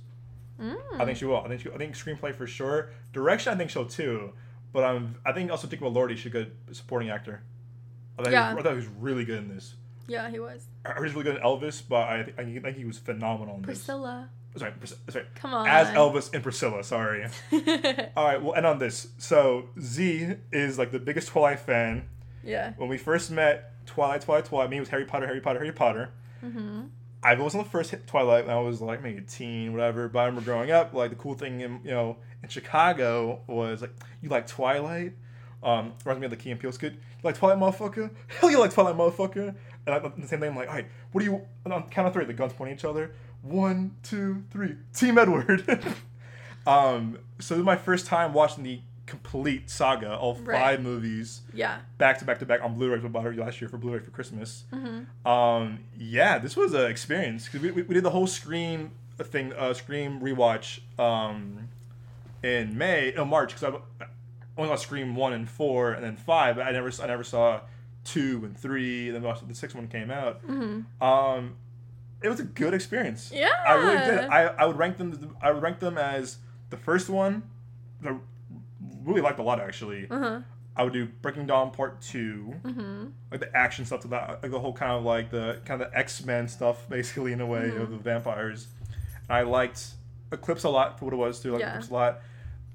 Mm. 0.59 0.75
I 0.99 1.05
think 1.05 1.17
she 1.17 1.23
will. 1.23 1.37
I 1.37 1.47
think 1.47 1.61
she, 1.61 1.71
I 1.71 1.77
think 1.77 1.95
screenplay 1.95 2.35
for 2.35 2.45
sure. 2.45 2.89
Direction, 3.13 3.53
I 3.53 3.55
think 3.55 3.69
so 3.69 3.85
too. 3.85 4.33
But 4.73 4.83
um, 4.83 5.15
I 5.25 5.31
think 5.31 5.49
also 5.49 5.65
Jake 5.65 5.79
Elordi 5.79 6.17
should 6.17 6.33
get 6.33 6.53
a 6.69 6.73
supporting 6.73 7.09
actor. 7.09 7.43
I 8.19 8.23
thought, 8.23 8.33
Yeah. 8.33 8.49
he 8.49 8.55
was, 8.55 8.59
I 8.59 8.63
thought 8.67 8.71
he 8.73 8.85
was 8.85 8.89
really 8.99 9.23
good 9.23 9.37
in 9.37 9.47
this. 9.47 9.75
Yeah, 10.07 10.29
he 10.29 10.39
was. 10.39 10.67
I 10.83 10.89
heard 10.89 10.97
he 10.97 11.03
was 11.03 11.13
really 11.13 11.23
good 11.23 11.37
in 11.37 11.41
Elvis, 11.41 11.81
but 11.87 12.03
I, 12.03 12.19
I 12.37 12.43
think 12.43 12.75
he 12.75 12.83
was 12.83 12.97
phenomenal 12.97 13.55
in 13.55 13.61
this. 13.61 13.77
Priscilla. 13.77 14.29
Sorry, 14.57 14.71
sorry. 15.09 15.25
Come 15.35 15.53
on. 15.53 15.67
As 15.67 15.87
Elvis 15.89 16.33
and 16.33 16.41
Priscilla. 16.41 16.83
Sorry. 16.83 17.25
All 18.15 18.25
right, 18.25 18.41
we'll 18.41 18.55
end 18.55 18.65
on 18.65 18.79
this. 18.79 19.07
So 19.17 19.69
Z 19.81 20.35
is 20.51 20.77
like 20.79 20.91
the 20.91 20.99
biggest 20.99 21.27
Twilight 21.29 21.59
fan. 21.59 22.07
yeah. 22.43 22.73
When 22.77 22.87
we 22.89 22.97
first 22.97 23.31
met, 23.31 23.73
Twilight, 23.85 24.21
Twilight, 24.21 24.45
Twilight. 24.45 24.69
Me 24.69 24.77
it 24.77 24.79
was 24.81 24.89
Harry 24.89 25.05
Potter, 25.05 25.27
Harry 25.27 25.41
Potter, 25.41 25.59
Harry 25.59 25.71
Potter. 25.73 26.09
Mm-hmm. 26.43 26.83
I 27.23 27.33
was 27.35 27.55
on 27.55 27.63
the 27.63 27.69
first 27.69 27.91
hit 27.91 28.05
Twilight 28.07 28.45
when 28.47 28.55
I 28.55 28.59
was 28.59 28.81
like 28.81 29.01
maybe 29.01 29.17
a 29.17 29.21
teen, 29.21 29.73
whatever. 29.73 30.07
But 30.07 30.19
I 30.19 30.25
remember 30.25 30.45
growing 30.45 30.71
up, 30.71 30.93
like 30.93 31.09
the 31.09 31.15
cool 31.15 31.33
thing 31.33 31.61
in 31.61 31.79
you 31.83 31.91
know 31.91 32.17
in 32.43 32.49
Chicago 32.49 33.41
was 33.47 33.81
like 33.81 33.91
you 34.21 34.29
like 34.29 34.47
Twilight. 34.47 35.13
Um, 35.63 35.93
reminds 36.05 36.19
me 36.21 36.25
of 36.25 36.31
the 36.31 36.37
Key 36.37 36.51
and 36.51 36.59
Peele 36.59 36.71
skit. 36.71 36.93
You 36.93 36.99
like 37.23 37.35
Twilight, 37.37 37.57
motherfucker? 37.57 38.11
Hell, 38.39 38.51
you 38.51 38.59
like 38.59 38.71
Twilight, 38.71 38.95
motherfucker? 38.95 39.55
And 39.87 39.95
I, 39.95 39.99
the 39.99 40.27
same 40.27 40.39
thing. 40.39 40.49
I'm 40.49 40.55
like, 40.55 40.67
all 40.69 40.75
right, 40.75 40.85
what 41.11 41.21
do 41.21 41.25
you? 41.25 41.41
On 41.65 41.89
count 41.89 42.07
of 42.07 42.13
three, 42.13 42.25
the 42.25 42.33
guns 42.33 42.53
pointing 42.53 42.73
at 42.73 42.79
each 42.79 42.85
other. 42.85 43.15
One, 43.45 43.95
two, 44.03 44.43
three. 44.51 44.75
Team 44.93 45.17
Edward. 45.17 45.63
um, 46.67 47.19
so 47.39 47.53
this 47.53 47.59
is 47.59 47.65
my 47.65 47.75
first 47.75 48.05
time 48.07 48.33
watching 48.33 48.63
the 48.63 48.81
complete 49.05 49.69
saga, 49.69 50.15
all 50.17 50.33
Right. 50.35 50.59
five 50.59 50.81
movies 50.81 51.41
Yeah. 51.53 51.77
back 51.99 52.17
to 52.19 52.25
back 52.25 52.39
to 52.39 52.45
back 52.47 52.63
on 52.63 52.73
Blu-ray. 52.73 52.97
We 52.99 53.07
bought 53.09 53.25
it 53.27 53.37
last 53.37 53.61
year 53.61 53.69
for 53.69 53.77
Blu-ray 53.77 53.99
for 53.99 54.09
Christmas. 54.09 54.63
Mm-hmm. 54.73 55.27
Um, 55.27 55.79
yeah, 55.95 56.39
this 56.39 56.55
was 56.57 56.73
an 56.73 56.89
experience 56.89 57.47
'Cause 57.47 57.61
we, 57.61 57.69
we, 57.69 57.83
we 57.83 57.93
did 57.93 58.03
the 58.03 58.09
whole 58.09 58.25
Scream 58.25 58.91
thing, 59.19 59.53
uh, 59.53 59.75
Scream 59.75 60.19
rewatch 60.21 60.79
um, 60.99 61.69
in 62.41 62.75
May, 62.75 63.13
no 63.15 63.25
March, 63.25 63.53
because 63.53 63.75
I 64.01 64.05
only 64.57 64.69
saw 64.71 64.75
Scream 64.75 65.15
one 65.15 65.33
and 65.33 65.47
four, 65.47 65.91
and 65.91 66.03
then 66.03 66.15
five. 66.15 66.55
But 66.55 66.65
I 66.65 66.71
never, 66.71 66.91
I 67.01 67.05
never 67.05 67.23
saw 67.23 67.61
two 68.05 68.41
and 68.43 68.57
three, 68.57 69.09
and 69.09 69.23
then 69.23 69.35
the 69.47 69.53
sixth 69.53 69.75
one 69.75 69.87
came 69.87 70.09
out. 70.09 70.41
Mm-hmm. 70.47 71.03
Um, 71.03 71.53
it 72.21 72.29
was 72.29 72.39
a 72.39 72.43
good 72.43 72.73
experience. 72.73 73.31
Yeah. 73.33 73.49
I 73.67 73.73
really 73.73 73.97
did. 73.97 74.19
I, 74.29 74.43
I 74.45 74.65
would 74.65 74.77
rank 74.77 74.97
them. 74.97 75.35
I 75.41 75.51
would 75.51 75.61
rank 75.61 75.79
them 75.79 75.97
as 75.97 76.37
the 76.69 76.77
first 76.77 77.09
one. 77.09 77.43
I 78.05 78.15
really 79.03 79.21
liked 79.21 79.39
a 79.39 79.43
lot 79.43 79.59
actually. 79.59 80.07
Uh-huh. 80.09 80.41
I 80.77 80.83
would 80.83 80.91
do 80.93 81.05
Breaking 81.21 81.45
Dawn 81.47 81.71
Part 81.71 82.01
2 82.01 82.53
Mm-hmm. 82.65 83.05
like 83.31 83.39
the 83.39 83.55
action 83.55 83.85
stuff 83.85 84.01
to 84.01 84.07
that, 84.09 84.39
like 84.43 84.51
the 84.51 84.59
whole 84.59 84.73
kind 84.73 84.91
of 84.91 85.03
like 85.05 85.29
the 85.31 85.59
kind 85.65 85.81
of 85.81 85.89
the 85.91 85.97
X 85.97 86.23
Men 86.25 86.47
stuff, 86.47 86.89
basically 86.89 87.31
in 87.33 87.41
a 87.41 87.45
way 87.45 87.69
Mm-hmm. 87.69 87.81
of 87.81 87.91
the 87.91 87.97
vampires. 87.97 88.67
And 89.29 89.37
I 89.37 89.41
liked 89.43 89.85
Eclipse 90.31 90.63
a 90.63 90.69
lot 90.69 90.99
for 90.99 91.05
what 91.05 91.13
it 91.13 91.17
was 91.17 91.39
too. 91.39 91.49
I 91.49 91.51
liked 91.53 91.61
Yeah. 91.61 91.69
Eclipse 91.71 91.89
a 91.89 91.93
lot. 91.93 92.21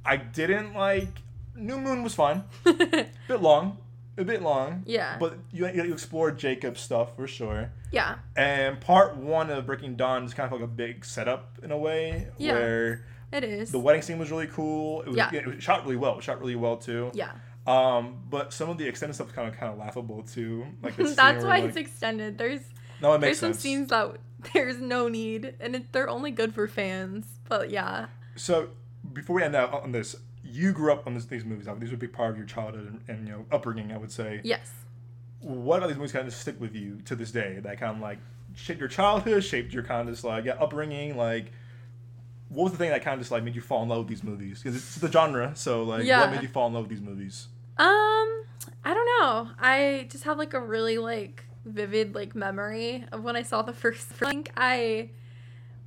I 0.05 0.16
didn't 0.16 0.74
like 0.74 1.09
New 1.55 1.78
Moon 1.78 2.03
was 2.03 2.14
fun, 2.14 2.45
bit 2.64 3.11
long, 3.43 3.76
a 4.19 4.25
bit 4.25 4.43
long. 4.43 4.83
Yeah. 4.87 5.17
But 5.19 5.39
you 5.53 5.67
you 5.69 5.93
explored 5.93 6.39
Jacob's 6.39 6.81
stuff 6.81 7.17
for 7.17 7.27
sure. 7.27 7.71
yeah. 7.93 8.17
And 8.37 8.81
part 8.81 9.17
one 9.17 9.51
of 9.51 9.67
Breaking 9.67 9.97
Dawn 9.97 10.25
is 10.25 10.35
kind 10.35 10.47
of 10.47 10.53
like 10.61 10.69
a 10.69 10.73
big 10.73 11.05
setup 11.05 11.59
in 11.63 11.71
a 11.71 11.79
way, 11.79 12.29
Yeah. 12.39 12.53
where 12.55 13.07
It 13.33 13.45
is. 13.45 13.71
the 13.73 13.79
wedding 13.79 14.03
scene 14.03 14.19
was 14.19 14.31
really 14.31 14.47
cool. 14.49 15.03
It 15.03 15.09
was, 15.09 15.17
Yeah. 15.17 15.31
it 15.35 15.47
was 15.47 15.63
shot 15.63 15.85
really 15.85 15.97
well. 15.97 16.13
It 16.13 16.17
was 16.17 16.25
shot 16.25 16.41
really 16.41 16.57
well 16.57 16.77
too. 16.77 17.11
yeah. 17.15 17.33
Um, 17.67 18.23
but 18.29 18.53
some 18.53 18.69
of 18.71 18.79
the 18.79 18.87
extended 18.89 19.15
stuff 19.15 19.29
is 19.29 19.33
kind 19.35 19.47
of 19.49 19.55
kind 19.57 19.73
of 19.73 19.79
laughable 19.79 20.23
too. 20.23 20.67
Like 20.83 20.97
That's 21.15 21.45
why 21.45 21.59
like, 21.61 21.65
it's 21.65 21.77
extended. 21.77 22.39
There's 22.39 22.63
no, 23.03 23.15
it 23.15 23.21
there's 23.21 23.31
makes 23.31 23.39
some 23.39 23.53
scenes 23.55 23.89
that 23.91 24.17
there's 24.55 24.79
no 24.79 25.09
need, 25.09 25.55
and 25.61 25.77
it, 25.77 25.93
they're 25.93 26.09
only 26.09 26.31
good 26.31 26.55
for 26.55 26.67
fans. 26.67 27.27
But 27.49 27.71
yeah. 27.71 28.07
So 28.37 28.71
before 29.13 29.37
we 29.37 29.43
end 29.43 29.55
out 29.55 29.73
on 29.75 29.93
this, 29.93 30.17
you 30.51 30.73
grew 30.73 30.93
up 30.93 31.07
on 31.07 31.15
this, 31.15 31.25
these 31.27 31.45
movies. 31.45 31.67
These 31.79 31.91
were 31.91 31.95
a 31.97 31.99
big 31.99 32.13
part 32.13 32.31
of 32.31 32.37
your 32.37 32.47
childhood 32.47 32.87
and, 32.87 33.01
and 33.09 33.27
you 33.29 33.33
know 33.35 33.47
upbringing. 33.51 33.93
I 33.93 33.97
would 33.99 34.13
say. 34.13 34.41
Yes. 34.45 34.71
What 35.41 35.79
about 35.79 35.89
these 35.89 35.97
movies 35.97 36.13
kind 36.13 36.27
of 36.29 36.35
stick 36.35 36.61
with 36.61 36.75
you 36.75 37.01
to 37.07 37.17
this 37.17 37.31
day? 37.31 37.59
That 37.63 37.79
kind 37.81 37.97
of 37.97 38.03
like 38.03 38.19
shaped 38.55 38.81
your 38.81 38.89
childhood, 38.89 39.43
shaped 39.45 39.73
your 39.73 39.83
kind 39.83 40.09
of 40.09 40.15
just 40.15 40.25
like 40.25 40.45
yeah, 40.45 40.53
upbringing. 40.61 41.17
Like, 41.17 41.53
what 42.49 42.65
was 42.65 42.73
the 42.73 42.79
thing 42.79 42.91
that 42.91 43.03
kind 43.03 43.15
of 43.15 43.21
just 43.21 43.31
like 43.31 43.43
made 43.43 43.55
you 43.55 43.61
fall 43.61 43.83
in 43.83 43.89
love 43.89 43.99
with 44.01 44.09
these 44.09 44.23
movies? 44.25 44.61
Because 44.63 44.77
it's 44.77 44.97
the 44.97 45.11
genre. 45.11 45.53
So 45.55 45.83
like, 45.85 46.05
Yeah. 46.05 46.21
what 46.21 46.31
made 46.33 46.43
you 46.43 46.49
fall 46.49 46.67
in 46.67 46.75
love 46.75 46.85
with 46.85 46.91
these 46.91 47.01
movies? 47.01 47.49
Um, 47.79 48.45
I 48.85 48.93
don't 48.93 49.07
know. 49.21 49.51
I 49.59 50.07
just 50.11 50.25
have 50.25 50.37
like 50.37 50.53
a 50.53 50.61
really 50.61 50.99
like 50.99 51.45
vivid 51.65 52.15
like 52.15 52.35
memory 52.35 53.07
of 53.13 53.23
when 53.23 53.37
I 53.37 53.43
saw 53.43 53.63
the 53.63 53.73
first. 53.83 54.09
I 54.21 54.31
think 54.31 54.51
I 54.57 55.11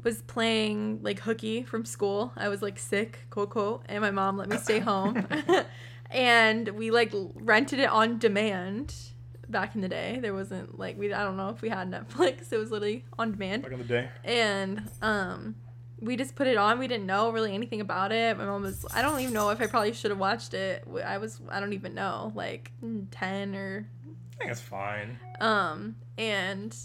was 0.04 0.22
playing 0.24 1.00
like 1.02 1.20
hooky 1.20 1.64
from 1.64 1.86
school. 1.86 2.32
I 2.36 2.50
was 2.50 2.62
like 2.62 2.78
sick, 2.80 3.20
quote 3.30 3.50
quote, 3.52 3.84
and 3.88 4.02
my 4.02 4.12
mom 4.12 4.38
let 4.38 4.50
me 4.50 4.58
stay 4.58 4.80
home, 4.80 5.28
and 6.12 6.70
we 6.70 6.92
like 6.92 7.12
rented 7.36 7.80
it 7.80 7.90
on 7.90 8.18
demand. 8.20 8.94
Back 9.50 9.76
in 9.76 9.82
the 9.82 9.90
day, 9.90 10.20
there 10.22 10.34
wasn't 10.34 10.80
like 10.80 10.98
we. 10.98 11.14
I 11.14 11.24
don't 11.24 11.38
know 11.38 11.50
if 11.50 11.62
we 11.62 11.70
had 11.70 11.92
Netflix. 11.92 12.52
It 12.52 12.58
was 12.58 12.72
literally 12.72 13.04
on 13.20 13.32
demand 13.32 13.64
Back 13.64 13.72
in 13.74 13.78
the 13.80 13.84
day. 13.84 14.10
and 14.24 14.90
um 15.02 15.56
we 16.00 16.16
just 16.18 16.36
put 16.36 16.48
it 16.48 16.58
on 16.58 16.80
we 16.80 16.88
didn't 16.88 17.06
know 17.06 17.30
really 17.30 17.54
anything 17.54 17.80
about 17.80 18.12
it 18.12 18.38
my 18.38 18.44
mom 18.46 18.62
was 18.62 18.86
i 18.94 19.02
don't 19.02 19.22
even 19.22 19.34
know 19.34 19.52
if 19.52 19.62
i 19.62 19.68
probably 19.68 19.94
should 19.94 20.12
have 20.12 20.20
watched 20.20 20.54
it 20.54 20.84
i 21.06 21.18
was 21.18 21.40
i 21.50 21.62
don't 21.62 21.72
even 21.72 21.94
know 21.94 22.30
like 22.36 22.72
10 23.12 23.56
or 23.56 23.88
I 24.34 24.38
think 24.38 24.52
it's 24.52 24.60
fine. 24.60 25.18
um 25.40 25.96
and 26.18 26.76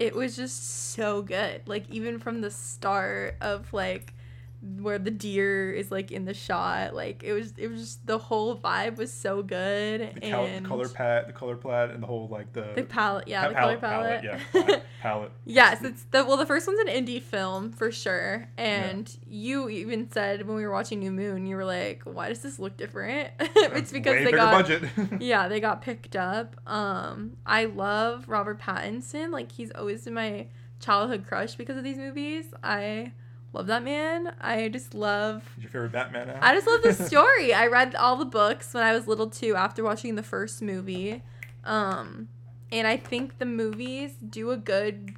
it 0.00 0.16
was 0.16 0.34
just 0.34 0.90
so 0.94 1.22
good. 1.22 1.60
Like 1.66 1.84
even 1.90 2.18
from 2.18 2.40
the 2.40 2.50
start 2.50 3.36
of 3.40 3.72
like 3.72 4.14
where 4.62 4.98
the 4.98 5.10
deer 5.10 5.72
is 5.72 5.90
like 5.90 6.12
in 6.12 6.26
the 6.26 6.34
shot 6.34 6.94
like 6.94 7.22
it 7.22 7.32
was 7.32 7.54
it 7.56 7.68
was 7.68 7.80
just 7.80 8.06
the 8.06 8.18
whole 8.18 8.54
vibe 8.58 8.96
was 8.96 9.10
so 9.10 9.42
good 9.42 10.12
The, 10.20 10.30
col- 10.30 10.44
and 10.44 10.66
the 10.66 10.68
color 10.68 10.88
palette, 10.88 11.26
the 11.28 11.32
color 11.32 11.56
palette, 11.56 11.90
and 11.92 12.02
the 12.02 12.06
whole 12.06 12.28
like 12.28 12.52
the 12.52 12.72
the 12.74 12.82
palette 12.82 13.26
yeah 13.26 13.42
pa- 13.44 13.48
the 13.48 13.54
color 13.54 13.76
palette, 13.78 14.22
yeah, 14.24 14.38
palette, 14.52 14.82
palette. 15.00 15.32
Yes, 15.46 15.82
it's 15.82 16.04
the 16.10 16.24
well. 16.26 16.36
The 16.36 16.44
first 16.44 16.66
one's 16.66 16.78
an 16.80 16.88
indie 16.88 17.22
film 17.22 17.72
for 17.72 17.90
sure, 17.90 18.48
and 18.58 19.10
you 19.26 19.70
even 19.70 20.10
said 20.10 20.46
when 20.46 20.56
we 20.56 20.64
were 20.64 20.72
watching 20.72 20.98
New 20.98 21.10
Moon, 21.12 21.46
you 21.46 21.56
were 21.56 21.64
like, 21.64 22.02
"Why 22.04 22.28
does 22.28 22.40
this 22.42 22.58
look 22.58 22.76
different?" 22.76 23.30
it's 23.40 23.92
because 23.92 24.24
they 24.24 24.30
got 24.32 24.52
budget. 24.52 24.82
yeah, 25.20 25.48
they 25.48 25.60
got 25.60 25.80
picked 25.80 26.16
up. 26.16 26.56
Um, 26.66 27.38
I 27.46 27.64
love 27.64 28.28
Robert 28.28 28.60
Pattinson. 28.60 29.30
Like 29.30 29.50
he's 29.52 29.70
always 29.70 30.04
been 30.04 30.14
my 30.14 30.48
childhood 30.80 31.26
crush 31.26 31.54
because 31.54 31.78
of 31.78 31.84
these 31.84 31.96
movies. 31.96 32.46
I 32.62 33.12
love 33.52 33.66
that 33.66 33.82
man. 33.82 34.32
I 34.40 34.68
just 34.68 34.94
love 34.94 35.42
your 35.58 35.70
favorite 35.70 35.92
Batman? 35.92 36.30
I 36.40 36.54
just 36.54 36.66
love 36.66 36.82
the 36.82 36.92
story. 37.06 37.52
I 37.54 37.66
read 37.66 37.94
all 37.94 38.16
the 38.16 38.24
books 38.24 38.72
when 38.74 38.82
I 38.82 38.92
was 38.92 39.06
little 39.08 39.28
too 39.30 39.54
after 39.56 39.82
watching 39.84 40.14
the 40.14 40.22
first 40.22 40.62
movie. 40.62 41.22
Um 41.64 42.28
and 42.72 42.86
I 42.86 42.96
think 42.96 43.38
the 43.38 43.46
movies 43.46 44.14
do 44.14 44.50
a 44.52 44.56
good 44.56 45.14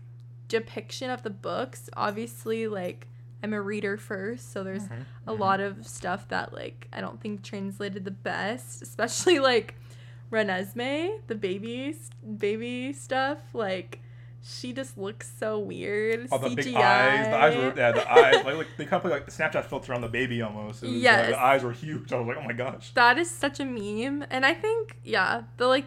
depiction 0.49 1.11
of 1.11 1.23
the 1.23 1.31
books. 1.31 1.89
Obviously 1.97 2.67
like 2.69 3.07
I'm 3.43 3.53
a 3.53 3.61
reader 3.61 3.97
first, 3.97 4.53
so 4.53 4.63
there's 4.63 4.85
Mhm, 4.89 5.05
a 5.27 5.33
mhm. 5.33 5.39
lot 5.39 5.61
of 5.61 5.87
stuff 5.87 6.29
that 6.29 6.53
like 6.53 6.89
I 6.93 7.01
don't 7.01 7.21
think 7.21 7.43
translated 7.43 8.05
the 8.05 8.11
best, 8.13 8.83
especially 8.83 9.39
like 9.41 9.75
Renesmee, 10.31 11.21
the 11.27 11.35
baby 11.35 11.95
baby 12.39 12.93
stuff 12.93 13.39
like 13.53 14.01
she 14.45 14.73
just 14.73 14.99
looks 14.99 15.33
so 15.39 15.59
weird. 15.59 16.29
Oh, 16.33 16.39
the 16.39 16.49
CGI. 16.49 16.57
big 16.57 16.75
eyes. 16.75 17.27
The 17.27 17.37
eyes 17.37 17.57
were 17.57 17.75
yeah. 17.77 17.93
The 17.93 18.13
eyes 18.13 18.45
like, 18.45 18.57
like 18.57 18.67
they 18.77 18.85
kind 18.85 18.95
of 18.95 19.03
put 19.03 19.13
like 19.13 19.25
the 19.25 19.31
Snapchat 19.31 19.67
filter 19.67 19.95
on 19.95 20.01
the 20.01 20.09
baby 20.09 20.43
almost. 20.43 20.83
Was, 20.83 20.91
like, 20.91 21.29
the 21.29 21.41
eyes 21.41 21.63
were 21.63 21.73
huge. 21.73 22.13
I 22.13 22.19
was 22.19 22.27
like, 22.29 22.37
oh 22.37 22.47
my 22.47 22.53
gosh. 22.53 22.93
that 22.95 23.19
is 23.19 23.31
such 23.31 23.61
a 23.61 23.65
meme 23.65 24.25
and 24.31 24.45
i 24.45 24.55
think 24.55 24.97
yeah 25.05 25.43
the 25.57 25.67
like 25.67 25.87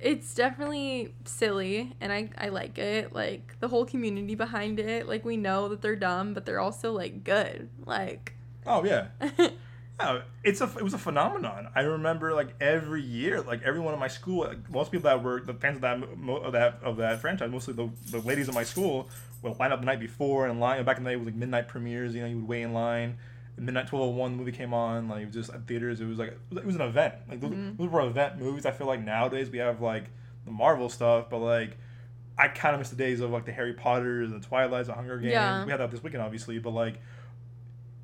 it's 0.00 0.34
definitely 0.34 1.12
silly 1.24 1.94
and 2.00 2.12
I, 2.12 2.30
I 2.38 2.48
like 2.48 2.78
it 2.78 3.12
like 3.12 3.56
the 3.60 3.68
whole 3.68 3.84
community 3.84 4.34
behind 4.34 4.78
it 4.78 5.08
like 5.08 5.24
we 5.24 5.36
know 5.36 5.68
that 5.68 5.82
they're 5.82 5.96
dumb 5.96 6.34
but 6.34 6.46
they're 6.46 6.60
also 6.60 6.92
like 6.92 7.24
good 7.24 7.68
like 7.84 8.34
Oh 8.68 8.84
yeah. 8.84 9.06
Oh, 10.00 10.22
it's 10.44 10.60
a 10.60 10.64
it 10.76 10.82
was 10.82 10.94
a 10.94 10.98
phenomenon. 10.98 11.68
I 11.74 11.80
remember 11.80 12.32
like 12.34 12.54
every 12.60 13.02
year, 13.02 13.40
like 13.40 13.62
everyone 13.62 13.94
in 13.94 14.00
my 14.00 14.06
school, 14.08 14.46
like, 14.46 14.70
most 14.70 14.92
people 14.92 15.10
that 15.10 15.22
were 15.22 15.40
the 15.40 15.54
fans 15.54 15.76
of 15.76 15.80
that 15.82 16.02
of 16.44 16.52
that 16.52 16.78
of 16.82 16.96
that 16.98 17.20
franchise, 17.20 17.50
mostly 17.50 17.74
the, 17.74 17.90
the 18.10 18.20
ladies 18.20 18.48
in 18.48 18.54
my 18.54 18.62
school, 18.62 19.08
would 19.42 19.58
line 19.58 19.72
up 19.72 19.80
the 19.80 19.86
night 19.86 19.98
before 19.98 20.46
and 20.46 20.60
line. 20.60 20.84
Back 20.84 20.98
in 20.98 21.04
the 21.04 21.10
day, 21.10 21.14
it 21.14 21.18
was 21.18 21.26
like 21.26 21.34
midnight 21.34 21.66
premieres. 21.66 22.14
You 22.14 22.20
know, 22.22 22.28
you 22.28 22.36
would 22.36 22.48
wait 22.48 22.62
in 22.62 22.72
line. 22.72 23.18
Midnight 23.56 23.88
twelve 23.88 24.04
oh 24.04 24.10
one, 24.10 24.32
the 24.32 24.36
movie 24.38 24.52
came 24.52 24.72
on. 24.72 25.08
Like 25.08 25.22
it 25.22 25.26
was 25.26 25.34
just 25.34 25.50
at 25.50 25.66
theaters. 25.66 26.00
It 26.00 26.04
was 26.06 26.18
like 26.18 26.38
it 26.52 26.64
was, 26.64 26.76
an 26.76 26.80
event. 26.82 27.14
Like 27.28 27.40
those, 27.40 27.50
Mhm. 27.50 27.76
those 27.76 27.88
were 27.88 28.00
event 28.06 28.38
movies. 28.38 28.66
I 28.66 28.70
feel 28.70 28.86
like 28.86 29.04
nowadays 29.04 29.50
we 29.50 29.58
have 29.58 29.80
like 29.80 30.04
the 30.44 30.52
Marvel 30.52 30.88
stuff, 30.88 31.28
but 31.30 31.38
like. 31.38 31.76
I 32.40 32.46
kind 32.46 32.72
of 32.72 32.78
miss 32.78 32.90
the 32.90 32.94
days 32.94 33.18
of 33.18 33.30
like 33.32 33.46
the 33.46 33.50
Harry 33.50 33.72
Potters 33.72 34.30
and 34.30 34.40
the 34.40 34.46
Twilights, 34.46 34.86
the 34.86 34.94
Hunger 34.94 35.18
Games. 35.18 35.32
Yeah. 35.32 35.64
We 35.64 35.72
had 35.72 35.80
that 35.80 35.90
this 35.90 36.04
weekend, 36.04 36.22
obviously, 36.22 36.60
but 36.60 36.70
like 36.70 37.00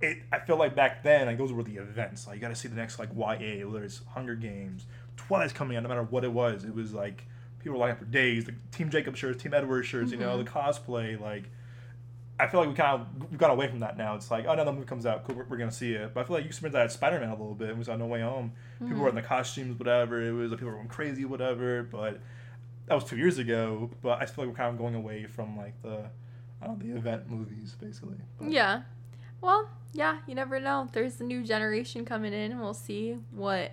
it 0.04 0.18
I 0.32 0.38
feel 0.38 0.56
like 0.56 0.74
back 0.74 1.02
then 1.02 1.26
like 1.26 1.38
those 1.38 1.52
were 1.52 1.62
the 1.62 1.76
events. 1.76 2.26
Like 2.26 2.36
you 2.36 2.40
got 2.40 2.48
to 2.48 2.54
see 2.54 2.68
the 2.68 2.76
next 2.76 2.98
like 2.98 3.10
YA, 3.16 3.66
whether 3.66 3.84
it's 3.84 4.02
Hunger 4.10 4.34
Games, 4.34 4.86
Twilight's 5.16 5.52
coming 5.52 5.76
out, 5.76 5.82
no 5.82 5.88
matter 5.88 6.02
what 6.02 6.24
it 6.24 6.32
was. 6.32 6.64
It 6.64 6.74
was 6.74 6.92
like 6.92 7.24
people 7.58 7.72
were 7.72 7.78
lining 7.78 7.94
up 7.94 7.98
for 8.00 8.04
days. 8.06 8.44
The 8.44 8.54
Team 8.70 8.90
Jacob 8.90 9.16
shirts, 9.16 9.42
Team 9.42 9.54
Edward 9.54 9.84
shirts, 9.84 10.12
you 10.12 10.18
know, 10.18 10.36
mm-hmm. 10.36 10.44
the 10.44 10.50
cosplay. 10.50 11.20
Like 11.20 11.44
I 12.38 12.46
feel 12.46 12.60
like 12.60 12.68
we 12.68 12.74
kind 12.74 13.00
of 13.00 13.30
we've 13.30 13.38
got 13.38 13.50
away 13.50 13.68
from 13.68 13.80
that 13.80 13.96
now. 13.96 14.14
It's 14.14 14.30
like 14.30 14.46
oh 14.46 14.54
no, 14.54 14.64
the 14.64 14.72
movie 14.72 14.86
comes 14.86 15.06
out, 15.06 15.24
cool, 15.24 15.36
we're, 15.36 15.44
we're 15.44 15.56
gonna 15.56 15.72
see 15.72 15.94
it. 15.94 16.12
But 16.14 16.20
I 16.20 16.24
feel 16.24 16.36
like 16.36 16.44
you 16.44 16.48
experienced 16.48 16.74
that 16.74 16.84
at 16.84 16.92
Spider 16.92 17.18
Man 17.18 17.30
a 17.30 17.32
little 17.32 17.54
bit. 17.54 17.70
It 17.70 17.78
was 17.78 17.88
on 17.88 17.98
No 17.98 18.06
Way 18.06 18.20
Home. 18.20 18.52
People 18.80 18.96
were 18.96 19.08
mm-hmm. 19.08 19.18
in 19.18 19.22
the 19.22 19.28
costumes, 19.28 19.78
whatever. 19.78 20.20
It 20.20 20.32
was 20.32 20.50
like 20.50 20.60
people 20.60 20.72
were 20.72 20.76
going 20.76 20.88
crazy, 20.88 21.24
whatever. 21.24 21.82
But 21.82 22.20
that 22.86 22.94
was 22.94 23.04
two 23.04 23.16
years 23.16 23.38
ago. 23.38 23.90
But 24.02 24.20
I 24.20 24.26
feel 24.26 24.44
like 24.44 24.52
we're 24.52 24.58
kind 24.58 24.70
of 24.70 24.78
going 24.78 24.94
away 24.94 25.26
from 25.26 25.56
like 25.56 25.80
the. 25.82 26.10
I 26.62 26.66
don't 26.66 26.78
know, 26.78 26.94
the 26.94 26.98
event 26.98 27.28
movies, 27.28 27.76
basically. 27.78 28.16
But- 28.38 28.50
yeah 28.50 28.82
well 29.44 29.68
yeah 29.92 30.18
you 30.26 30.34
never 30.34 30.58
know 30.58 30.88
there's 30.92 31.20
a 31.20 31.24
new 31.24 31.42
generation 31.44 32.04
coming 32.04 32.32
in 32.32 32.50
and 32.52 32.60
we'll 32.60 32.74
see 32.74 33.16
what 33.30 33.72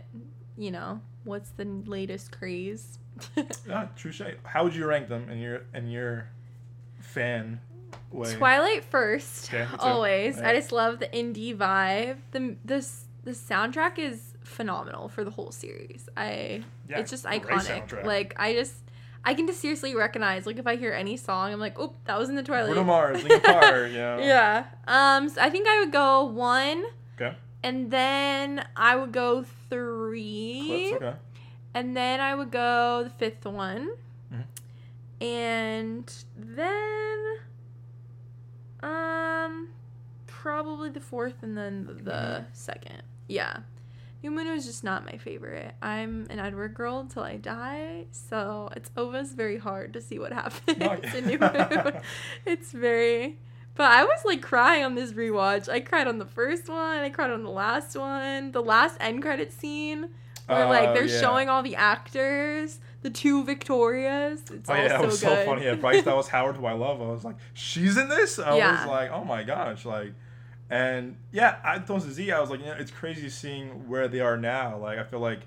you 0.58 0.70
know 0.70 1.00
what's 1.24 1.50
the 1.52 1.66
latest 1.86 2.32
craze 2.32 3.00
Yeah, 3.68 3.88
true 3.96 4.12
shade. 4.12 4.38
How 4.44 4.64
would 4.64 4.74
you 4.74 4.86
rank 4.88 5.08
them 5.08 5.30
in 5.30 5.38
your 5.38 5.64
in 5.76 5.88
your 5.90 6.28
fan 7.00 7.60
way? 8.12 8.34
Twilight 8.36 8.84
first, 8.86 9.54
Okay, 9.54 9.68
always. 9.80 10.38
Yeah. 10.38 10.50
I 10.50 10.56
just 10.56 10.72
love 10.72 11.00
the 11.00 11.08
indie 11.08 11.56
vibe. 11.56 12.18
the 12.32 12.56
this 12.66 13.06
The 13.24 13.32
soundtrack 13.32 14.00
is 14.00 14.34
phenomenal 14.44 15.08
for 15.10 15.24
the 15.24 15.30
whole 15.32 15.52
series. 15.52 16.08
I 16.18 16.64
Yeah, 16.90 17.00
it's 17.00 17.12
just 17.12 17.26
iconic. 17.26 17.68
soundtrack. 17.88 18.06
Like 18.06 18.34
I 18.38 18.54
just 18.54 18.76
I 19.24 19.34
can 19.36 19.46
just 19.48 19.60
seriously 19.60 19.94
recognize 19.96 20.46
like 20.48 20.58
if 20.58 20.66
I 20.66 20.76
hear 20.78 20.94
any 20.94 21.16
song, 21.18 21.54
I'm 21.54 21.60
like, 21.60 21.78
oh, 21.80 21.94
that 22.06 22.18
was 22.18 22.30
in 22.30 22.36
the 22.36 22.44
Twilight. 22.44 22.68
Bruno 22.68 22.84
Mars, 22.84 23.24
Linkin 23.24 23.42
Park, 23.42 23.92
know. 23.94 24.18
Yeah. 24.20 24.66
Um. 24.88 25.30
So 25.30 25.42
I 25.42 25.50
think 25.50 25.68
I 25.68 25.80
would 25.80 25.92
go 25.92 26.24
one. 26.26 26.86
Okay. 27.20 27.36
and 27.64 27.92
then 27.92 28.66
I 28.76 28.96
would 28.96 29.12
go 29.12 29.46
three. 29.70 30.88
Eclipse, 30.88 31.04
okay. 31.06 31.18
And 31.76 31.96
then 31.96 32.20
I 32.20 32.34
would 32.34 32.50
go 32.52 33.04
the 33.04 33.10
fifth 33.12 33.46
one. 33.46 33.92
Mhm. 34.34 34.44
And 35.24 36.14
then 36.36 37.20
um 38.82 39.68
probably 40.26 40.90
the 40.90 41.00
fourth 41.00 41.44
and 41.44 41.56
then 41.56 41.86
the, 41.86 41.94
the 41.94 42.12
Mhm. 42.12 42.46
second. 42.54 43.04
Yeah. 43.28 43.58
New 44.24 44.32
Moon 44.32 44.48
is 44.48 44.66
just 44.66 44.84
not 44.84 45.06
my 45.06 45.18
favorite. 45.18 45.74
I'm 45.82 46.28
an 46.30 46.40
Edward 46.40 46.76
girl 46.76 47.06
till 47.06 47.24
I 47.24 47.38
die, 47.38 48.06
so 48.12 48.70
it's 48.76 48.92
always 48.96 49.34
very 49.34 49.58
hard 49.58 49.94
to 49.94 50.02
see 50.02 50.20
what 50.20 50.32
happens 50.42 51.14
in 51.16 51.26
New 51.28 51.40
oh, 51.42 51.80
Moon. 51.84 51.94
it's 52.46 52.72
very 52.72 53.38
but 53.74 53.90
I 53.90 54.04
was 54.04 54.20
like 54.26 54.42
crying 54.42 54.84
on 54.84 54.96
this 54.96 55.14
rewatch. 55.14 55.70
I 55.70 55.80
cried 55.80 56.08
on 56.08 56.20
the 56.20 56.26
first 56.26 56.68
one, 56.70 57.00
I 57.00 57.10
cried 57.10 57.32
on 57.32 57.44
the 57.44 57.50
last 57.50 57.96
one. 57.96 58.52
The 58.52 58.62
last 58.62 58.98
end 59.00 59.22
credit 59.22 59.52
scene 59.54 60.10
where 60.48 60.66
like 60.66 60.90
Oh, 60.90 60.94
they're 60.94 61.06
yeah. 61.06 61.22
showing 61.22 61.48
all 61.50 61.64
the 61.64 61.78
actors, 61.78 62.80
the 63.02 63.10
two 63.10 63.44
Victorias. 63.46 64.42
It's 64.52 64.70
Oh 64.70 64.76
yeah, 64.76 64.90
that 64.90 65.00
so 65.00 65.06
was 65.06 65.22
good. 65.22 65.28
so 65.38 65.46
funny. 65.46 65.64
Yeah, 65.64 65.76
Bryce 65.76 66.04
Dallas 66.04 66.28
Howard, 66.36 66.58
who 66.58 66.66
I 66.66 66.74
love, 66.74 67.02
I 67.02 67.06
was 67.08 67.24
like, 67.24 67.38
she's 67.54 67.96
in 67.98 68.10
this. 68.10 68.38
I 68.40 68.58
Yeah. 68.58 68.82
was 68.82 68.88
like, 68.90 69.10
oh 69.12 69.24
my 69.24 69.44
gosh, 69.44 69.86
like, 69.86 70.14
and 70.72 71.18
yeah, 71.32 71.58
I 71.64 71.78
told 71.80 72.02
Z, 72.02 72.32
I 72.32 72.40
was 72.40 72.50
like, 72.50 72.62
you 72.62 72.66
know, 72.68 72.74
it's 72.80 72.92
crazy 72.92 73.30
seeing 73.30 73.88
where 73.90 74.08
they 74.08 74.22
are 74.22 74.38
now. 74.38 74.78
Like, 74.78 74.98
I 74.98 75.04
feel 75.04 75.20
like 75.20 75.42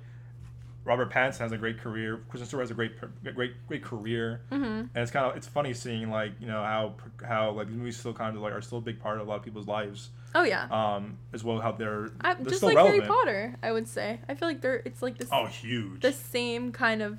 Robert 0.85 1.11
Pattinson 1.11 1.39
has 1.39 1.53
a 1.53 1.57
great 1.57 1.79
career. 1.81 2.20
Kristen 2.29 2.47
Stewart 2.47 2.62
has 2.62 2.70
a 2.70 2.75
great, 2.75 2.93
great, 3.35 3.55
great 3.66 3.83
career, 3.83 4.43
hmm 4.51 4.64
and 4.64 4.91
it's 5.03 5.11
kind 5.11 5.25
of 5.25 5.35
it's 5.37 5.47
funny 5.49 5.72
seeing 5.72 6.11
like 6.11 6.33
you 6.41 6.47
know 6.47 6.62
how 6.62 6.95
how 7.27 7.51
like 7.53 7.68
these 7.68 7.77
movies 7.77 7.97
still 7.97 8.12
kind 8.12 8.37
of 8.37 8.43
like 8.43 8.53
are 8.53 8.61
still 8.61 8.79
a 8.79 8.83
big 8.83 9.01
part 9.01 9.18
of 9.18 9.27
a 9.27 9.31
lot 9.31 9.37
of 9.39 9.43
people's 9.43 9.66
lives. 9.66 10.11
Oh 10.35 10.43
yeah. 10.43 10.66
Um, 10.70 11.16
as 11.33 11.43
well 11.43 11.59
how 11.61 11.72
they're 11.72 12.11
I, 12.20 12.35
they're 12.35 12.45
just 12.47 12.62
like 12.62 12.77
relevant. 12.77 13.05
Harry 13.05 13.09
Potter, 13.09 13.57
I 13.62 13.72
would 13.72 13.89
say. 13.89 14.20
I 14.29 14.35
feel 14.35 14.47
like 14.49 14.61
they're 14.61 14.83
it's 14.85 15.01
like 15.01 15.16
this 15.16 15.29
Oh, 15.33 15.47
huge. 15.47 16.03
the 16.03 16.12
same 16.12 16.70
kind 16.70 17.01
of 17.03 17.18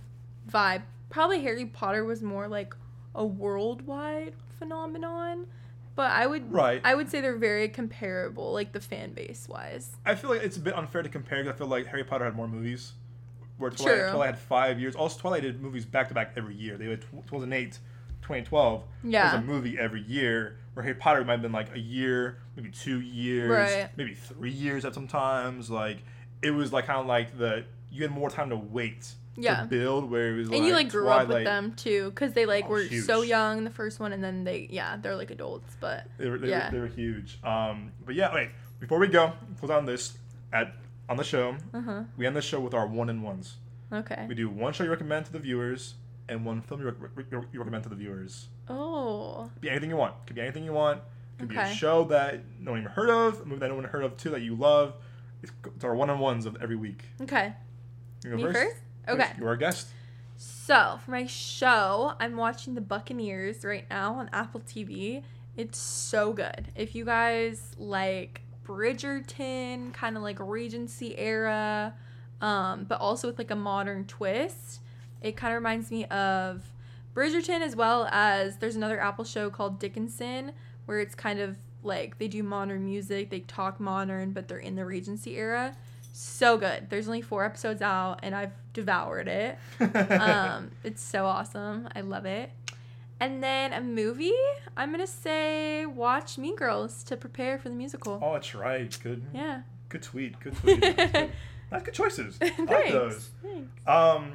vibe. 0.49 0.84
Probably 1.10 1.41
Harry 1.41 1.66
Potter 1.66 2.03
was 2.06 2.22
more 2.22 2.47
like 2.47 2.76
a 3.16 3.26
worldwide 3.26 4.34
phenomenon, 4.60 5.47
but 5.96 6.12
I 6.12 6.28
would 6.28 6.52
Right. 6.52 6.82
I 6.84 6.96
would 6.96 7.10
say 7.10 7.22
they're 7.22 7.36
very 7.38 7.70
comparable, 7.70 8.52
like 8.54 8.72
the 8.74 8.80
fan 8.82 9.14
base 9.14 9.48
wise. 9.50 9.91
I 10.06 10.16
feel 10.16 10.30
like 10.30 10.41
it's 10.43 10.58
a 10.58 10.62
bit 10.62 10.76
unfair 10.76 11.02
to 11.04 11.10
compare 11.10 11.43
because 11.43 11.56
I 11.56 11.58
feel 11.58 11.68
like 11.68 11.86
Harry 11.88 12.04
Potter 12.04 12.26
had 12.26 12.36
more 12.36 12.48
movies. 12.48 12.93
Where 13.58 13.72
Twilight, 13.72 13.96
True. 14.00 14.10
Twilight 14.10 14.30
had 14.32 14.38
five 14.39 14.80
years. 14.82 14.96
Also, 14.98 15.18
Twilight 15.20 15.43
did 15.43 15.62
movies 15.62 15.86
back 15.86 16.10
to 16.10 16.14
back 16.14 16.34
every 16.36 16.56
year. 16.56 16.78
They 16.78 16.89
had 16.89 17.02
tw- 17.02 17.26
2008, 17.26 17.80
2012. 18.22 18.84
Yeah. 19.04 19.34
Was 19.34 19.41
a 19.41 19.46
movie 19.46 19.80
every 19.80 20.02
year. 20.02 20.58
Where 20.74 20.84
Harry 20.84 20.96
Potter 20.96 21.24
might 21.24 21.34
have 21.34 21.41
been 21.41 21.54
like 21.54 21.74
a 21.74 21.80
year, 21.80 22.39
maybe 22.58 22.70
two 22.70 23.00
years, 23.00 23.50
Right. 23.50 23.89
maybe 23.96 24.14
three 24.14 24.52
years 24.52 24.84
at 24.84 24.93
sometimes. 24.93 25.70
Like 25.70 26.00
it 26.41 26.52
was 26.52 26.74
like 26.74 26.86
kind 26.88 27.00
of 27.00 27.06
like 27.06 27.38
the 27.38 27.64
you 27.89 28.02
had 28.02 28.12
more 28.12 28.30
time 28.30 28.50
to 28.50 28.58
wait 28.58 29.14
Yeah. 29.38 29.62
to 29.62 29.66
build. 29.66 30.10
Where 30.10 30.34
it 30.34 30.38
was 30.38 30.50
and 30.52 30.66
you 30.66 30.74
like 30.74 30.90
grew 30.90 31.08
up 31.10 31.28
with 31.28 31.44
them 31.44 31.74
too, 31.74 32.10
because 32.12 32.34
they 32.34 32.46
like 32.46 32.66
Oh, 32.66 32.70
were 32.70 32.84
so 32.88 33.22
huge. 33.22 33.30
young 33.30 33.64
the 33.64 33.70
first 33.70 34.00
one, 34.00 34.14
and 34.14 34.24
then 34.24 34.44
they 34.44 34.68
yeah 34.72 34.98
they're 34.98 35.16
like 35.16 35.32
adults, 35.32 35.76
but 35.80 36.08
They 36.18 36.30
were, 36.30 36.38
they, 36.38 36.50
Yeah. 36.50 36.68
were, 36.68 36.72
they 36.72 36.80
were 36.80 36.88
huge. 36.88 37.40
Um, 37.44 37.92
but 38.06 38.16
yeah, 38.16 38.34
wait. 38.34 38.50
Before 38.80 39.00
we 39.00 39.08
go, 39.08 39.34
close 39.60 39.72
on 39.72 39.86
this 39.86 40.18
at 40.54 40.74
on 41.10 41.18
the 41.18 41.24
show. 41.24 41.56
uh 41.74 41.82
huh 41.82 42.04
We 42.18 42.26
end 42.26 42.36
the 42.36 42.42
show 42.42 42.60
with 42.60 42.74
our 42.74 42.88
one 42.88 43.10
and 43.10 43.24
ones. 43.24 43.56
okay. 43.92 44.26
We 44.28 44.36
do 44.36 44.50
one 44.50 44.74
show 44.74 44.84
you 44.84 44.90
recommend 44.90 45.26
to 45.28 45.32
the 45.32 45.40
viewers 45.40 45.96
and 46.28 46.44
one 46.46 46.62
film 46.62 46.82
you, 46.82 46.88
rec- 46.88 47.46
you 47.54 47.60
recommend 47.60 47.84
to 47.84 47.90
the 47.90 47.96
viewers. 47.96 48.48
Oh 48.70 49.50
Could 49.54 49.62
be 49.62 49.70
anything 49.70 49.90
you 49.92 49.98
want. 49.98 50.16
Could 50.26 50.36
be 50.36 50.42
anything 50.42 50.64
you 50.64 50.74
want. 50.74 51.02
Could 51.38 51.50
be 51.50 51.56
a 51.58 51.72
show 51.74 52.06
that 52.06 52.40
no 52.60 52.72
one 52.72 52.80
even 52.82 52.92
heard 52.92 53.10
of, 53.10 53.42
a 53.42 53.46
movie 53.46 53.60
that 53.60 53.68
no 53.70 53.76
one 53.76 53.84
heard 53.84 54.04
of 54.04 54.16
too 54.18 54.30
that 54.32 54.42
you 54.42 54.56
love. 54.56 54.94
It's, 55.44 55.52
it's 55.76 55.84
our 55.84 55.94
one 55.94 56.10
on 56.10 56.18
ones 56.20 56.46
of 56.46 56.58
every 56.62 56.76
week. 56.78 57.04
okay. 57.22 57.54
You 58.24 58.32
go 58.32 58.38
Me 58.38 58.44
first? 58.44 58.58
first? 58.58 58.78
Okay. 59.08 59.32
You're 59.38 59.49
our 59.49 59.56
guest. 59.56 59.88
So, 60.38 60.99
for 61.03 61.12
my 61.12 61.26
show, 61.28 62.14
I'm 62.20 62.36
watching 62.36 62.76
The 62.76 62.82
Buccaneers 62.82 63.64
right 63.64 63.86
now 63.89 64.16
on 64.16 64.30
Apple 64.34 64.62
TV. 64.62 65.24
It's 65.56 65.78
so 65.78 66.34
good. 66.34 66.68
If 66.76 66.95
you 66.95 67.06
guys 67.06 67.76
like 67.78 68.41
Bridgerton, 68.66 69.93
kind 69.93 70.18
of 70.18 70.24
like 70.24 70.38
Regency 70.39 71.18
era, 71.18 71.93
um, 72.41 72.86
but 72.86 72.99
also 72.99 73.28
with 73.28 73.38
like 73.38 73.51
a 73.51 73.56
modern 73.56 74.06
twist, 74.06 74.82
it 75.22 75.38
kind 75.38 75.53
of 75.53 75.60
reminds 75.60 75.91
me 75.91 76.06
of 76.06 76.64
Bridgerton 77.14 77.62
as 77.62 77.76
well 77.76 78.08
as 78.12 78.58
there's 78.58 78.76
another 78.76 78.99
Apple 78.99 79.24
show 79.24 79.49
called 79.49 79.80
Dickinson 79.80 80.51
where 80.86 80.99
it's 80.99 81.16
kind 81.16 81.39
of 81.39 81.58
like 81.84 82.18
they 82.18 82.28
do 82.28 82.43
modern 82.43 82.86
music, 82.86 83.30
they 83.30 83.39
talk 83.41 83.80
modern, 83.80 84.32
but 84.32 84.47
they're 84.47 84.58
in 84.58 84.76
the 84.76 84.86
Regency 84.86 85.38
era. 85.38 85.76
So 86.12 86.58
good. 86.58 86.89
There's 86.89 87.08
only 87.08 87.22
four 87.22 87.45
episodes 87.45 87.82
out, 87.82 88.20
and 88.24 88.34
I've 88.36 88.53
devoured 88.76 89.28
it 89.28 89.58
um, 89.80 90.70
it's 90.84 91.02
so 91.02 91.26
awesome. 91.26 91.90
I 91.96 92.02
love 92.02 92.26
it. 92.26 92.52
And 93.20 93.42
then 93.42 93.72
a 93.74 93.80
movie, 93.82 94.34
I'm 94.76 94.92
gonna 94.92 95.08
say 95.08 95.86
watch 95.86 96.38
Mean 96.38 96.56
Girls 96.58 97.04
to 97.06 97.16
prepare 97.18 97.58
for 97.58 97.70
the 97.70 97.76
musical. 97.76 98.20
oh, 98.22 98.34
that's 98.34 98.54
right. 98.54 98.96
Good. 99.02 99.24
Yeah. 99.34 99.62
Good 99.90 100.04
tweet. 100.04 100.38
Good 100.42 100.56
tweet. 100.58 100.82
That's 100.82 101.12
good. 101.12 101.32
That's 101.72 101.84
good 101.84 101.94
choices. 101.96 102.38
I 102.42 102.54
like 102.64 102.92
those. 102.92 103.30
Thanks. 103.42 103.88
Um, 103.88 104.34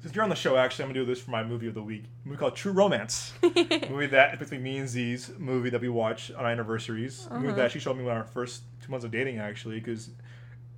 since 0.00 0.14
you're 0.14 0.22
on 0.22 0.30
the 0.30 0.36
show, 0.36 0.56
actually, 0.56 0.84
I'm 0.84 0.90
gonna 0.90 1.00
do 1.00 1.06
this 1.06 1.20
for 1.20 1.30
my 1.32 1.42
movie 1.42 1.66
of 1.68 1.74
the 1.74 1.82
week. 1.82 2.04
A 2.24 2.28
movie 2.28 2.38
called 2.38 2.54
True 2.54 2.70
Romance. 2.72 3.32
movie 3.42 4.06
that 4.06 4.38
basically 4.38 4.58
me 4.58 4.76
and 4.78 4.88
Z's 4.88 5.30
movie 5.38 5.70
that 5.70 5.80
we 5.80 5.88
watch 5.88 6.30
on 6.30 6.44
our 6.44 6.50
anniversaries. 6.50 7.26
A 7.30 7.34
movie 7.34 7.48
Uh-huh. 7.48 7.56
that 7.56 7.72
she 7.72 7.78
showed 7.80 7.96
me 7.96 8.04
when 8.04 8.16
our 8.16 8.24
first 8.24 8.62
two 8.80 8.90
months 8.90 9.04
of 9.04 9.10
dating, 9.10 9.38
actually, 9.38 9.80
because 9.80 10.10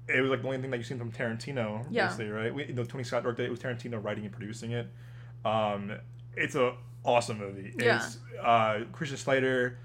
it 0.09 0.21
was 0.21 0.31
like 0.31 0.43
the 0.43 0.47
only 0.49 0.61
thing 0.61 0.71
that 0.71 0.77
you've 0.77 0.87
seen 0.87 0.99
from 0.99 1.11
Tarantino, 1.13 1.87
Yeah. 1.91 2.07
basically, 2.07 2.29
right? 2.31 2.55
We, 2.55 2.67
you 2.67 2.75
know, 2.75 2.85
Tony 2.85 3.05
Scott 3.05 3.23
directed 3.23 3.45
it. 3.45 3.47
It 3.47 3.51
was 3.51 3.61
Tarantino 3.61 4.03
writing 4.03 4.25
and 4.25 4.33
producing 4.33 4.73
it. 4.73 4.87
Um, 5.45 5.93
it's 6.37 6.55
a 6.55 6.75
awesome 7.05 7.39
movie. 7.39 7.73
Yeah. 7.79 7.97
It's 8.05 8.19
uh, 8.43 8.81
Christian 8.93 9.19
Slater. 9.19 9.79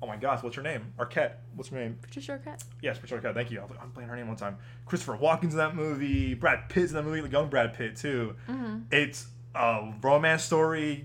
Oh 0.00 0.06
my 0.08 0.16
gosh, 0.16 0.42
what's 0.42 0.56
her 0.56 0.62
name? 0.62 0.92
Arquette. 0.98 1.34
What's 1.54 1.68
her 1.70 1.76
name? 1.78 1.96
Patricia 2.02 2.32
Arquette. 2.44 2.64
Yes, 2.80 2.98
Patricia 2.98 3.22
Arquette. 3.28 3.34
Thank 3.34 3.52
you. 3.52 3.60
I 3.60 3.62
was 3.62 3.70
like, 3.70 3.80
I'm 3.82 3.90
playing 3.92 4.08
her 4.08 4.16
name 4.16 4.26
one 4.26 4.36
time. 4.36 4.56
Christopher 4.84 5.16
Walken's 5.16 5.52
in 5.54 5.58
that 5.58 5.76
movie. 5.76 6.34
Brad 6.34 6.68
Pitt's 6.68 6.90
in 6.90 6.96
that 6.96 7.04
movie. 7.04 7.20
Like 7.22 7.30
young 7.30 7.48
Brad 7.48 7.74
Pitt 7.74 7.94
too. 7.96 8.34
Mm-hmm. 8.48 8.78
It's 8.90 9.26
a 9.54 9.92
romance 10.02 10.42
story, 10.42 11.04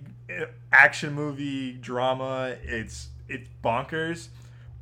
action 0.72 1.14
movie, 1.14 1.74
drama. 1.74 2.56
It's 2.64 3.10
it's 3.30 3.48
bonkers, 3.64 4.30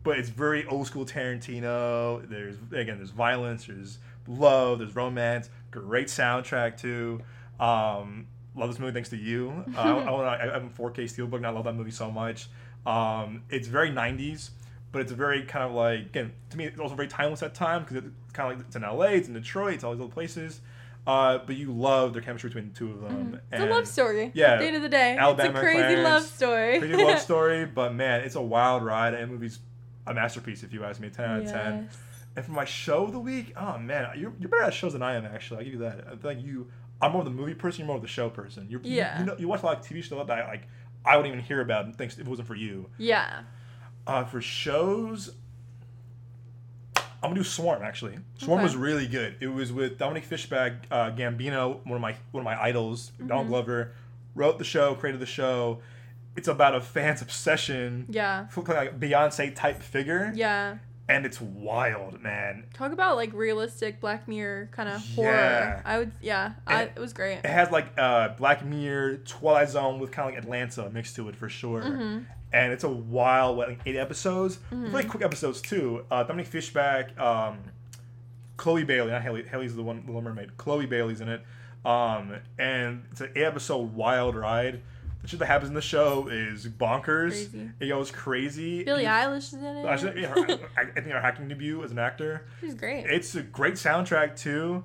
but 0.05 0.19
it's 0.19 0.29
very 0.29 0.65
old 0.67 0.87
school 0.87 1.05
Tarantino. 1.05 2.29
There's 2.29 2.55
again, 2.71 2.97
there's 2.97 3.09
violence, 3.09 3.65
there's 3.65 3.97
love, 4.27 4.79
there's 4.79 4.95
romance. 4.95 5.49
Great 5.71 6.07
soundtrack 6.07 6.79
too. 6.79 7.19
Um, 7.59 8.27
love 8.55 8.69
this 8.69 8.79
movie 8.79 8.93
thanks 8.93 9.09
to 9.09 9.17
you. 9.17 9.65
Uh, 9.75 9.79
I, 9.79 10.11
I, 10.11 10.41
I 10.51 10.53
have 10.53 10.63
a 10.63 10.69
4K 10.69 11.03
steelbook, 11.03 11.37
and 11.37 11.47
I 11.47 11.49
love 11.49 11.65
that 11.65 11.75
movie 11.75 11.91
so 11.91 12.09
much. 12.09 12.47
Um, 12.85 13.41
it's 13.49 13.67
very 13.67 13.89
90s, 13.89 14.51
but 14.91 15.01
it's 15.01 15.11
very 15.11 15.41
kind 15.43 15.65
of 15.65 15.73
like 15.73 15.99
again 16.01 16.31
to 16.51 16.57
me 16.57 16.65
it's 16.65 16.79
also 16.79 16.95
very 16.95 17.07
timeless 17.07 17.43
at 17.43 17.55
time 17.55 17.81
because 17.83 17.97
it's 17.97 18.07
kind 18.31 18.51
of 18.51 18.57
like 18.57 18.67
it's 18.67 18.75
in 18.75 18.83
LA, 18.83 19.05
it's 19.05 19.27
in 19.27 19.33
Detroit, 19.33 19.73
it's 19.73 19.83
all 19.83 19.93
these 19.93 20.01
other 20.01 20.13
places. 20.13 20.61
Uh, 21.07 21.37
but 21.45 21.55
you 21.55 21.71
love 21.71 22.13
their 22.13 22.21
chemistry 22.21 22.49
between 22.49 22.69
the 22.69 22.75
two 22.75 22.91
of 22.91 23.01
them. 23.01 23.39
It's 23.51 23.61
a 23.61 23.67
love 23.67 23.87
story. 23.87 24.31
yeah, 24.33 24.53
At 24.53 24.59
the 24.59 24.65
end 24.65 24.75
of 24.75 24.81
the 24.81 24.89
day, 24.89 25.15
Alabama 25.15 25.49
it's 25.49 25.57
a 25.59 25.61
crazy 25.61 25.77
Clarence, 25.77 26.03
love 26.03 26.23
story. 26.23 26.79
Crazy 26.79 27.03
love 27.03 27.19
story, 27.29 27.65
but 27.65 27.93
man, 27.93 28.21
it's 28.21 28.33
a 28.33 28.41
wild 28.41 28.83
ride. 28.83 29.13
And 29.13 29.23
the 29.23 29.27
movie's 29.27 29.59
a 30.07 30.13
masterpiece 30.13 30.63
if 30.63 30.73
you 30.73 30.83
ask 30.83 30.99
me. 31.01 31.09
Ten 31.09 31.29
out 31.29 31.39
of 31.41 31.51
ten. 31.51 31.89
And 32.35 32.43
for 32.45 32.51
my 32.51 32.65
show 32.65 33.05
of 33.05 33.11
the 33.13 33.19
week, 33.19 33.53
oh 33.55 33.77
man, 33.77 34.07
you're, 34.17 34.33
you're 34.39 34.49
better 34.49 34.63
at 34.63 34.73
shows 34.73 34.93
than 34.93 35.01
I 35.01 35.15
am. 35.15 35.25
Actually, 35.25 35.59
I'll 35.59 35.63
give 35.63 35.73
you 35.73 35.79
that. 35.79 36.05
I 36.11 36.15
think 36.15 36.43
you. 36.45 36.67
I'm 37.01 37.11
more 37.11 37.21
of 37.21 37.25
the 37.25 37.32
movie 37.32 37.53
person. 37.53 37.79
You're 37.82 37.87
more 37.87 37.95
of 37.97 38.01
the 38.01 38.07
show 38.07 38.29
person. 38.29 38.67
You're, 38.69 38.82
Yeah. 38.83 39.19
You, 39.19 39.25
know, 39.25 39.36
you 39.37 39.47
watch 39.47 39.63
a 39.63 39.65
lot 39.65 39.79
of 39.79 39.86
TV 39.86 40.03
shows 40.03 40.25
that 40.25 40.29
I 40.39 40.47
like. 40.47 40.63
I 41.05 41.17
wouldn't 41.17 41.33
even 41.33 41.45
hear 41.45 41.61
about 41.61 41.95
thanks 41.97 42.15
if 42.15 42.21
it 42.21 42.27
wasn't 42.27 42.47
for 42.47 42.55
you. 42.55 42.89
Yeah. 42.97 43.41
Uh, 44.07 44.23
for 44.23 44.41
shows, 44.41 45.32
I'm 46.97 47.32
gonna 47.32 47.36
do 47.36 47.43
Swarm. 47.43 47.82
Actually, 47.83 48.17
Swarm 48.37 48.59
Okay. 48.59 48.63
was 48.63 48.75
really 48.75 49.07
good. 49.07 49.36
It 49.39 49.47
was 49.47 49.71
with 49.71 49.97
Dominique 49.97 50.25
Fishback, 50.25 50.73
uh, 50.91 51.11
Gambino, 51.11 51.83
one 51.86 51.95
of 51.95 52.01
my 52.01 52.15
one 52.32 52.41
of 52.41 52.45
my 52.45 52.61
idols. 52.61 53.11
Donald 53.25 53.47
Glover 53.47 53.93
wrote 54.36 54.57
the 54.57 54.63
show, 54.65 54.95
created 54.95 55.19
the 55.21 55.25
show. 55.25 55.79
It's 56.36 56.47
about 56.47 56.75
a 56.75 56.82
fan's 56.82 57.21
obsession 57.21 58.05
Yeah. 58.09 58.47
like 58.55 58.91
a 58.91 58.93
Beyonce 58.93 59.55
type 59.55 59.82
figure, 59.82 60.32
Yeah. 60.36 60.78
and 61.07 61.25
it's 61.25 61.39
wild, 61.39 62.21
man. 62.21 62.66
Talk 62.74 62.91
about 62.91 63.16
like 63.16 63.32
realistic 63.33 64.01
Black 64.01 64.28
Mirror 64.28 64.70
kind 64.74 64.89
of 64.89 65.05
Yeah. 65.05 65.16
horror. 65.16 65.82
I 65.86 65.97
would. 65.99 66.12
Yeah. 66.21 66.53
I, 66.67 66.83
it 66.83 66.97
was 66.99 67.13
great. 67.13 67.37
It 67.39 67.45
has 67.45 67.71
like 67.71 67.87
uh, 67.97 68.29
Black 68.37 68.66
Mirror, 68.66 69.17
Twilight 69.25 69.70
Zone 69.70 69.99
with 69.99 70.12
kind 70.12 70.28
of 70.29 70.36
like 70.36 70.43
Atlanta 70.43 70.89
mixed 70.89 71.16
to 71.16 71.29
it 71.29 71.36
for 71.36 71.47
sure. 71.47 71.82
Mm-hmm. 71.82 72.20
And 72.53 72.71
it's 72.74 72.83
a 72.83 72.89
wild, 72.89 73.57
like 73.57 73.79
eight 73.86 73.95
episodes, 73.97 74.59
really 74.71 75.03
quick 75.03 75.24
episodes 75.24 75.62
too. 75.62 76.05
Uh, 76.12 76.24
Dominique 76.24 76.47
Fishback, 76.47 77.17
um, 77.20 77.59
Chloe 78.57 78.83
Bailey, 78.86 79.12
not 79.12 79.21
Haley. 79.21 79.43
Haley's 79.43 79.75
the 79.75 79.83
one, 79.83 80.01
the 80.01 80.05
Little 80.07 80.21
Mermaid. 80.21 80.55
Chloe 80.57 80.86
Bailey's 80.86 81.20
in 81.20 81.28
it, 81.28 81.41
um, 81.83 82.36
and 82.57 83.03
it's 83.12 83.20
an 83.20 83.32
eight 83.36 83.43
episode 83.43 83.93
wild 83.93 84.36
ride. 84.36 84.82
The 85.25 85.29
shit 85.31 85.39
that 85.39 85.47
happens 85.47 85.69
in 85.69 85.73
the 85.73 85.81
show 85.81 86.27
is 86.27 86.67
bonkers. 86.67 87.29
Crazy. 87.31 87.71
It 87.79 87.87
goes 87.87 88.11
crazy. 88.11 88.83
Billie 88.83 89.03
You- 89.03 89.09
Eilish 89.09 89.37
is 89.37 89.53
in 89.55 89.63
it. 89.63 90.17
Yeah, 90.19 90.27
her, 90.27 90.59
I 90.77 90.81
I 90.81 90.85
think 90.85 91.07
her 91.07 91.17
acting 91.17 91.47
debut 91.47 91.83
as 91.83 91.89
an 91.91 91.97
actor. 91.97 92.45
She's 92.61 92.75
great. 92.75 93.05
It's 93.07 93.33
a 93.33 93.41
great 93.41 93.73
soundtrack 93.73 94.35
too, 94.37 94.83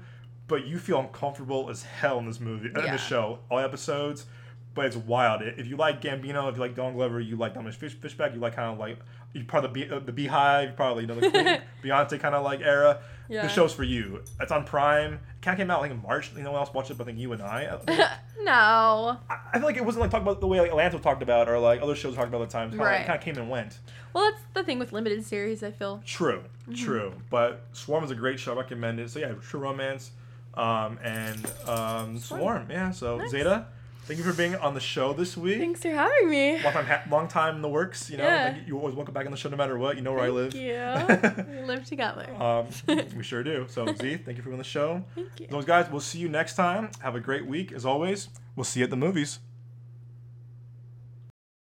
but 0.48 0.64
you 0.64 0.78
feel 0.78 0.98
uncomfortable 1.00 1.68
as 1.68 1.82
hell 1.82 2.18
in 2.20 2.26
this 2.26 2.40
movie, 2.40 2.70
uh, 2.74 2.78
in 2.80 2.86
Yeah. 2.86 2.92
the 2.92 2.96
show, 2.98 3.40
all 3.50 3.58
episodes. 3.58 4.24
But 4.72 4.86
it's 4.86 4.96
wild. 4.96 5.42
If 5.42 5.66
you 5.66 5.76
like 5.76 6.00
Gambino, 6.00 6.48
if 6.48 6.54
you 6.54 6.60
like 6.62 6.74
Don 6.74 6.94
Glover, 6.94 7.20
you 7.20 7.36
like 7.36 7.52
Dominique 7.52 7.78
Fish, 7.78 7.92
Fishback, 7.92 8.32
you 8.32 8.40
like 8.40 8.54
kind 8.56 8.72
of 8.72 8.78
like 8.78 8.98
you 9.34 9.44
part 9.44 9.62
of 9.66 9.74
the, 9.74 9.84
Bee, 9.86 9.92
uh, 9.92 9.98
the 9.98 10.12
Beehive, 10.12 10.74
probably 10.74 11.02
you 11.02 11.06
know 11.08 11.20
the 11.20 11.28
Queen, 11.30 11.60
Beyonce 11.84 12.18
kind 12.18 12.34
of 12.34 12.44
like 12.44 12.60
era. 12.62 13.00
Yeah. 13.30 13.42
The 13.42 13.48
show's 13.48 13.72
for 13.72 13.84
you. 13.84 14.22
It's 14.40 14.50
on 14.52 14.64
Prime. 14.64 15.14
It 15.14 15.20
kind 15.40 15.54
of 15.54 15.58
came 15.58 15.70
out 15.70 15.80
like 15.80 15.92
in 15.92 16.02
March. 16.02 16.32
You 16.36 16.42
know, 16.42 16.54
else 16.56 16.74
watched 16.74 16.90
it, 16.90 16.98
but 16.98 17.04
I 17.04 17.06
think 17.06 17.18
you 17.18 17.32
and 17.32 17.40
I. 17.40 17.78
I, 17.88 18.16
no. 18.42 19.16
I 19.30 19.36
I 19.52 19.58
feel 19.58 19.66
like 19.66 19.76
it 19.76 19.84
wasn't 19.84 20.02
like 20.02 20.10
talked 20.10 20.22
about 20.22 20.40
the 20.40 20.46
way 20.48 20.60
like 20.60 20.70
Atlanta 20.70 20.98
talked 20.98 21.22
about 21.22 21.48
or 21.48 21.58
like 21.58 21.80
other 21.80 21.94
shows 21.94 22.14
talked 22.16 22.28
about 22.28 22.42
at 22.42 22.48
the 22.48 22.52
time. 22.52 22.70
Kind 22.70 22.80
of 22.80 22.86
Right. 22.86 22.96
like, 22.98 23.06
kind 23.06 23.18
of 23.18 23.24
came 23.24 23.36
and 23.38 23.48
went. 23.48 23.78
Well, 24.12 24.28
that's 24.30 24.42
the 24.54 24.64
thing 24.64 24.78
with 24.80 24.92
limited 24.92 25.24
series. 25.24 25.62
I 25.62 25.70
feel. 25.70 26.02
True, 26.04 26.42
Mm-hmm. 26.62 26.74
true. 26.74 27.12
But 27.30 27.62
Swarm 27.72 28.02
is 28.04 28.10
a 28.10 28.16
great 28.16 28.40
show. 28.40 28.52
I 28.54 28.56
recommend 28.56 28.98
it. 28.98 29.10
So 29.10 29.20
yeah, 29.20 29.32
True 29.40 29.60
Romance, 29.60 30.10
um, 30.54 30.98
and 31.04 31.46
um, 31.68 32.18
Swarm. 32.18 32.66
Yeah. 32.68 32.90
So 32.90 33.18
Nice. 33.18 33.32
Zayda, 33.32 33.66
thank 34.10 34.18
you 34.18 34.24
for 34.28 34.36
being 34.36 34.56
on 34.56 34.74
the 34.74 34.80
show 34.80 35.12
this 35.12 35.36
week. 35.36 35.60
Thanks 35.60 35.82
for 35.82 35.90
having 35.90 36.28
me. 36.28 36.60
Long 36.64 36.72
time, 36.72 36.84
ha- 36.86 37.02
long 37.08 37.28
time 37.28 37.54
in 37.56 37.62
the 37.62 37.68
works. 37.68 38.10
You 38.10 38.16
know, 38.18 38.24
Yeah. 38.24 38.56
You, 38.56 38.62
you 38.66 38.76
always 38.76 38.96
welcome 38.96 39.14
back 39.14 39.24
on 39.24 39.30
the 39.30 39.36
show 39.38 39.48
no 39.48 39.56
matter 39.56 39.78
what. 39.78 39.94
You 39.94 40.02
know 40.02 40.12
where 40.12 40.24
I 40.24 40.30
live. 40.30 40.52
Thank 40.52 41.38
you. 41.38 41.44
we 41.60 41.62
live 41.62 41.84
together. 41.84 42.26
um, 42.42 42.66
we 43.16 43.22
sure 43.22 43.44
do. 43.44 43.66
So 43.70 43.86
Z, 43.86 44.16
thank 44.24 44.36
you 44.36 44.42
for 44.42 44.48
being 44.48 44.54
on 44.54 44.58
the 44.58 44.64
show. 44.64 45.04
Thank 45.14 45.28
you. 45.38 45.46
Those 45.46 45.64
guys, 45.64 45.88
we'll 45.90 46.00
see 46.00 46.18
you 46.18 46.28
next 46.28 46.56
time. 46.56 46.90
Have 47.00 47.14
a 47.14 47.20
great 47.20 47.46
week. 47.46 47.70
As 47.70 47.86
always, 47.86 48.28
we'll 48.56 48.64
see 48.64 48.80
you 48.80 48.84
at 48.84 48.90
the 48.90 48.96
movies. 48.96 49.38